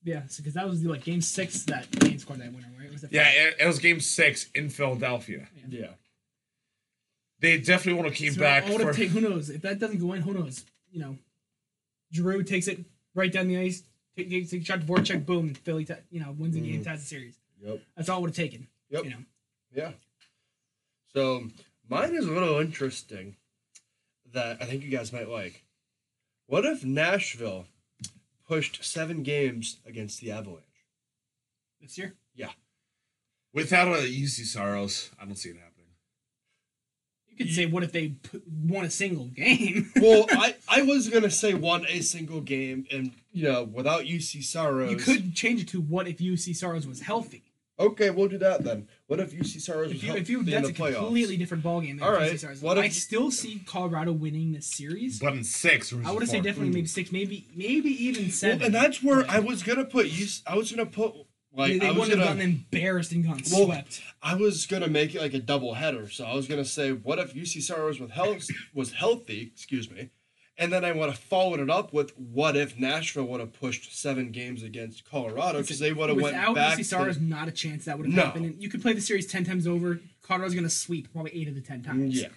Yeah, 0.04 0.22
because 0.38 0.54
that 0.54 0.68
was 0.68 0.82
the, 0.82 0.89
like 0.89 1.04
game 1.04 1.22
six 1.22 1.64
that 1.64 1.91
game 1.99 2.18
scored 2.18 2.39
that 2.39 2.54
winner, 2.54 2.68
right? 2.78 2.88
It 2.88 2.91
was 2.91 3.02
the 3.02 3.10
Yeah, 3.12 3.30
it, 3.30 3.58
it 3.60 3.68
was 3.68 3.80
game 3.80 3.99
six 3.99 4.49
in 4.56 4.70
Philadelphia. 4.70 5.47
Yeah. 5.70 5.88
They 7.42 7.58
definitely 7.58 8.02
want 8.02 8.14
to 8.14 8.18
keep 8.18 8.34
So 8.34 8.39
back 8.39 8.66
all 8.66 8.80
it 8.80 8.84
for. 8.84 8.94
take, 8.94 9.10
who 9.10 9.20
knows 9.22 9.50
if 9.50 9.62
that 9.64 9.80
doesn't 9.80 10.00
go 10.00 10.14
in? 10.14 10.22
Who 10.22 10.34
knows? 10.34 10.64
You 10.92 11.02
know, 11.02 11.18
Giroux 12.14 12.44
takes 12.44 12.68
it 12.68 12.86
right 13.16 13.32
down 13.32 13.48
the 13.48 13.58
ice, 13.58 13.84
take, 14.16 14.30
takes 14.30 14.54
a 14.54 14.64
shot 14.64 14.82
to 14.82 14.86
Voracek, 14.86 15.26
boom, 15.26 15.54
Philly, 15.54 15.86
t- 15.86 15.94
you 16.10 16.20
know, 16.20 16.32
wins 16.38 16.54
the 16.54 16.62
game, 16.62 16.76
mm-hmm. 16.76 16.84
ties 16.84 17.02
the 17.02 17.06
series. 17.06 17.36
Yep. 17.62 17.82
That's 17.96 18.10
all 18.10 18.20
it 18.20 18.22
would 18.22 18.30
have 18.30 18.36
taken. 18.36 18.68
Yep. 18.89 19.04
You 19.04 19.10
know, 19.10 19.18
Yeah. 19.74 19.92
So 21.14 21.46
mine 21.89 22.16
is 22.16 22.26
a 22.26 22.32
little 22.32 22.60
interesting 22.60 23.36
that 24.34 24.62
I 24.62 24.66
think 24.66 24.84
you 24.84 24.89
guys 24.89 25.12
might 25.12 25.30
like. 25.30 25.64
What 26.48 26.66
if 26.66 26.86
Nashville 26.86 27.66
pushed 28.48 28.84
seven 28.84 29.24
games 29.24 29.78
against 29.86 30.22
the 30.22 30.32
Avalanche? 30.32 30.66
this 31.82 31.98
year. 31.98 32.14
Yeah. 32.36 32.52
Without 33.54 33.88
a 33.88 34.02
Juuse 34.02 34.46
Saros, 34.46 35.10
I 35.20 35.26
don't 35.26 35.36
see 35.36 35.50
it 35.50 35.58
happening. 35.58 35.71
You 37.42 37.46
could 37.48 37.56
say, 37.56 37.66
what 37.66 37.84
if 37.84 37.92
they 37.92 38.10
put, 38.10 38.44
won 38.48 38.86
a 38.86 38.89
single 38.89 39.26
game? 39.26 39.92
Well, 40.02 40.26
I, 40.32 40.56
I 40.68 40.82
was 40.84 41.10
gonna 41.10 41.30
say 41.30 41.54
won 41.54 41.86
a 41.88 42.02
single 42.02 42.42
game 42.42 42.86
and 42.92 43.12
you 43.32 43.44
know 43.44 43.64
without 43.64 44.04
Juuse 44.04 44.44
Saros. 44.44 44.89
you 44.92 44.98
could 44.98 45.36
change 45.36 45.62
it 45.62 45.68
to 45.70 45.82
what 45.82 46.08
if 46.08 46.18
Juuse 46.18 46.56
Saros 46.56 46.88
was 46.88 47.02
healthy. 47.02 47.44
Okay, 47.80 48.12
we'll 48.12 48.28
do 48.28 48.38
that 48.38 48.64
then. 48.64 48.88
What 49.08 49.20
if 49.20 49.32
Juuse 49.34 49.60
Saros 49.60 49.88
was 49.92 49.98
If 49.98 50.04
you, 50.04 50.14
if 50.16 50.30
you, 50.30 50.44
that's 50.44 50.68
a 50.68 50.70
in 50.70 50.74
the 50.74 50.80
playoffs? 50.80 50.96
completely 50.98 51.36
different 51.38 51.64
ballgame. 51.64 51.98
than 52.00 52.04
All 52.04 52.16
if 52.16 52.34
Juuse 52.34 52.39
Saros. 52.39 52.62
what 52.62 52.78
I 52.78 52.89
still 52.89 53.32
see 53.32 53.62
Colorado 53.66 54.12
winning 54.12 54.52
this 54.54 54.68
series. 54.68 55.20
But 55.20 55.34
in 55.34 55.44
six, 55.44 55.89
versus 55.89 56.08
I 56.08 56.12
would 56.12 56.22
have 56.22 56.30
said 56.30 56.44
definitely 56.44 56.74
maybe 56.74 56.88
six, 56.88 57.12
maybe 57.12 57.48
maybe 57.56 57.89
even 58.06 58.24
Well, 58.26 58.32
seven. 58.32 58.62
and 58.64 58.76
that's 58.76 59.02
where 59.02 59.26
I 59.30 59.39
was 59.39 59.64
gonna 59.64 59.86
put 59.86 60.08
Juuse. 60.08 60.42
I 60.46 60.56
was 60.56 60.72
gonna 60.72 60.86
put 60.86 61.14
like 61.54 61.74
they, 61.74 61.80
they 61.80 61.88
I 61.88 61.91
wouldn't 61.91 62.10
have 62.12 62.20
gonna 62.20 62.26
gotten 62.38 62.41
embarrassed 62.41 63.12
and 63.12 63.26
gotten 63.26 63.43
Well, 63.52 63.66
swept. 63.66 64.02
I 64.22 64.36
was 64.36 64.66
gonna 64.66 64.88
make 64.88 65.16
it 65.16 65.22
like 65.22 65.34
a 65.34 65.39
double 65.39 65.74
header. 65.74 66.10
So 66.10 66.26
I 66.26 66.34
was 66.34 66.47
gonna 66.47 66.66
say, 66.66 66.91
what 66.91 67.20
if 67.20 67.34
Juuse 67.34 67.62
Saros 67.62 67.99
with 67.99 68.12
health 68.12 68.47
was 68.74 68.93
healthy? 68.93 69.52
Excuse 69.54 69.89
me. 69.89 70.10
And 70.58 70.72
then 70.72 70.86
I 70.86 70.91
would 70.91 71.10
have 71.10 71.18
followed 71.18 71.60
it 71.60 71.70
up 71.72 71.91
with 71.91 72.12
what 72.20 72.56
if 72.56 72.78
Nashville 72.78 73.24
would 73.26 73.39
have 73.39 73.52
pushed 73.54 73.97
seven 73.97 74.32
games 74.32 74.62
against 74.62 75.10
Colorado 75.10 75.62
because 75.62 75.80
they 75.80 75.91
would 75.91 76.10
have 76.10 76.18
went 76.22 76.36
Without 76.36 76.54
back. 76.56 76.78
Juuse 76.78 76.86
Saros, 76.86 77.18
to, 77.18 77.24
not 77.24 77.47
a 77.47 77.52
chance 77.52 77.86
that 77.86 77.97
would 77.97 78.06
have 78.08 78.16
No. 78.16 78.24
happened. 78.24 78.45
And 78.45 78.62
you 78.62 78.70
could 78.70 78.82
play 78.82 78.93
the 78.93 79.02
series 79.02 79.26
ten 79.26 79.43
times 79.43 79.66
over. 79.66 79.99
Colorado's 80.22 80.54
going 80.54 80.66
to 80.66 80.70
sweep 80.70 81.12
probably 81.12 81.32
eight 81.34 81.47
of 81.47 81.56
the 81.56 81.62
ten 81.62 81.80
mm, 81.82 81.86
times. 81.86 82.22
yeah, 82.22 82.28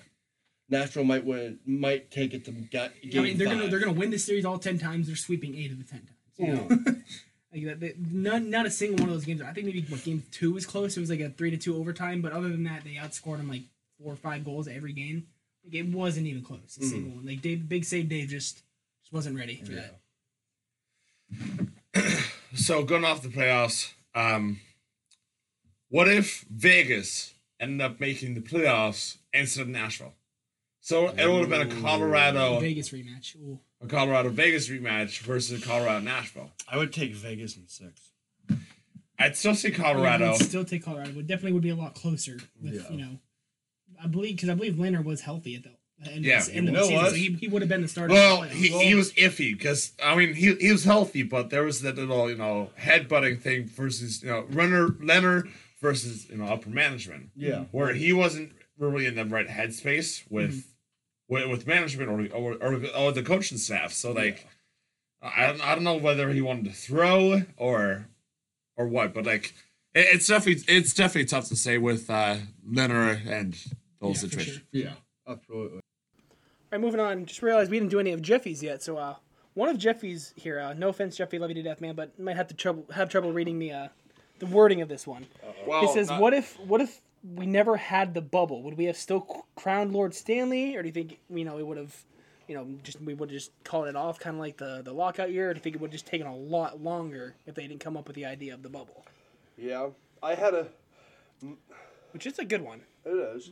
Nashville 0.71 1.05
might 1.05 1.25
win, 1.27 1.59
might 1.67 2.11
take 2.11 2.33
it 2.33 2.45
to 2.47 2.53
ga- 2.53 2.89
game 3.03 3.21
I 3.21 3.25
mean, 3.25 3.37
they're 3.37 3.47
five. 3.49 3.59
gonna 3.59 3.71
they're 3.71 3.81
gonna 3.81 3.93
win 3.93 4.11
the 4.11 4.19
series 4.19 4.45
all 4.47 4.59
ten 4.59 4.79
times. 4.79 5.07
They're 5.09 5.17
sweeping 5.17 5.55
eight 5.57 5.71
of 5.71 5.79
the 5.79 5.85
ten 5.85 6.09
times. 6.39 6.71
Know, 6.87 6.93
like 7.55 7.81
that, 7.81 7.99
not 8.13 8.43
not 8.43 8.67
a 8.67 8.71
single 8.71 8.97
one 8.99 9.09
of 9.09 9.15
those 9.15 9.25
games. 9.25 9.41
I 9.41 9.53
think 9.53 9.67
maybe 9.67 9.85
what 9.89 10.03
game 10.05 10.23
two 10.31 10.53
was 10.53 10.67
close. 10.67 10.97
It 10.97 11.01
was 11.01 11.11
like 11.11 11.21
a 11.21 11.31
three 11.31 11.51
to 11.51 11.57
two 11.57 11.77
overtime. 11.77 12.21
But 12.21 12.33
other 12.33 12.49
than 12.49 12.65
that, 12.65 12.85
they 12.85 12.95
outscored 12.95 13.39
them 13.39 13.49
like 13.49 13.63
four 14.03 14.13
or 14.13 14.17
five 14.17 14.45
goals 14.45 14.69
every 14.69 14.93
game. 14.93 15.29
Like 15.65 15.75
it 15.75 15.87
wasn't 15.87 16.27
even 16.27 16.43
close. 16.43 16.77
A 16.81 16.85
single 16.85 17.17
one. 17.17 17.27
Like 17.27 17.41
Dave, 17.43 17.69
big 17.69 17.85
save 17.85 18.09
Dave 18.09 18.29
just 18.29 18.63
just 19.03 19.13
wasn't 19.13 19.39
ready 19.39 19.63
for 19.65 19.73
that. 19.73 20.01
So 22.55 22.85
going 22.85 23.05
off 23.05 23.21
the 23.21 23.29
playoffs, 23.29 23.93
um, 24.15 24.61
what 25.89 26.09
if 26.09 26.45
Vegas 26.49 27.35
ended 27.59 27.85
up 27.85 27.99
making 27.99 28.35
the 28.35 28.41
playoffs 28.41 29.17
instead 29.33 29.63
of 29.63 29.69
Nashville? 29.69 30.15
So 30.81 31.09
it 31.09 31.27
would 31.27 31.41
have 31.41 31.51
been 31.51 31.63
a 31.63 31.81
Colorado, 31.81 32.61
Vegas 32.61 32.91
rematch. 32.91 33.35
Ooh. 33.37 33.59
A 33.85 33.89
Colorado 33.89 34.31
Vegas 34.31 34.69
rematch 34.69 35.19
versus 35.21 35.63
a 35.63 35.67
Colorado 35.67 36.01
Nashville. 36.01 36.51
I 36.69 36.79
would 36.79 36.93
take 36.93 37.15
Vegas 37.15 37.57
in 37.57 37.69
six. 37.69 38.11
I'd 39.19 39.37
still 39.37 39.55
say 39.55 39.71
Colorado. 39.71 39.99
I 40.03 40.17
Colorado. 40.19 40.31
would 40.33 40.43
still 40.43 40.65
take 40.65 40.85
Colorado. 40.85 41.11
It 41.19 41.27
definitely 41.27 41.53
would 41.53 41.63
be 41.63 41.71
a 41.71 41.77
lot 41.77 41.95
closer. 41.95 42.39
With 42.61 42.75
Yeah. 42.75 42.91
you 42.91 42.97
know, 42.99 43.19
I 44.03 44.07
believe 44.07 44.37
because 44.37 44.49
I 44.49 44.55
believe 44.55 44.75
Lehner 44.75 45.05
was 45.05 45.21
healthy 45.21 45.55
at 45.57 45.63
the 45.65 46.11
end, 46.11 46.25
Yeah, 46.25 46.41
of, 46.41 46.47
the, 46.47 46.55
end 46.55 46.69
of 46.69 46.75
the 46.75 46.81
know 46.81 46.87
season, 46.87 46.97
what? 46.97 47.11
so 47.11 47.17
he, 47.17 47.33
he 47.35 47.49
would 47.49 47.63
have 47.63 47.69
been 47.69 47.83
the 47.83 47.89
starter. 47.89 48.13
Well, 48.15 48.43
he, 48.43 48.69
he 48.69 48.95
was 48.95 49.13
iffy 49.13 49.57
because 49.57 49.93
I 50.03 50.17
mean 50.17 50.35
he 50.35 50.55
he 50.55 50.73
was 50.73 50.85
healthy, 50.85 51.23
but 51.23 51.51
there 51.51 51.63
was 51.63 51.83
that 51.83 51.97
little 51.97 52.31
you 52.31 52.37
know 52.37 52.71
headbutting 52.81 53.41
thing 53.41 53.67
versus 53.67 54.23
you 54.23 54.31
know 54.31 54.47
Robin 54.51 54.97
Lehner 55.03 55.49
versus 55.81 56.29
you 56.31 56.39
know 56.39 56.47
upper 56.47 56.71
management. 56.71 57.31
Yeah. 57.37 57.65
where 57.71 57.93
he 57.93 58.13
wasn't 58.13 58.53
really 58.79 59.07
in 59.07 59.15
the 59.15 59.25
right 59.25 59.47
headspace 59.47 60.25
with 60.31 60.51
mm-hmm. 60.51 60.69
With, 61.29 61.49
with 61.49 61.67
management 61.67 62.11
or, 62.11 62.37
or 62.37 62.53
or 62.63 62.81
or 62.97 63.13
the 63.13 63.23
coaching 63.23 63.57
staff. 63.59 63.93
So 63.93 64.13
like, 64.13 64.47
I 65.23 65.47
don't 65.47 65.61
I 65.63 65.75
don't 65.75 65.85
know 65.85 65.97
whether 65.97 66.29
he 66.31 66.43
wanted 66.43 66.67
to 66.67 66.73
throw 66.73 67.43
or 67.57 68.07
or 68.77 68.87
what, 68.89 69.15
but 69.15 69.25
like 69.25 69.55
it, 69.95 70.07
it's 70.13 70.27
definitely 70.27 70.63
it's 70.69 70.93
definitely 70.93 71.25
tough 71.27 71.49
to 71.49 71.57
say 71.57 71.79
with 71.79 72.11
uh 72.11 72.37
Lehner 72.71 73.27
and 73.27 73.55
those 74.01 74.23
Yeah, 74.23 74.29
for 74.29 74.29
situations. 74.29 74.57
sure. 74.57 74.63
Yeah, 74.73 74.93
absolutely. 75.27 75.79
All 75.79 75.83
right, 76.73 76.81
moving 76.81 77.01
on. 77.01 77.25
Just 77.25 77.41
realized 77.43 77.71
we 77.71 77.79
didn't 77.79 77.91
do 77.91 78.01
any 78.01 78.13
of 78.13 78.21
Jeffy's 78.21 78.63
yet, 78.63 78.83
so 78.83 78.99
uh, 78.99 79.15
One 79.55 79.71
of 79.71 79.79
Jeffy's 79.79 80.35
here. 80.37 80.59
Uh, 80.61 80.75
no 80.75 80.89
offense, 80.91 81.17
Jeffy, 81.17 81.39
love 81.39 81.49
you 81.51 81.55
to 81.55 81.63
death, 81.63 81.81
man, 81.81 81.95
but 81.95 82.19
might 82.21 82.37
have 82.37 82.49
to 82.49 82.55
trouble 82.55 82.85
have 82.93 83.09
trouble 83.09 83.33
reading 83.33 83.59
the 83.59 83.73
uh, 83.73 83.89
the 84.41 84.47
wording 84.47 84.83
of 84.83 84.89
this 84.89 85.07
one. 85.07 85.27
Well, 85.67 85.81
He 85.81 85.87
says, 85.89 86.09
not- 86.11 86.21
"What 86.21 86.35
if 86.35 86.59
what 86.61 86.83
if 86.83 87.01
we 87.25 87.47
never 87.47 87.77
had 87.77 88.13
the 88.15 88.21
bubble? 88.21 88.63
Would 88.63 88.77
we 88.77 88.85
have 88.85 88.97
still 88.97 89.45
crowned 89.57 89.93
Lord 89.93 90.15
Stanley, 90.15 90.77
or 90.77 90.83
do 90.83 90.89
you 90.89 90.93
think 90.93 91.19
you 91.31 91.45
know 91.45 91.57
we 91.57 91.63
would 91.63 91.79
have, 91.79 91.97
you 92.49 92.55
know, 92.55 92.67
just 92.83 93.01
we 93.01 93.15
would 93.15 93.31
have 93.31 93.39
just 93.39 93.53
called 93.65 93.89
it 93.89 93.97
off, 93.97 94.19
kind 94.19 94.37
of 94.37 94.41
like 94.41 94.57
the 94.59 94.83
the 94.85 94.93
lockout 94.93 95.31
year? 95.33 95.51
Or 95.51 95.55
do 95.55 95.59
you 95.59 95.63
think 95.63 95.77
it 95.77 95.81
would 95.81 95.89
have 95.89 95.93
just 95.93 96.07
taken 96.07 96.27
a 96.27 96.37
lot 96.37 96.83
longer 96.83 97.35
if 97.47 97.55
they 97.55 97.67
didn't 97.67 97.81
come 97.81 97.97
up 97.97 98.07
with 98.07 98.17
the 98.17 98.27
idea 98.27 98.53
of 98.55 98.63
the 98.63 98.69
bubble? 98.69 99.05
Yeah, 99.57 99.89
I 100.23 100.35
had 100.35 100.55
a. 100.55 100.67
Which 102.13 102.27
is 102.27 102.39
a 102.39 102.45
good 102.45 102.63
one, 102.63 102.81
It 103.05 103.11
is. 103.11 103.51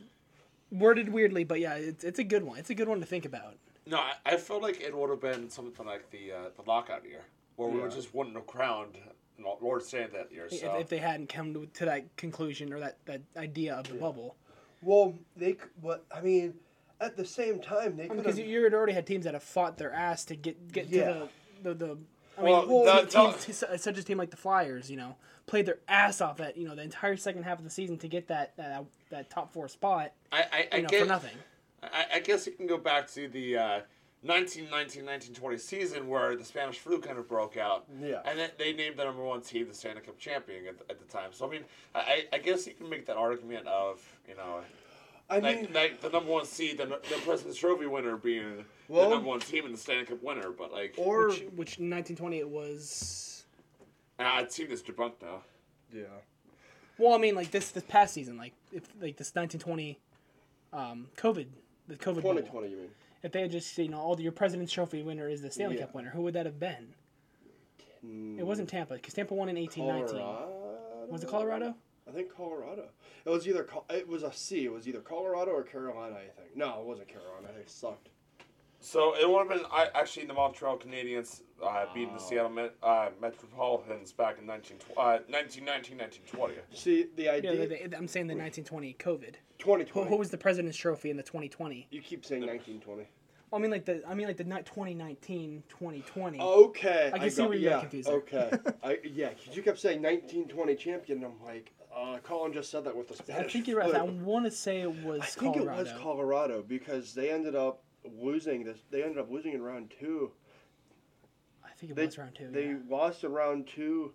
worded 0.71 1.09
weirdly, 1.09 1.43
but 1.43 1.59
yeah, 1.59 1.75
it's 1.75 2.03
it's 2.03 2.19
a 2.19 2.23
good 2.23 2.43
one. 2.43 2.57
It's 2.57 2.69
a 2.69 2.75
good 2.75 2.87
one 2.87 2.99
to 2.99 3.05
think 3.05 3.25
about. 3.25 3.55
No, 3.85 3.97
I, 3.97 4.13
I 4.25 4.37
feel 4.37 4.61
like 4.61 4.79
it 4.79 4.95
would 4.95 5.09
have 5.09 5.19
been 5.19 5.49
something 5.49 5.85
like 5.85 6.09
the 6.11 6.31
uh, 6.31 6.37
the 6.55 6.67
lockout 6.69 7.03
year, 7.05 7.21
where 7.57 7.67
we 7.69 7.79
Yeah. 7.81 7.89
just 7.89 8.13
wouldn't 8.15 8.35
have 8.35 8.47
crowned 8.47 8.97
Lord 9.39 9.83
Stanley 9.83 10.09
that 10.13 10.31
year. 10.31 10.45
If, 10.51 10.59
So 10.59 10.75
if 10.77 10.89
they 10.89 10.97
hadn't 10.97 11.29
come 11.29 11.53
to, 11.53 11.65
to 11.65 11.85
that 11.85 12.15
conclusion 12.17 12.71
or 12.73 12.79
that, 12.79 12.97
that 13.05 13.21
idea 13.37 13.75
of 13.75 13.87
the 13.87 13.95
bubble, 13.95 14.35
Well, 14.81 15.15
they. 15.35 15.53
c- 15.53 15.59
What 15.81 16.05
I 16.15 16.21
mean, 16.21 16.55
at 16.99 17.17
the 17.17 17.25
same 17.25 17.59
time, 17.59 17.97
they 17.97 18.07
could 18.07 18.17
because 18.17 18.37
you 18.39 18.45
you 18.45 18.63
had 18.63 18.73
already 18.73 18.93
had 18.93 19.05
teams 19.07 19.25
that 19.25 19.33
have 19.33 19.43
fought 19.43 19.77
their 19.77 19.91
ass 19.93 20.25
to 20.25 20.35
get 20.35 20.71
get 20.71 20.87
Yeah. 20.87 21.05
to 21.13 21.29
the 21.63 21.73
the. 21.73 21.85
the 21.85 21.97
I 22.37 22.41
Well, 22.41 22.65
mean, 22.67 22.85
the- 22.85 23.05
teams, 23.05 23.35
the- 23.59 23.67
teams 23.67 23.81
such 23.83 23.97
a 23.97 24.03
team 24.03 24.17
like 24.17 24.31
the 24.31 24.37
Flyers, 24.37 24.89
you 24.89 24.97
know, 24.97 25.15
played 25.45 25.65
their 25.67 25.77
ass 25.87 26.19
off 26.19 26.37
that 26.37 26.57
you 26.57 26.67
know 26.67 26.75
the 26.75 26.81
entire 26.81 27.15
second 27.17 27.43
half 27.43 27.59
of 27.59 27.63
the 27.63 27.69
season 27.69 27.97
to 27.99 28.07
get 28.07 28.27
that 28.27 28.55
that, 28.57 28.85
that 29.09 29.29
top 29.29 29.53
four 29.53 29.67
spot, 29.67 30.11
I 30.31 30.41
I, 30.41 30.67
I 30.71 30.75
you 30.77 30.81
know, 30.83 30.89
get, 30.89 31.01
for 31.01 31.05
nothing. 31.07 31.37
I, 31.83 32.05
I 32.15 32.19
guess 32.21 32.47
you 32.47 32.53
can 32.53 32.65
go 32.65 32.77
back 32.77 33.07
to 33.11 33.27
the 33.27 33.57
uh, 33.57 33.81
1919-1920 34.25 35.59
season 35.59 36.07
where 36.07 36.35
the 36.35 36.43
Spanish 36.43 36.79
flu 36.79 36.99
kind 36.99 37.17
of 37.17 37.27
broke 37.27 37.57
out. 37.57 37.85
Yeah. 38.01 38.21
And 38.25 38.37
then 38.39 38.49
they 38.57 38.73
named 38.73 38.97
the 38.97 39.03
number 39.05 39.23
one 39.23 39.41
team 39.41 39.67
the 39.67 39.73
Stanley 39.73 40.01
Cup 40.01 40.17
champion 40.17 40.65
at, 40.67 40.75
at 40.89 40.99
the 40.99 41.05
time. 41.05 41.31
So 41.31 41.47
I 41.47 41.49
mean, 41.51 41.61
I, 41.93 42.25
I 42.31 42.37
guess 42.37 42.65
you 42.67 42.73
can 42.73 42.89
make 42.89 43.05
that 43.07 43.17
argument 43.17 43.67
of 43.67 44.01
you 44.27 44.35
know. 44.35 44.61
I 45.29 45.39
Like, 45.39 45.61
mean, 45.63 45.73
like 45.73 46.01
the 46.01 46.09
number 46.09 46.31
one 46.31 46.45
seed, 46.45 46.77
the, 46.77 46.85
the 46.85 47.19
President's 47.25 47.57
Trophy 47.57 47.85
winner 47.85 48.17
being 48.17 48.65
Well- 48.87 49.09
the 49.09 49.15
number 49.15 49.29
one 49.29 49.39
team 49.39 49.65
and 49.65 49.73
the 49.73 49.77
Stanley 49.79 50.05
Cup 50.05 50.21
winner, 50.21 50.51
but 50.51 50.71
like, 50.71 50.95
or 50.97 51.27
Which, 51.29 51.39
which 51.55 51.77
in 51.79 51.89
1920 51.89 52.39
it 52.39 52.49
was. 52.49 53.45
I'd 54.19 54.51
seen 54.51 54.69
this 54.69 54.81
debunked 54.83 55.21
now. 55.21 55.41
yeah. 55.93 56.03
Well, 56.99 57.13
I 57.13 57.17
mean, 57.17 57.33
like 57.35 57.49
this 57.51 57.71
this 57.71 57.83
past 57.87 58.13
season, 58.13 58.37
like 58.37 58.53
if 58.71 58.83
like 59.01 59.17
this 59.17 59.33
1920, 59.33 59.99
um, 60.71 61.07
COVID, 61.17 61.47
the 61.87 61.95
COVID 61.95 62.15
bubble. 62.21 62.33
2020, 62.35 62.69
you 62.69 62.77
mean? 62.77 62.89
If 63.23 63.31
they 63.31 63.41
had 63.41 63.51
just 63.51 63.77
you 63.77 63.87
know 63.87 63.99
all 63.99 64.15
the, 64.15 64.23
your 64.23 64.31
President's 64.33 64.71
Trophy 64.73 65.01
winner 65.01 65.29
is 65.29 65.41
the 65.41 65.49
Stanley 65.49 65.75
Yeah. 65.75 65.83
Cup 65.85 65.95
winner, 65.95 66.09
who 66.09 66.21
would 66.23 66.33
that 66.35 66.45
have 66.45 66.59
been? 66.59 66.93
Mm, 68.05 68.37
It 68.37 68.45
wasn't 68.45 68.67
Tampa 68.69 68.95
because 68.95 69.13
Tampa 69.13 69.33
won 69.33 69.47
in 69.49 69.55
1819. 69.55 70.19
Was 71.09 71.23
it 71.23 71.29
Colorado? 71.29 71.73
I 72.07 72.11
think 72.11 72.35
Colorado. 72.35 72.89
It 73.25 73.29
was 73.29 73.47
either 73.47 73.65
it 73.89 74.07
was 74.07 74.23
a 74.23 74.33
C. 74.33 74.65
It 74.65 74.71
was 74.73 74.87
either 74.89 74.99
Colorado 74.99 75.51
or 75.51 75.63
Carolina. 75.63 76.15
I 76.17 76.41
think. 76.41 76.55
No, 76.55 76.81
it 76.81 76.85
wasn't 76.85 77.07
Carolina. 77.07 77.47
They 77.57 77.63
sucked. 77.65 78.09
So 78.83 79.15
it 79.15 79.29
would 79.29 79.39
have 79.39 79.49
been 79.49 79.65
I, 79.71 79.87
actually 79.95 80.25
the 80.25 80.33
Montreal 80.33 80.77
Canadiens 80.77 81.41
uh, 81.63 81.85
beating 81.93 82.13
the 82.13 82.19
Oh. 82.19 82.27
Seattle 82.27 82.49
Met, 82.51 82.73
uh, 82.83 83.09
Metropolitans 83.21 84.11
back 84.11 84.39
in 84.39 84.45
19, 84.45 84.77
uh, 84.97 85.19
1919, 85.29 85.97
1920. 85.97 86.55
See 86.73 87.07
the 87.15 87.23
Yeah, 87.23 87.31
idea. 87.31 87.55
they, 87.55 87.65
they- 87.87 87.95
I'm 87.95 88.09
saying 88.09 88.27
the 88.27 88.35
1920 88.35 88.93
COVID. 88.99 89.35
Who, 89.35 89.57
2020. 89.59 90.09
who 90.09 90.17
was 90.17 90.31
the 90.31 90.37
President's 90.37 90.77
Trophy 90.77 91.09
in 91.09 91.15
the 91.15 91.23
2020? 91.23 91.87
you 91.91 92.01
keep 92.01 92.25
saying 92.25 92.41
1920. 92.41 93.07
Well, 93.51 93.59
I 93.59 93.61
mean 93.61 93.71
like 93.71 93.85
the 93.85 94.03
I 94.05 94.13
mean 94.15 94.27
like 94.27 94.35
the 94.35 94.43
ni- 94.43 94.63
2019 94.63 95.63
2020. 95.69 96.41
Okay. 96.41 97.11
I 97.13 97.19
can 97.19 97.29
see 97.29 97.37
got- 97.37 97.49
where 97.49 97.57
you're 97.57 97.71
yeah, 97.71 97.79
confused. 97.79 98.09
Okay. 98.09 98.51
I 98.83 98.99
yeah, 99.05 99.29
'cause 99.29 99.55
you 99.55 99.63
kept 99.63 99.79
saying 99.79 100.01
1920 100.01 100.75
champion. 100.75 101.19
And 101.23 101.27
I'm 101.27 101.45
like, 101.45 101.71
uh, 101.95 102.17
Colin 102.23 102.51
just 102.51 102.69
said 102.69 102.83
that 102.83 102.93
with 102.97 103.07
the 103.07 103.39
I 103.39 103.43
think 103.47 103.67
you're 103.69 103.79
right. 103.79 103.95
I 103.95 104.01
want 104.01 104.43
to 104.43 104.51
say 104.51 104.81
it 104.81 104.91
was 105.05 105.21
I 105.21 105.25
think 105.27 105.55
Colorado. 105.55 105.79
it 105.79 105.83
was 105.83 105.93
Colorado 106.01 106.63
because 106.67 107.13
they 107.13 107.29
ended 107.31 107.55
up 107.55 107.81
losing 108.21 108.63
this. 108.63 108.79
They 108.89 109.03
ended 109.03 109.17
up 109.17 109.31
losing 109.31 109.53
in 109.53 109.61
round 109.61 109.91
two. 109.99 110.31
I 111.63 111.69
think 111.77 111.91
it 111.91 111.95
They 111.95 112.05
was 112.05 112.17
round 112.17 112.35
two. 112.35 112.49
they 112.51 112.67
yeah. 112.67 112.77
lost 112.89 113.23
in 113.23 113.31
round 113.31 113.67
two 113.67 114.13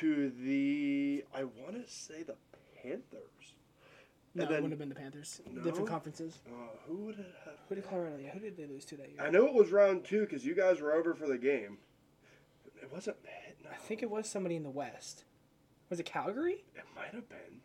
to 0.00 0.30
the 0.30 1.24
I 1.34 1.44
want 1.44 1.74
to 1.84 1.90
say 1.90 2.22
the 2.22 2.36
Panthers. 2.82 3.54
No, 4.34 4.42
and 4.44 4.50
it 4.50 4.54
then- 4.54 4.62
would 4.62 4.72
have 4.72 4.78
been 4.78 4.88
the 4.88 4.94
Panthers. 4.94 5.40
No? 5.50 5.62
Different 5.62 5.88
conferences. 5.88 6.40
Uh, 6.46 6.50
who 6.86 6.96
would 7.04 7.18
it 7.18 7.34
have? 7.44 7.54
Who 7.68 7.74
did 7.74 7.88
Colorado? 7.88 8.16
Who 8.32 8.38
did 8.40 8.56
they 8.56 8.66
lose 8.66 8.84
to 8.86 8.96
that 8.96 9.10
year? 9.10 9.20
I 9.20 9.30
know 9.30 9.46
it 9.46 9.54
was 9.54 9.70
round 9.70 10.04
two 10.04 10.20
because 10.22 10.44
you 10.44 10.54
guys 10.54 10.80
were 10.80 10.92
over 10.92 11.14
for 11.14 11.26
the 11.26 11.38
game. 11.38 11.78
It 12.80 12.90
wasn't. 12.92 13.16
No, 13.62 13.70
I 13.70 13.76
think 13.76 14.02
it 14.02 14.10
was 14.10 14.28
somebody 14.28 14.56
in 14.56 14.62
the 14.62 14.70
West. 14.70 15.24
Was 15.90 16.00
it 16.00 16.04
Calgary? 16.06 16.64
it 16.74 16.84
might 16.96 17.12
have 17.14 17.28
been. 17.28 17.60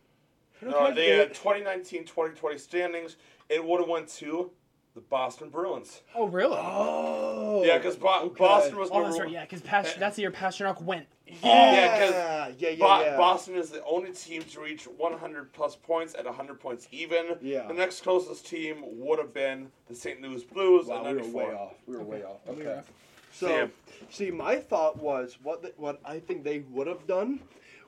No, 0.62 0.72
Calgary- 0.72 0.96
the 1.18 1.24
uh, 1.24 1.28
2019, 1.30 2.02
2020 2.06 2.58
standings, 2.58 3.16
it 3.50 3.64
would 3.64 3.80
have 3.80 3.90
went 3.90 4.10
to 4.10 4.52
the 4.98 5.02
Boston 5.02 5.50
Bruins. 5.50 6.02
oh, 6.16 6.26
really? 6.28 6.58
Oh. 6.60 7.62
yeah, 7.64 7.78
because 7.78 7.96
Bo- 7.96 8.22
okay. 8.24 8.40
Boston 8.40 8.78
was 8.78 8.90
Oh, 8.90 8.96
number 8.96 9.10
that's 9.10 9.18
one. 9.18 9.26
right. 9.26 9.32
Yeah, 9.34 9.42
because 9.44 9.62
Pas- 9.62 9.86
eh. 9.96 10.00
that's 10.00 10.16
the 10.16 10.24
year 10.24 10.32
Pastrnak 10.32 10.82
went. 10.82 11.06
Yeah, 11.28 12.00
'cause 12.00 12.12
yeah, 12.12 12.48
yeah, 12.58 12.70
yeah, 12.70 12.76
Bo- 12.80 13.02
yeah. 13.04 13.18
Boston 13.18 13.56
is 13.56 13.70
the 13.70 13.84
only 13.86 14.12
team 14.12 14.42
to 14.42 14.60
reach 14.60 14.88
100 14.88 15.54
plus 15.54 15.76
points 15.76 16.16
at 16.16 16.26
100 16.26 16.60
points 16.60 16.88
even. 16.92 17.38
Yeah. 17.42 17.68
The 17.68 17.76
next 17.76 18.02
closest 18.02 18.48
team 18.48 18.78
would 19.00 19.20
have 19.20 19.36
been 19.36 19.72
the 19.88 19.94
St. 19.94 20.20
Louis 20.20 20.44
Blues 20.44 20.88
Wow, 20.88 21.06
at 21.06 21.16
we 21.16 21.22
were 21.22 21.28
way 21.28 21.46
off. 21.54 21.74
We 21.86 21.96
were 21.96 22.04
way 22.04 22.24
off. 22.24 22.40
We 22.48 22.54
Okay. 22.64 22.82
So, 23.34 23.50
Yeah. 23.50 23.68
see, 24.10 24.32
my 24.32 24.56
thought 24.56 24.98
was 24.98 25.38
what 25.44 25.62
the, 25.62 25.74
what 25.78 26.00
I 26.04 26.18
think 26.20 26.44
they 26.44 26.60
would 26.72 26.88
have 26.88 27.06
done, 27.06 27.42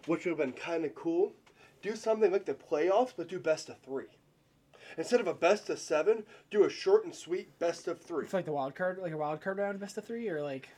which 0.06 0.26
would 0.26 0.32
have 0.32 0.38
been 0.38 0.52
kind 0.54 0.86
of 0.86 0.94
cool, 0.94 1.34
do 1.82 1.96
something 1.96 2.32
like 2.32 2.46
the 2.46 2.54
playoffs, 2.54 3.14
but 3.18 3.28
do 3.30 3.40
best 3.40 3.68
of 3.70 3.80
three. 3.80 4.06
Instead 4.98 5.20
of 5.20 5.28
a 5.28 5.34
best 5.34 5.70
of 5.70 5.80
seven, 5.80 6.24
do 6.52 6.64
a 6.64 6.70
short 6.70 7.06
and 7.06 7.14
sweet 7.14 7.58
best 7.60 7.88
of 7.88 8.00
three. 8.02 8.26
It's 8.26 8.34
like 8.34 8.46
the 8.46 8.52
wild 8.52 8.76
card, 8.76 8.98
like 9.00 9.12
a 9.14 9.18
wild 9.18 9.42
card 9.42 9.58
round, 9.58 9.80
best 9.80 9.98
of 9.98 10.06
three, 10.06 10.28
or 10.30 10.42
like 10.42 10.70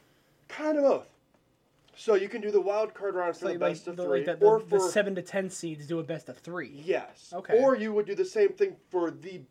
Kind 0.47 0.77
of 0.77 0.83
both. 0.83 1.07
So 1.95 2.15
you 2.15 2.29
can 2.29 2.41
do 2.41 2.51
the 2.51 2.61
wild 2.61 2.93
card 2.93 3.15
round 3.15 3.35
for 3.37 3.45
like, 3.45 3.59
the 3.59 3.65
like, 3.65 3.73
best 3.73 3.87
of 3.87 3.95
the, 3.95 4.03
three, 4.05 4.25
like 4.25 4.39
the, 4.39 4.45
or 4.45 4.59
the, 4.59 4.65
for 4.65 4.79
the 4.79 4.89
seven 4.89 5.15
to 5.15 5.21
ten 5.21 5.49
seeds 5.49 5.87
do 5.87 5.99
a 5.99 6.03
best 6.03 6.29
of 6.29 6.37
three. 6.37 6.81
yes, 6.85 7.31
Okay. 7.33 7.57
Or 7.61 7.75
you 7.75 7.93
would 7.93 8.05
do 8.05 8.15
the 8.15 8.25
same 8.25 8.49
thing 8.49 8.75
for 8.89 9.11
the, 9.11 9.41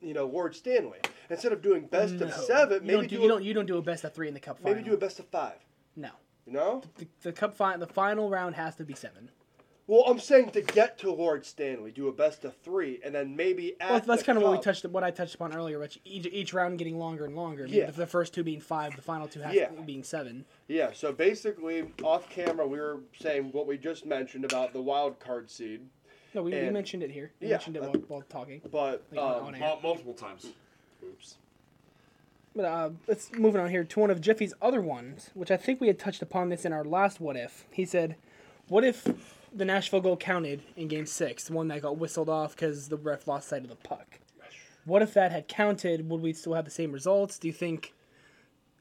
you 0.00 0.14
know, 0.14 0.26
Lord 0.26 0.54
Stanley. 0.54 0.98
Instead 1.30 1.52
of 1.52 1.62
doing 1.62 1.86
best 1.86 2.14
No. 2.14 2.26
of 2.26 2.32
seven, 2.34 2.82
You 2.82 2.86
maybe 2.86 2.92
don't 2.92 3.02
do, 3.08 3.16
do, 3.16 3.22
you 3.22 3.24
a, 3.24 3.28
don't 3.28 3.44
you 3.44 3.54
don't 3.54 3.66
do 3.66 3.76
a 3.78 3.82
best 3.82 4.04
of 4.04 4.12
three 4.12 4.28
in 4.28 4.34
the 4.34 4.40
cup 4.40 4.58
final. 4.58 4.74
maybe 4.76 4.88
do 4.88 4.94
a 4.94 4.98
best 4.98 5.18
of 5.18 5.26
five. 5.28 5.56
no. 5.96 6.10
You 6.46 6.52
know? 6.52 6.82
The, 6.98 7.06
the 7.22 7.32
cup 7.32 7.54
final, 7.54 7.78
the 7.86 7.90
final 7.92 8.28
round 8.28 8.54
has 8.56 8.76
to 8.76 8.84
be 8.84 8.92
seven. 8.94 9.30
Well, 9.86 10.04
I'm 10.06 10.18
saying 10.18 10.50
to 10.52 10.62
get 10.62 10.98
to 11.00 11.12
Lord 11.12 11.44
Stanley, 11.44 11.90
do 11.90 12.08
a 12.08 12.12
best 12.12 12.44
of 12.46 12.56
three, 12.56 13.00
and 13.04 13.14
then 13.14 13.36
maybe 13.36 13.76
at 13.80 13.90
Well, 13.90 14.00
that's 14.00 14.22
the 14.22 14.26
kind 14.26 14.38
of 14.38 14.44
what 14.44 14.52
we 14.52 14.58
touched, 14.58 14.84
what 14.86 15.04
I 15.04 15.10
touched 15.10 15.34
upon 15.34 15.54
earlier, 15.54 15.78
which 15.78 15.98
each, 16.06 16.24
each 16.26 16.54
round 16.54 16.78
getting 16.78 16.98
longer 16.98 17.26
and 17.26 17.36
longer. 17.36 17.64
I 17.64 17.66
mean, 17.66 17.76
Yeah. 17.76 17.86
the, 17.86 17.92
the 17.92 18.06
first 18.06 18.32
two 18.32 18.42
being 18.42 18.60
five, 18.60 18.96
the 18.96 19.02
final 19.02 19.28
two 19.28 19.40
have 19.40 19.54
Yeah. 19.54 19.68
being 19.84 20.02
seven. 20.02 20.46
Yeah, 20.68 20.92
so 20.94 21.12
basically, 21.12 21.84
off 22.02 22.30
camera, 22.30 22.66
we 22.66 22.78
were 22.78 23.00
saying 23.18 23.50
what 23.52 23.66
we 23.66 23.76
just 23.76 24.06
mentioned 24.06 24.46
about 24.46 24.72
the 24.72 24.80
wild 24.80 25.20
card 25.20 25.50
seed, 25.50 25.82
No, 26.34 26.42
we, 26.42 26.52
we 26.52 26.70
mentioned 26.70 27.02
it 27.02 27.10
here. 27.10 27.32
We 27.40 27.48
Yeah, 27.48 27.54
mentioned 27.56 27.76
it 27.76 27.82
uh, 27.82 27.88
while, 27.88 28.00
while 28.08 28.22
talking. 28.22 28.62
but 28.72 29.04
Like 29.12 29.20
um, 29.20 29.54
on 29.54 29.60
multiple 29.82 30.14
times. 30.14 30.46
oops. 31.04 31.36
But 32.56 32.64
uh, 32.64 32.90
let's 33.06 33.32
moving 33.32 33.60
on 33.60 33.68
here 33.68 33.84
to 33.84 34.00
one 34.00 34.10
of 34.10 34.22
Jiffy's 34.22 34.54
other 34.62 34.80
ones, 34.80 35.28
which 35.34 35.50
I 35.50 35.58
think 35.58 35.80
we 35.80 35.88
had 35.88 35.98
touched 35.98 36.22
upon 36.22 36.48
this 36.48 36.64
in 36.64 36.72
our 36.72 36.84
last 36.84 37.20
what 37.20 37.36
if. 37.36 37.66
He 37.72 37.84
said, 37.84 38.14
"What 38.68 38.84
if 38.84 39.08
the 39.54 39.64
Nashville 39.64 40.00
goal 40.00 40.16
counted 40.16 40.62
in 40.76 40.88
Game 40.88 41.06
Six, 41.06 41.44
the 41.44 41.52
one 41.52 41.68
that 41.68 41.82
got 41.82 41.96
whistled 41.96 42.28
off 42.28 42.54
because 42.56 42.88
the 42.88 42.96
ref 42.96 43.26
lost 43.28 43.48
sight 43.48 43.62
of 43.62 43.68
the 43.68 43.76
puck? 43.76 44.18
What 44.84 45.00
if 45.00 45.14
that 45.14 45.32
had 45.32 45.48
counted? 45.48 46.08
Would 46.10 46.20
we 46.20 46.32
still 46.32 46.54
have 46.54 46.64
the 46.64 46.70
same 46.70 46.92
results? 46.92 47.38
Do 47.38 47.48
you 47.48 47.54
think? 47.54 47.94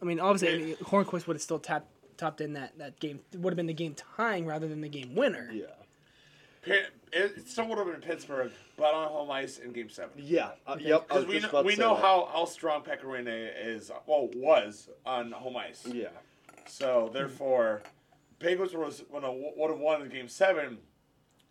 I 0.01 0.05
mean, 0.05 0.19
obviously, 0.19 0.75
Hornqvist 0.83 1.27
would 1.27 1.35
have 1.35 1.41
still 1.41 1.59
tapped 1.59 1.87
topped 2.17 2.41
in 2.41 2.53
that 2.53 2.77
that 2.77 2.99
game. 2.99 3.19
Would 3.35 3.51
have 3.53 3.57
been 3.57 3.67
the 3.67 3.73
game 3.73 3.95
tying 4.17 4.45
rather 4.45 4.67
than 4.67 4.81
the 4.81 4.89
game 4.89 5.15
winner. 5.15 5.49
Yeah. 5.53 5.65
Pi- 6.65 6.87
It 7.11 7.47
still 7.47 7.67
would 7.67 7.77
have 7.77 7.87
been 7.87 8.01
Pittsburgh, 8.01 8.51
but 8.77 8.93
on 8.93 9.07
home 9.09 9.31
ice 9.31 9.59
in 9.59 9.71
Game 9.71 9.89
Seven. 9.89 10.11
Yeah. 10.17 10.51
Uh, 10.65 10.77
yep. 10.79 11.07
Because 11.07 11.25
we 11.25 11.39
just 11.39 11.53
know, 11.53 11.61
we 11.61 11.75
know 11.75 11.93
that. 11.95 12.01
how, 12.01 12.29
how 12.31 12.45
strong 12.45 12.81
Pekka 12.83 13.03
Rinne 13.03 13.49
is, 13.65 13.91
well, 14.07 14.29
was 14.35 14.89
on 15.05 15.31
home 15.31 15.55
ice. 15.57 15.85
Yeah. 15.85 16.07
So 16.67 17.09
therefore, 17.13 17.81
Penguins 18.39 18.73
was 18.73 19.03
would 19.09 19.23
have 19.23 19.33
would 19.35 19.69
have 19.71 19.79
won 19.79 20.01
in 20.01 20.09
Game 20.09 20.27
Seven, 20.27 20.77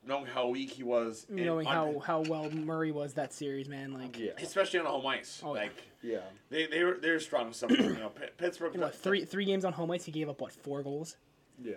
knowing 0.06 0.26
how 0.26 0.48
weak 0.48 0.70
he 0.70 0.82
was, 0.82 1.26
in- 1.28 1.36
Knowing 1.44 1.66
on- 1.66 1.94
how, 1.94 1.98
how 2.00 2.20
well 2.22 2.50
Murray 2.50 2.92
was 2.92 3.14
that 3.14 3.32
series, 3.32 3.68
man. 3.68 3.92
Like, 3.92 4.18
Yeah. 4.18 4.32
especially 4.38 4.80
on 4.80 4.86
home 4.86 5.06
ice. 5.06 5.40
Oh, 5.44 5.54
yeah. 5.54 5.60
like 5.60 5.72
Yeah. 6.02 6.20
they 6.50 6.66
they 6.66 6.82
were 6.84 6.98
they're 7.00 7.20
strong 7.20 7.48
with 7.48 7.56
something. 7.56 7.82
you 7.82 7.94
know, 7.94 8.08
P- 8.10 8.26
Pittsburgh. 8.36 8.76
what, 8.76 8.94
three 8.94 9.24
three 9.24 9.44
games 9.44 9.64
on 9.64 9.72
home 9.72 9.90
ice, 9.90 10.04
he 10.04 10.12
gave 10.12 10.28
up 10.28 10.40
what 10.40 10.52
four 10.52 10.82
goals? 10.82 11.16
Yeah. 11.62 11.74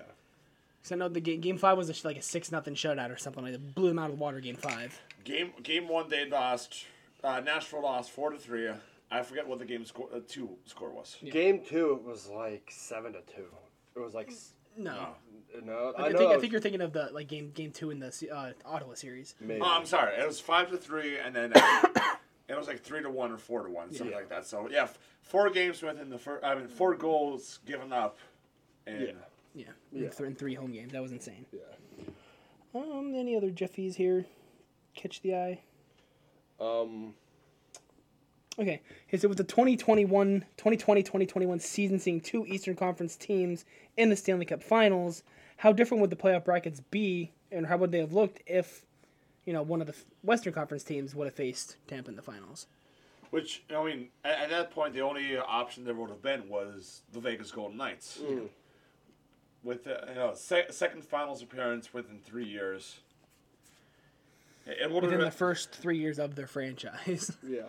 So 0.81 0.95
no, 0.95 1.07
the 1.09 1.19
game, 1.19 1.41
game 1.41 1.57
five 1.57 1.77
was 1.77 1.89
a, 1.89 2.07
like 2.07 2.17
a 2.17 2.21
six 2.21 2.51
nothing 2.51 2.75
shutout 2.75 3.09
or 3.11 3.17
something 3.17 3.43
like 3.43 3.53
that. 3.53 3.73
Blew 3.75 3.87
them 3.89 3.97
out 3.99 4.09
of 4.11 4.17
the 4.17 4.21
water. 4.21 4.39
Game 4.39 4.55
five. 4.55 4.99
Game 5.23 5.51
game 5.63 5.87
one 5.87 6.09
they 6.09 6.27
lost. 6.29 6.85
Uh, 7.23 7.39
Nashville 7.39 7.81
lost 7.83 8.11
four 8.11 8.29
to 8.31 8.37
three. 8.37 8.69
I 9.11 9.21
forget 9.23 9.47
what 9.47 9.59
the 9.59 9.65
game 9.65 9.85
score 9.85 10.09
uh, 10.13 10.19
two 10.27 10.57
score 10.65 10.89
was. 10.91 11.15
Game 11.23 11.61
two, 11.67 11.93
it 11.93 12.03
was 12.03 12.27
like 12.27 12.69
seven 12.71 13.13
to 13.13 13.21
two. 13.21 13.45
It 13.95 13.99
was 13.99 14.13
like 14.13 14.29
s- 14.29 14.51
No. 14.77 15.15
No. 15.63 15.93
I, 15.97 16.07
I, 16.07 16.09
know 16.09 16.17
think, 16.17 16.31
I 16.31 16.39
think 16.39 16.51
you're 16.51 16.61
thinking 16.61 16.81
of 16.81 16.91
the 16.91 17.09
like 17.13 17.27
game 17.27 17.51
game 17.51 17.71
two 17.71 17.89
in 17.91 17.99
the 17.99 18.11
uh, 18.33 18.51
Ottawa 18.65 18.93
series. 18.93 19.35
maybe. 19.39 19.61
Oh, 19.61 19.65
I'm 19.65 19.85
sorry. 19.85 20.15
It 20.17 20.27
was 20.27 20.39
five 20.39 20.69
to 20.71 20.77
three, 20.77 21.17
and 21.17 21.33
then 21.33 21.53
it 22.47 22.57
was 22.57 22.67
like 22.67 22.81
three 22.81 23.01
to 23.01 23.09
one 23.09 23.31
or 23.31 23.37
four 23.37 23.63
to 23.63 23.71
one, 23.71 23.89
something 23.91 24.11
Yeah. 24.11 24.17
like 24.17 24.29
that. 24.29 24.45
So 24.45 24.67
yeah, 24.69 24.83
f- 24.83 24.97
four 25.21 25.49
games 25.49 25.81
within 25.81 26.09
the 26.09 26.17
first. 26.17 26.43
I 26.43 26.55
mean, 26.55 26.67
four 26.67 26.95
goals 26.95 27.59
given 27.65 27.93
up. 27.93 28.17
And 28.85 29.01
Yeah. 29.01 29.07
Yeah, 29.53 29.65
Yeah. 29.93 30.05
In, 30.07 30.09
th- 30.11 30.19
in 30.29 30.35
three 30.35 30.55
home 30.55 30.73
games. 30.73 30.91
That 30.91 31.01
was 31.01 31.13
insane. 31.13 31.45
yeah. 31.53 31.61
Um, 32.73 33.13
any 33.15 33.37
other 33.37 33.49
Jeffies 33.49 33.95
here? 33.95 34.25
Catch 34.93 35.21
the 35.21 35.35
eye. 35.35 35.59
Um. 36.59 37.13
Okay, 38.57 38.81
okay 39.07 39.17
so 39.17 39.27
with 39.27 39.37
the 39.37 39.43
2021, 39.43 40.45
2020, 40.57 41.03
2021 41.03 41.59
season 41.59 41.99
seeing 41.99 42.21
two 42.21 42.45
Eastern 42.45 42.75
Conference 42.75 43.15
teams 43.15 43.65
in 43.97 44.09
the 44.09 44.15
Stanley 44.15 44.45
Cup 44.45 44.63
Finals, 44.63 45.23
how 45.57 45.73
different 45.73 46.01
would 46.01 46.09
the 46.09 46.15
playoff 46.15 46.45
brackets 46.45 46.81
be, 46.91 47.31
and 47.51 47.67
how 47.67 47.77
would 47.77 47.91
they 47.91 47.99
have 47.99 48.13
looked 48.13 48.41
if, 48.45 48.85
you 49.45 49.53
know, 49.53 49.61
one 49.61 49.81
of 49.81 49.87
the 49.87 49.95
Western 50.23 50.53
Conference 50.53 50.83
teams 50.83 51.13
would 51.15 51.25
have 51.25 51.33
faced 51.33 51.75
Tampa 51.87 52.09
in 52.09 52.15
the 52.15 52.21
finals? 52.21 52.67
Which 53.31 53.63
I 53.75 53.83
mean, 53.83 54.07
at, 54.23 54.43
at 54.43 54.49
that 54.51 54.71
point, 54.71 54.93
the 54.93 55.01
only 55.01 55.37
option 55.37 55.83
there 55.83 55.93
would 55.93 56.09
have 56.09 56.21
been 56.21 56.47
was 56.47 57.01
the 57.11 57.19
Vegas 57.19 57.51
Golden 57.51 57.75
Knights. 57.77 58.19
With 59.63 59.87
uh, 59.87 59.97
you 60.07 60.15
know 60.15 60.33
se- 60.35 60.67
second 60.69 61.03
finals 61.03 61.41
appearance 61.41 61.93
within 61.93 62.19
three 62.23 62.45
years. 62.45 62.99
It, 64.65 64.77
it 64.83 64.91
would 64.91 65.03
have 65.03 65.11
Within 65.11 65.17
been 65.19 65.25
the 65.25 65.31
first 65.31 65.71
three 65.71 65.97
years 65.97 66.19
of 66.19 66.35
their 66.35 66.47
franchise. 66.47 67.35
Yeah. 67.45 67.63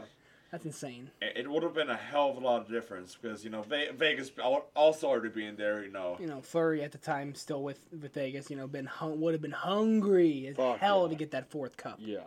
That's 0.56 0.64
insane. 0.64 1.10
it 1.20 1.36
it 1.36 1.50
would 1.50 1.62
have 1.62 1.74
been 1.74 1.90
a 1.90 1.96
hell 1.96 2.30
of 2.30 2.38
a 2.38 2.40
lot 2.40 2.62
of 2.62 2.68
difference 2.68 3.14
because 3.20 3.44
you 3.44 3.50
know 3.50 3.60
Vegas 3.62 4.30
also 4.74 5.06
already 5.08 5.28
being 5.28 5.54
there. 5.56 5.84
You 5.84 5.90
know, 5.90 6.16
You 6.18 6.26
know, 6.28 6.40
Fleury 6.40 6.82
at 6.82 6.92
the 6.92 6.98
time 6.98 7.34
still 7.34 7.62
with, 7.62 7.78
with 8.00 8.14
Vegas, 8.14 8.50
you 8.50 8.56
know, 8.56 8.66
been 8.66 8.86
hung, 8.86 9.20
would 9.20 9.34
have 9.34 9.42
been 9.42 9.50
hungry 9.50 10.46
as 10.46 10.56
Fuck 10.56 10.78
hell 10.78 11.02
yeah. 11.02 11.08
to 11.10 11.14
get 11.14 11.30
that 11.32 11.50
fourth 11.50 11.76
cup. 11.76 11.98
Yeah. 12.00 12.20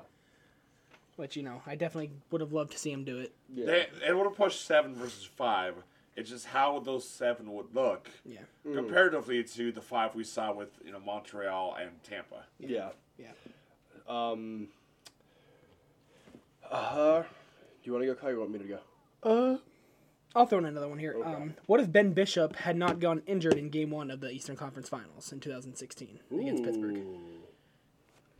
Which, 1.15 1.35
you 1.35 1.41
know, 1.41 1.59
I 1.65 1.73
definitely 1.75 2.11
would 2.29 2.39
have 2.41 2.53
loved 2.53 2.71
to 2.73 2.77
see 2.77 2.91
him 2.91 3.03
do 3.03 3.17
it. 3.17 3.33
Yeah. 3.51 3.65
they, 3.65 3.87
it 4.07 4.15
would 4.15 4.25
have 4.25 4.35
pushed 4.37 4.63
seven 4.65 4.93
versus 4.93 5.23
five. 5.25 5.73
It's 6.15 6.29
just 6.29 6.45
how 6.45 6.79
those 6.79 7.07
seven 7.09 7.51
would 7.53 7.73
look 7.73 8.09
Yeah. 8.25 8.41
comparatively 8.63 9.43
to 9.43 9.71
the 9.71 9.81
five 9.81 10.13
we 10.13 10.23
saw 10.23 10.53
with 10.53 10.69
you 10.85 10.91
know 10.91 10.99
Montreal 10.99 11.77
and 11.81 11.89
Tampa. 12.03 12.43
yeah. 12.59 12.89
Yeah. 13.17 13.31
Um. 14.07 14.67
Uh. 16.71 17.23
You 17.89 17.93
want 17.93 18.03
to 18.05 18.13
go, 18.13 18.21
Kyle? 18.21 18.29
You 18.29 18.39
want 18.41 18.51
me 18.51 18.59
to 18.59 18.65
go? 18.65 18.79
Uh, 19.23 19.57
I'll 20.35 20.45
throw 20.45 20.59
in 20.59 20.65
another 20.65 20.87
one 20.87 20.99
here. 20.99 21.15
Um, 21.25 21.55
what 21.65 21.79
if 21.79 21.91
Ben 21.91 22.13
Bishop 22.13 22.55
had 22.55 22.77
not 22.77 22.99
gone 22.99 23.23
injured 23.25 23.55
in 23.55 23.69
Game 23.71 23.89
One 23.89 24.11
of 24.11 24.19
the 24.21 24.29
Eastern 24.29 24.55
Conference 24.55 24.87
Finals 24.87 25.31
in 25.31 25.39
2016 25.39 26.19
against 26.31 26.63
Pittsburgh? 26.63 26.99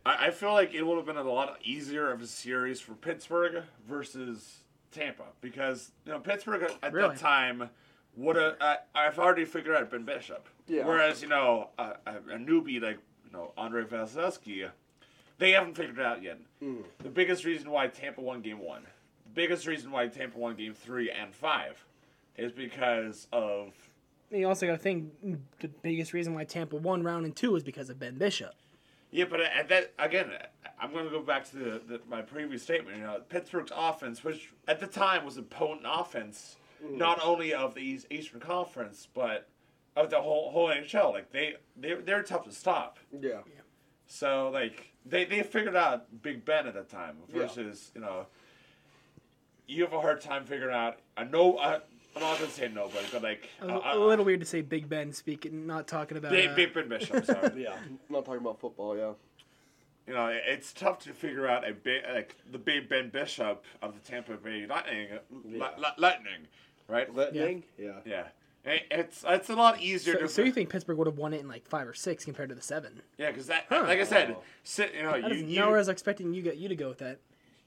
I, 0.06 0.26
I 0.28 0.30
feel 0.30 0.52
like 0.52 0.72
it 0.72 0.82
would 0.86 0.98
have 0.98 1.04
been 1.04 1.16
a 1.16 1.24
lot 1.24 1.58
easier 1.64 2.12
of 2.12 2.22
a 2.22 2.28
series 2.28 2.80
for 2.80 2.92
Pittsburgh 2.94 3.64
versus 3.88 4.60
Tampa 4.92 5.24
because 5.40 5.90
you 6.06 6.12
know 6.12 6.20
Pittsburgh 6.20 6.70
at- 6.80 6.92
Really? 6.92 7.08
that 7.08 7.18
time 7.18 7.70
would 8.16 8.36
have. 8.36 8.54
I 8.60 8.76
I've 8.94 9.18
already 9.18 9.44
figured 9.44 9.74
out 9.74 9.90
Ben 9.90 10.04
Bishop. 10.04 10.48
Yeah. 10.68 10.86
Whereas 10.86 11.22
you 11.22 11.28
know 11.28 11.70
a, 11.76 11.94
a, 12.06 12.14
a 12.34 12.38
newbie 12.38 12.80
like 12.80 12.98
you 13.26 13.32
know 13.32 13.50
Andrei 13.58 13.82
Vasilevskiy, 13.82 14.70
they 15.38 15.50
haven't 15.50 15.74
figured 15.74 15.98
it 15.98 16.04
out 16.06 16.22
yet. 16.22 16.38
Mm. 16.62 16.84
The 17.02 17.08
biggest 17.08 17.44
reason 17.44 17.68
why 17.68 17.88
Tampa 17.88 18.20
won 18.20 18.42
Game 18.42 18.60
One, 18.60 18.84
the 19.30 19.40
biggest 19.40 19.66
reason 19.66 19.90
why 19.90 20.08
Tampa 20.08 20.38
won 20.38 20.56
Game 20.56 20.74
Three 20.74 21.10
and 21.10 21.34
Five, 21.34 21.84
is 22.36 22.52
because 22.52 23.26
of 23.32 23.74
you 24.30 24.46
also 24.46 24.66
got 24.66 24.72
to 24.72 24.78
think 24.78 25.12
the 25.60 25.68
biggest 25.68 26.12
reason 26.12 26.34
why 26.34 26.44
Tampa 26.44 26.76
won 26.76 27.02
round 27.02 27.24
and 27.24 27.34
two 27.34 27.54
is 27.56 27.62
because 27.62 27.90
of 27.90 27.98
Ben 27.98 28.16
Bishop. 28.16 28.54
Yeah, 29.10 29.24
but 29.28 29.40
uh, 29.40 29.44
at 29.54 29.68
that 29.68 29.92
again, 29.98 30.30
uh, 30.30 30.68
I'm 30.80 30.92
going 30.92 31.04
to 31.04 31.10
go 31.10 31.20
back 31.20 31.48
to 31.50 31.56
the, 31.56 31.82
the, 31.86 32.00
my 32.08 32.22
previous 32.22 32.62
statement. 32.62 32.96
You 32.96 33.02
know, 33.02 33.20
Pittsburgh's 33.28 33.72
offense, 33.74 34.22
which 34.22 34.52
at 34.68 34.78
the 34.78 34.86
time 34.86 35.24
was 35.24 35.36
a 35.36 35.42
potent 35.42 35.86
offense, 35.88 36.56
mm-hmm. 36.82 36.96
not 36.96 37.20
only 37.22 37.52
of 37.52 37.74
the 37.74 37.80
East, 37.80 38.06
Eastern 38.10 38.40
Conference, 38.40 39.08
but 39.12 39.48
of 39.96 40.10
the 40.10 40.20
whole 40.20 40.50
whole 40.50 40.68
NHL. 40.68 41.12
Like 41.12 41.32
they 41.32 41.56
they 41.76 41.94
they're 41.94 42.22
tough 42.22 42.44
to 42.44 42.52
stop. 42.52 42.98
Yeah. 43.20 43.40
So 44.06 44.50
like 44.50 44.92
they 45.04 45.24
they 45.24 45.42
figured 45.42 45.76
out 45.76 46.22
Big 46.22 46.44
Ben 46.44 46.68
at 46.68 46.74
the 46.74 46.82
time 46.82 47.16
Yeah. 47.28 47.40
versus 47.42 47.90
you 47.94 48.00
know. 48.00 48.26
You 49.70 49.84
have 49.84 49.92
a 49.92 50.00
hard 50.00 50.20
time 50.20 50.44
figuring 50.44 50.74
out. 50.74 50.98
I 51.16 51.22
know. 51.24 51.56
I, 51.58 51.74
I'm 52.16 52.22
not 52.22 52.38
gonna 52.40 52.50
say 52.50 52.68
nobody, 52.68 53.06
but 53.12 53.22
like 53.22 53.48
A, 53.62 53.68
uh, 53.72 53.94
a 53.94 53.98
little 53.98 54.24
weird 54.24 54.40
to 54.40 54.46
say 54.46 54.62
Big 54.62 54.88
Ben 54.88 55.12
speaking, 55.12 55.64
not 55.66 55.86
talking 55.86 56.16
about. 56.18 56.32
Big, 56.32 56.50
uh, 56.50 56.54
Big 56.56 56.74
Ben 56.74 56.88
Bishop. 56.88 57.24
Sorry. 57.24 57.52
Yeah. 57.62 57.74
I'm 57.74 57.98
not 58.08 58.24
talking 58.24 58.40
about 58.40 58.58
football. 58.58 58.96
Yeah. 58.96 59.12
you 60.08 60.14
know, 60.14 60.26
it's 60.26 60.72
tough 60.72 60.98
to 61.04 61.12
figure 61.12 61.46
out 61.46 61.68
a 61.68 61.72
big 61.72 62.02
like 62.12 62.34
the 62.50 62.58
big 62.58 62.88
Ben 62.88 63.10
Bishop 63.10 63.64
of 63.80 63.94
the 63.94 64.00
Tampa 64.10 64.34
Bay 64.34 64.66
Lightning, 64.66 65.08
li- 65.44 65.60
li- 65.60 65.84
Lightning, 65.98 66.48
right? 66.88 67.14
Lightning. 67.14 67.62
Yeah. 67.78 68.00
Yeah, 68.04 68.24
It- 68.64 68.86
it's 68.90 69.24
it's 69.28 69.50
a 69.50 69.54
lot 69.54 69.80
easier 69.80 70.14
so, 70.14 70.20
to. 70.22 70.28
so 70.28 70.42
you 70.42 70.50
think 70.50 70.68
Pittsburgh 70.68 70.98
would 70.98 71.06
have 71.06 71.18
won 71.18 71.32
it 71.32 71.40
in 71.40 71.46
like 71.46 71.68
five 71.68 71.86
or 71.86 71.94
six 71.94 72.24
compared 72.24 72.48
to 72.48 72.56
the 72.56 72.60
seven? 72.60 73.02
yeah, 73.18 73.30
because 73.30 73.46
that, 73.46 73.70
like 73.70 74.00
I 74.00 74.04
said, 74.04 74.34
sit, 74.64 74.94
you 74.96 75.04
know, 75.04 75.12
That 75.12 75.30
you 75.30 75.36
is 75.36 75.42
you, 75.44 75.60
nowhere 75.60 75.76
I 75.76 75.78
was 75.78 75.88
expecting 75.88 76.34
you 76.34 76.42
get 76.42 76.56
you 76.56 76.68
to 76.68 76.74
go 76.76 76.88
with 76.88 76.98
that. 76.98 77.20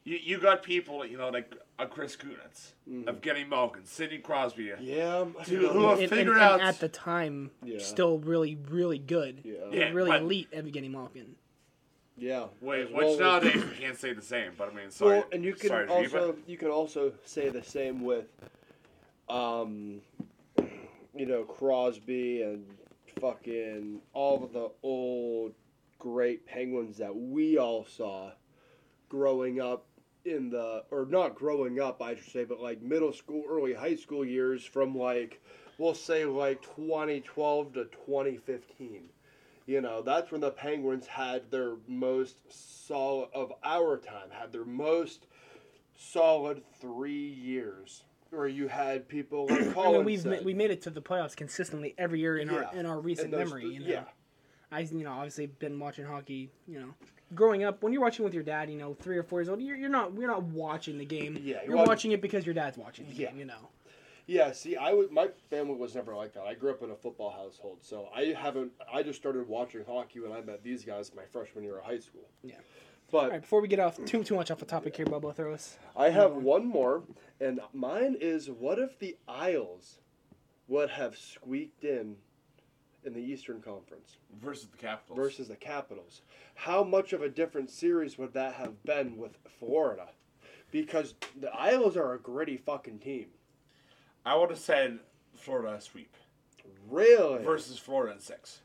You 0.03 0.17
you 0.21 0.37
got 0.39 0.63
people, 0.63 1.05
you 1.05 1.17
know, 1.17 1.29
like 1.29 1.53
a 1.79 1.87
Chris 1.87 2.15
Kunitz, 2.15 2.73
mm. 2.89 3.07
of 3.07 3.21
Getty 3.21 3.43
Malkin, 3.45 3.85
Sidney 3.85 4.19
Crosby. 4.19 4.71
Uh, 4.73 4.77
yeah. 4.79 5.17
Um, 5.17 5.35
dude, 5.45 5.71
who 5.71 5.83
have 5.87 5.93
And, 5.93 6.01
and- 6.01 6.09
figured 6.09 6.35
and 6.35 6.43
out 6.43 6.61
at 6.61 6.79
the 6.79 6.89
time, 6.89 7.51
Yeah. 7.63 7.79
still 7.79 8.19
really, 8.19 8.55
really 8.69 8.99
good. 8.99 9.41
Yeah. 9.43 9.53
Yeah, 9.71 9.89
really 9.91 10.11
but- 10.11 10.21
elite 10.21 10.51
Evgeny 10.51 10.91
Malkin. 10.91 11.35
Yeah. 12.15 12.47
Wait, 12.61 12.89
which 12.89 12.95
well 12.95 13.13
as- 13.13 13.19
nowadays 13.19 13.63
we 13.69 13.75
can't 13.75 13.97
say 13.97 14.13
the 14.13 14.21
same, 14.21 14.51
but 14.57 14.69
I 14.71 14.73
mean, 14.75 14.91
sorry. 14.91 15.19
Well, 15.19 15.27
and 15.31 15.43
you 15.43 15.55
can 15.55 15.69
sorry, 15.69 15.87
G, 15.87 15.93
also 15.93 16.33
but- 16.33 16.49
you 16.49 16.57
can 16.57 16.69
also 16.69 17.13
say 17.25 17.49
the 17.49 17.63
same 17.63 18.03
with, 18.03 18.25
um, 19.29 20.01
you 21.15 21.25
know 21.25 21.43
Crosby 21.43 22.41
and 22.41 22.65
fucking 23.19 23.99
all 24.13 24.43
of 24.43 24.53
the 24.53 24.69
old 24.81 25.53
great 25.99 26.45
Penguins 26.45 26.97
that 26.97 27.15
we 27.15 27.57
all 27.57 27.85
saw 27.85 28.31
growing 29.09 29.61
up 29.61 29.85
in 30.25 30.49
the 30.49 30.83
or 30.91 31.05
not 31.05 31.35
growing 31.35 31.79
up 31.79 32.01
I 32.01 32.15
should 32.15 32.31
say, 32.31 32.43
but 32.43 32.61
like 32.61 32.81
middle 32.81 33.13
school, 33.13 33.43
early 33.49 33.73
high 33.73 33.95
school 33.95 34.23
years 34.25 34.63
from 34.63 34.97
like 34.97 35.41
we'll 35.77 35.95
say 35.95 36.25
like 36.25 36.61
2012 36.75 37.73
to 37.73 37.85
2015. 37.85 39.09
You 39.65 39.79
know, 39.81 40.01
that's 40.01 40.29
when 40.31 40.41
the 40.41 40.51
Penguins 40.51 41.07
had 41.07 41.49
their 41.49 41.75
most 41.87 42.35
solid 42.49 43.29
of 43.33 43.53
our 43.63 43.97
time, 43.97 44.29
had 44.29 44.51
their 44.51 44.65
most 44.65 45.27
solid 45.95 46.63
three 46.81 47.27
years. 47.29 48.03
Where 48.29 48.47
you 48.47 48.67
had 48.67 49.07
people 49.07 49.45
like 49.47 49.77
I 49.77 49.91
mean, 49.91 50.05
we've 50.05 50.21
said. 50.21 50.31
ma- 50.31 50.43
we 50.43 50.55
made 50.55 50.71
it 50.71 50.81
to 50.83 50.89
the 50.89 51.03
playoffs 51.03 51.35
consistently 51.35 51.93
every 51.99 52.19
year 52.19 52.37
in 52.37 52.49
our 52.49 52.73
in 52.73 52.87
our 52.87 52.99
recent 52.99 53.29
those- 53.29 53.45
memory. 53.45 53.67
You 53.67 53.79
know? 53.81 53.85
Yeah, 53.85 54.03
I 54.73 54.79
you 54.81 55.03
know 55.03 55.11
obviously 55.11 55.47
been 55.47 55.79
watching 55.79 56.05
hockey. 56.05 56.49
You 56.67 56.79
know, 56.79 56.93
growing 57.35 57.63
up 57.63 57.83
when 57.83 57.93
you're 57.93 58.01
watching 58.01 58.25
with 58.25 58.33
your 58.33 58.43
dad, 58.43 58.69
you 58.69 58.77
know, 58.77 58.93
three 58.95 59.17
or 59.17 59.23
four 59.23 59.39
years 59.39 59.49
old, 59.49 59.61
you're, 59.61 59.75
you're 59.77 59.89
not 59.89 60.13
you're 60.17 60.27
not 60.27 60.43
watching 60.43 60.97
the 60.97 61.05
game. 61.05 61.35
Yeah, 61.41 61.55
you're 61.61 61.63
you're 61.67 61.75
watching- 61.77 61.87
watching 61.87 62.11
it 62.13 62.21
because 62.21 62.45
your 62.45 62.55
dad's 62.55 62.77
watching 62.77 63.05
the 63.07 63.13
Yeah. 63.13 63.29
game. 63.29 63.39
You 63.39 63.45
know. 63.45 63.69
yeah. 64.25 64.51
See, 64.51 64.75
I 64.75 64.93
was 64.93 65.07
my 65.11 65.27
family 65.49 65.75
was 65.75 65.95
never 65.95 66.15
like 66.15 66.33
that. 66.33 66.43
I 66.43 66.53
grew 66.55 66.71
up 66.71 66.81
in 66.83 66.89
a 66.91 66.95
football 66.95 67.29
household, 67.31 67.77
so 67.81 68.07
I 68.15 68.33
haven't. 68.37 68.71
I 68.91 69.03
just 69.03 69.19
started 69.19 69.47
watching 69.47 69.83
hockey 69.85 70.19
when 70.19 70.31
I 70.31 70.41
met 70.41 70.63
these 70.63 70.83
guys 70.83 71.11
my 71.15 71.23
freshman 71.31 71.63
year 71.63 71.77
of 71.79 71.85
high 71.85 71.99
school. 71.99 72.27
Yeah. 72.43 72.55
But 73.11 73.29
right, 73.29 73.41
before 73.41 73.61
we 73.61 73.67
get 73.67 73.79
off 73.79 74.03
too 74.05 74.23
too 74.23 74.33
much 74.35 74.49
off 74.49 74.57
the 74.59 74.65
topic 74.65 74.95
here, 74.97 75.05
Bubba, 75.05 75.35
throw 75.35 75.53
us. 75.53 75.77
I 75.95 76.09
have 76.09 76.33
one 76.33 76.65
more, 76.65 77.03
and 77.39 77.59
mine 77.71 78.15
is: 78.19 78.49
What 78.49 78.79
if 78.79 78.97
the 78.97 79.17
Isles 79.27 79.99
would 80.67 80.89
have 80.91 81.15
squeaked 81.17 81.83
in 81.83 82.15
in 83.05 83.13
the 83.13 83.19
Eastern 83.21 83.61
Conference 83.61 84.17
versus 84.41 84.67
the 84.67 84.77
Capitals. 84.77 85.17
versus 85.17 85.47
the 85.47 85.55
Capitals? 85.55 86.21
How 86.55 86.83
much 86.83 87.13
of 87.13 87.21
a 87.21 87.29
different 87.29 87.69
series 87.69 88.17
would 88.17 88.33
that 88.33 88.53
have 88.53 88.83
been 88.83 89.17
with 89.17 89.37
Florida? 89.59 90.09
Because 90.71 91.15
the 91.39 91.51
Isles 91.53 91.95
are 91.97 92.13
a 92.13 92.19
gritty 92.19 92.57
fucking 92.57 92.99
team. 92.99 93.27
I 94.25 94.35
would 94.35 94.49
have 94.49 94.59
said 94.59 94.99
Florida 95.35 95.79
sweep 95.81 96.15
Really? 96.89 97.43
versus 97.43 97.77
Florida 97.77 98.13
in 98.13 98.19
six. 98.21 98.61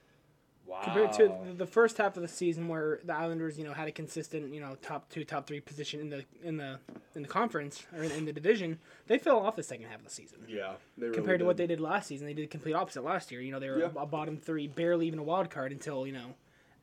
Wow. 0.69 0.81
Compared 0.85 1.13
to 1.15 1.33
the- 1.57 1.67
first 1.67 1.97
half 1.99 2.17
of 2.17 2.23
the 2.23 2.29
season, 2.29 2.69
where 2.69 3.01
the 3.05 3.13
Islanders, 3.15 3.59
you 3.59 3.65
know, 3.65 3.73
had 3.73 3.89
a 3.89 3.93
consistent, 3.93 4.53
you 4.55 4.61
know, 4.61 4.77
top 4.83 5.09
two, 5.11 5.25
top 5.25 5.47
three 5.47 5.61
position 5.61 5.99
in 6.01 6.11
the 6.11 6.25
in 6.43 6.57
the 6.59 6.79
in 7.15 7.23
the 7.23 7.29
conference 7.29 7.85
or 7.97 8.03
in, 8.05 8.13
in 8.13 8.25
the 8.25 8.33
division, 8.33 8.79
they 9.07 9.19
fell 9.19 9.39
off 9.41 9.57
the 9.57 9.63
second 9.63 9.87
half 9.87 9.99
of 9.99 10.05
the 10.05 10.11
season. 10.11 10.39
yeah, 10.47 10.75
they 10.97 11.07
really 11.07 11.17
compared 11.17 11.41
to 11.41 11.47
what 11.47 11.57
they 11.57 11.67
did 11.67 11.81
last 11.81 12.07
season. 12.07 12.27
They 12.27 12.35
did 12.35 12.45
the 12.45 12.47
complete 12.49 12.75
opposite 12.75 13.03
last 13.03 13.33
year. 13.33 13.41
You 13.41 13.53
know, 13.53 13.59
they 13.59 13.71
were 13.71 13.79
Yeah. 13.81 13.91
a 13.97 14.07
bottom 14.07 14.37
three, 14.37 14.69
barely 14.69 15.07
even 15.07 15.19
a 15.19 15.23
wild 15.25 15.51
card 15.51 15.73
until 15.73 16.07
you 16.07 16.13
know, 16.13 16.35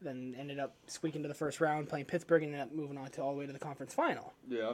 then 0.02 0.36
ended 0.38 0.60
up 0.60 0.74
squeaking 0.88 1.22
to 1.22 1.28
the 1.28 1.34
first 1.34 1.62
round, 1.62 1.88
playing 1.88 2.06
Pittsburgh, 2.06 2.44
and 2.44 2.54
ended 2.54 2.68
up 2.68 2.74
moving 2.76 2.98
on 2.98 3.10
to 3.12 3.22
all 3.22 3.34
the 3.34 3.40
way 3.40 3.46
to 3.46 3.54
the 3.54 3.60
conference 3.60 3.94
final. 3.94 4.34
Yeah. 4.50 4.74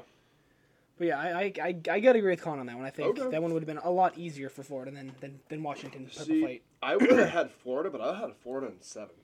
But 1.02 1.08
yeah, 1.08 1.20
I 1.20 1.30
I, 1.32 1.54
I, 1.64 1.76
I 1.94 2.00
gotta 2.00 2.20
agree 2.20 2.30
with 2.30 2.44
Colin 2.44 2.60
on 2.60 2.68
that 2.68 2.78
one. 2.78 2.86
I 2.86 2.92
think 2.92 3.18
Okay. 3.18 3.32
that 3.32 3.42
one 3.42 3.52
would 3.56 3.64
have 3.64 3.68
been 3.68 3.80
a 3.84 3.90
lot 3.90 4.20
easier 4.20 4.50
for 4.50 4.62
Florida 4.62 4.92
than 4.92 5.12
than, 5.20 5.40
than 5.50 5.64
Washington 5.64 6.06
purple 6.06 6.26
See, 6.26 6.44
fight. 6.44 6.62
I 6.84 6.96
would 6.96 7.10
have 7.10 7.30
had 7.32 7.50
Florida, 7.64 7.90
but 7.90 8.02
I 8.02 8.20
had 8.20 8.36
Florida 8.36 8.68
in 8.68 8.80
seven 8.84 9.16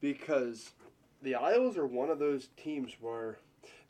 because 0.00 0.70
the 1.22 1.34
Isles 1.34 1.76
are 1.76 1.88
one 1.88 2.08
of 2.08 2.20
those 2.20 2.50
teams 2.56 2.92
where 3.00 3.38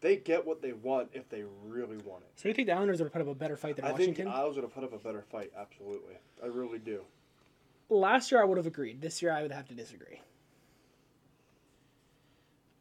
they 0.01 0.17
get 0.17 0.47
what 0.47 0.63
they 0.63 0.73
want 0.73 1.11
if 1.13 1.29
they 1.29 1.45
really 1.67 1.99
want 1.99 2.23
it. 2.23 2.31
So 2.35 2.49
you 2.49 2.55
think 2.55 2.67
the 2.67 2.73
Islanders 2.73 3.01
would 3.01 3.09
have 3.09 3.13
put 3.13 3.21
up 3.21 3.29
a 3.29 3.35
better 3.35 3.59
fight 3.59 3.77
than 3.77 3.85
Washington? 3.85 4.03
I 4.03 4.07
think 4.07 4.17
Washington? 4.17 4.33
the 4.33 4.39
Isles 4.39 4.55
would 4.57 4.65
have 4.65 4.75
put 4.75 4.85
up 4.85 4.95
a 4.95 5.05
better 5.05 5.23
fight. 5.31 5.53
Absolutely, 5.55 6.15
I 6.43 6.47
really 6.47 6.79
do. 6.79 7.03
Last 7.91 8.33
year 8.33 8.41
I 8.41 8.47
would 8.47 8.57
have 8.57 8.67
agreed. 8.67 9.03
This 9.03 9.21
year 9.21 9.33
I 9.33 9.43
would 9.43 9.53
have 9.53 9.69
to 9.69 9.75
disagree. 9.75 10.23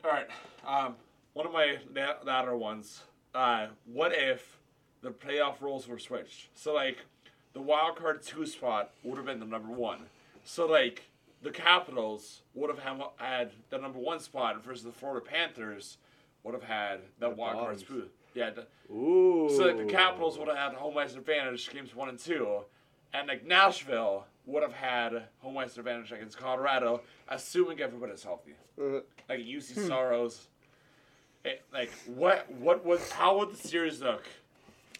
All 0.05 0.11
right. 0.11 0.27
Um, 0.65 0.95
one 1.33 1.45
of 1.47 1.51
my 1.51 1.79
latter 2.23 2.55
ones. 2.55 3.03
Uh, 3.33 3.67
what 3.85 4.13
if 4.13 4.57
the 5.01 5.09
playoff 5.11 5.61
rules 5.61 5.87
were 5.87 5.99
switched? 5.99 6.49
So 6.55 6.73
like, 6.73 6.97
the 7.53 7.61
wild 7.61 7.95
card 7.97 8.21
two 8.23 8.45
spot 8.45 8.91
would 9.03 9.17
have 9.17 9.25
been 9.25 9.39
the 9.39 9.45
number 9.45 9.71
one. 9.73 9.99
So 10.43 10.65
like, 10.65 11.03
the 11.41 11.51
Capitals 11.51 12.41
would 12.53 12.69
have 12.69 12.79
had, 12.79 13.01
had 13.17 13.51
the 13.69 13.77
number 13.77 13.99
one 13.99 14.19
spot 14.19 14.63
versus 14.63 14.83
the 14.83 14.91
Florida 14.91 15.25
Panthers 15.25 15.97
would 16.43 16.53
have 16.53 16.63
had 16.63 16.99
the, 17.19 17.29
The 17.29 17.35
wild 17.35 17.53
card 17.53 17.63
bottoms. 17.65 17.81
spot. 17.81 18.09
Yeah. 18.33 18.49
The, 18.51 18.67
Ooh. 18.93 19.49
so 19.55 19.65
like 19.65 19.77
the 19.77 19.85
Capitals 19.85 20.37
would 20.39 20.47
have 20.47 20.57
had 20.57 20.73
home 20.73 20.97
ice 20.97 21.15
advantage 21.15 21.69
games 21.69 21.95
one 21.95 22.09
and 22.09 22.17
two, 22.19 22.59
and 23.13 23.27
like 23.27 23.45
Nashville 23.45 24.25
would 24.45 24.61
have 24.63 24.73
had 24.73 25.23
home 25.39 25.57
ice 25.57 25.77
advantage 25.77 26.11
against 26.11 26.37
Colorado, 26.37 27.01
assuming 27.29 27.79
everybody's 27.79 28.23
healthy 28.23 28.53
Uh, 28.79 28.99
like 29.29 29.39
Juuse 29.39 29.73
Saros. 29.87 30.47
Eh, 31.45 31.55
like 31.73 31.91
what 32.05 32.49
what 32.51 32.85
was 32.85 33.11
how 33.11 33.37
would 33.39 33.51
the 33.51 33.57
series 33.57 34.01
look? 34.01 34.23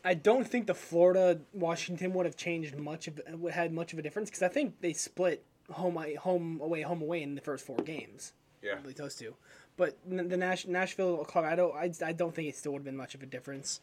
I 0.05 0.13
don't 0.13 0.45
think 0.45 0.67
the 0.67 0.73
Florida 0.73 1.39
Washington 1.53 2.13
would 2.13 2.25
have 2.25 2.35
changed 2.35 2.75
much 2.77 3.07
of 3.07 3.21
would 3.33 3.53
had 3.53 3.71
much 3.71 3.93
of 3.93 3.99
a 3.99 4.01
difference 4.01 4.29
because 4.29 4.43
I 4.43 4.49
think 4.49 4.81
they 4.81 4.93
split 4.93 5.45
home 5.71 5.97
home 6.19 6.59
away 6.61 6.81
home 6.81 7.01
away 7.01 7.23
in 7.23 7.35
the 7.35 7.41
first 7.41 7.65
four 7.65 7.77
games. 7.77 8.33
Yeah. 8.61 8.75
Those 8.95 9.15
two. 9.15 9.35
But 9.75 9.97
the 10.07 10.37
Nash- 10.37 10.67
Nashville 10.67 11.25
Colorado, 11.25 11.71
I, 11.71 11.91
I 12.05 12.13
don't 12.13 12.33
think 12.33 12.47
it 12.47 12.55
still 12.55 12.73
would 12.73 12.79
have 12.79 12.85
been 12.85 12.95
much 12.95 13.15
of 13.15 13.23
a 13.23 13.25
difference. 13.25 13.81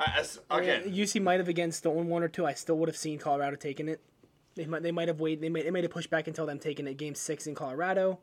I, 0.00 0.24
again, 0.50 0.84
Juuse 0.84 1.20
might 1.22 1.40
have 1.40 1.48
again 1.48 1.72
stolen 1.72 2.08
one 2.08 2.22
or 2.22 2.28
two. 2.28 2.46
I 2.46 2.54
still 2.54 2.76
would 2.78 2.88
have 2.88 2.96
seen 2.96 3.18
Colorado 3.18 3.56
taking 3.56 3.88
it. 3.88 4.00
They 4.54 4.66
might 4.66 4.82
they 4.82 4.92
might 4.92 5.08
have 5.08 5.20
waited. 5.20 5.42
They 5.42 5.48
might 5.48 5.64
they 5.64 5.70
might 5.70 5.84
have 5.84 5.92
pushed 5.92 6.10
back 6.10 6.26
until 6.26 6.46
them 6.46 6.58
taking 6.58 6.86
it 6.86 6.94
game 6.96 7.14
six 7.14 7.46
in 7.46 7.54
Colorado. 7.54 8.18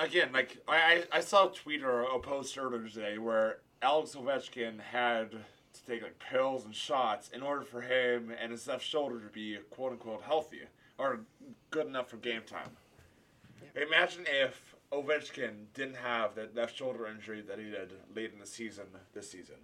Again, 0.00 0.30
like 0.32 0.58
I, 0.68 1.04
I 1.12 1.20
saw 1.20 1.48
a 1.48 1.52
tweet 1.52 1.82
or 1.82 2.02
a 2.02 2.18
post 2.18 2.56
earlier 2.58 2.88
today 2.88 3.18
where 3.18 3.58
Alex 3.82 4.14
Ovechkin 4.14 4.80
had 4.80 5.30
to 5.32 5.38
take 5.86 6.02
like 6.02 6.18
pills 6.18 6.64
and 6.64 6.74
shots 6.74 7.30
in 7.32 7.42
order 7.42 7.62
for 7.62 7.82
him 7.82 8.32
and 8.40 8.50
his 8.50 8.66
left 8.66 8.84
shoulder 8.84 9.20
to 9.20 9.28
be 9.28 9.58
quote 9.70 9.92
unquote 9.92 10.22
healthy 10.22 10.62
or 10.98 11.20
good 11.70 11.86
enough 11.86 12.08
for 12.08 12.16
game 12.16 12.42
time. 12.46 12.70
Imagine 13.74 14.24
if 14.26 14.74
Ovechkin 14.92 15.66
didn't 15.74 15.96
have 15.96 16.34
that 16.36 16.54
left 16.56 16.76
shoulder 16.76 17.06
injury 17.06 17.42
that 17.42 17.58
he 17.58 17.64
did 17.64 17.92
late 18.14 18.32
in 18.32 18.38
the 18.38 18.46
season 18.46 18.84
this 19.12 19.30
season. 19.30 19.56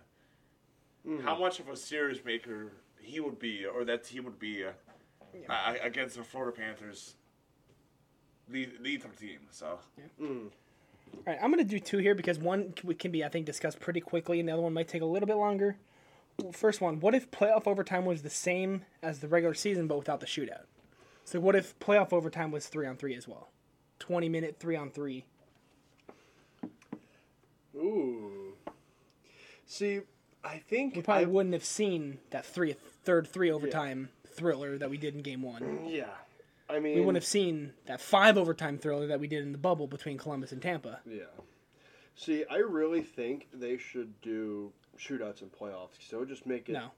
How 1.24 1.36
much 1.38 1.58
of 1.58 1.68
a 1.68 1.76
series 1.76 2.24
maker 2.24 2.72
he 3.00 3.18
would 3.18 3.38
be, 3.38 3.64
or 3.66 3.84
that 3.84 4.04
team 4.04 4.24
would 4.24 4.38
be, 4.38 4.64
uh, 4.64 4.70
uh, 5.48 5.74
against 5.82 6.16
the 6.16 6.22
Florida 6.22 6.56
Panthers 6.56 7.14
lead, 8.52 8.80
lethal 8.80 9.10
team. 9.10 9.40
So 9.50 9.78
mm. 10.20 10.50
All 11.14 11.22
right, 11.26 11.38
I'm 11.42 11.50
gonna 11.50 11.64
do 11.64 11.78
two 11.78 11.98
here 11.98 12.14
because 12.14 12.38
one 12.38 12.72
c- 12.80 12.94
can 12.94 13.10
be, 13.10 13.24
I 13.24 13.28
think, 13.28 13.46
discussed 13.46 13.80
pretty 13.80 14.00
quickly, 14.00 14.40
and 14.40 14.48
the 14.48 14.52
other 14.52 14.62
one 14.62 14.72
might 14.72 14.88
take 14.88 15.02
a 15.02 15.06
little 15.06 15.26
bit 15.26 15.36
longer. 15.36 15.76
First 16.52 16.80
one: 16.80 17.00
What 17.00 17.14
if 17.14 17.30
playoff 17.30 17.66
overtime 17.66 18.04
was 18.04 18.22
the 18.22 18.30
same 18.30 18.84
as 19.02 19.20
the 19.20 19.28
regular 19.28 19.54
season, 19.54 19.86
but 19.86 19.98
without 19.98 20.20
the 20.20 20.26
shootout? 20.26 20.64
So 21.24 21.38
what 21.40 21.54
if 21.54 21.78
playoff 21.78 22.12
overtime 22.12 22.50
was 22.50 22.66
three 22.66 22.86
on 22.86 22.96
three 22.96 23.14
as 23.14 23.28
well? 23.28 23.50
Twenty 23.98 24.28
minute 24.28 24.56
three 24.58 24.76
on 24.76 24.90
three. 24.90 25.24
Ooh. 27.76 28.54
See, 29.66 30.00
I 30.44 30.58
think 30.58 30.96
We 30.96 31.02
probably 31.02 31.24
I, 31.24 31.28
wouldn't 31.28 31.54
have 31.54 31.64
seen 31.64 32.18
that 32.30 32.44
three 32.44 32.74
third 33.04 33.28
three 33.28 33.50
overtime 33.50 34.10
thriller 34.26 34.78
that 34.78 34.90
we 34.90 34.96
did 34.96 35.14
in 35.14 35.22
game 35.22 35.42
one. 35.42 35.86
Yeah. 35.86 36.06
I 36.68 36.78
mean, 36.80 36.94
We 36.94 37.00
wouldn't 37.00 37.16
have 37.16 37.24
seen 37.28 37.72
that 37.86 38.00
five 38.00 38.38
overtime 38.38 38.78
thriller 38.78 39.06
that 39.08 39.20
we 39.20 39.28
did 39.28 39.42
in 39.42 39.52
the 39.52 39.58
bubble 39.58 39.86
between 39.86 40.16
Columbus 40.18 40.52
and 40.52 40.62
Tampa. 40.62 41.00
Yeah. 41.08 41.24
See, 42.14 42.44
I 42.50 42.56
really 42.58 43.02
think 43.02 43.48
they 43.52 43.76
should 43.78 44.20
do 44.20 44.72
shootouts 44.98 45.42
in 45.42 45.48
playoffs. 45.48 45.96
So 46.08 46.24
just 46.24 46.46
make 46.46 46.68
it. 46.68 46.72
No. 46.72 46.92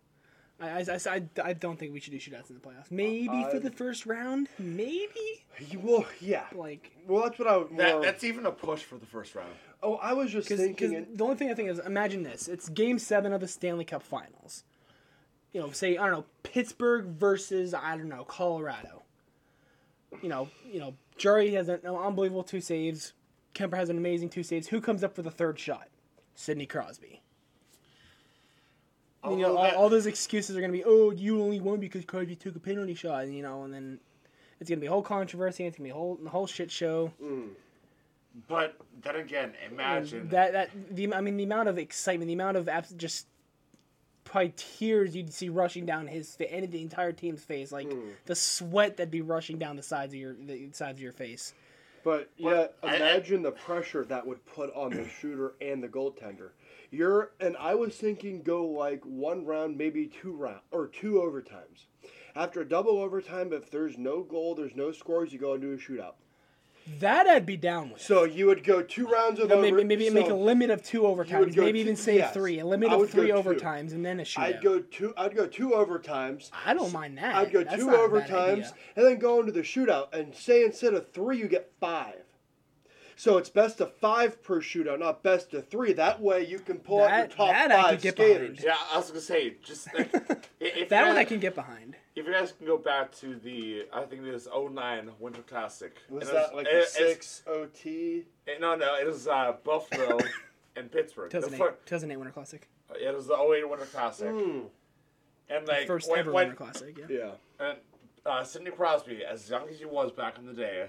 I, 0.60 0.68
I, 0.68 0.80
I, 0.88 0.98
I- 1.16 1.28
I 1.48 1.52
don't 1.52 1.76
think 1.78 1.92
we 1.92 1.98
should 2.00 2.12
do 2.12 2.18
shootouts 2.18 2.50
in 2.50 2.54
the 2.56 2.60
playoffs. 2.60 2.90
Maybe 2.90 3.44
for 3.50 3.58
the 3.58 3.70
first 3.70 4.06
round. 4.06 4.48
Maybe. 4.58 5.44
You- 5.68 5.80
Well, 5.82 6.06
yeah. 6.20 6.44
Like, 6.54 6.92
Well, 7.08 7.24
that's 7.24 7.38
what 7.38 7.48
I 7.48 7.56
would. 7.56 7.76
that 7.76 8.02
that's 8.02 8.22
even 8.24 8.46
a 8.46 8.52
push 8.52 8.82
for 8.82 8.96
the 8.96 9.06
first 9.06 9.34
round. 9.34 9.50
oh, 9.82 9.96
I 9.96 10.12
was 10.12 10.30
just 10.30 10.48
because 10.48 10.64
thinking. 10.64 10.92
it- 10.92 11.16
the 11.18 11.24
only 11.24 11.36
thing 11.36 11.50
I 11.50 11.54
think 11.54 11.70
is 11.70 11.78
imagine 11.80 12.22
this: 12.22 12.46
it's 12.48 12.68
Game 12.68 12.98
Seven 13.00 13.32
of 13.32 13.40
the 13.40 13.48
Stanley 13.48 13.84
Cup 13.84 14.02
Finals. 14.02 14.62
You 15.52 15.60
know, 15.60 15.70
say 15.70 15.96
I 15.96 16.04
don't 16.06 16.12
know 16.12 16.24
Pittsburgh 16.42 17.04
versus 17.06 17.72
I 17.74 17.96
don't 17.96 18.08
know 18.08 18.24
Colorado. 18.24 19.02
You 20.22 20.28
know, 20.28 20.48
you 20.70 20.80
know, 20.80 20.94
Jarry 21.16 21.52
has 21.54 21.68
an 21.68 21.80
unbelievable 21.84 22.42
two 22.44 22.60
saves. 22.60 23.12
Kuemper 23.54 23.76
has 23.76 23.88
an 23.88 23.98
amazing 23.98 24.30
two 24.30 24.42
saves. 24.42 24.68
Who 24.68 24.80
comes 24.80 25.04
up 25.04 25.14
for 25.14 25.22
the 25.22 25.30
third 25.30 25.58
shot? 25.58 25.88
Sidney 26.34 26.66
Crosby. 26.66 27.22
you 29.24 29.36
know, 29.36 29.56
all, 29.56 29.70
all 29.76 29.88
those 29.88 30.06
excuses 30.06 30.56
are 30.56 30.60
gonna 30.60 30.72
be, 30.72 30.84
oh, 30.84 31.10
you 31.12 31.40
only 31.40 31.60
won 31.60 31.78
because 31.78 32.04
Crosby 32.04 32.36
took 32.36 32.56
a 32.56 32.60
penalty 32.60 32.94
shot, 32.94 33.28
you 33.28 33.42
know, 33.42 33.62
and 33.62 33.72
then 33.72 34.00
it's 34.60 34.68
gonna 34.68 34.80
be 34.80 34.86
a 34.86 34.90
whole 34.90 35.02
controversy. 35.02 35.64
It's 35.64 35.76
gonna 35.76 35.86
be 35.86 35.90
a 35.90 35.94
whole, 35.94 36.18
a 36.24 36.28
whole 36.28 36.46
shit 36.46 36.70
show. 36.70 37.12
Mm. 37.22 37.50
But 38.48 38.76
then 39.02 39.16
again, 39.16 39.52
imagine 39.70 40.28
that 40.30 40.52
that 40.52 40.70
the 40.90 41.14
I 41.14 41.20
mean 41.20 41.36
the 41.36 41.44
amount 41.44 41.68
of 41.68 41.78
excitement, 41.78 42.26
the 42.26 42.34
amount 42.34 42.56
of 42.56 42.68
abs- 42.68 42.92
just 42.96 43.26
probably 44.24 44.52
tears 44.56 45.14
you'd 45.14 45.32
see 45.32 45.48
rushing 45.48 45.86
down 45.86 46.06
his 46.06 46.34
fa- 46.34 46.52
and 46.52 46.70
the 46.70 46.82
entire 46.82 47.12
team's 47.12 47.44
face, 47.44 47.70
like 47.70 47.90
hmm. 47.90 48.08
the 48.26 48.34
sweat 48.34 48.96
that'd 48.96 49.10
be 49.10 49.22
rushing 49.22 49.58
down 49.58 49.76
the 49.76 49.82
sides 49.82 50.12
of 50.12 50.20
your 50.20 50.34
the 50.34 50.70
sides 50.72 50.98
of 50.98 51.02
your 51.02 51.12
face. 51.12 51.54
But 52.02 52.30
yeah, 52.36 52.68
I- 52.82 52.88
I- 52.88 52.96
imagine 52.96 53.42
the 53.42 53.52
pressure 53.52 54.04
that 54.04 54.26
would 54.26 54.44
put 54.46 54.74
on 54.74 54.90
the 54.90 55.08
shooter 55.20 55.54
and 55.60 55.82
the 55.82 55.88
goaltender. 55.88 56.50
You're 56.90 57.32
and 57.40 57.56
I 57.56 57.74
was 57.74 57.96
thinking 57.96 58.42
go 58.42 58.64
like 58.66 59.02
one 59.04 59.44
round, 59.44 59.76
maybe 59.76 60.06
two 60.06 60.32
round 60.32 60.60
or 60.70 60.86
two 60.86 61.14
overtimes. 61.14 61.86
After 62.36 62.62
a 62.62 62.68
double 62.68 62.98
overtime, 62.98 63.52
if 63.52 63.70
there's 63.70 63.96
no 63.96 64.22
goal, 64.22 64.54
there's 64.54 64.74
no 64.74 64.90
scores, 64.90 65.32
you 65.32 65.38
go 65.38 65.54
into 65.54 65.72
a 65.72 65.76
shootout. 65.76 66.14
That 67.00 67.26
I'd 67.26 67.46
be 67.46 67.56
down 67.56 67.90
with. 67.90 68.02
So 68.02 68.24
you 68.24 68.46
would 68.46 68.62
go 68.62 68.82
two 68.82 69.06
rounds 69.06 69.38
of 69.40 69.44
You 69.48 69.56
know, 69.56 69.62
over. 69.62 69.62
maybe 69.76 69.84
maybe 69.84 70.08
so 70.08 70.14
make 70.14 70.28
a 70.28 70.34
limit 70.34 70.70
of 70.70 70.82
two 70.82 71.02
overtimes, 71.02 71.56
maybe 71.56 71.72
two- 71.72 71.78
even 71.80 71.96
say 71.96 72.16
yes. 72.16 72.34
three, 72.34 72.58
a 72.58 72.66
limit 72.66 72.92
of 72.92 73.10
three 73.10 73.28
two. 73.28 73.32
overtimes, 73.34 73.92
and 73.92 74.04
then 74.04 74.20
a 74.20 74.22
shootout. 74.22 74.38
I'd 74.42 74.62
go 74.62 74.80
two. 74.80 75.14
I'd 75.16 75.34
go 75.34 75.46
two 75.46 75.70
overtimes. 75.70 76.50
I 76.66 76.74
don't 76.74 76.92
mind 76.92 77.16
that. 77.18 77.34
I'd 77.36 77.52
go 77.52 77.64
That's 77.64 77.76
two 77.76 77.86
not 77.86 78.04
a 78.04 78.08
bad 78.20 78.28
overtimes 78.28 78.72
and 78.96 79.06
then 79.06 79.18
go 79.18 79.40
into 79.40 79.52
the 79.52 79.60
shootout 79.62 80.12
and 80.12 80.34
say 80.34 80.62
instead 80.64 80.92
of 80.94 81.10
three 81.12 81.38
you 81.38 81.48
get 81.48 81.70
five. 81.80 82.16
So 83.16 83.38
it's 83.38 83.48
best 83.48 83.80
of 83.80 83.92
five 83.94 84.42
per 84.42 84.60
shootout, 84.60 84.98
not 84.98 85.22
best 85.22 85.54
of 85.54 85.68
three. 85.68 85.92
That 85.92 86.20
way 86.20 86.44
you 86.44 86.58
can 86.58 86.78
pull 86.78 87.02
out 87.02 87.16
your 87.18 87.26
top 87.28 87.48
that 87.50 87.70
I 87.70 87.74
could 87.74 87.82
five 87.90 88.02
get 88.02 88.14
skaters. 88.14 88.56
behind. 88.58 88.64
Yeah, 88.64 88.76
I 88.92 88.96
was 88.98 89.08
gonna 89.08 89.20
say 89.20 89.54
just 89.62 89.94
like, 89.94 90.12
if 90.60 90.88
That 90.88 91.02
you 91.02 91.08
one 91.08 91.16
I 91.16 91.24
can 91.24 91.38
get 91.40 91.54
behind. 91.54 91.96
If 92.16 92.26
you 92.26 92.32
guys 92.32 92.52
can 92.52 92.66
go 92.66 92.78
back 92.78 93.12
to 93.16 93.34
the, 93.36 93.86
I 93.92 94.02
think 94.04 94.22
it 94.22 94.34
is 94.34 94.46
09 94.54 95.10
Winter 95.18 95.42
Classic. 95.42 95.96
Was 96.08 96.28
And 96.28 96.30
it 96.30 96.40
that 96.40 96.54
like 96.56 96.66
it- 96.66 96.84
a 96.84 96.86
six 96.88 97.42
OT? 97.46 98.24
it- 98.46 98.60
no, 98.60 98.74
no, 98.74 98.96
it 98.96 99.06
was 99.06 99.26
uh, 99.28 99.54
Buffalo 99.64 100.18
and 100.76 100.90
Pittsburgh. 100.90 101.30
The 101.30 101.38
2008, 101.40 101.58
fir- 101.58 101.76
2008 101.86 102.16
Winter 102.16 102.32
Classic, 102.32 102.68
it 103.00 103.14
was 103.14 103.26
the 103.26 103.34
08 103.36 103.68
Winter 103.68 103.86
Classic. 103.86 104.30
Hmm. 104.30 104.60
And 105.48 105.66
like 105.68 105.86
first 105.86 106.10
when, 106.10 106.20
ever 106.20 106.32
when, 106.32 106.48
Winter 106.48 106.56
Classic. 106.64 106.96
Yeah. 107.08 107.16
Yeah. 107.16 107.30
and 107.68 107.78
uh, 108.26 108.42
Sidney 108.44 108.70
Crosby, 108.70 109.22
as 109.24 109.48
young 109.50 109.68
as 109.68 109.78
he 109.78 109.84
was 109.84 110.10
back 110.10 110.38
in 110.38 110.46
the 110.46 110.52
day, 110.54 110.86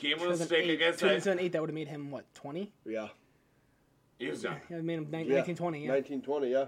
game 0.00 0.18
winning 0.20 0.36
stick 0.36 0.48
2008, 0.48 0.74
against 0.74 1.00
that. 1.00 1.06
2008, 1.08 1.52
that 1.52 1.60
would 1.60 1.70
have 1.70 1.74
made 1.74 1.88
him 1.88 2.10
what 2.10 2.32
20? 2.34 2.72
Yeah. 2.86 3.08
He 4.18 4.28
was 4.28 4.42
young. 4.42 4.56
Yeah, 4.68 4.78
it 4.78 4.84
made 4.84 4.98
him 4.98 5.04
ni- 5.10 5.24
yeah. 5.24 5.36
1920. 5.40 5.84
Yeah. 5.84 5.92
1920, 5.92 6.50
yeah. 6.52 6.64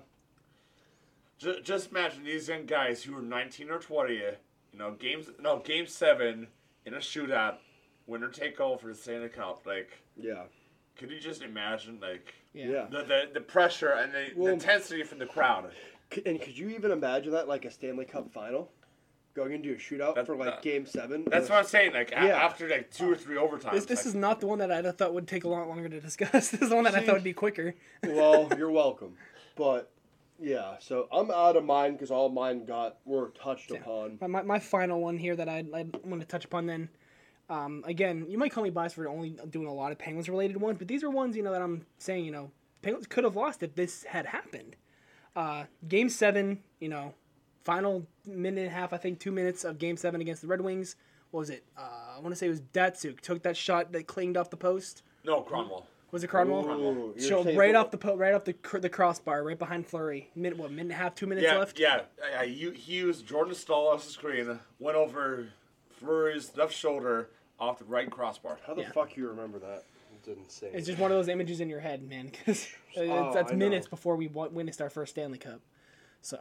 Just, 1.38 1.64
just 1.64 1.90
imagine 1.90 2.24
these 2.24 2.48
young 2.48 2.66
guys 2.66 3.02
who 3.02 3.14
were 3.14 3.22
19 3.22 3.70
or 3.70 3.78
20, 3.78 4.14
you 4.14 4.22
know, 4.78 4.92
games, 4.92 5.26
no, 5.40 5.58
game 5.58 5.86
seven 5.86 6.46
in 6.86 6.94
a 6.94 6.98
shootout, 6.98 7.56
winner 8.06 8.28
take 8.28 8.60
all 8.60 8.76
for 8.78 8.86
the 8.88 8.94
Stanley 8.94 9.28
Cup. 9.28 9.62
Like, 9.66 9.90
Yeah. 10.16 10.44
could 10.96 11.10
you 11.10 11.18
just 11.20 11.42
imagine, 11.42 11.98
like, 12.00 12.34
Yeah. 12.54 12.66
Yeah. 12.66 12.86
the, 12.90 13.02
the, 13.02 13.30
the 13.34 13.40
pressure 13.40 13.90
and 13.90 14.12
the, 14.12 14.28
Well- 14.36 14.46
the 14.46 14.52
intensity 14.52 15.02
from 15.02 15.18
the 15.18 15.26
crowd? 15.26 15.70
And 16.26 16.40
could 16.40 16.56
you 16.58 16.68
even 16.68 16.90
imagine 16.90 17.32
that 17.32 17.48
like 17.48 17.64
a 17.64 17.70
Stanley 17.70 18.04
Cup 18.04 18.30
final? 18.32 18.70
Going 19.34 19.52
into 19.52 19.72
a 19.72 19.76
shootout 19.76 20.14
That- 20.14 20.26
for 20.26 20.36
like 20.36 20.54
uh, 20.54 20.60
game 20.60 20.84
seven? 20.84 21.24
That's 21.26 21.48
what 21.48 21.58
I'm 21.58 21.64
saying. 21.64 21.94
Like, 21.94 22.10
Yeah. 22.10 22.26
after 22.26 22.68
like 22.68 22.90
two 22.90 23.10
or 23.10 23.16
three 23.16 23.36
overtimes. 23.36 23.72
This, 23.72 23.86
this 23.86 23.98
like, 24.00 24.06
is 24.06 24.14
not 24.14 24.40
the 24.40 24.46
one 24.46 24.58
that 24.58 24.70
I 24.70 24.90
thought 24.90 25.14
would 25.14 25.26
take 25.26 25.44
a 25.44 25.48
lot 25.48 25.68
longer 25.68 25.88
to 25.88 26.00
discuss. 26.00 26.50
This 26.50 26.62
is 26.62 26.68
the 26.68 26.74
one 26.74 26.84
that 26.84 26.94
I 26.94 27.00
thought 27.04 27.14
would 27.14 27.24
be 27.24 27.32
quicker. 27.32 27.74
Well, 28.06 28.48
you're 28.58 28.70
welcome. 28.70 29.14
But 29.56 29.90
Yeah, 30.38 30.74
so 30.80 31.08
I'm 31.10 31.30
out 31.30 31.56
of 31.56 31.64
mine 31.64 31.92
because 31.92 32.10
all 32.10 32.28
mine 32.28 32.66
got 32.66 32.96
were 33.06 33.28
touched 33.30 33.70
upon. 33.70 34.18
My, 34.20 34.26
my, 34.26 34.42
my 34.42 34.58
final 34.58 35.00
one 35.00 35.16
here 35.16 35.34
that 35.36 35.48
I'd, 35.48 35.72
I'd 35.72 35.96
want 36.04 36.20
to 36.20 36.26
touch 36.26 36.44
upon 36.44 36.66
then. 36.66 36.88
Um, 37.48 37.84
again, 37.86 38.26
you 38.28 38.36
might 38.38 38.52
call 38.52 38.64
me 38.64 38.70
biased 38.70 38.94
for 38.96 39.08
only 39.08 39.36
doing 39.50 39.66
a 39.66 39.72
lot 39.72 39.92
of 39.92 39.98
Penguins 39.98 40.28
related 40.28 40.58
ones, 40.58 40.78
but 40.78 40.88
these 40.88 41.02
are 41.02 41.10
ones 41.10 41.36
you 41.36 41.42
know 41.42 41.52
that 41.52 41.60
I'm 41.62 41.84
saying 41.98 42.24
you 42.24 42.32
know 42.32 42.50
Penguins 42.82 43.06
could 43.06 43.24
have 43.24 43.36
lost 43.36 43.62
if 43.62 43.74
this 43.74 44.04
had 44.04 44.26
happened. 44.26 44.76
Uh, 45.34 45.64
game 45.88 46.08
seven, 46.10 46.60
you 46.80 46.88
know, 46.90 47.14
final 47.64 48.06
minute 48.26 48.60
and 48.62 48.68
a 48.68 48.74
half, 48.74 48.92
I 48.92 48.96
think 48.96 49.18
two 49.20 49.32
minutes 49.32 49.64
of 49.64 49.78
Game 49.78 49.96
seven 49.96 50.20
against 50.20 50.42
the 50.42 50.48
Red 50.48 50.60
Wings. 50.60 50.96
What 51.30 51.40
was 51.40 51.50
it? 51.50 51.64
Uh, 51.76 51.80
I 52.16 52.20
want 52.20 52.30
to 52.32 52.36
say 52.36 52.46
it 52.46 52.50
was 52.50 52.60
Datsyuk 52.60 53.20
took 53.20 53.42
that 53.44 53.56
shot 53.56 53.92
that 53.92 54.06
clinged 54.06 54.36
off 54.36 54.50
the 54.50 54.56
post. 54.56 55.02
No, 55.24 55.40
Cromwell. 55.40 55.86
Was 56.10 56.22
it 56.22 56.26
Cardinal? 56.28 56.68
Ooh, 56.68 57.14
you're 57.16 57.26
So 57.42 57.54
right 57.54 57.74
off 57.74 57.90
the 57.90 57.96
po- 57.96 58.16
right 58.18 58.34
off 58.34 58.44
the 58.44 58.52
cr- 58.52 58.80
the 58.80 58.90
crossbar, 58.90 59.42
right 59.42 59.58
behind 59.58 59.86
Fleury. 59.86 60.28
Minute 60.36 60.58
what? 60.58 60.70
Minute 60.70 60.82
and 60.82 60.90
a 60.92 60.94
half, 60.96 61.14
two 61.14 61.26
minutes 61.26 61.46
Yeah, 61.46 61.56
left. 61.56 61.78
yeah. 61.78 62.02
yeah 62.30 62.44
he, 62.44 62.70
he 62.72 62.96
used 62.96 63.26
Jordan 63.26 63.54
Staal 63.54 63.88
off 63.88 64.04
the 64.04 64.10
screen, 64.10 64.58
went 64.78 64.96
over 64.98 65.48
Fleury's 65.98 66.54
left 66.54 66.74
shoulder 66.74 67.30
off 67.58 67.78
the 67.78 67.86
right 67.86 68.10
crossbar. 68.10 68.58
How 68.66 68.74
the 68.74 68.82
Yeah. 68.82 68.90
fuck 68.92 69.16
you 69.16 69.26
remember 69.28 69.58
that? 69.60 69.84
It's 70.18 70.28
insane. 70.28 70.70
It's 70.74 70.86
just 70.86 70.98
one 70.98 71.10
of 71.10 71.16
those 71.16 71.28
images 71.28 71.60
in 71.62 71.70
your 71.70 71.80
head, 71.80 72.02
man. 72.06 72.26
Because 72.26 72.68
Oh, 72.98 73.32
that's 73.32 73.50
I 73.52 73.54
minutes 73.54 73.86
know. 73.86 73.90
before 73.90 74.16
we 74.16 74.28
won- 74.28 74.52
witnessed 74.52 74.82
our 74.82 74.90
first 74.90 75.12
Stanley 75.14 75.38
Cup. 75.38 75.62
So, 76.20 76.38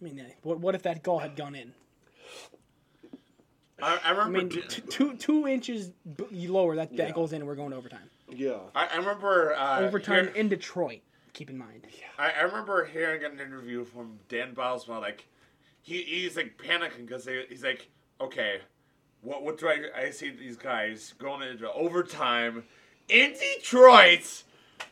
I 0.00 0.04
mean, 0.04 0.24
what, 0.42 0.60
what 0.60 0.74
if 0.74 0.82
that 0.82 1.02
goal 1.02 1.18
had 1.18 1.36
gone 1.36 1.54
in? 1.54 1.72
I, 3.82 3.94
I 3.96 3.98
I 4.06 4.10
remember. 4.10 4.56
mean, 4.56 4.68
t- 4.68 4.82
two 4.82 5.14
two 5.16 5.46
inches 5.46 5.90
b- 6.16 6.48
lower, 6.48 6.76
that, 6.76 6.96
that 6.96 7.08
Yeah. 7.08 7.12
goes 7.14 7.32
in, 7.32 7.40
and 7.42 7.46
we're 7.48 7.54
going 7.54 7.70
to 7.70 7.76
overtime. 7.76 8.10
yeah. 8.28 8.58
I, 8.74 8.86
I 8.92 8.96
remember. 8.96 9.54
Uh, 9.54 9.80
Overtime 9.80 10.26
hear- 10.26 10.34
in 10.34 10.48
Detroit. 10.48 11.00
Keep 11.32 11.50
in 11.50 11.58
mind. 11.58 11.86
I, 12.18 12.30
I 12.32 12.40
remember 12.42 12.84
hearing 12.84 13.22
an 13.24 13.38
interview 13.38 13.84
from 13.84 14.18
Dan 14.28 14.54
Bylsma, 14.54 15.00
like 15.00 15.28
he, 15.82 16.02
he's 16.02 16.36
like 16.36 16.58
panicking 16.58 17.06
because 17.06 17.28
he's 17.48 17.62
like, 17.62 17.88
okay, 18.20 18.60
what 19.22 19.44
what 19.44 19.58
do 19.58 19.68
I 19.68 19.84
I 19.96 20.10
see 20.10 20.30
these 20.30 20.56
guys 20.56 21.14
going 21.18 21.42
into 21.48 21.70
overtime 21.72 22.64
in 23.08 23.34
Detroit 23.56 24.42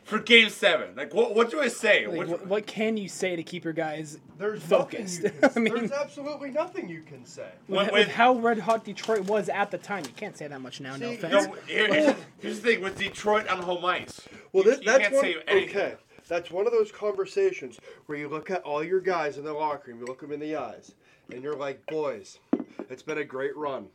for 0.03 0.19
Game 0.19 0.49
Seven? 0.49 0.95
Like 0.95 1.13
what 1.13 1.35
what 1.35 1.49
do 1.51 1.59
I 1.61 1.67
say? 1.67 2.07
Like, 2.07 2.17
What- 2.17 2.27
what, 2.29 2.47
what 2.47 2.67
can 2.67 2.97
you 2.97 3.07
say 3.07 3.35
to 3.35 3.43
keep 3.43 3.63
your 3.63 3.73
guys 3.73 4.19
There's 4.37 4.61
focused? 4.63 5.23
you 5.23 5.31
I 5.55 5.59
mean, 5.59 5.73
there's 5.73 5.91
absolutely 5.91 6.51
nothing 6.51 6.89
you 6.89 7.01
can 7.01 7.25
say. 7.25 7.49
with, 7.67 7.77
When- 7.87 7.93
with 7.93 8.07
how 8.09 8.35
red 8.37 8.59
hot 8.59 8.83
Detroit 8.83 9.21
was 9.21 9.49
at 9.49 9.71
the 9.71 9.77
time, 9.77 10.03
you 10.05 10.11
can't 10.15 10.37
say 10.37 10.47
that 10.47 10.61
much 10.61 10.79
now. 10.81 10.95
no 10.97 11.09
See, 11.09 11.15
offense. 11.15 11.47
no, 11.47 11.53
here- 11.67 11.93
here's, 11.93 12.15
here's 12.39 12.59
the 12.61 12.71
thing 12.73 12.81
with 12.81 12.97
Detroit 12.97 13.47
on 13.47 13.61
home 13.61 13.83
ice. 13.85 14.21
Well, 14.53 14.63
you, 14.63 14.71
this, 14.71 14.79
you 14.79 14.85
that's 14.85 15.01
can't 15.03 15.13
one, 15.13 15.23
say 15.23 15.35
anything. 15.47 15.69
okay. 15.77 15.95
That's 16.27 16.51
one 16.51 16.65
of 16.65 16.73
those 16.73 16.91
conversations 16.91 17.79
where 18.07 18.17
you 18.17 18.27
look 18.27 18.51
at 18.51 18.61
all 18.63 18.83
your 18.83 18.99
guys 18.99 19.37
in 19.37 19.45
the 19.45 19.53
locker 19.53 19.91
room, 19.91 20.01
you 20.01 20.05
look 20.05 20.19
them 20.19 20.33
in 20.33 20.41
the 20.41 20.57
eyes, 20.57 20.91
and 21.31 21.41
you're 21.41 21.55
like, 21.55 21.85
"Boys, 21.85 22.39
it's 22.89 23.01
been 23.01 23.19
a 23.19 23.23
great 23.23 23.55
run. 23.55 23.87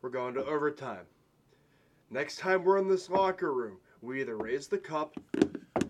We're 0.00 0.08
going 0.08 0.32
to 0.34 0.44
overtime. 0.46 1.04
Next 2.10 2.38
time 2.38 2.64
we're 2.64 2.78
in 2.78 2.88
this 2.88 3.10
locker 3.10 3.52
room, 3.52 3.76
we 4.06 4.20
either 4.20 4.36
raise 4.36 4.68
the 4.68 4.78
cup 4.78 5.14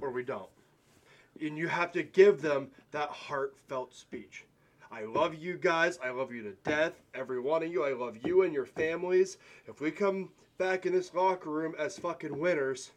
or 0.00 0.10
we 0.10 0.24
don't." 0.24 0.50
And 1.40 1.58
you 1.58 1.68
have 1.68 1.92
to 1.92 2.02
give 2.02 2.40
them 2.40 2.70
that 2.90 3.10
heartfelt 3.10 3.94
speech. 3.94 4.44
I 4.90 5.04
love 5.04 5.34
you 5.34 5.58
guys. 5.58 5.98
I 6.02 6.10
love 6.10 6.32
you 6.32 6.42
to 6.44 6.52
death. 6.64 6.94
Every 7.14 7.40
one 7.40 7.62
of 7.62 7.70
you. 7.70 7.84
I 7.84 7.92
love 7.92 8.16
you 8.24 8.42
and 8.42 8.54
your 8.54 8.64
families. 8.64 9.36
If 9.66 9.80
we 9.80 9.90
come 9.90 10.30
back 10.58 10.86
in 10.86 10.92
this 10.92 11.12
locker 11.12 11.50
room 11.50 11.74
as 11.78 11.98
fucking 11.98 12.38
winners, 12.38 12.92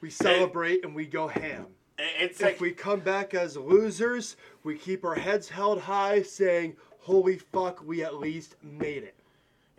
we 0.00 0.10
celebrate 0.10 0.84
and 0.84 0.94
we 0.94 1.06
go 1.06 1.28
ham. 1.28 1.66
And 1.98 2.08
It's 2.18 2.40
If 2.40 2.46
like 2.46 2.60
we 2.60 2.72
come 2.72 3.00
back 3.00 3.34
as 3.34 3.56
losers, 3.56 4.36
we 4.64 4.76
keep 4.76 5.04
our 5.04 5.14
heads 5.14 5.48
held 5.48 5.80
high 5.80 6.22
saying, 6.22 6.76
holy 7.00 7.36
fuck, 7.36 7.84
we 7.84 8.02
at 8.02 8.16
least 8.16 8.56
made 8.62 9.02
it. 9.02 9.19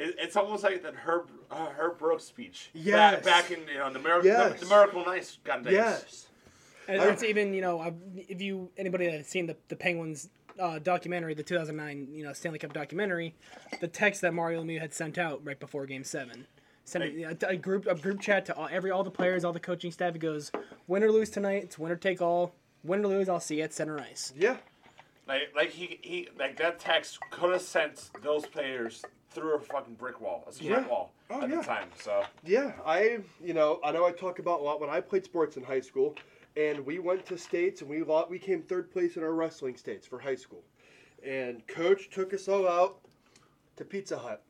It- 0.01 0.15
it's 0.19 0.35
almost 0.35 0.63
like 0.63 0.81
that 0.83 0.95
Herb 0.95 1.29
uh, 1.49 1.67
Herb 1.77 1.97
Brooks 1.99 2.23
speech. 2.23 2.69
Yes. 2.73 3.15
Back, 3.15 3.49
back 3.49 3.51
in 3.51 3.67
you 3.67 3.77
know 3.79 3.91
the 3.91 3.99
Miracle 3.99 4.25
Yes. 4.27 4.59
the 4.59 4.65
Miracle 4.67 5.05
Nice 5.05 5.37
kind 5.43 5.59
of 5.59 5.65
days. 5.65 5.73
Yes. 5.73 6.27
And 6.87 7.01
I- 7.01 7.09
it's 7.09 7.23
even 7.23 7.53
you 7.53 7.61
know 7.61 7.93
if 8.15 8.41
you 8.41 8.69
anybody 8.77 9.07
that's 9.07 9.29
seen 9.29 9.45
the 9.47 9.55
the 9.67 9.75
Penguins 9.75 10.29
uh, 10.59 10.79
documentary, 10.79 11.33
the 11.33 11.43
2009 11.43 12.07
you 12.13 12.23
know 12.23 12.33
Stanley 12.33 12.59
Cup 12.59 12.73
documentary, 12.73 13.33
the 13.79 13.87
text 13.87 14.21
that 14.21 14.33
Mario 14.33 14.63
Lemieux 14.63 14.79
had 14.79 14.93
sent 14.93 15.17
out 15.17 15.41
right 15.45 15.59
before 15.59 15.85
Game 15.85 16.03
Seven, 16.03 16.45
sent 16.83 17.03
a, 17.03 17.47
a 17.49 17.55
group 17.55 17.85
a 17.87 17.95
group 17.95 18.19
chat 18.19 18.45
to 18.47 18.55
all, 18.55 18.67
every 18.71 18.91
all 18.91 19.03
the 19.03 19.11
players, 19.11 19.43
all 19.45 19.53
the 19.53 19.59
coaching 19.59 19.91
staff. 19.91 20.15
It 20.15 20.19
goes 20.19 20.51
win 20.87 21.03
or 21.03 21.11
lose 21.11 21.29
tonight. 21.29 21.63
It's 21.63 21.79
win 21.79 21.91
or 21.91 21.95
take 21.95 22.21
all. 22.21 22.53
Win 22.83 23.05
or 23.05 23.07
lose, 23.09 23.29
I'll 23.29 23.39
see 23.39 23.57
you 23.57 23.63
at 23.63 23.73
center 23.73 23.99
ice. 23.99 24.33
Yeah. 24.35 24.57
Like, 25.27 25.53
like 25.55 25.69
he, 25.69 25.99
he, 26.01 26.27
like 26.37 26.57
that 26.57 26.79
text 26.79 27.19
could 27.29 27.51
have 27.51 27.61
sent 27.61 28.09
those 28.23 28.45
players 28.47 29.03
through 29.31 29.55
a 29.55 29.59
fucking 29.59 29.95
brick 29.95 30.19
wall, 30.21 30.43
a 30.47 30.51
cement 30.51 30.83
Yeah. 30.85 30.87
wall 30.89 31.11
Oh, 31.29 31.41
at 31.41 31.49
yeah. 31.49 31.57
the 31.57 31.63
time. 31.63 31.89
So 31.95 32.23
Yeah. 32.43 32.73
I, 32.85 33.19
you 33.41 33.53
know, 33.53 33.79
I 33.83 33.91
know 33.91 34.05
I 34.05 34.11
talk 34.11 34.39
about 34.39 34.59
a 34.59 34.63
lot 34.63 34.79
when 34.79 34.89
I 34.89 34.99
played 35.01 35.23
sports 35.25 35.57
in 35.57 35.63
high 35.63 35.79
school, 35.79 36.15
and 36.57 36.85
we 36.85 36.99
went 36.99 37.25
to 37.27 37.37
states 37.37 37.81
and 37.81 37.89
we 37.89 38.03
lot 38.03 38.29
we 38.29 38.37
came 38.39 38.61
third 38.61 38.91
place 38.91 39.15
in 39.15 39.23
our 39.23 39.33
wrestling 39.33 39.77
states 39.77 40.05
for 40.05 40.19
high 40.19 40.35
school. 40.35 40.63
And 41.25 41.65
coach 41.67 42.09
took 42.09 42.33
us 42.33 42.47
all 42.47 42.67
out 42.67 42.99
to 43.77 43.85
Pizza 43.85 44.17
Hut. 44.17 44.43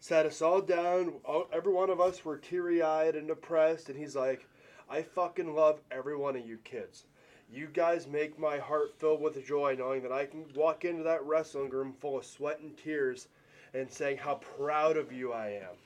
Sat 0.00 0.26
us 0.26 0.40
all 0.42 0.60
down. 0.60 1.14
All, 1.24 1.48
every 1.52 1.72
one 1.72 1.90
of 1.90 2.00
us 2.00 2.24
were 2.24 2.36
teary 2.36 2.82
eyed 2.82 3.16
and 3.16 3.26
depressed. 3.26 3.88
And 3.88 3.98
he's 3.98 4.14
like, 4.14 4.46
I 4.88 5.02
fucking 5.02 5.54
love 5.56 5.80
every 5.90 6.14
one 6.16 6.36
of 6.36 6.46
you 6.46 6.58
kids. 6.58 7.06
You 7.50 7.66
guys 7.66 8.06
make 8.06 8.38
my 8.38 8.58
heart 8.58 8.94
filled 8.98 9.22
with 9.22 9.44
joy 9.44 9.74
knowing 9.76 10.02
that 10.02 10.12
I 10.12 10.26
can 10.26 10.44
walk 10.54 10.84
into 10.84 11.02
that 11.04 11.24
wrestling 11.24 11.70
room 11.70 11.94
full 11.98 12.18
of 12.18 12.26
sweat 12.26 12.60
and 12.60 12.76
tears 12.76 13.26
and 13.74 13.90
saying 13.90 14.18
how 14.18 14.34
proud 14.36 14.96
of 14.96 15.12
you 15.12 15.32
I 15.32 15.48
am. 15.50 15.76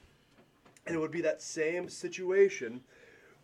And 0.87 0.95
it 0.95 0.99
would 0.99 1.11
be 1.11 1.21
that 1.23 1.41
same 1.43 1.89
situation 1.89 2.81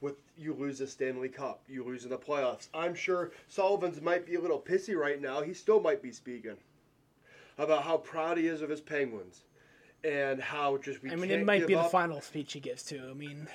with 0.01 0.15
you 0.37 0.55
lose 0.55 0.81
a 0.81 0.87
Stanley 0.87 1.29
Cup, 1.29 1.63
you 1.69 1.85
lose 1.85 2.05
in 2.05 2.11
the 2.11 2.17
playoffs. 2.19 2.69
I'm 2.73 2.95
sure 2.95 3.33
Sullivan's 3.49 4.01
might 4.01 4.27
be 4.27 4.37
a 4.37 4.41
little 4.41 4.61
pissy 4.61 4.95
right 4.97 5.21
now. 5.21 5.43
He 5.43 5.55
still 5.55 5.81
might 5.81 6.03
be 6.03 6.13
speaking 6.13 6.57
about 7.59 7.83
how 7.83 7.97
proud 7.99 8.39
he 8.39 8.47
is 8.47 8.63
of 8.63 8.71
his 8.71 8.81
Penguins 8.81 9.43
and 10.05 10.41
how 10.41 10.77
just 10.79 11.03
we 11.03 11.11
I 11.11 11.17
mean, 11.17 11.29
can't 11.31 11.43
it 11.43 11.45
might 11.45 11.59
give 11.59 11.69
be 11.69 11.75
the 11.75 11.83
final 11.85 12.21
speech 12.21 12.53
he 12.53 12.61
gives 12.61 12.85
too. 12.85 13.03
I 13.11 13.15
mean, 13.15 13.49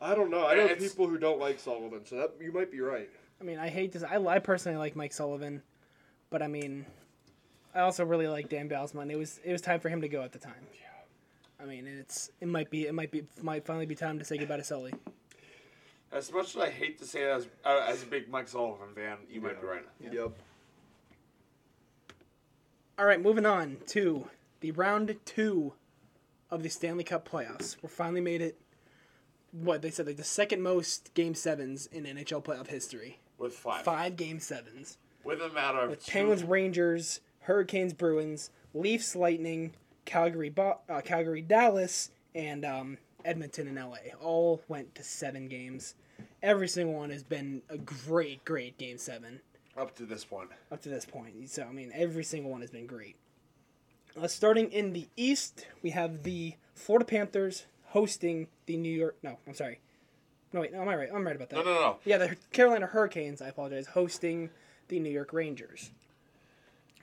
I 0.00 0.14
don't 0.14 0.30
know. 0.30 0.46
I 0.46 0.54
know 0.54 0.64
It's- 0.66 0.92
people 0.92 1.08
who 1.08 1.18
don't 1.18 1.40
like 1.40 1.58
Sullivan, 1.58 2.06
so 2.06 2.16
that 2.16 2.32
you 2.40 2.52
might 2.52 2.70
be 2.70 2.80
right. 2.80 3.10
I 3.40 3.44
mean, 3.44 3.58
I 3.58 3.68
hate 3.68 3.92
this. 3.92 4.02
I, 4.02 4.16
I 4.24 4.38
personally 4.38 4.78
like 4.78 4.96
Mike 4.96 5.12
Sullivan, 5.12 5.62
but 6.30 6.42
I 6.42 6.46
mean, 6.48 6.86
I 7.78 7.82
also 7.82 8.04
really 8.04 8.26
like 8.26 8.48
Dan 8.48 8.68
Bylsma. 8.68 9.08
It 9.08 9.16
was 9.16 9.38
it 9.44 9.52
was 9.52 9.60
time 9.60 9.78
for 9.78 9.88
him 9.88 10.00
to 10.00 10.08
go 10.08 10.22
at 10.22 10.32
the 10.32 10.38
time. 10.40 10.66
Yeah. 10.74 11.62
I 11.62 11.66
mean, 11.66 11.86
it's 11.86 12.30
it 12.40 12.48
might 12.48 12.70
be 12.70 12.86
it 12.88 12.94
might 12.94 13.12
be 13.12 13.22
might 13.40 13.64
finally 13.64 13.86
be 13.86 13.94
time 13.94 14.18
to 14.18 14.24
say 14.24 14.36
goodbye 14.36 14.56
to 14.56 14.64
Sully. 14.64 14.92
as 16.10 16.32
much 16.32 16.56
as 16.56 16.62
I 16.62 16.70
hate 16.70 16.98
to 16.98 17.04
say 17.04 17.22
it 17.22 17.28
as 17.28 17.46
uh, 17.64 17.86
as 17.88 18.02
a 18.02 18.06
big 18.06 18.28
Mike 18.28 18.48
Sullivan 18.48 18.88
fan, 18.96 19.18
you 19.30 19.40
might 19.40 19.60
be 19.60 19.66
right. 19.68 19.84
Yep. 20.00 20.32
All 22.98 23.04
right, 23.04 23.20
moving 23.22 23.46
on 23.46 23.76
to 23.88 24.26
the 24.60 24.72
round 24.72 25.14
two 25.24 25.74
of 26.50 26.64
the 26.64 26.68
Stanley 26.68 27.04
Cup 27.04 27.28
playoffs. 27.28 27.76
We 27.80 27.88
finally 27.88 28.20
made 28.20 28.42
it. 28.42 28.58
What 29.52 29.80
they 29.82 29.90
said, 29.90 30.06
like 30.06 30.16
the 30.16 30.24
second 30.24 30.62
most 30.62 31.14
game 31.14 31.34
sevens 31.34 31.86
in 31.86 32.04
NHL 32.04 32.44
playoff 32.44 32.66
history. 32.66 33.18
With 33.38 33.54
five, 33.54 33.84
Five 33.84 34.16
game 34.16 34.40
sevens. 34.40 34.98
with 35.24 35.40
a 35.40 35.48
matter 35.50 35.78
of 35.78 35.90
With 35.90 36.04
two- 36.04 36.10
Penguins, 36.12 36.42
Rangers, 36.42 37.20
Hurricanes, 37.48 37.94
Bruins, 37.94 38.50
Leafs, 38.74 39.16
Lightning, 39.16 39.72
Calgary, 40.04 40.50
Bo- 40.50 40.80
uh, 40.86 41.00
Calgary, 41.00 41.40
Dallas, 41.40 42.10
and 42.34 42.62
um, 42.62 42.98
Edmonton 43.24 43.66
and 43.66 43.76
LA. 43.78 43.96
All 44.20 44.60
went 44.68 44.94
to 44.96 45.02
seven 45.02 45.48
games. 45.48 45.94
Every 46.42 46.68
single 46.68 46.94
one 46.94 47.08
has 47.08 47.22
been 47.22 47.62
a 47.70 47.78
great, 47.78 48.44
great 48.44 48.76
game 48.76 48.98
seven 48.98 49.40
up 49.78 49.96
to 49.96 50.04
this 50.04 50.24
point. 50.26 50.50
up 50.70 50.82
to 50.82 50.90
this 50.90 51.06
point. 51.06 51.48
So 51.48 51.62
I 51.62 51.72
mean, 51.72 51.90
every 51.94 52.22
single 52.22 52.50
one 52.50 52.60
has 52.60 52.70
been 52.70 52.86
great. 52.86 53.16
Uh, 54.20 54.28
starting 54.28 54.70
in 54.70 54.92
the 54.92 55.08
East, 55.16 55.66
we 55.82 55.90
have 55.90 56.24
the 56.24 56.54
Florida 56.74 57.06
Panthers 57.06 57.64
hosting 57.86 58.48
the 58.66 58.76
New 58.76 58.92
York. 58.94 59.16
No, 59.22 59.38
I'm 59.46 59.54
sorry. 59.54 59.80
No 60.52 60.60
wait, 60.60 60.72
no, 60.72 60.82
am 60.82 60.88
I 60.88 60.96
right? 60.96 61.08
I'm 61.14 61.26
right 61.26 61.36
about 61.36 61.48
that. 61.48 61.56
No, 61.56 61.62
no, 61.62 61.74
no. 61.74 61.96
Yeah, 62.04 62.18
the 62.18 62.36
Carolina 62.52 62.86
Hurricanes. 62.86 63.40
I 63.40 63.48
apologize. 63.48 63.86
Hosting 63.86 64.50
the 64.88 65.00
New 65.00 65.10
York 65.10 65.32
Rangers. 65.32 65.92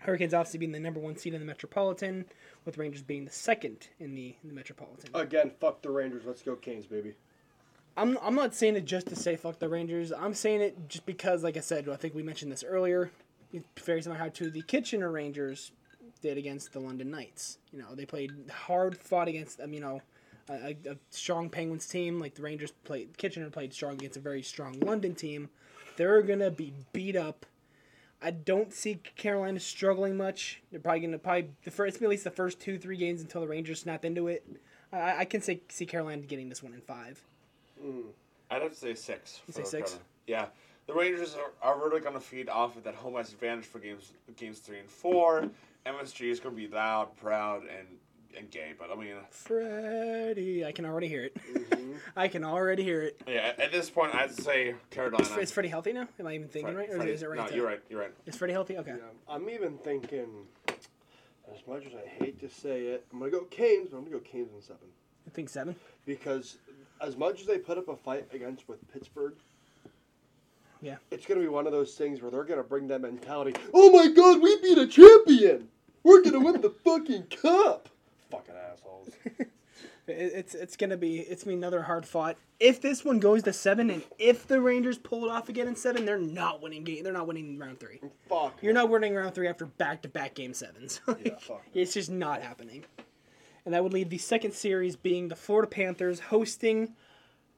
Hurricanes 0.05 0.33
obviously 0.33 0.59
being 0.59 0.71
the 0.71 0.79
number 0.79 0.99
one 0.99 1.17
seed 1.17 1.33
in 1.33 1.39
the 1.39 1.45
Metropolitan, 1.45 2.25
with 2.63 2.77
Rangers 2.77 3.01
being 3.01 3.25
the 3.25 3.31
second 3.31 3.87
in 3.99 4.15
the, 4.15 4.35
in 4.41 4.49
the 4.49 4.55
Metropolitan. 4.55 5.09
Again, 5.13 5.51
fuck 5.59 5.81
the 5.81 5.89
Rangers. 5.89 6.23
Let's 6.25 6.41
go 6.41 6.55
Canes, 6.55 6.85
baby. 6.85 7.13
I'm, 7.97 8.17
I'm 8.21 8.35
not 8.35 8.53
saying 8.53 8.75
it 8.75 8.85
just 8.85 9.07
to 9.07 9.15
say 9.15 9.35
fuck 9.35 9.59
the 9.59 9.69
Rangers. 9.69 10.11
I'm 10.11 10.33
saying 10.33 10.61
it 10.61 10.89
just 10.89 11.05
because, 11.05 11.43
like 11.43 11.57
I 11.57 11.61
said, 11.61 11.87
I 11.87 11.95
think 11.95 12.13
we 12.13 12.23
mentioned 12.23 12.51
this 12.51 12.63
earlier. 12.63 13.11
It's 13.53 13.65
very 13.83 14.01
similar 14.01 14.19
how 14.19 14.29
to 14.29 14.49
the 14.49 14.61
Kitchener 14.61 15.09
Rangers 15.11 15.71
did 16.21 16.37
against 16.37 16.73
the 16.73 16.79
London 16.79 17.09
Knights. 17.09 17.57
You 17.71 17.79
know, 17.79 17.95
they 17.95 18.05
played 18.05 18.31
hard, 18.51 18.97
fought 18.97 19.27
against 19.27 19.59
them. 19.59 19.73
you 19.73 19.79
know 19.79 20.01
a, 20.49 20.53
a, 20.53 20.91
a 20.91 20.97
strong 21.09 21.49
Penguins 21.49 21.87
team. 21.87 22.19
Like 22.19 22.35
the 22.35 22.41
Rangers 22.41 22.71
played, 22.83 23.17
Kitchener 23.17 23.49
played 23.49 23.73
strong 23.73 23.93
against 23.93 24.17
a 24.17 24.21
very 24.21 24.41
strong 24.41 24.79
London 24.79 25.15
team. 25.15 25.49
They're 25.97 26.21
gonna 26.21 26.51
be 26.51 26.73
beat 26.93 27.15
up 27.15 27.45
I 28.21 28.31
don't 28.31 28.73
see 28.73 28.95
Carolina 29.15 29.59
struggling 29.59 30.17
much. 30.17 30.61
They're 30.71 30.79
probably 30.79 31.01
gonna 31.01 31.19
probably 31.19 31.49
the 31.63 31.71
first 31.71 32.01
at 32.01 32.09
least 32.09 32.23
the 32.23 32.31
first 32.31 32.59
two 32.59 32.77
three 32.77 32.97
games 32.97 33.21
until 33.21 33.41
the 33.41 33.47
Rangers 33.47 33.81
snap 33.81 34.05
into 34.05 34.27
it. 34.27 34.45
I, 34.91 35.19
I 35.19 35.25
can 35.25 35.41
say 35.41 35.61
see 35.69 35.85
Carolina 35.85 36.21
getting 36.23 36.49
this 36.49 36.63
one 36.63 36.73
in 36.73 36.81
five. 36.81 37.21
Hmm. 37.81 38.01
I'd 38.49 38.61
have 38.61 38.71
to 38.71 38.77
say 38.77 38.93
six. 38.93 39.41
You 39.47 39.53
say 39.53 39.63
six? 39.63 39.91
Carolina. 39.91 40.03
Yeah. 40.27 40.45
The 40.87 40.93
Rangers 40.93 41.35
are, 41.35 41.51
are 41.67 41.79
really 41.79 41.99
going 41.99 42.13
to 42.13 42.19
feed 42.19 42.47
off 42.47 42.77
of 42.77 42.83
that 42.83 42.93
home 42.93 43.15
ice 43.15 43.31
advantage 43.31 43.65
for 43.65 43.79
games 43.79 44.11
games 44.37 44.59
three 44.59 44.79
and 44.79 44.89
four. 44.89 45.49
MSG 45.85 46.29
is 46.31 46.39
going 46.39 46.55
to 46.55 46.61
be 46.61 46.67
loud, 46.67 47.15
proud, 47.17 47.61
and 47.63 47.87
and 48.37 48.49
gay. 48.51 48.73
But 48.77 48.91
I 48.91 48.95
mean, 48.95 49.15
Freddie, 49.31 50.65
I 50.65 50.71
can 50.71 50.85
already 50.85 51.07
hear 51.07 51.23
it. 51.25 51.37
Mm-hmm. 51.53 51.93
I 52.15 52.27
can 52.27 52.43
already 52.43 52.83
hear 52.83 53.01
it. 53.03 53.21
yeah. 53.27 53.53
At 53.57 53.71
this 53.71 53.89
point, 53.89 54.13
I'd 54.15 54.33
say 54.33 54.75
Carolina. 54.91 55.23
Is, 55.23 55.37
is 55.37 55.51
Freddie 55.51 55.69
healthy 55.69 55.93
now? 55.93 56.07
Am 56.19 56.27
I 56.27 56.35
even 56.35 56.47
thinking 56.47 56.73
Fred- 56.73 56.87
right? 56.87 56.89
Or 56.93 56.97
Freddie- 56.97 57.11
is 57.11 57.23
it 57.23 57.29
right? 57.29 57.37
No, 57.39 57.47
to- 57.47 57.55
you're 57.55 57.65
right. 57.65 57.81
You're 57.89 57.99
right. 58.01 58.11
Is 58.25 58.35
Freddie 58.35 58.53
healthy? 58.53 58.77
Okay. 58.77 58.91
Yeah, 58.97 59.03
I'm 59.33 59.49
even 59.49 59.77
thinking, 59.77 60.27
as 60.67 61.65
much 61.67 61.85
as 61.85 61.93
I 61.93 62.07
hate 62.07 62.39
to 62.41 62.49
say 62.49 62.83
it, 62.87 63.05
I'm 63.11 63.19
gonna 63.19 63.31
go 63.31 63.43
Canes, 63.45 63.89
but 63.89 63.97
I'm 63.97 64.03
gonna 64.05 64.17
go 64.17 64.21
Canes 64.21 64.51
in 64.55 64.61
seven 64.61 64.87
I 65.27 65.29
think 65.31 65.49
seven. 65.49 65.75
because 66.05 66.57
as 67.01 67.17
much 67.17 67.41
as 67.41 67.47
they 67.47 67.57
put 67.57 67.77
up 67.77 67.87
a 67.87 67.95
fight 67.95 68.27
against 68.33 68.67
with 68.67 68.79
Pittsburgh. 68.91 69.33
Yeah. 70.81 70.97
It's 71.09 71.25
gonna 71.25 71.39
be 71.41 71.47
one 71.47 71.65
of 71.65 71.71
those 71.71 71.95
things 71.95 72.21
where 72.21 72.29
they're 72.29 72.43
gonna 72.43 72.63
bring 72.63 72.87
that 72.89 73.01
mentality. 73.01 73.53
Oh 73.73 73.91
my 73.91 74.07
God, 74.13 74.41
we 74.41 74.61
beat 74.61 74.77
a 74.77 74.85
champion! 74.85 75.69
We're 76.03 76.21
gonna 76.21 76.39
win 76.39 76.61
the 76.61 76.69
fucking 76.69 77.23
cup! 77.41 77.89
Fucking 78.37 78.55
assholes. 78.71 79.09
It- 80.07 80.33
It's 80.35 80.53
it's 80.53 80.77
gonna 80.77 80.97
be 80.97 81.19
it's 81.19 81.43
gonna 81.43 81.53
be 81.55 81.57
another 81.57 81.81
hard 81.81 82.05
fought. 82.05 82.37
If 82.59 82.79
this 82.79 83.03
one 83.03 83.19
goes 83.19 83.41
to 83.43 83.51
seven, 83.51 83.89
and 83.89 84.03
if 84.19 84.45
the 84.47 84.61
Rangers 84.61 84.97
pull 84.99 85.25
it 85.25 85.31
off 85.31 85.49
again 85.49 85.67
in 85.67 85.75
seven, 85.75 86.05
they're 86.05 86.19
not 86.19 86.61
winning 86.61 86.83
game. 86.83 87.03
They're 87.03 87.11
not 87.11 87.25
winning 87.27 87.57
round 87.57 87.79
three. 87.79 87.99
Fuck. 88.29 88.59
You're 88.61 88.73
not 88.73 88.89
winning 88.89 89.15
round 89.15 89.33
three 89.33 89.47
after 89.47 89.65
back 89.65 90.03
to 90.03 90.07
back 90.07 90.35
game 90.35 90.53
sevens. 90.53 91.01
Like, 91.07 91.25
Yeah, 91.25 91.37
fuck. 91.39 91.63
It's 91.73 91.93
just 91.93 92.11
not 92.11 92.41
happening. 92.43 92.85
And 93.65 93.73
that 93.73 93.83
would 93.83 93.93
leave 93.93 94.09
the 94.09 94.19
second 94.19 94.53
series 94.53 94.95
being 94.95 95.27
the 95.27 95.35
Florida 95.35 95.67
Panthers 95.67 96.19
hosting 96.19 96.93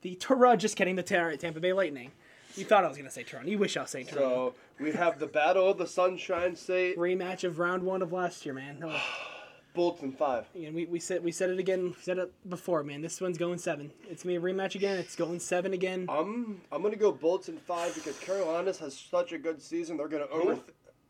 the 0.01 0.15
Toronto. 0.15 0.55
Just 0.55 0.77
kidding, 0.77 0.95
the 0.95 1.03
Tampa 1.03 1.59
Bay 1.59 1.73
Lightning. 1.73 2.11
You 2.55 2.63
thought 2.63 2.85
I 2.85 2.87
was 2.87 2.95
gonna 2.97 3.11
say 3.11 3.23
Toronto. 3.23 3.51
You 3.51 3.57
wish 3.57 3.75
I 3.75 3.81
was 3.81 3.89
saying 3.91 4.07
Toronto. 4.07 4.55
So 4.79 4.83
we 4.83 4.93
have 4.93 5.19
the 5.19 5.27
Battle 5.27 5.69
of 5.69 5.77
the 5.77 5.85
Sunshine 5.85 6.55
State, 6.55 6.97
Rematch 6.97 7.43
of 7.43 7.59
round 7.59 7.83
one 7.83 8.01
of 8.01 8.13
last 8.13 8.45
year, 8.45 8.55
man. 8.55 8.79
No. 8.79 8.97
Bolts 9.77 10.01
in 10.01 10.11
five. 10.11 10.45
And 10.55 10.73
we, 10.75 10.85
we 10.85 10.99
said 10.99 11.23
we 11.23 11.31
said 11.31 11.49
it 11.51 11.59
again, 11.59 11.95
said 12.01 12.17
it 12.17 12.33
before, 12.49 12.83
man. 12.83 13.01
This 13.01 13.21
one's 13.21 13.37
going 13.37 13.59
seven. 13.59 13.91
It's 14.09 14.23
gonna 14.23 14.37
be 14.39 14.45
a 14.49 14.53
rematch 14.53 14.75
again. 14.75 14.97
It's 14.97 15.15
going 15.15 15.39
seven 15.39 15.71
again. 15.73 16.07
I'm 16.09 16.59
I'm 16.71 16.81
gonna 16.81 16.95
go 16.97 17.11
Bolts 17.11 17.47
in 17.47 17.57
five 17.57 17.93
because 17.95 18.17
Carolina's 18.19 18.79
has 18.79 18.97
such 18.97 19.31
a 19.31 19.37
good 19.37 19.61
season. 19.61 19.95
They're 19.95 20.07
gonna 20.09 20.25
over, 20.31 20.59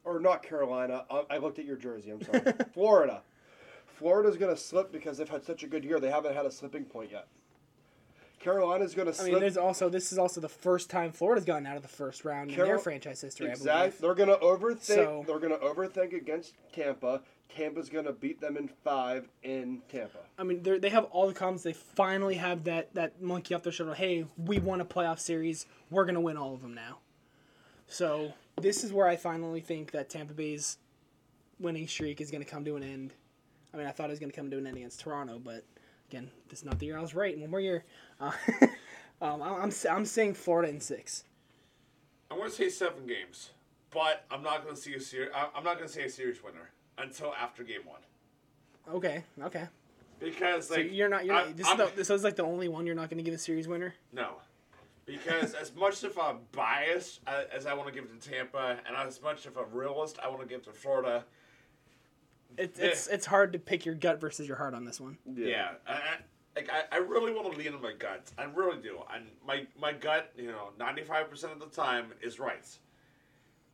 or 0.03 0.19
not 0.19 0.43
Carolina. 0.43 1.05
I, 1.09 1.23
I 1.31 1.37
looked 1.37 1.57
at 1.59 1.65
your 1.65 1.77
jersey. 1.77 2.11
I'm 2.11 2.21
sorry. 2.21 2.41
Florida. 2.73 3.21
Florida's 3.87 4.37
gonna 4.37 4.57
slip 4.57 4.91
because 4.91 5.17
they've 5.17 5.29
had 5.29 5.43
such 5.43 5.63
a 5.63 5.67
good 5.67 5.83
year. 5.83 5.99
They 5.99 6.11
haven't 6.11 6.35
had 6.35 6.45
a 6.45 6.51
slipping 6.51 6.83
point 6.85 7.11
yet. 7.11 7.27
Carolina's 8.39 8.93
gonna 8.93 9.13
I 9.19 9.23
mean, 9.23 9.39
there's 9.39 9.57
also 9.57 9.89
this 9.89 10.11
is 10.11 10.19
also 10.19 10.39
the 10.39 10.49
first 10.49 10.89
time 10.91 11.11
Florida's 11.11 11.43
gotten 11.45 11.65
out 11.65 11.75
of 11.75 11.81
the 11.81 11.87
first 11.87 12.23
round 12.23 12.51
in 12.51 12.57
their 12.57 12.77
franchise 12.77 13.19
history. 13.21 13.49
I 13.49 13.55
believe. 13.55 13.97
They're 13.99 14.13
gonna 14.13 14.37
overthink. 14.37 14.81
So- 14.81 15.23
They're 15.25 15.39
gonna 15.39 15.57
overthink 15.57 16.13
against 16.13 16.53
Tampa. 16.71 17.21
Tampa's 17.55 17.89
gonna 17.89 18.11
beat 18.13 18.39
them 18.41 18.57
in 18.57 18.67
five 18.67 19.27
in 19.43 19.81
Tampa. 19.89 20.19
I 20.37 20.43
mean, 20.43 20.61
they 20.63 20.77
they 20.79 20.89
have 20.89 21.05
all 21.05 21.27
the 21.27 21.33
comments. 21.33 21.63
They 21.63 21.73
finally 21.73 22.35
have 22.35 22.63
that 22.65 22.93
that 22.93 23.21
monkey 23.21 23.53
off 23.55 23.63
their 23.63 23.71
shoulder. 23.71 23.93
Hey, 23.93 24.25
we 24.37 24.59
won 24.59 24.81
a 24.81 24.85
playoff 24.85 25.19
series. 25.19 25.65
We're 25.89 26.05
gonna 26.05 26.21
win 26.21 26.37
all 26.37 26.53
of 26.53 26.61
them 26.61 26.73
now. 26.73 26.99
So 27.87 28.33
this 28.61 28.83
is 28.83 28.91
where 28.91 29.07
I 29.07 29.15
finally 29.15 29.61
think 29.61 29.91
that 29.91 30.09
Tampa 30.09 30.33
Bay's 30.33 30.77
winning 31.59 31.87
streak 31.87 32.21
is 32.21 32.31
gonna 32.31 32.45
come 32.45 32.65
to 32.65 32.75
an 32.75 32.83
end. 32.83 33.13
I 33.73 33.77
mean, 33.77 33.87
I 33.87 33.91
thought 33.91 34.09
it 34.09 34.11
was 34.13 34.19
gonna 34.19 34.31
come 34.33 34.51
to 34.51 34.57
an 34.57 34.67
end 34.67 34.77
against 34.77 34.99
Toronto, 34.99 35.39
but 35.43 35.63
again, 36.09 36.29
this 36.49 36.59
is 36.59 36.65
not 36.65 36.79
the 36.79 36.85
year 36.85 36.97
I 36.97 37.01
was 37.01 37.15
right. 37.15 37.37
One 37.37 37.49
more 37.49 37.59
year. 37.61 37.85
Uh, 38.19 38.31
um, 39.21 39.41
I- 39.41 39.59
I'm 39.61 39.71
I'm 39.89 40.05
saying 40.05 40.33
Florida 40.35 40.69
in 40.69 40.79
six. 40.79 41.23
I'm 42.29 42.37
going 42.37 42.49
to 42.49 42.55
say 42.55 42.67
seven 42.69 43.07
games, 43.07 43.51
but 43.89 44.25
I'm 44.29 44.43
not 44.43 44.63
going 44.63 44.75
to 44.75 44.81
see 44.81 44.93
a 44.95 44.99
series. 44.99 45.31
I'm 45.33 45.63
not 45.63 45.77
going 45.77 45.87
to 45.87 45.93
say 45.93 46.03
a 46.03 46.09
series 46.09 46.43
winner 46.43 46.71
until 46.97 47.33
after 47.33 47.63
game 47.63 47.81
one 47.85 48.01
Okay, 48.95 49.23
okay. 49.43 49.67
because 50.19 50.67
So 50.69 50.75
like 50.75 50.91
you're 50.93 51.09
not. 51.09 51.25
You're 51.25 51.35
I'm- 51.35 51.47
not. 51.47 51.57
This 51.57 51.67
I'm- 51.67 51.81
is 51.81 51.89
the, 51.91 51.95
this 51.97 52.09
is 52.09 52.23
like 52.23 52.35
the 52.37 52.43
only 52.43 52.67
one 52.69 52.85
you're 52.85 52.95
not 52.95 53.09
going 53.09 53.17
to 53.17 53.23
give 53.23 53.33
a 53.33 53.37
series 53.37 53.67
winner. 53.67 53.93
No. 54.13 54.35
Because 55.05 55.53
as 55.53 55.73
much 55.75 56.03
of 56.03 56.17
a 56.17 56.35
bias 56.53 57.19
uh, 57.27 57.43
as 57.53 57.65
I 57.65 57.73
want 57.73 57.87
to 57.87 57.93
give 57.93 58.03
it 58.05 58.21
to 58.21 58.29
Tampa, 58.29 58.77
and 58.87 58.95
as 58.95 59.21
much 59.21 59.45
of 59.45 59.55
a 59.57 59.63
realist 59.65 60.17
I 60.23 60.27
want 60.29 60.41
to 60.41 60.47
give 60.47 60.63
to 60.63 60.71
Florida, 60.71 61.23
It's 62.57 62.79
it's 62.79 63.07
it's 63.07 63.25
hard 63.25 63.53
to 63.53 63.59
pick 63.59 63.85
your 63.85 63.95
gut 63.95 64.19
versus 64.19 64.47
your 64.47 64.57
heart 64.57 64.73
on 64.73 64.83
this 64.85 64.99
one. 64.99 65.17
yeah, 65.35 65.71
I, 65.87 65.93
I, 65.93 65.99
like 66.55 66.69
I, 66.71 66.95
I 66.95 66.97
really 66.99 67.33
want 67.33 67.51
to 67.51 67.57
lean 67.57 67.73
on 67.73 67.81
my 67.81 67.93
gut. 67.93 68.31
I 68.37 68.45
really 68.45 68.81
do. 68.81 68.99
And 69.13 69.25
my 69.45 69.65
my 69.79 69.93
gut, 69.93 70.31
you 70.37 70.47
know, 70.47 70.69
ninety 70.79 71.03
five 71.03 71.29
percent 71.29 71.53
of 71.53 71.59
the 71.59 71.67
time 71.67 72.13
is 72.21 72.39
right. 72.39 72.65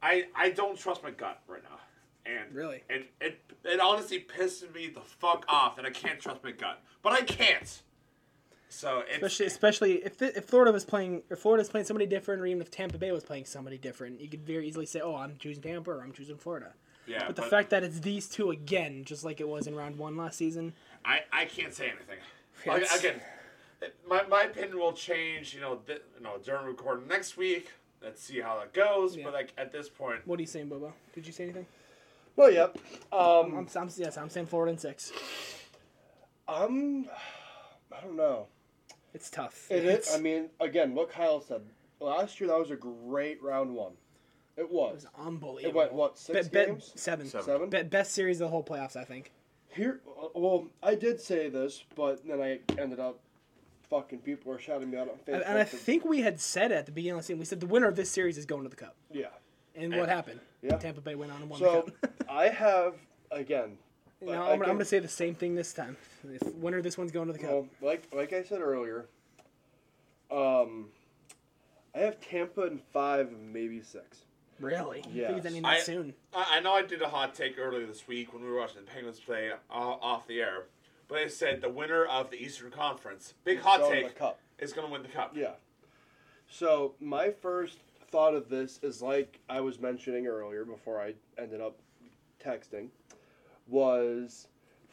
I 0.01 0.25
I 0.35 0.49
don't 0.49 0.77
trust 0.77 1.01
my 1.03 1.11
gut 1.11 1.41
right 1.47 1.63
now, 1.63 1.79
and 2.25 2.53
Really? 2.53 2.83
and 2.89 3.03
it 3.21 3.39
it 3.63 3.79
honestly 3.79 4.19
pisses 4.37 4.73
me 4.73 4.87
the 4.87 5.01
fuck 5.01 5.45
off 5.47 5.75
that 5.75 5.85
I 5.85 5.89
can't 5.89 6.19
trust 6.19 6.43
my 6.43 6.51
gut, 6.51 6.81
but 7.01 7.13
I 7.13 7.21
can't. 7.21 7.81
So 8.69 9.03
it's 9.07 9.17
Especially, 9.17 9.45
especially 9.45 9.93
if, 10.03 10.21
if 10.21 10.45
Florida 10.45 10.71
was 10.71 10.83
playing, 10.83 11.21
if 11.29 11.39
Florida's 11.39 11.69
playing 11.69 11.85
somebody 11.85 12.07
different, 12.07 12.41
or 12.41 12.47
even 12.47 12.59
if 12.61 12.71
Tampa 12.71 12.97
Bay 12.97 13.11
was 13.11 13.23
playing 13.23 13.45
somebody 13.45 13.77
different, 13.77 14.19
you 14.19 14.27
could 14.27 14.41
very 14.43 14.67
easily 14.67 14.87
say, 14.87 14.99
"Oh, 14.99 15.15
I'm 15.15 15.37
choosing 15.37 15.61
Tampa 15.61 15.91
or 15.91 16.01
I'm 16.01 16.11
choosing 16.11 16.37
Florida." 16.37 16.73
yeah, 17.05 17.23
But 17.27 17.35
the 17.35 17.43
fact 17.43 17.69
that 17.69 17.83
it's 17.83 17.99
these 17.99 18.27
two 18.27 18.49
again, 18.49 19.03
just 19.05 19.23
like 19.23 19.39
it 19.39 19.47
was 19.47 19.67
in 19.67 19.75
round 19.75 19.97
one 19.97 20.17
last 20.17 20.37
season, 20.37 20.73
I, 21.05 21.19
I 21.31 21.45
can't 21.45 21.73
say 21.73 21.85
anything. 21.89 22.17
Like, 22.65 22.83
again, 22.97 23.21
my, 24.07 24.23
my 24.27 24.43
opinion 24.43 24.79
will 24.79 24.93
change. 24.93 25.53
You 25.53 25.61
know, 25.61 25.75
th- 25.85 26.01
you 26.17 26.23
know 26.23 26.37
during 26.43 26.65
recording 26.65 27.07
next 27.07 27.37
week. 27.37 27.69
Let's 28.01 28.23
see 28.23 28.41
how 28.41 28.59
that 28.59 28.73
goes. 28.73 29.15
Yeah. 29.15 29.25
But 29.25 29.33
like 29.33 29.53
at 29.57 29.71
this 29.71 29.87
point, 29.87 30.21
what 30.25 30.39
are 30.39 30.41
you 30.41 30.47
saying, 30.47 30.69
Bobo? 30.69 30.93
Did 31.13 31.27
you 31.27 31.31
say 31.33 31.43
anything? 31.43 31.67
Well, 32.35 32.51
yep. 32.51 32.77
Um, 33.11 33.55
I'm, 33.57 33.67
I'm 33.75 33.89
yes, 33.95 34.17
I'm 34.17 34.29
saying 34.29 34.47
Florida 34.47 34.71
in 34.71 34.77
six. 34.77 35.11
I'm. 36.47 37.07
I 37.95 38.01
don't 38.01 38.17
know. 38.17 38.47
It's 39.13 39.29
tough. 39.29 39.67
It 39.69 39.85
it's, 39.85 40.09
is. 40.09 40.15
I 40.15 40.19
mean, 40.19 40.49
again, 40.59 40.95
what 40.95 41.11
Kyle 41.11 41.41
said 41.41 41.61
last 41.99 42.39
year. 42.39 42.49
That 42.49 42.59
was 42.59 42.71
a 42.71 42.75
great 42.75 43.41
round 43.41 43.73
one. 43.73 43.93
It 44.57 44.69
was. 44.69 44.69
it 44.69 44.73
was. 44.73 44.93
was 45.03 45.27
unbelievable. 45.27 45.69
It 45.69 45.75
went 45.75 45.93
what 45.93 46.17
six 46.17 46.47
Be- 46.47 46.59
be- 46.59 46.65
games? 46.65 46.91
seven. 46.95 47.27
Seven. 47.27 47.45
Seven. 47.45 47.69
Be- 47.69 47.83
best 47.83 48.11
series 48.13 48.41
of 48.41 48.45
the 48.45 48.49
whole 48.49 48.63
playoffs, 48.63 48.95
I 48.95 49.03
think. 49.03 49.31
Here, 49.69 50.01
well, 50.35 50.67
I 50.83 50.93
did 50.93 51.19
say 51.19 51.49
this, 51.49 51.83
but 51.95 52.25
then 52.27 52.41
I 52.41 52.59
ended 52.79 52.99
up. 52.99 53.19
Fucking 53.89 54.19
people 54.19 54.51
were 54.51 54.57
shouting 54.57 54.89
me 54.89 54.97
out 54.97 55.07
on 55.09 55.15
Facebook. 55.17 55.35
And, 55.35 55.43
and 55.43 55.57
I 55.59 55.63
think 55.65 56.03
we 56.03 56.21
had 56.21 56.39
said 56.39 56.71
at 56.71 56.87
the 56.87 56.91
beginning 56.91 57.17
of 57.17 57.19
the 57.19 57.23
season, 57.25 57.39
we 57.39 57.45
said 57.45 57.59
the 57.59 57.67
winner 57.67 57.87
of 57.87 57.95
this 57.95 58.09
series 58.09 58.39
is 58.39 58.45
going 58.45 58.63
to 58.63 58.69
the 58.69 58.75
cup. 58.75 58.95
yeah. 59.11 59.27
And 59.75 59.95
what 59.95 60.09
happened? 60.09 60.39
Yeah. 60.63 60.77
Tampa 60.77 61.01
Bay 61.01 61.15
went 61.15 61.31
on 61.31 61.41
and 61.41 61.49
won 61.49 61.59
So 61.59 61.83
the 61.85 61.91
cup. 62.07 62.13
So 62.21 62.25
I 62.33 62.47
have 62.49 62.95
again. 63.31 63.77
You 64.21 64.27
know, 64.27 64.33
I 64.33 64.35
I'm, 64.53 64.59
gonna- 64.59 64.61
I'm 64.61 64.77
going 64.77 64.79
to 64.79 64.85
say 64.85 64.99
the 64.99 65.07
same 65.09 65.35
thing 65.35 65.53
this 65.53 65.73
time. 65.73 65.97
If 66.33 66.55
winner 66.55 66.81
this 66.81 66.97
one's 66.97 67.11
going 67.11 67.27
to 67.27 67.33
the 67.33 67.39
cup. 67.39 67.49
Well, 67.51 67.67
like 67.81 68.07
like 68.13 68.31
I 68.31 68.43
said 68.43 68.61
earlier, 68.61 69.05
um, 70.31 70.87
I 71.93 71.99
have 71.99 72.19
Tampa 72.21 72.63
in 72.67 72.79
five, 72.93 73.29
maybe 73.31 73.81
six. 73.81 74.19
really? 74.59 74.99
I 74.99 75.01
think 75.03 75.15
Yes. 75.15 75.31
it's 75.37 75.45
ending 75.45 75.61
that 75.63 75.71
I- 75.71 75.79
soon. 75.79 76.13
I, 76.33 76.57
I 76.57 76.59
know 76.61 76.73
I 76.73 76.81
did 76.83 77.01
a 77.01 77.09
hot 77.09 77.35
take 77.35 77.57
earlier 77.59 77.85
this 77.85 78.07
week 78.07 78.33
when 78.33 78.41
we 78.43 78.49
were 78.49 78.57
watching 78.57 78.77
the 78.85 78.89
Penguins 78.89 79.19
play 79.19 79.51
uh, 79.51 79.73
off 79.73 80.25
the 80.27 80.39
air. 80.41 80.63
But 81.09 81.17
I 81.19 81.27
said 81.27 81.59
the 81.61 81.69
winner 81.69 82.05
of 82.05 82.31
the 82.31 82.37
Eastern 82.37 82.71
Conference, 82.71 83.33
big 83.43 83.59
hot 83.59 83.89
take, 83.91 84.07
the 84.07 84.13
cup. 84.13 84.39
is 84.57 84.71
going 84.71 84.87
to 84.87 84.91
win 84.93 85.03
the 85.03 85.09
cup. 85.09 85.33
Yeah. 85.35 85.51
So 86.47 86.93
my 87.01 87.29
first 87.29 87.77
thought 88.13 88.35
of 88.35 88.47
this 88.47 88.79
is 88.83 89.01
like 89.01 89.39
I 89.49 89.59
was 89.59 89.79
mentioning 89.79 90.27
earlier 90.27 90.65
before 90.65 91.01
I 91.01 91.15
ended 91.39 91.61
up 91.61 91.79
texting, 92.39 92.89
was 93.67 94.47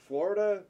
Florida 0.09 0.63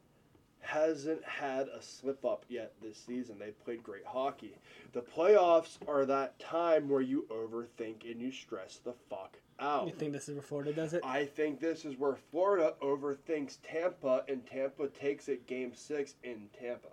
hasn't 0.58 1.24
had 1.24 1.68
a 1.68 1.80
slip 1.80 2.24
up 2.24 2.44
yet 2.48 2.72
this 2.82 2.98
season. 2.98 3.38
They 3.38 3.52
played 3.52 3.84
great 3.84 4.04
hockey. 4.04 4.56
The 4.92 5.00
playoffs 5.00 5.78
are 5.86 6.04
that 6.06 6.40
time 6.40 6.88
where 6.88 7.00
you 7.00 7.24
overthink 7.30 8.10
and 8.10 8.20
you 8.20 8.32
stress 8.32 8.80
the 8.82 8.94
fuck 9.08 9.38
out. 9.60 9.86
You 9.86 9.94
think 9.94 10.12
this 10.12 10.28
is 10.28 10.34
where 10.34 10.42
Florida 10.42 10.72
does 10.72 10.92
it? 10.92 11.04
I 11.04 11.26
think 11.26 11.60
this 11.60 11.84
is 11.84 11.96
where 11.96 12.16
Florida 12.32 12.74
overthinks 12.82 13.58
Tampa, 13.62 14.24
and 14.28 14.44
Tampa 14.44 14.88
takes 14.88 15.28
it 15.28 15.46
game 15.46 15.70
six 15.72 16.16
in 16.24 16.48
Tampa. 16.58 16.88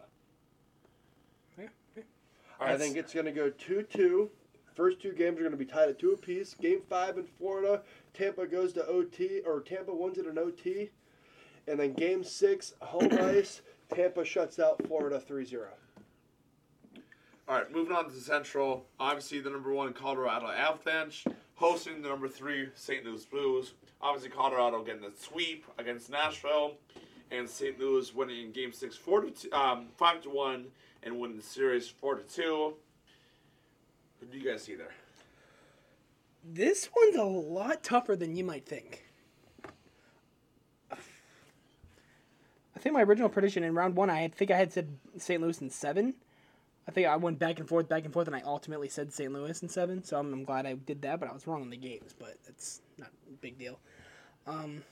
Yeah, 1.57 1.69
yeah. 1.95 2.03
I 2.59 2.77
think 2.77 2.95
it's 2.95 3.11
going 3.11 3.25
to 3.25 3.31
go 3.31 3.49
2 3.49 3.87
2. 3.91 4.29
First 4.77 5.01
two 5.01 5.11
games 5.11 5.39
are 5.39 5.41
going 5.41 5.51
to 5.53 5.57
be 5.57 5.65
tied 5.65 5.89
at 5.89 5.97
two 5.97 6.11
apiece. 6.11 6.53
Game 6.53 6.81
five 6.87 7.17
in 7.17 7.25
Florida, 7.25 7.81
Tampa 8.13 8.45
goes 8.45 8.73
to 8.73 8.85
OT, 8.85 9.41
or 9.43 9.59
Tampa 9.61 9.91
wins 9.91 10.19
it 10.19 10.27
in 10.27 10.37
OT. 10.37 10.91
And 11.67 11.79
then 11.79 11.93
game 11.93 12.23
six, 12.23 12.75
home 12.79 13.09
ice, 13.19 13.61
Tampa 13.91 14.23
shuts 14.23 14.59
out 14.59 14.85
Florida 14.85 15.19
3 15.19 15.45
0. 15.45 15.69
All 17.47 17.57
right, 17.57 17.71
moving 17.73 17.95
on 17.95 18.05
to 18.05 18.11
the 18.11 18.21
Central. 18.21 18.85
Obviously, 18.99 19.39
the 19.39 19.49
number 19.49 19.73
one 19.73 19.93
Colorado 19.93 20.45
Avalanche 20.45 21.25
hosting 21.55 22.03
the 22.03 22.09
number 22.09 22.27
three 22.27 22.69
St. 22.75 23.03
Louis 23.03 23.25
Blues. 23.25 23.73
Obviously, 23.99 24.29
Colorado 24.29 24.83
getting 24.83 25.01
the 25.01 25.11
sweep 25.17 25.65
against 25.79 26.11
Nashville, 26.11 26.75
and 27.31 27.49
St. 27.49 27.79
Louis 27.79 28.13
winning 28.13 28.45
in 28.45 28.51
Game 28.51 28.71
Six, 28.71 28.95
four 28.95 29.21
to 29.21 29.31
two, 29.31 29.51
um, 29.53 29.87
five 29.97 30.21
to 30.21 30.29
one, 30.29 30.67
and 31.01 31.19
winning 31.19 31.37
the 31.37 31.43
series 31.43 31.87
four 31.87 32.13
to 32.13 32.21
two. 32.21 32.75
Who 34.27 34.33
do 34.33 34.43
you 34.43 34.51
guys 34.51 34.63
see 34.63 34.75
there? 34.75 34.91
This 36.43 36.89
one's 36.95 37.15
a 37.15 37.23
lot 37.23 37.81
tougher 37.83 38.15
than 38.15 38.35
you 38.35 38.43
might 38.43 38.65
think. 38.65 39.05
I 40.91 42.79
think 42.79 42.93
my 42.93 43.03
original 43.03 43.29
prediction 43.29 43.63
in 43.63 43.73
round 43.73 43.95
one, 43.95 44.09
I 44.09 44.27
think 44.27 44.51
I 44.51 44.57
had 44.57 44.71
said 44.71 44.97
St. 45.17 45.41
Louis 45.41 45.59
in 45.61 45.69
seven. 45.69 46.13
I 46.87 46.91
think 46.91 47.07
I 47.07 47.15
went 47.15 47.39
back 47.39 47.59
and 47.59 47.67
forth, 47.67 47.89
back 47.89 48.05
and 48.05 48.13
forth, 48.13 48.27
and 48.27 48.35
I 48.35 48.41
ultimately 48.41 48.87
said 48.87 49.11
St. 49.11 49.31
Louis 49.31 49.61
in 49.61 49.69
seven. 49.69 50.03
So 50.03 50.19
I'm, 50.19 50.31
I'm 50.31 50.43
glad 50.43 50.65
I 50.65 50.73
did 50.73 51.01
that, 51.01 51.19
but 51.19 51.29
I 51.29 51.33
was 51.33 51.47
wrong 51.47 51.61
on 51.61 51.69
the 51.69 51.77
games. 51.77 52.13
But 52.17 52.37
it's 52.47 52.81
not 52.97 53.09
a 53.29 53.33
big 53.41 53.57
deal. 53.57 53.79
Um, 54.45 54.83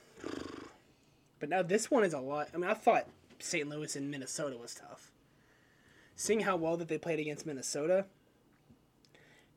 but 1.38 1.48
now 1.48 1.62
this 1.62 1.90
one 1.90 2.04
is 2.04 2.12
a 2.12 2.20
lot. 2.20 2.48
I 2.52 2.56
mean, 2.56 2.68
I 2.68 2.74
thought 2.74 3.06
St. 3.38 3.68
Louis 3.68 3.94
and 3.96 4.10
Minnesota 4.10 4.56
was 4.56 4.74
tough. 4.74 5.12
Seeing 6.16 6.40
how 6.40 6.56
well 6.56 6.76
that 6.78 6.88
they 6.88 6.98
played 6.98 7.18
against 7.18 7.46
Minnesota, 7.46 8.06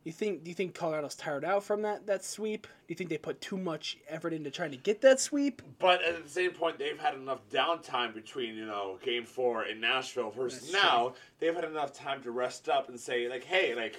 you 0.10 0.14
think 0.14 0.44
do 0.44 0.50
you 0.50 0.56
think 0.56 0.74
Colorado's 0.74 1.14
tired 1.14 1.46
out 1.46 1.64
from 1.64 1.84
that 1.84 2.08
that 2.08 2.26
sweep? 2.26 2.64
Do 2.64 2.70
you 2.88 2.96
think 2.96 3.12
they 3.12 3.18
put 3.18 3.40
too 3.42 3.58
much 3.58 3.98
effort 4.08 4.34
into 4.34 4.50
trying 4.50 4.72
to 4.72 4.78
get 4.78 5.02
that 5.02 5.20
sweep? 5.20 5.62
But 5.78 6.04
at 6.04 6.24
the 6.24 6.30
same 6.30 6.52
point, 6.52 6.80
they've 6.80 7.00
had 7.00 7.14
enough 7.14 7.48
downtime 7.52 8.16
between 8.16 8.56
you 8.56 8.66
know 8.66 8.98
Game 9.04 9.26
Four 9.26 9.66
in 9.66 9.80
Nashville 9.80 10.32
versus 10.32 10.72
That's 10.72 10.84
now. 10.84 11.14
They've 11.40 11.54
had 11.54 11.64
enough 11.64 11.94
time 11.94 12.24
to 12.24 12.32
rest 12.32 12.70
up 12.70 12.90
and 12.90 13.00
say 13.00 13.30
like, 13.30 13.44
hey, 13.44 13.76
like, 13.76 13.98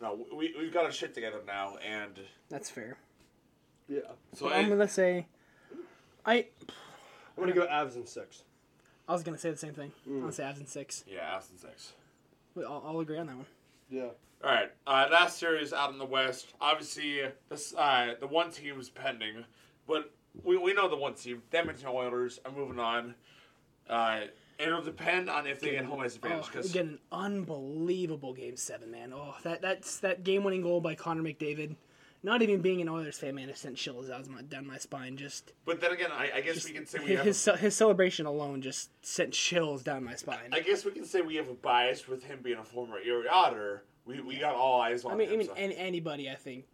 no, 0.00 0.26
we 0.36 0.52
we've 0.58 0.74
got 0.74 0.84
our 0.84 0.90
shit 0.90 1.14
together 1.14 1.40
now, 1.46 1.76
and 1.76 2.18
That's 2.50 2.68
fair. 2.68 2.98
Yeah. 3.88 4.00
so 4.34 4.52
I'm 4.52 4.68
gonna 4.68 4.88
say, 4.88 5.28
I 6.26 6.46
I'm 7.38 7.44
gonna 7.44 7.52
go 7.52 7.66
Avs 7.66 7.94
in 7.94 8.06
six. 8.06 8.42
I 9.08 9.12
was 9.12 9.22
gonna 9.22 9.38
say 9.38 9.52
the 9.52 9.56
same 9.56 9.74
thing. 9.74 9.92
I'm 10.06 10.20
gonna 10.20 10.32
mm. 10.32 10.34
say 10.34 10.42
Avs 10.42 10.58
in 10.58 10.66
six. 10.66 11.04
yeah, 11.06 11.36
Aston 11.36 11.58
six. 11.58 11.92
We 12.56 12.64
all, 12.64 12.80
all 12.80 12.98
agree 12.98 13.18
on 13.18 13.28
that 13.28 13.36
one. 13.36 13.46
Yeah. 13.88 14.08
All 14.44 14.50
right, 14.50 14.72
uh, 14.88 15.06
last 15.12 15.38
series 15.38 15.72
out 15.72 15.92
in 15.92 15.98
the 15.98 16.04
West. 16.04 16.54
Obviously, 16.60 17.20
this 17.48 17.74
uh, 17.74 18.14
the 18.18 18.26
one 18.26 18.50
team 18.50 18.80
is 18.80 18.90
pending, 18.90 19.44
but 19.86 20.10
we, 20.42 20.56
we 20.56 20.74
know 20.74 20.88
the 20.88 20.96
one 20.96 21.14
team. 21.14 21.42
The 21.50 21.58
Edmonton 21.58 21.88
Oilers 21.88 22.40
are 22.44 22.50
moving 22.50 22.80
on. 22.80 23.14
Uh, 23.88 24.22
it'll 24.58 24.82
depend 24.82 25.30
on 25.30 25.46
if 25.46 25.60
they 25.60 25.70
get 25.72 25.84
home 25.84 26.00
ice 26.00 26.16
advantage 26.16 26.44
Oh, 26.44 26.50
because 26.52 26.72
get 26.72 26.86
an 26.86 26.98
unbelievable 27.12 28.32
game 28.32 28.56
seven, 28.56 28.90
man. 28.90 29.12
Oh, 29.14 29.36
that 29.44 29.62
that's 29.62 29.98
that 29.98 30.24
game 30.24 30.42
winning 30.42 30.62
goal 30.62 30.80
by 30.80 30.96
Connor 30.96 31.22
McDavid. 31.22 31.76
Not 32.24 32.40
even 32.42 32.60
being 32.60 32.80
an 32.80 32.88
Oilers 32.88 33.18
fan, 33.18 33.34
man, 33.34 33.48
it 33.48 33.58
sent 33.58 33.76
chills 33.76 34.08
down 34.08 34.24
my, 34.30 34.42
down 34.42 34.64
my 34.64 34.78
spine. 34.78 35.16
Just 35.16 35.52
But 35.64 35.80
then 35.80 35.90
again, 35.92 36.10
I, 36.12 36.30
I 36.36 36.40
guess 36.40 36.64
we 36.64 36.72
can 36.72 36.86
say 36.86 37.00
we 37.00 37.16
his 37.16 37.44
have. 37.44 37.56
ce- 37.56 37.60
his 37.60 37.76
celebration 37.76 38.26
alone 38.26 38.62
just 38.62 38.90
sent 39.04 39.32
chills 39.32 39.82
down 39.82 40.04
my 40.04 40.14
spine. 40.14 40.50
I 40.52 40.60
guess 40.60 40.84
we 40.84 40.92
can 40.92 41.04
say 41.04 41.20
we 41.20 41.34
have 41.36 41.48
a 41.48 41.54
bias 41.54 42.06
with 42.08 42.22
him 42.24 42.38
being 42.42 42.58
a 42.58 42.64
former 42.64 42.98
Erie 43.00 43.28
Otter. 43.28 43.82
We, 44.04 44.20
we 44.20 44.38
got 44.38 44.54
all 44.54 44.80
eyes 44.80 45.04
on 45.04 45.12
I 45.12 45.14
mean, 45.16 45.32
I 45.32 45.36
mean, 45.36 45.46
so- 45.46 45.54
an, 45.54 45.72
anybody, 45.72 46.28
I 46.30 46.34
think, 46.34 46.64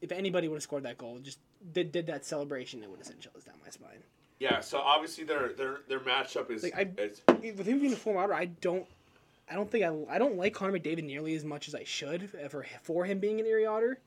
if 0.00 0.12
anybody 0.12 0.48
would 0.48 0.56
have 0.56 0.62
scored 0.62 0.82
that 0.82 0.98
goal, 0.98 1.18
just 1.18 1.38
did, 1.72 1.92
did 1.92 2.06
that 2.08 2.24
celebration, 2.26 2.82
it 2.82 2.90
would 2.90 2.98
have 2.98 3.06
sent 3.06 3.20
chills 3.20 3.44
down 3.44 3.54
my 3.64 3.70
spine. 3.70 4.02
yeah, 4.38 4.60
so 4.60 4.78
obviously 4.78 5.24
their 5.24 5.52
their 5.54 5.78
their 5.88 6.00
matchup 6.00 6.50
is. 6.50 6.62
Like, 6.62 6.76
I- 6.76 6.90
is 7.00 7.22
With 7.56 7.66
him 7.66 7.80
being 7.80 7.92
a 7.92 7.96
former 7.96 8.20
Otter, 8.20 8.34
I 8.34 8.46
don't, 8.46 8.86
I 9.50 9.54
don't 9.54 9.70
think 9.70 9.84
I, 9.84 10.14
I 10.14 10.18
don't 10.18 10.36
like 10.36 10.52
Connor 10.54 10.78
McDavid 10.78 11.04
nearly 11.04 11.34
as 11.34 11.44
much 11.44 11.68
as 11.68 11.74
I 11.74 11.84
should 11.84 12.28
ever 12.38 12.66
for 12.82 13.04
him 13.06 13.18
being 13.18 13.40
an 13.40 13.46
Erie 13.46 13.66
Otter. 13.66 13.98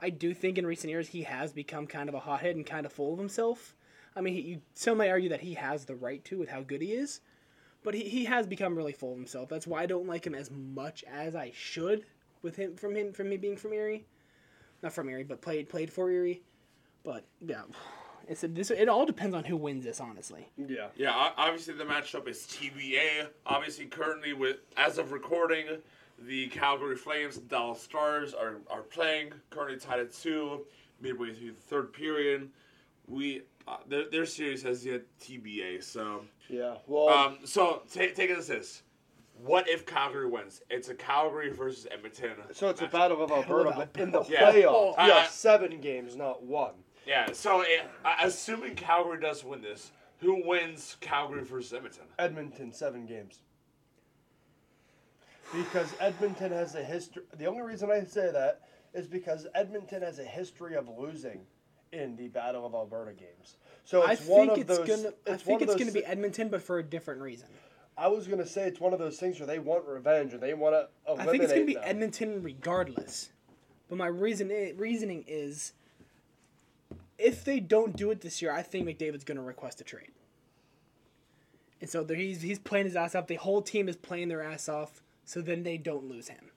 I 0.00 0.08
do 0.10 0.32
think 0.34 0.56
in 0.58 0.66
recent 0.66 0.90
years 0.90 1.08
he 1.08 1.22
has 1.24 1.52
become 1.52 1.86
kind 1.86 2.08
of 2.08 2.14
a 2.14 2.20
hothead 2.20 2.56
and 2.56 2.64
kind 2.66 2.86
of 2.86 2.92
full 2.92 3.12
of 3.12 3.18
himself. 3.18 3.74
I 4.16 4.20
mean, 4.20 4.34
he, 4.34 4.40
you 4.40 4.60
some 4.74 4.98
may 4.98 5.10
argue 5.10 5.28
that 5.28 5.40
he 5.42 5.54
has 5.54 5.84
the 5.84 5.94
right 5.94 6.24
to 6.26 6.38
with 6.38 6.48
how 6.48 6.62
good 6.62 6.80
he 6.82 6.92
is, 6.92 7.20
but 7.84 7.94
he, 7.94 8.08
he 8.08 8.24
has 8.24 8.46
become 8.46 8.74
really 8.74 8.92
full 8.92 9.12
of 9.12 9.18
himself. 9.18 9.48
That's 9.50 9.66
why 9.66 9.82
I 9.82 9.86
don't 9.86 10.06
like 10.08 10.26
him 10.26 10.34
as 10.34 10.50
much 10.50 11.04
as 11.04 11.34
I 11.36 11.52
should 11.54 12.04
with 12.42 12.56
him 12.56 12.76
from 12.76 12.94
him 12.96 13.12
from 13.12 13.28
me 13.28 13.36
being 13.36 13.56
from 13.56 13.72
Erie, 13.72 14.04
not 14.82 14.92
from 14.92 15.08
Erie, 15.08 15.24
but 15.24 15.40
played 15.40 15.68
played 15.68 15.92
for 15.92 16.10
Erie. 16.10 16.42
But 17.04 17.24
yeah, 17.40 17.62
it's 18.28 18.44
a, 18.44 18.48
this. 18.48 18.70
It 18.70 18.88
all 18.88 19.06
depends 19.06 19.34
on 19.34 19.44
who 19.44 19.56
wins 19.56 19.84
this, 19.84 20.00
honestly. 20.00 20.48
Yeah. 20.56 20.88
yeah, 20.96 21.30
obviously 21.36 21.74
the 21.74 21.84
matchup 21.84 22.28
is 22.28 22.38
TBA. 22.46 23.28
Obviously, 23.46 23.86
currently 23.86 24.32
with 24.32 24.58
as 24.76 24.98
of 24.98 25.12
recording, 25.12 25.66
the 26.18 26.48
Calgary 26.48 26.96
Flames 26.96 27.36
and 27.36 27.48
Dallas 27.48 27.82
Stars 27.82 28.34
are, 28.34 28.58
are 28.70 28.82
playing. 28.82 29.32
Currently 29.50 29.78
tied 29.78 30.00
at 30.00 30.12
two, 30.12 30.64
midway 31.00 31.32
through 31.34 31.52
the 31.52 31.60
third 31.60 31.92
period. 31.92 32.50
We 33.08 33.42
uh, 33.66 33.78
their, 33.88 34.08
their 34.10 34.26
series 34.26 34.62
has 34.62 34.84
yet 34.84 35.02
TBA. 35.20 35.82
So 35.82 36.22
Yeah. 36.48 36.74
Well. 36.86 37.08
um, 37.08 37.38
so 37.44 37.82
take 37.92 38.14
take 38.14 38.30
it 38.30 38.38
as 38.38 38.46
this. 38.48 38.82
What 39.38 39.68
if 39.68 39.84
Calgary 39.86 40.28
wins? 40.28 40.62
It's 40.70 40.88
a 40.88 40.94
Calgary 40.94 41.50
versus 41.50 41.86
Edmonton. 41.90 42.32
so 42.52 42.68
it's 42.68 42.80
a 42.80 42.84
matchup. 42.86 42.90
battle 42.92 43.22
of 43.22 43.28
Battle 43.30 43.42
of 43.42 43.50
Alberta, 43.66 43.88
but 43.94 44.00
in 44.00 44.10
the 44.12 44.18
Alberta. 44.18 44.32
Yeah. 44.32 44.52
playoff, 44.52 44.94
Oh, 44.98 45.04
you 45.06 45.12
uh, 45.12 45.20
have 45.22 45.30
seven 45.30 45.80
games, 45.80 46.14
not 46.16 46.42
one. 46.44 46.74
Yeah, 47.06 47.32
so 47.32 47.62
eh, 47.62 47.82
uh, 48.04 48.14
assuming 48.22 48.76
Calgary 48.76 49.20
does 49.20 49.42
win 49.44 49.60
this, 49.60 49.90
who 50.18 50.46
wins 50.46 50.96
Calgary 51.00 51.42
versus 51.42 51.72
Edmonton? 51.72 52.04
Edmonton 52.18 52.72
seven 52.72 53.06
games. 53.06 53.40
Because 55.52 55.92
Edmonton 56.00 56.52
has 56.52 56.74
a 56.76 56.82
history. 56.84 57.24
The 57.36 57.46
only 57.46 57.62
reason 57.62 57.90
I 57.90 58.04
say 58.04 58.30
that 58.32 58.60
is 58.94 59.06
because 59.06 59.46
Edmonton 59.54 60.02
has 60.02 60.18
a 60.18 60.24
history 60.24 60.76
of 60.76 60.88
losing 60.88 61.40
in 61.92 62.16
the 62.16 62.28
Battle 62.28 62.64
of 62.64 62.72
Alberta 62.74 63.12
games. 63.12 63.56
So 63.84 64.02
I 64.02 64.14
one 64.16 64.48
think 64.48 64.52
of 64.52 64.58
it's 64.70 64.78
those. 64.78 64.88
gonna. 65.02 65.14
I 65.26 65.30
one 65.30 65.38
think 65.38 65.56
of 65.62 65.62
it's 65.68 65.72
those 65.72 65.80
gonna 65.80 65.92
be 65.92 66.04
Edmonton, 66.06 66.48
but 66.48 66.62
for 66.62 66.78
a 66.78 66.82
different 66.82 67.20
reason. 67.20 67.48
I 68.02 68.08
was 68.08 68.26
gonna 68.26 68.46
say 68.46 68.66
it's 68.66 68.80
one 68.80 68.92
of 68.92 68.98
those 68.98 69.16
things 69.18 69.38
where 69.38 69.46
they 69.46 69.60
want 69.60 69.84
revenge 69.86 70.34
or 70.34 70.38
they 70.38 70.54
want 70.54 70.74
to 70.74 70.88
I 71.08 71.12
eliminate. 71.12 71.30
think 71.30 71.42
it's 71.44 71.52
gonna 71.52 71.64
be 71.66 71.74
them. 71.74 71.82
Edmonton 71.86 72.42
regardless. 72.42 73.30
But 73.88 73.96
my 73.96 74.08
reason 74.08 74.50
i- 74.50 74.72
reasoning 74.76 75.24
is, 75.28 75.72
if 77.16 77.44
they 77.44 77.60
don't 77.60 77.94
do 77.96 78.10
it 78.10 78.20
this 78.22 78.42
year, 78.42 78.50
I 78.52 78.62
think 78.62 78.86
McDavid's 78.88 79.22
gonna 79.22 79.42
request 79.42 79.80
a 79.80 79.84
trade. 79.84 80.10
And 81.80 81.88
so 81.88 82.04
he's 82.04 82.42
he's 82.42 82.58
playing 82.58 82.86
his 82.86 82.96
ass 82.96 83.14
off. 83.14 83.28
The 83.28 83.36
whole 83.36 83.62
team 83.62 83.88
is 83.88 83.96
playing 83.96 84.28
their 84.28 84.42
ass 84.42 84.68
off, 84.68 85.00
so 85.24 85.40
then 85.40 85.62
they 85.62 85.76
don't 85.76 86.08
lose 86.08 86.26
him, 86.28 86.50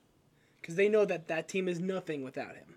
because 0.61 0.75
they 0.75 0.89
know 0.89 1.05
that 1.05 1.27
that 1.27 1.47
team 1.47 1.67
is 1.67 1.79
nothing 1.79 2.23
without 2.23 2.55
him. 2.55 2.75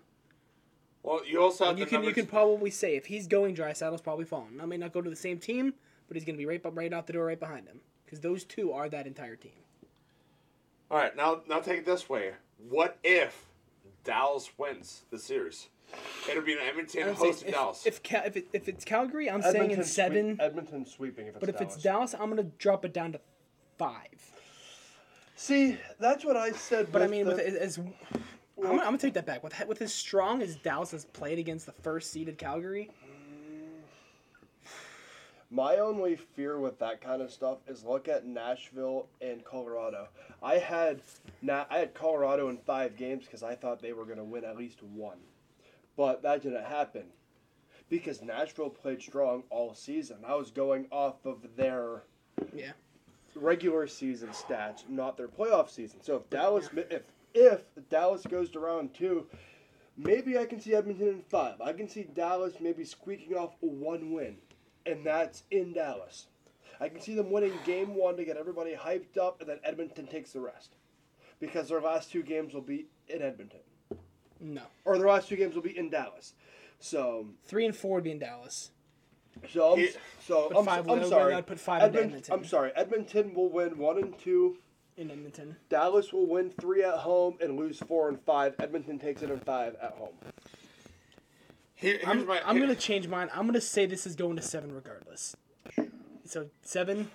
Well, 1.01 1.25
you 1.25 1.41
also 1.41 1.65
have 1.65 1.79
you 1.79 1.85
the 1.85 1.89
can 1.89 2.03
you 2.03 2.13
can 2.13 2.27
probably 2.27 2.69
say 2.69 2.95
if 2.95 3.07
he's 3.07 3.25
going 3.25 3.55
dry, 3.55 3.73
Saddle's 3.73 4.01
probably 4.01 4.25
falling. 4.25 4.59
I 4.61 4.65
may 4.65 4.77
not 4.77 4.93
go 4.93 5.01
to 5.01 5.09
the 5.09 5.15
same 5.15 5.39
team, 5.39 5.73
but 6.07 6.15
he's 6.17 6.23
gonna 6.25 6.37
be 6.37 6.45
right 6.45 6.61
right 6.75 6.93
out 6.93 7.07
the 7.07 7.13
door, 7.13 7.25
right 7.25 7.39
behind 7.39 7.67
him, 7.67 7.79
because 8.09 8.21
those 8.21 8.43
two 8.43 8.71
are 8.71 8.89
that 8.89 9.05
entire 9.05 9.35
team. 9.35 9.51
All 10.89 10.97
right, 10.97 11.15
now 11.15 11.41
now 11.47 11.59
take 11.59 11.79
it 11.79 11.85
this 11.85 12.09
way. 12.09 12.31
What 12.69 12.97
if 13.03 13.45
Dallas 14.03 14.49
wins 14.57 15.03
the 15.11 15.19
series? 15.19 15.69
It'll 16.29 16.43
be 16.43 16.53
an 16.53 16.59
Edmonton 16.67 17.01
I'm 17.09 17.15
saying 17.15 17.17
hosting 17.17 17.47
if, 17.49 17.53
Dallas. 17.53 17.85
If, 17.85 18.03
Ca- 18.03 18.23
if, 18.25 18.37
it, 18.37 18.47
if 18.53 18.69
it's 18.69 18.85
Calgary, 18.85 19.29
I'm 19.29 19.41
saying 19.41 19.71
in 19.71 19.83
seven. 19.83 20.35
Sweep, 20.35 20.41
Edmonton 20.41 20.85
sweeping 20.85 21.27
if 21.27 21.35
it's 21.35 21.39
but 21.39 21.49
if 21.49 21.57
Dallas. 21.57 21.75
it's 21.75 21.83
Dallas, 21.83 22.13
I'm 22.13 22.29
gonna 22.29 22.43
drop 22.57 22.85
it 22.85 22.93
down 22.93 23.11
to 23.13 23.19
five. 23.77 24.31
See, 25.35 25.77
that's 25.99 26.25
what 26.25 26.35
I 26.35 26.51
said. 26.51 26.91
But 26.91 27.01
I 27.03 27.07
mean, 27.07 27.25
the- 27.25 27.35
with 27.35 27.39
as, 27.39 27.77
I'm, 27.77 27.93
gonna, 28.57 28.73
I'm 28.73 28.85
gonna 28.85 28.97
take 28.97 29.13
that 29.13 29.25
back. 29.25 29.43
With 29.43 29.53
with 29.67 29.81
as 29.81 29.93
strong 29.93 30.41
as 30.41 30.55
Dallas 30.55 30.91
has 30.91 31.05
played 31.05 31.37
against 31.37 31.65
the 31.67 31.71
first 31.71 32.11
seeded 32.11 32.37
Calgary, 32.37 32.89
My 35.51 35.77
only 35.77 36.15
fear 36.15 36.59
with 36.59 36.77
that 36.79 37.01
kind 37.01 37.21
of 37.21 37.31
stuff 37.31 37.57
is 37.67 37.83
look 37.83 38.07
at 38.07 38.25
Nashville 38.25 39.07
and 39.19 39.43
Colorado. 39.43 40.09
I 40.43 40.59
had 40.59 41.01
na- 41.41 41.65
I 41.69 41.79
had 41.79 41.93
Colorado 41.93 42.49
in 42.49 42.57
five 42.57 42.95
games 42.95 43.25
because 43.25 43.41
I 43.41 43.55
thought 43.55 43.81
they 43.81 43.93
were 43.93 44.05
going 44.05 44.17
to 44.17 44.23
win 44.23 44.45
at 44.45 44.57
least 44.57 44.83
one, 44.83 45.17
but 45.97 46.21
that 46.21 46.43
didn't 46.43 46.65
happen 46.65 47.05
because 47.89 48.21
Nashville 48.21 48.69
played 48.69 49.01
strong 49.01 49.43
all 49.49 49.73
season. 49.73 50.17
I 50.25 50.35
was 50.35 50.51
going 50.51 50.85
off 50.91 51.25
of 51.25 51.55
their 51.55 52.03
yeah. 52.53 52.73
regular 53.35 53.87
season 53.87 54.29
stats, 54.29 54.87
not 54.87 55.17
their 55.17 55.27
playoff 55.27 55.69
season. 55.69 56.01
So 56.01 56.17
if 56.17 56.29
Dallas 56.29 56.69
if 56.75 57.03
if 57.33 57.61
Dallas 57.89 58.23
goes 58.25 58.49
to 58.51 58.59
round 58.59 58.93
two, 58.93 59.25
maybe 59.97 60.37
I 60.37 60.45
can 60.45 60.59
see 60.59 60.75
Edmonton 60.75 61.07
in 61.07 61.21
five. 61.21 61.59
I 61.59 61.73
can 61.73 61.89
see 61.89 62.03
Dallas 62.03 62.53
maybe 62.59 62.83
squeaking 62.83 63.35
off 63.35 63.55
one 63.59 64.11
win, 64.13 64.37
and 64.89 65.05
that's 65.05 65.43
in 65.51 65.73
Dallas. 65.73 66.27
I 66.79 66.89
can 66.89 66.99
see 67.01 67.13
them 67.15 67.31
winning 67.31 67.53
game 67.65 67.95
one 67.95 68.15
to 68.17 68.23
get 68.25 68.37
everybody 68.37 68.73
hyped 68.73 69.17
up, 69.17 69.41
and 69.41 69.49
then 69.49 69.59
Edmonton 69.63 70.07
takes 70.07 70.31
the 70.31 70.39
rest, 70.39 70.75
because 71.39 71.69
their 71.69 71.81
last 71.81 72.11
two 72.11 72.23
games 72.23 72.53
will 72.53 72.61
be 72.61 72.87
in 73.07 73.21
Edmonton, 73.21 73.59
No, 74.39 74.61
or 74.85 74.97
their 74.97 75.07
last 75.07 75.27
two 75.27 75.35
games 75.35 75.55
will 75.55 75.61
be 75.61 75.77
in 75.77 75.89
Dallas. 75.89 76.33
So, 76.79 77.27
three 77.45 77.65
and 77.65 77.75
four 77.75 77.95
would 77.95 78.03
be 78.05 78.11
in 78.11 78.19
Dallas. 78.19 78.71
so 79.51 79.73
I'm, 79.73 79.79
Yeah. 79.79 79.87
so 80.25 80.49
I'm, 80.57 80.65
five- 80.65 80.89
I'm 80.89 81.05
sorry. 81.05 81.33
I'd 81.33 81.45
put 81.47 81.59
five 81.59 81.83
into 81.83 81.99
Edmont- 81.99 82.03
Edmonton. 82.05 82.33
I'm 82.33 82.45
sorry. 82.45 82.71
Edmonton 82.75 83.33
will 83.33 83.49
win 83.49 83.77
one 83.77 83.97
and 83.97 84.17
two. 84.17 84.57
In 84.97 85.11
Edmonton, 85.11 85.55
Dallas 85.69 86.11
will 86.11 86.25
win 86.27 86.49
three 86.49 86.83
at 86.83 86.95
home 86.95 87.37
and 87.39 87.55
lose 87.57 87.79
four 87.79 88.09
and 88.09 88.19
five. 88.21 88.53
Edmonton 88.59 88.99
takes 88.99 89.21
it 89.21 89.29
in 89.29 89.39
five 89.39 89.75
at 89.81 89.91
home. 89.91 90.13
Here, 91.79 91.99
I'm, 92.05 92.27
my. 92.27 92.41
I'm 92.45 92.59
gonna 92.59 92.75
change 92.75 93.07
mine. 93.07 93.29
I'm 93.33 93.45
gonna 93.45 93.61
say 93.61 93.85
this 93.85 94.05
is 94.05 94.15
going 94.15 94.35
to 94.35 94.41
seven 94.41 94.73
regardless. 94.73 95.35
So 96.25 96.47
seven, 96.61 97.09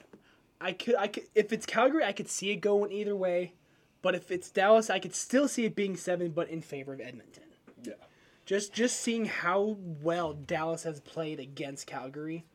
I 0.61 0.73
could 0.73 0.97
I 0.97 1.09
could 1.09 1.25
if 1.35 1.53
it's 1.53 1.67
Calgary, 1.67 2.03
I 2.03 2.13
could 2.13 2.29
see 2.29 2.51
it 2.51 2.57
going 2.57 2.91
either 2.91 3.15
way, 3.15 3.53
but 4.01 4.15
if 4.15 4.31
it's 4.31 4.51
Dallas, 4.51 4.89
I 4.89 4.99
could 4.99 5.15
still 5.15 5.49
see 5.49 5.67
it 5.67 5.77
being 5.77 5.97
seven, 5.97 6.31
but 6.31 6.49
in 6.49 6.63
favor 6.63 6.95
of 6.95 7.01
Edmonton. 7.01 7.45
Yeah. 7.83 7.93
Just 8.47 8.73
just 8.73 9.01
seeing 9.01 9.27
how 9.27 9.77
well 10.03 10.33
Dallas 10.33 10.83
has 10.85 11.01
played 11.01 11.41
against 11.41 11.87
Calgary. 11.87 12.47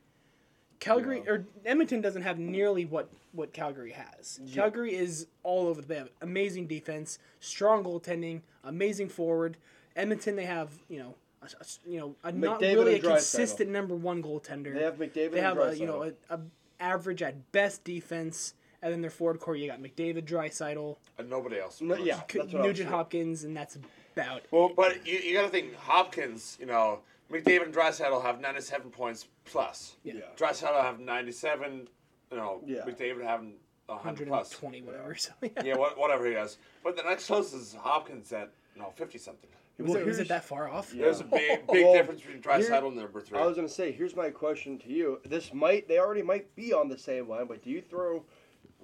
Calgary 0.79 1.23
or 1.27 1.45
Edmonton 1.63 2.01
doesn't 2.01 2.23
have 2.23 2.39
nearly 2.39 2.85
what 2.85 3.11
what 3.33 3.53
Calgary 3.53 3.91
has. 3.91 4.39
Calgary 4.51 4.95
is 4.95 5.27
all 5.43 5.67
over 5.67 5.81
the 5.81 5.87
they 5.87 5.95
have 5.95 6.09
amazing 6.21 6.65
defense, 6.65 7.19
strong 7.39 7.83
goaltending, 7.83 8.41
amazing 8.63 9.09
forward. 9.09 9.57
Edmonton 9.95 10.35
they 10.35 10.45
have, 10.45 10.71
you 10.87 10.97
know, 10.97 11.15
a, 11.41 11.45
a- 11.45 11.89
you 11.89 11.99
know, 11.99 12.15
a 12.23 12.31
not 12.31 12.59
McDavid 12.59 12.75
really 12.75 12.91
a 12.93 12.95
and 12.95 13.03
Draisaitl. 13.03 13.09
consistent 13.13 13.69
number 13.69 13.95
1 13.95 14.23
goaltender. 14.23 14.73
They 14.73 14.83
have 14.83 14.95
McDavid 14.97 15.13
They 15.13 15.37
and 15.39 15.39
have 15.39 15.59
a, 15.59 15.77
you 15.77 15.85
know, 15.85 16.03
a, 16.29 16.33
a 16.35 16.39
average 16.79 17.21
at 17.21 17.51
best 17.51 17.83
defense 17.83 18.53
and 18.81 18.93
then 18.93 19.01
their 19.01 19.09
forward 19.09 19.39
core 19.41 19.55
you 19.57 19.67
got 19.67 19.81
McDavid, 19.81 20.23
Draisaitl, 20.23 20.95
and 21.17 21.29
nobody 21.29 21.59
else. 21.59 21.81
No, 21.81 21.95
yeah, 21.95 22.21
that's 22.33 22.35
what 22.35 22.63
Nugent 22.63 22.77
saying. 22.77 22.89
Hopkins 22.89 23.43
and 23.43 23.55
that's 23.55 23.77
about 24.13 24.37
it. 24.37 24.45
Well, 24.51 24.71
but 24.75 25.05
you, 25.05 25.17
you 25.19 25.33
got 25.33 25.43
to 25.43 25.49
think 25.49 25.75
Hopkins. 25.75 26.57
You 26.61 26.65
know, 26.67 26.99
McDavid 27.29 27.65
and 27.65 27.73
Draisaitl 27.73 28.21
have 28.23 28.39
97 28.39 28.89
points 28.89 29.27
plus. 29.45 29.97
Yeah. 30.03 30.13
Yeah. 30.15 30.21
Draisaitl 30.37 30.81
have 30.81 30.99
97. 31.01 31.87
You 32.31 32.37
know, 32.37 32.61
Yeah. 32.65 32.81
McDavid 32.87 33.23
having 33.23 33.55
100 33.87 34.27
plus. 34.29 34.61
120 34.61 34.81
whatever. 34.83 35.15
So, 35.15 35.31
Yeah, 35.63 35.75
what, 35.77 35.97
whatever 35.97 36.25
he 36.25 36.33
has. 36.35 36.57
But 36.83 36.95
the 36.95 37.03
next 37.03 37.27
closest 37.27 37.55
is 37.55 37.73
Hopkins 37.77 38.31
at 38.31 38.49
you 38.75 38.81
know 38.81 38.91
50 38.95 39.17
something. 39.17 39.49
Was, 39.79 39.89
Well, 39.91 39.97
it, 40.01 40.05
was 40.05 40.19
it 40.19 40.27
that 40.27 40.43
far 40.43 40.67
off? 40.69 40.93
Yeah. 40.93 41.03
There's 41.05 41.21
a 41.21 41.23
big 41.23 41.65
big 41.71 41.83
Well, 41.85 41.93
difference 41.93 42.21
between 42.21 42.41
Draisaitl 42.41 42.67
here- 42.67 42.85
and 42.85 42.95
number 42.97 43.21
three. 43.21 43.39
I 43.39 43.45
was 43.45 43.55
gonna 43.55 43.69
say, 43.69 43.91
here's 43.91 44.15
my 44.15 44.29
question 44.29 44.77
to 44.79 44.89
you. 44.89 45.19
This 45.25 45.53
might 45.53 45.87
they 45.87 45.99
already 45.99 46.21
might 46.21 46.53
be 46.55 46.73
on 46.73 46.89
the 46.89 46.97
same 46.97 47.29
line, 47.29 47.45
but 47.47 47.63
do 47.63 47.69
you 47.69 47.81
throw 47.81 48.23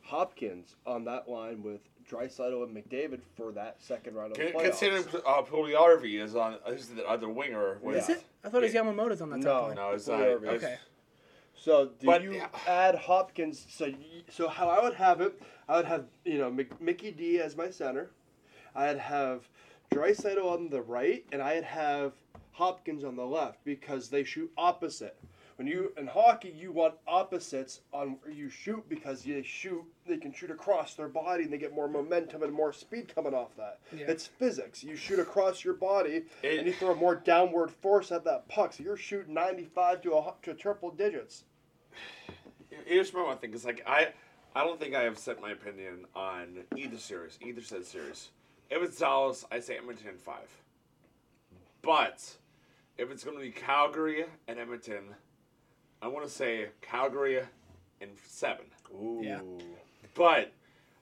Hopkins 0.04 0.76
on 0.86 1.04
that 1.06 1.28
line 1.28 1.64
with 1.64 1.82
Draisaitl 2.10 2.64
and 2.64 2.76
McDavid 2.76 3.20
for 3.36 3.52
that 3.54 3.82
second 3.82 4.14
round 4.16 4.32
of 4.32 4.38
the 4.38 4.52
Con- 4.52 4.54
playoffs? 4.62 4.64
Considering 4.66 5.04
uh, 5.26 5.42
Puljujarvi 5.42 6.22
is 6.22 6.36
on, 6.36 6.58
is 6.68 6.90
the 6.90 7.04
other 7.08 7.28
winger. 7.30 7.80
With, 7.82 7.98
Is 7.98 8.10
it? 8.10 8.24
I 8.44 8.50
thought 8.50 8.64
it 8.64 8.74
was 8.74 8.74
Yamamoto's 8.74 9.22
on 9.22 9.32
that 9.32 9.42
top 9.42 9.62
No. 9.62 9.68
line. 9.68 9.76
No, 9.76 9.90
it's 9.92 10.08
not. 10.08 10.20
Okay. 10.22 10.78
So 11.58 11.90
do 12.00 12.06
But, 12.06 12.22
you 12.22 12.34
yeah. 12.34 12.48
add 12.68 12.96
Hopkins? 12.96 13.66
So 13.70 13.92
so 14.30 14.48
how 14.48 14.70
I 14.70 14.84
would 14.84 14.94
have 14.96 15.20
it, 15.22 15.42
I 15.68 15.78
would 15.78 15.86
have 15.86 16.06
you 16.24 16.38
know 16.38 16.56
Mickey 16.80 17.12
D 17.12 17.40
as 17.40 17.58
my 17.58 17.70
center. 17.72 18.12
I'd 18.76 18.98
have 19.00 19.48
Draisaitl 19.92 20.44
on 20.46 20.70
the 20.70 20.82
right, 20.82 21.26
and 21.32 21.42
I'd 21.42 21.64
have 21.64 22.14
Hopkins 22.52 23.04
on 23.04 23.16
the 23.16 23.26
left 23.26 23.64
because 23.64 24.10
they 24.10 24.24
shoot 24.24 24.52
opposite. 24.58 25.18
When 25.58 25.68
you 25.68 25.94
in 25.98 26.06
hockey, 26.08 26.50
you 26.50 26.74
want 26.74 26.96
opposites 27.08 27.80
on 27.94 28.18
where 28.22 28.34
you 28.34 28.50
shoot 28.50 28.84
because 28.90 29.24
they 29.24 29.42
shoot, 29.42 29.84
they 30.06 30.18
can 30.18 30.34
shoot 30.34 30.52
across 30.52 30.96
their 30.96 31.08
body 31.08 31.46
and 31.46 31.54
they 31.54 31.58
get 31.58 31.74
more 31.74 31.88
momentum 31.88 32.44
and 32.44 32.52
more 32.52 32.74
speed 32.74 33.14
coming 33.14 33.34
off 33.34 33.56
that. 33.56 33.80
Yeah. 33.96 34.08
It's 34.10 34.28
physics. 34.28 34.84
You 34.84 34.98
shoot 34.98 35.18
across 35.18 35.64
your 35.64 35.76
body 35.76 36.24
It- 36.44 36.58
and 36.60 36.68
you 36.68 36.74
throw 36.74 36.94
more 36.94 37.16
downward 37.16 37.72
force 37.72 38.12
at 38.12 38.26
that 38.26 38.50
puck, 38.50 38.74
so 38.74 38.84
you're 38.84 38.98
shooting 38.98 39.34
95 39.34 40.02
to 40.02 40.14
a, 40.16 40.34
to 40.44 40.54
triple 40.56 40.92
digits. 40.92 41.46
Here's 42.86 43.14
my 43.14 43.24
one 43.24 43.38
thing: 43.38 43.54
is 43.54 43.64
like 43.64 43.82
I, 43.88 44.10
I 44.54 44.66
don't 44.66 44.78
think 44.80 44.94
I 44.94 45.04
have 45.04 45.18
set 45.18 45.40
my 45.42 45.52
opinion 45.52 46.06
on 46.14 46.64
either 46.76 46.98
series, 46.98 47.40
either 47.42 47.62
said 47.62 47.86
series. 47.86 48.30
If 48.70 48.82
it's 48.82 48.98
Dallas, 48.98 49.46
I 49.52 49.60
say 49.60 49.78
Edmonton 49.78 50.10
in 50.10 50.18
five. 50.18 50.50
But 51.82 52.36
if 52.98 53.12
it's 53.12 53.24
going 53.24 53.38
to 53.38 53.44
be 53.44 53.52
Calgary 53.52 54.26
and 54.48 54.60
Edmonton, 54.60 55.16
I 56.02 56.08
want 56.08 56.26
to 56.26 56.32
say 56.32 56.68
Calgary 56.82 57.42
in 58.02 58.10
seven. 58.28 58.66
Ooh. 58.94 59.22
Yeah. 59.24 59.42
But 60.16 60.52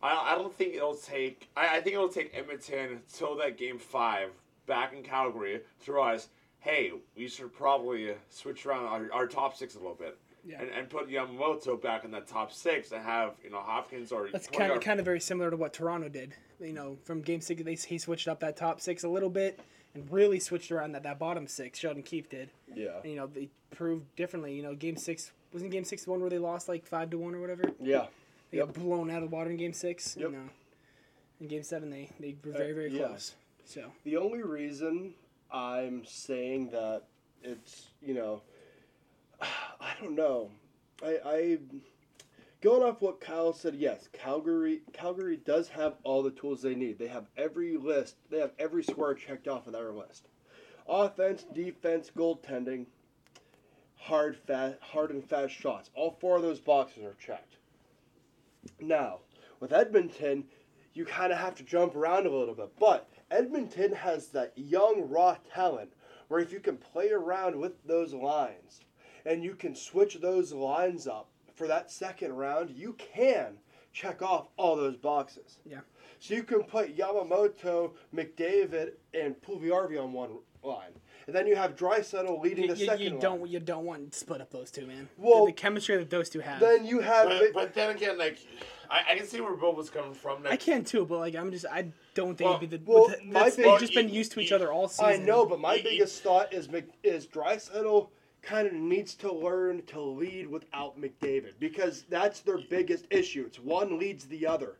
I, 0.01 0.33
I 0.33 0.35
don't 0.35 0.53
think 0.53 0.75
it'll 0.75 0.95
take. 0.95 1.49
I, 1.55 1.77
I 1.77 1.81
think 1.81 1.95
it'll 1.95 2.09
take 2.09 2.31
Edmonton 2.33 3.01
till 3.11 3.37
that 3.37 3.57
game 3.57 3.79
five 3.79 4.29
back 4.65 4.93
in 4.93 5.03
Calgary 5.03 5.61
to 5.85 5.93
realize, 5.93 6.27
hey, 6.59 6.91
we 7.15 7.27
should 7.27 7.53
probably 7.53 8.13
switch 8.29 8.65
around 8.65 8.85
our, 8.85 9.09
our 9.13 9.27
top 9.27 9.55
six 9.55 9.75
a 9.75 9.79
little 9.79 9.95
bit. 9.95 10.17
Yeah. 10.45 10.61
And, 10.61 10.69
and 10.71 10.89
put 10.89 11.09
Yamamoto 11.09 11.81
back 11.81 12.03
in 12.03 12.11
that 12.11 12.27
top 12.27 12.51
six 12.51 12.91
and 12.91 13.01
have 13.01 13.35
you 13.41 13.49
know 13.49 13.61
Hopkins 13.61 14.11
or 14.11 14.27
That's 14.29 14.47
kind 14.47 14.73
of 14.73 14.81
kind 14.81 14.99
of 14.99 15.05
very 15.05 15.21
similar 15.21 15.49
to 15.49 15.55
what 15.55 15.71
Toronto 15.71 16.09
did. 16.09 16.33
You 16.63 16.73
know, 16.73 16.97
from 17.03 17.21
Game 17.21 17.41
Six, 17.41 17.61
they, 17.63 17.75
he 17.75 17.97
switched 17.97 18.27
up 18.27 18.39
that 18.39 18.55
top 18.57 18.79
six 18.81 19.03
a 19.03 19.09
little 19.09 19.29
bit 19.29 19.59
and 19.93 20.09
really 20.11 20.39
switched 20.39 20.71
around 20.71 20.93
that, 20.93 21.03
that 21.03 21.19
bottom 21.19 21.47
six. 21.47 21.79
Sheldon 21.79 22.03
Keefe 22.03 22.29
did. 22.29 22.49
Yeah. 22.73 22.97
And, 23.03 23.11
you 23.11 23.17
know, 23.17 23.27
they 23.27 23.49
proved 23.71 24.05
differently. 24.15 24.55
You 24.55 24.63
know, 24.63 24.73
Game 24.75 24.95
Six 24.97 25.31
wasn't 25.51 25.71
Game 25.71 25.83
Six 25.83 26.05
the 26.05 26.11
one 26.11 26.21
where 26.21 26.29
they 26.29 26.39
lost 26.39 26.67
like 26.67 26.85
five 26.85 27.09
to 27.11 27.17
one 27.17 27.35
or 27.35 27.41
whatever. 27.41 27.71
Yeah. 27.79 28.07
They 28.51 28.57
Yep. 28.59 28.67
got 28.73 28.83
blown 28.83 29.09
out 29.09 29.23
of 29.23 29.29
the 29.29 29.35
water 29.35 29.49
in 29.49 29.57
Game 29.57 29.73
Six. 29.73 30.15
Yep. 30.17 30.29
You 30.31 30.35
know, 30.37 30.49
in 31.41 31.47
Game 31.47 31.63
Seven, 31.63 31.89
they 31.89 32.09
they 32.19 32.35
were 32.43 32.53
uh, 32.53 32.57
very 32.57 32.73
very 32.73 32.91
yeah. 32.91 33.07
close. 33.07 33.35
So 33.65 33.91
The 34.03 34.17
only 34.17 34.41
reason 34.43 35.13
I'm 35.51 36.05
saying 36.05 36.69
that 36.71 37.03
it's, 37.43 37.87
you 38.01 38.13
know, 38.13 38.41
I 39.41 39.93
don't 40.01 40.15
know. 40.15 40.51
I, 41.03 41.19
I 41.25 41.57
going 42.63 42.81
off 42.81 43.01
what 43.01 43.19
Kyle 43.19 43.51
said, 43.51 43.75
yes, 43.75 44.07
Calgary 44.13 44.83
Calgary 44.93 45.35
does 45.35 45.67
have 45.67 45.95
all 46.05 46.23
the 46.23 46.31
tools 46.31 46.61
they 46.61 46.75
need. 46.75 46.97
They 46.97 47.09
have 47.09 47.27
every 47.35 47.75
list, 47.75 48.15
they 48.31 48.39
have 48.39 48.53
every 48.57 48.83
square 48.83 49.13
checked 49.13 49.49
off 49.49 49.67
of 49.67 49.73
their 49.73 49.91
list. 49.91 50.29
Offense, 50.87 51.43
defense, 51.43 52.09
goaltending, 52.15 52.85
hard 53.97 54.37
fast 54.37 54.77
hard 54.79 55.11
and 55.11 55.27
fast 55.29 55.53
shots. 55.53 55.89
All 55.93 56.17
four 56.21 56.37
of 56.37 56.41
those 56.41 56.61
boxes 56.61 57.03
are 57.03 57.17
checked. 57.19 57.57
Now, 58.79 59.19
with 59.59 59.73
Edmonton, 59.73 60.45
you 60.93 61.03
kind 61.03 61.33
of 61.33 61.39
have 61.39 61.55
to 61.55 61.63
jump 61.63 61.97
around 61.97 62.27
a 62.27 62.31
little 62.31 62.55
bit. 62.55 62.71
But 62.79 63.09
Edmonton 63.29 63.91
has 63.91 64.27
that 64.27 64.53
young, 64.55 65.09
raw 65.09 65.35
talent 65.53 65.91
where 66.29 66.39
if 66.39 66.53
you 66.53 66.61
can 66.61 66.77
play 66.77 67.11
around 67.11 67.57
with 67.57 67.73
those 67.85 68.13
lines 68.13 68.79
and 69.25 69.43
you 69.43 69.53
can 69.53 69.75
switch 69.75 70.21
those 70.21 70.53
lines 70.53 71.07
up 71.07 71.27
for 71.55 71.67
that 71.67 71.91
second 71.91 72.33
round, 72.33 72.69
you 72.71 72.93
can 72.93 73.57
check 73.91 74.21
off 74.21 74.47
all 74.57 74.75
those 74.75 74.97
boxes. 74.97 75.59
Yeah. 75.65 75.79
So 76.19 76.33
you 76.33 76.43
can 76.43 76.63
put 76.63 76.97
Yamamoto, 76.97 77.91
McDavid, 78.15 78.91
and 79.13 79.35
Puljujarvi 79.41 80.01
on 80.01 80.13
one 80.13 80.37
line. 80.63 80.91
And 81.27 81.35
then 81.35 81.47
you 81.47 81.55
have 81.55 81.75
Draisaitl 81.75 82.41
leading 82.41 82.65
you, 82.65 82.73
the 82.73 82.79
you, 82.79 82.85
second 82.85 83.01
you 83.05 83.19
don't 83.19 83.47
you 83.49 83.59
don't 83.59 83.85
want 83.85 84.11
to 84.11 84.17
split 84.17 84.41
up 84.41 84.49
those 84.51 84.71
two, 84.71 84.85
man. 84.87 85.07
Well- 85.17 85.45
the, 85.45 85.51
the 85.51 85.55
chemistry 85.55 85.97
that 85.97 86.09
those 86.09 86.29
two 86.29 86.39
have. 86.39 86.59
Then 86.59 86.85
you 86.85 86.99
have 86.99 87.29
But, 87.29 87.53
but 87.53 87.73
then 87.73 87.95
again, 87.95 88.17
like 88.17 88.39
I, 88.89 89.13
I 89.13 89.15
can 89.17 89.25
see 89.25 89.39
where 89.41 89.55
Bill 89.55 89.73
was 89.73 89.89
coming 89.89 90.13
from. 90.13 90.43
Like, 90.43 90.53
I 90.53 90.57
can 90.57 90.83
too, 90.83 91.05
but 91.05 91.19
like 91.19 91.35
I'm 91.35 91.51
just 91.51 91.65
I 91.65 91.87
don't 92.13 92.37
think 92.37 92.49
Well- 92.49 92.57
it'd 92.57 92.69
be 92.69 92.77
the. 92.77 92.83
well, 92.85 93.07
with 93.07 93.19
the- 93.19 93.25
my 93.25 93.45
big- 93.45 93.55
they've 93.55 93.79
just 93.79 93.93
been 93.93 94.09
used 94.09 94.31
to 94.33 94.39
each 94.41 94.51
other 94.51 94.71
all 94.71 94.87
season. 94.89 95.05
I 95.05 95.15
know, 95.17 95.45
but 95.45 95.59
my 95.61 95.69
Y- 95.75 95.75
y- 95.77 95.83
biggest 95.83 96.21
thought 96.23 96.51
is 96.53 96.69
Mc, 96.69 96.85
is 97.03 97.25
Draisaitl 97.27 98.09
kind 98.43 98.67
of 98.67 98.73
needs 98.73 99.15
to 99.15 99.31
learn 99.31 99.81
to 99.87 99.99
lead 100.01 100.47
without 100.47 100.99
McDavid 100.99 101.53
because 101.59 102.03
that's 102.09 102.41
their 102.41 102.59
biggest 102.69 103.05
issue. 103.09 103.43
It's 103.47 103.59
one 103.59 103.97
leads 103.97 104.25
the 104.25 104.45
other. 104.45 104.77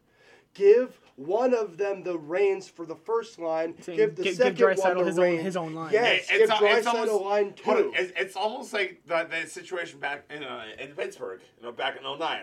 Give 0.54 1.00
one 1.16 1.56
of 1.56 1.78
them 1.78 2.04
the 2.04 2.16
reins 2.20 2.68
for 2.68 2.86
the 2.86 2.96
first 2.96 3.40
line. 3.40 3.74
Saying 3.82 3.98
give 3.98 4.16
the 4.16 4.24
give- 4.24 4.38
give 4.56 4.78
second 4.78 4.78
one 4.78 4.98
the 5.00 5.06
his 5.06 5.18
own- 5.18 5.24
reins. 5.24 5.42
his 5.44 5.58
own 5.58 5.74
line. 5.74 5.92
Yes, 5.94 6.30
It- 6.30 6.38
give 6.40 6.50
al- 6.52 6.60
Draisaitl 6.60 7.22
line 7.26 7.56
hold 7.64 7.78
on, 7.78 7.84
two. 7.84 7.94
It's, 7.96 8.14
it's 8.16 8.36
almost 8.36 8.72
like 8.74 9.02
the, 9.08 9.28
the 9.32 9.48
situation 9.50 10.00
back 10.00 10.26
in 10.30 10.44
uh, 10.44 10.66
in 10.80 10.90
Pittsburgh, 10.92 11.42
you 11.58 11.64
know, 11.64 11.72
back 11.72 11.98
in 11.98 12.04
09. 12.04 12.42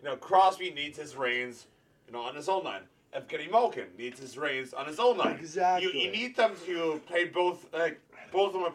You 0.00 0.04
know, 0.04 0.16
Crosby 0.16 0.70
needs 0.72 0.98
his 0.98 1.16
reins, 1.16 1.66
you 2.06 2.12
know, 2.12 2.20
on 2.20 2.34
his 2.34 2.48
own 2.50 2.64
line. 2.64 2.82
Evgeny 3.16 3.50
Malkin 3.50 3.86
needs 3.96 4.20
his 4.20 4.36
reins 4.36 4.74
on 4.74 4.86
his 4.86 4.98
own 4.98 5.16
line. 5.16 5.36
Exactly. 5.36 5.90
You, 5.90 5.98
you 5.98 6.10
need 6.10 6.36
them 6.36 6.52
to 6.66 7.00
play 7.06 7.24
both, 7.24 7.72
like, 7.72 7.98
both 8.30 8.48
of 8.48 8.52
them 8.52 8.64
are 8.64 8.70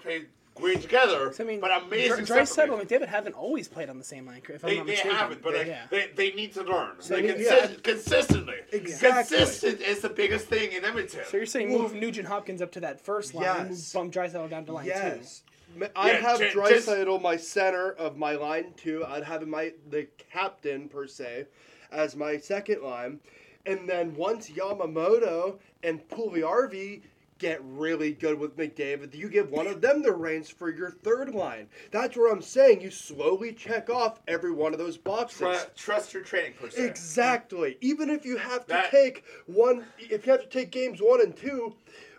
played 0.61 0.73
great 0.73 0.81
together, 0.83 1.33
So, 1.33 1.43
I 1.43 1.47
mean, 1.47 1.59
but 1.59 1.71
amazing 1.83 2.25
Dry 2.25 2.43
separately. 2.43 2.81
and 2.81 2.89
McDavid 2.89 3.07
haven't 3.07 3.33
always 3.33 3.67
played 3.67 3.89
on 3.89 3.97
the 3.97 4.03
same 4.03 4.25
line. 4.25 4.41
If 4.47 4.63
I'm 4.63 4.69
They, 4.69 4.77
not 4.77 4.85
they 4.85 4.91
mistaken. 4.93 5.17
haven't, 5.17 5.41
but 5.43 5.53
like, 5.55 5.67
yeah. 5.67 5.85
they, 5.89 6.07
they 6.15 6.31
need 6.31 6.53
to 6.53 6.63
learn. 6.63 6.91
Like, 7.09 7.23
yeah. 7.23 7.33
consi- 7.33 7.83
consistently. 7.83 8.55
Exactly. 8.71 9.37
Consistent 9.37 9.81
is 9.81 9.99
the 9.99 10.09
biggest 10.09 10.45
thing 10.47 10.71
in 10.71 10.85
Edmonton. 10.85 11.21
So 11.27 11.37
you're 11.37 11.45
saying 11.45 11.71
Well- 11.71 11.81
move 11.83 11.93
Nugent 11.95 12.27
Hopkins 12.27 12.61
up 12.61 12.71
to 12.73 12.79
that 12.81 13.01
first 13.01 13.33
line, 13.33 13.43
Yes. 13.45 13.93
and 13.95 14.11
bump 14.11 14.13
Draisaitl 14.13 14.49
down 14.49 14.65
to 14.65 14.73
line 14.73 14.85
Yes. 14.85 15.43
Ma- 15.75 15.87
I 15.95 16.11
Yeah, 16.11 16.17
have 16.21 16.39
ju- 16.39 16.51
just- 16.53 16.87
Draisaitl, 16.87 17.21
my 17.21 17.37
center 17.37 17.91
of 17.93 18.17
my 18.17 18.33
line 18.33 18.73
two. 18.77 19.05
I'd 19.05 19.23
have 19.23 19.47
my 19.47 19.73
the 19.89 20.07
captain 20.31 20.89
per 20.89 21.07
se, 21.07 21.45
as 21.91 22.15
my 22.15 22.37
second 22.37 22.81
line, 22.83 23.19
and 23.65 23.87
then 23.87 24.13
once 24.15 24.49
Yamamoto 24.49 25.59
and 25.83 26.05
Puljujarvi 26.09 27.01
get 27.41 27.59
really 27.63 28.13
good 28.13 28.37
with 28.39 28.55
McDavid, 28.55 29.15
you 29.15 29.27
give 29.27 29.49
one 29.49 29.65
of 29.65 29.81
them 29.81 30.03
the 30.03 30.11
reins 30.11 30.47
for 30.47 30.69
your 30.69 30.91
third 30.91 31.33
line. 31.33 31.67
That's 31.89 32.15
where 32.15 32.31
I'm 32.31 32.41
saying 32.41 32.81
you 32.81 32.91
slowly 32.91 33.51
check 33.51 33.89
off 33.89 34.19
every 34.27 34.51
one 34.51 34.73
of 34.73 34.79
those 34.79 34.95
boxes. 34.95 35.39
Tru- 35.39 35.57
trust 35.75 36.13
your 36.13 36.21
training 36.21 36.53
per 36.53 36.69
se. 36.69 36.85
Exactly. 36.85 37.77
Even 37.81 38.11
if 38.11 38.23
you 38.25 38.37
have 38.37 38.61
to 38.67 38.73
That- 38.73 38.91
take 38.91 39.23
one, 39.47 39.85
if 39.97 40.25
you 40.25 40.31
have 40.31 40.41
to 40.41 40.47
take 40.47 40.69
games 40.69 41.01
one 41.01 41.19
and 41.19 41.35
two, 41.35 41.73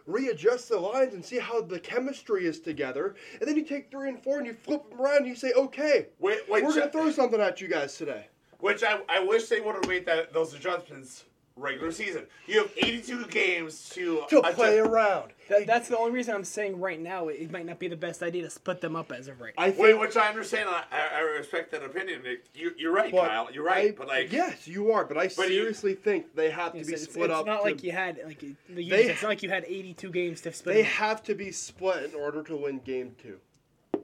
readjust 0.07 0.69
the 0.69 0.77
lines 0.81 1.15
and 1.15 1.25
see 1.25 1.39
how 1.39 1.61
the 1.61 1.79
chemistry 1.79 2.45
is 2.45 2.59
together. 2.59 3.15
And 3.39 3.49
then 3.49 3.57
you 3.57 3.65
take 3.65 3.93
three 3.93 4.09
and 4.09 4.21
four 4.21 4.39
and 4.39 4.47
you 4.47 4.55
flip 4.55 4.91
them 4.91 5.01
around 5.01 5.19
and 5.19 5.29
you 5.29 5.37
say, 5.37 5.53
okay, 5.53 6.09
Wait, 6.19 6.41
wait, 6.49 6.65
we're 6.65 6.71
going 6.71 6.83
to 6.83 6.91
throw 6.91 7.13
something 7.13 7.41
at 7.41 7.61
you 7.61 7.69
guys 7.69 7.97
today. 7.97 8.27
Which 8.59 8.83
I, 8.83 9.01
I 9.09 9.21
wish 9.21 9.49
they 9.49 9.61
would 9.61 9.77
have 9.77 9.87
made 9.87 10.05
that 10.07 10.33
those 10.33 10.53
adjustments 10.55 11.25
regular 11.57 11.93
season. 11.93 12.27
You 12.47 12.63
have 12.63 12.73
82 12.77 13.27
games 13.27 13.89
to 13.91 14.25
To 14.31 14.39
adjust- 14.41 14.57
play 14.57 14.79
around. 14.79 15.33
That, 15.49 15.67
that's 15.67 15.89
the 15.89 15.99
only 15.99 16.13
reason 16.13 16.35
I'm 16.35 16.45
saying 16.45 16.81
right 16.81 16.99
now 17.01 17.29
it 17.29 17.51
might 17.51 17.67
not 17.67 17.79
be 17.79 17.89
the 17.89 17.97
best 17.97 18.23
idea 18.23 18.43
to 18.43 18.51
split 18.51 18.81
them 18.81 18.97
up 18.97 19.13
as 19.13 19.29
of 19.29 19.41
right 19.41 19.53
now. 19.59 19.65
I 19.65 19.71
Wait, 19.77 19.99
which 19.99 20.17
I 20.17 20.29
understand. 20.29 20.69
I, 20.71 20.85
I 20.91 21.19
I 21.19 21.21
respect 21.21 21.71
that 21.73 21.83
opinion. 21.83 22.23
You, 22.55 22.73
you're 22.79 22.93
right, 22.93 23.13
but 23.13 23.29
Kyle. 23.29 23.49
You're 23.53 23.65
right. 23.65 23.91
I- 23.93 23.95
but 23.97 24.09
like, 24.09 24.33
yes, 24.33 24.67
you 24.67 24.93
are. 24.93 25.05
But 25.05 25.19
I 25.19 25.25
you- 25.25 25.29
seriously 25.31 25.95
think 25.95 26.35
they 26.35 26.51
have 26.51 26.73
to 26.73 26.79
It's, 26.79 26.89
be 26.89 26.95
it's- 26.95 27.11
split 27.11 27.31
it's 27.31 27.39
up. 27.41 27.47
not 27.47 27.59
to- 27.59 27.63
like 27.65 27.83
you 27.83 27.93
had 27.93 28.21
like 28.25 28.41
the 28.41 28.55
They- 28.71 29.05
it's 29.11 29.23
not 29.23 29.29
like 29.29 29.43
you 29.43 29.51
had 29.51 29.65
82 29.67 30.11
games 30.11 30.41
to 30.43 30.53
split. 30.53 30.75
they 30.75 30.83
them 30.83 30.91
up. 30.91 30.97
have 30.97 31.23
to 31.25 31.35
be 31.35 31.53
split 31.53 32.05
in 32.13 32.15
order 32.19 32.43
to 32.45 32.57
win 32.57 32.79
game 32.79 33.15
two. 33.23 33.39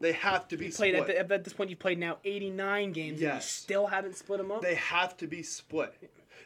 They 0.00 0.12
have 0.12 0.46
to 0.48 0.56
be 0.56 0.68
played 0.70 0.94
split. 0.96 1.16
at, 1.16 1.28
the, 1.28 1.34
at 1.34 1.44
this 1.44 1.52
point. 1.54 1.70
You've 1.70 1.78
played 1.80 1.98
now 1.98 2.18
89 2.24 2.92
games. 2.92 3.12
And 3.14 3.20
you 3.20 3.26
Yes. 3.26 3.50
still 3.50 3.86
haven't 3.88 4.16
split 4.16 4.38
them 4.38 4.52
up. 4.52 4.60
They 4.62 4.76
have 4.76 5.16
to 5.16 5.26
be 5.26 5.42
split. 5.42 5.92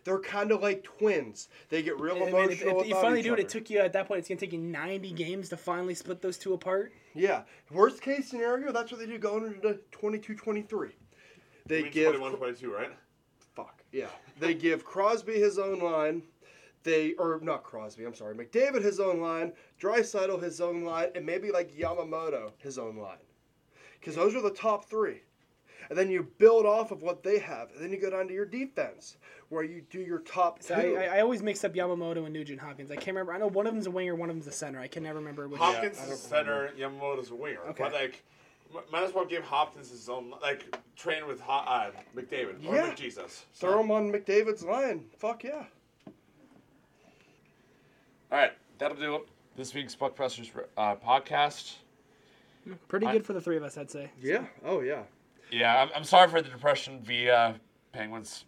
They're 0.05 0.19
kind 0.19 0.51
of 0.51 0.61
like 0.63 0.83
twins. 0.83 1.49
They 1.69 1.83
get 1.83 1.99
real 2.01 2.17
I 2.17 2.21
mean, 2.21 2.29
emotional 2.29 2.81
if, 2.81 2.85
if 2.85 2.89
you 2.89 2.95
finally 2.97 3.21
each 3.21 3.25
do 3.25 3.31
it, 3.31 3.35
other. 3.35 3.43
it 3.43 3.49
took 3.49 3.71
you 3.71 3.79
at 3.79 3.93
that 3.93 4.09
point. 4.09 4.21
It's 4.21 4.29
gonna 4.29 4.41
take 4.41 4.53
you 4.53 4.59
90 4.59 5.13
games 5.13 5.49
to 5.51 5.57
finally 5.57 5.95
split 5.95 6.21
those 6.21 6.39
two 6.39 6.55
apart. 6.55 6.93
Yeah. 7.15 7.43
Worst 7.71 8.03
case 8.03 8.29
scenario, 8.29 8.73
that's 8.73 8.91
what 8.91 9.01
they 9.01 9.07
do 9.07 9.19
going 9.19 9.47
into 9.47 9.79
22-23. 9.93 10.91
They 11.67 11.77
you 11.77 11.83
mean 11.85 11.93
give 11.93 12.15
21, 12.17 12.37
22, 12.37 12.73
right? 12.73 12.91
fuck 13.55 13.83
yeah. 13.93 14.07
They 14.41 14.55
give 14.55 14.85
Crosby 14.85 15.35
his 15.35 15.59
own 15.59 15.79
line. 15.79 16.23
They 16.83 17.13
or 17.15 17.39
not 17.43 17.63
Crosby. 17.63 18.05
I'm 18.05 18.15
sorry, 18.15 18.35
McDavid 18.35 18.83
his 18.83 18.99
own 18.99 19.21
line. 19.21 19.53
Draisaitl 19.81 20.43
his 20.43 20.61
own 20.61 20.83
line, 20.83 21.09
and 21.15 21.25
maybe 21.25 21.53
like 21.53 21.73
Yamamoto 21.77 22.53
his 22.59 22.79
own 22.79 22.97
line. 22.97 23.19
Because 24.01 24.17
those 24.17 24.35
are 24.35 24.43
the 24.43 24.51
top 24.51 24.87
three. 24.87 25.23
And 25.89 25.99
then 25.99 26.11
you 26.11 26.29
build 26.39 26.67
off 26.67 26.91
of 26.91 27.03
what 27.03 27.23
they 27.23 27.39
have, 27.39 27.71
and 27.75 27.83
then 27.83 27.91
you 27.93 27.99
go 28.01 28.11
down 28.11 28.29
to 28.29 28.35
your 28.35 28.45
defense, 28.47 29.17
where 29.49 29.63
you 29.65 29.83
do 29.91 30.01
your 30.01 30.21
top 30.21 30.61
two. 30.61 30.67
So 30.69 30.75
I, 30.75 31.05
I, 31.05 31.17
I 31.17 31.21
always 31.21 31.43
mix 31.43 31.65
up 31.65 31.75
Yamamoto 31.75 32.25
and 32.25 32.33
Nugent 32.33 32.61
Hopkins. 32.61 32.91
I 32.91 32.95
can't 32.97 33.09
remember. 33.09 33.33
I 33.33 33.39
know 33.39 33.49
one 33.49 33.67
of 33.67 33.73
them's 33.75 33.87
a 33.87 33.91
winger, 33.91 34.15
one 34.15 34.31
of 34.31 34.37
them's 34.37 34.47
a 34.47 34.53
center. 34.53 34.79
I 34.81 34.87
can 34.89 35.03
never 35.03 35.19
remember 35.19 35.49
which. 35.49 35.61
Hopkins 35.61 35.99
I 35.99 36.03
is 36.03 36.09
don't 36.09 36.13
a 36.13 36.17
center, 36.17 36.71
Yamamoto's 36.79 37.31
a 37.31 37.35
winger. 37.35 37.61
Okay. 37.71 37.85
But 37.85 37.93
like, 37.93 38.23
might 38.91 39.03
as 39.03 39.13
well 39.13 39.27
give 39.27 39.45
Hopkins 39.45 39.91
his 39.91 40.09
own 40.09 40.33
like 40.41 40.77
train 40.97 41.27
with 41.27 41.41
Ho- 41.41 41.65
uh, 41.67 41.91
McDavid 42.17 42.67
or 42.67 42.75
Yeah. 42.75 42.91
McJesus. 42.93 43.43
Throw 43.55 43.81
him 43.81 43.91
on 43.91 44.11
McDavid's 44.13 44.65
line. 44.65 45.05
Fuck 45.19 45.45
yeah. 45.45 45.65
All 48.31 48.39
right, 48.39 48.53
that'll 48.79 48.97
do 48.97 49.17
it. 49.17 49.29
This 49.57 49.75
week's 49.75 49.95
Buck 49.95 50.15
Pressers 50.17 50.51
uh, 50.79 50.95
podcast. 50.97 51.75
Pretty 52.89 53.07
I- 53.07 53.13
good 53.13 53.27
for 53.27 53.35
the 53.35 53.41
three 53.41 53.57
of 53.59 53.63
us, 53.63 53.77
I'd 53.77 53.91
say. 53.91 54.11
Yeah. 54.23 54.45
Oh 54.65 54.81
yeah. 54.81 55.03
Yeah, 55.53 55.83
I'm, 55.83 55.91
I'm 55.95 56.05
sorry 56.05 56.29
for 56.29 56.41
the 56.43 56.49
depression 56.49 57.01
via 57.03 57.55
Penguins 57.93 58.45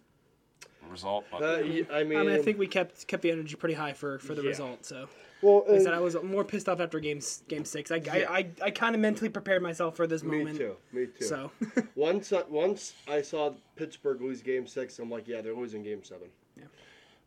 result, 0.89 1.25
but 1.31 1.41
Uh, 1.41 1.57
y- 1.61 1.85
I 1.91 2.03
mean, 2.03 2.17
I 2.19 2.23
mean, 2.23 2.29
I 2.29 2.41
think 2.41 2.57
we 2.59 2.67
kept 2.67 3.07
kept 3.07 3.23
the 3.23 3.31
energy 3.31 3.55
pretty 3.55 3.75
high 3.75 3.93
for, 3.93 4.19
for 4.19 4.35
the 4.35 4.41
Yeah. 4.43 4.49
result. 4.49 4.85
So, 4.85 5.07
well, 5.41 5.59
like 5.67 5.69
I 5.69 5.75
uh, 5.77 5.79
said, 5.81 5.93
I 5.93 5.99
was 5.99 6.15
more 6.23 6.43
pissed 6.43 6.67
off 6.69 6.79
after 6.79 6.99
game 6.99 7.21
game 7.47 7.65
six. 7.65 7.89
I 7.91 7.95
Yeah. 7.97 8.25
I, 8.29 8.37
I, 8.37 8.47
I 8.63 8.71
kind 8.71 8.93
of 8.95 9.01
mentally 9.01 9.29
prepared 9.29 9.61
myself 9.63 9.95
for 9.95 10.05
this 10.07 10.23
me 10.23 10.39
moment. 10.39 10.57
too. 10.57 10.75
Me 10.93 11.07
too. 11.07 11.25
So, 11.25 11.51
Once, 11.95 12.31
uh, 12.33 12.43
once 12.49 12.93
I 13.07 13.21
saw 13.21 13.53
Pittsburgh 13.75 14.21
lose 14.21 14.41
Game 14.41 14.67
Six, 14.67 14.99
I'm 14.99 15.09
like, 15.09 15.27
yeah, 15.27 15.41
they're 15.41 15.55
losing 15.55 15.81
Game 15.83 16.03
Seven. 16.03 16.27
Yeah. 16.57 16.65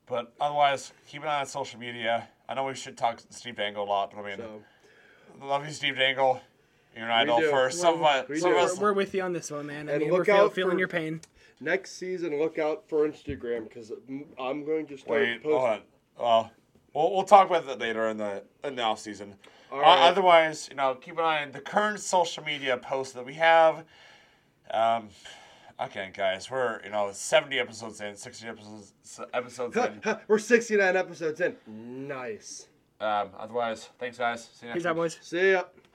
but 0.07 0.33
otherwise, 0.41 0.93
keep 1.07 1.23
an 1.23 1.29
eye 1.29 1.41
on 1.41 1.47
social 1.47 1.79
media. 1.81 2.29
I 2.49 2.55
know 2.55 2.65
we 2.65 2.75
should 2.75 2.97
talk 2.97 3.21
Steve 3.31 3.57
Dangle 3.57 3.85
a 3.85 3.87
lot, 3.87 4.13
but 4.15 4.23
I 4.23 4.29
mean, 4.29 4.39
So 4.39 4.63
love 5.45 5.67
you, 5.67 5.73
Steve 5.73 5.97
Dangle. 5.97 6.41
You're 6.99 7.07
an 7.07 7.13
idol 7.13 7.39
do. 7.39 7.49
for 7.51 7.71
some 7.71 7.95
of 7.95 8.01
my, 8.01 8.25
We 8.29 8.41
some 8.41 8.51
do. 8.51 8.57
of 8.57 8.63
we're, 8.63 8.73
us. 8.73 8.79
we're 8.81 8.93
with 8.93 9.15
you 9.15 9.23
on 9.23 9.33
this 9.33 9.51
one, 9.53 9.67
man. 9.67 9.89
I 9.89 9.93
And 9.93 10.01
mean, 10.03 10.11
look 10.11 10.19
we're 10.21 10.25
feel, 10.25 10.35
out 10.37 10.55
feeling 10.55 10.73
for- 10.73 10.79
your 10.81 10.89
pain. 10.89 11.21
next 11.61 11.93
season, 11.93 12.37
look 12.39 12.59
out 12.59 12.89
for 12.89 13.07
Instagram 13.09 13.65
because 13.69 13.93
I'm 14.39 14.65
going 14.65 14.87
to 14.89 14.99
start 14.99 15.21
Wait, 15.21 15.43
posting. 15.43 15.51
hold 15.53 15.71
on. 15.71 15.81
Well, 16.19 16.51
we'll 16.95 17.13
we'll 17.15 17.23
talk 17.25 17.49
about 17.49 17.67
that 17.67 17.79
later 17.79 18.09
in 18.09 18.17
the 18.17 18.43
in 18.65 18.75
the 18.75 18.83
off 18.83 18.99
season. 18.99 19.37
All 19.71 19.79
Uh, 19.79 19.83
right. 19.83 20.09
otherwise, 20.09 20.67
you 20.71 20.77
know, 20.77 20.95
keep 20.97 21.17
an 21.19 21.25
eye 21.25 21.43
on 21.43 21.53
the 21.53 21.61
current 21.61 22.01
social 22.01 22.43
media 22.43 22.77
posts 22.77 23.13
that 23.15 23.25
we 23.25 23.35
have. 23.35 23.85
Um, 24.73 25.11
again, 25.79 26.11
guys, 26.13 26.51
we're 26.51 26.81
you 26.83 26.91
know 26.91 27.11
seventy 27.13 27.59
episodes 27.61 28.01
in, 28.01 28.17
sixty 28.17 28.49
episodes 28.49 28.93
episodes 29.33 29.77
in. 29.77 30.01
We're 30.27 30.39
69 30.39 30.97
episodes 30.97 31.41
in. 31.41 31.57
Nice. 32.09 32.67
Um, 33.01 33.29
otherwise, 33.39 33.89
thanks, 34.01 34.19
guys. 34.19 34.43
See 34.55 34.67
you 34.67 34.73
next 34.73 34.79
Peace 34.79 34.85
week. 34.85 34.91
out, 34.91 34.97
boys. 34.97 35.19
See 35.23 35.53
ya. 35.53 35.63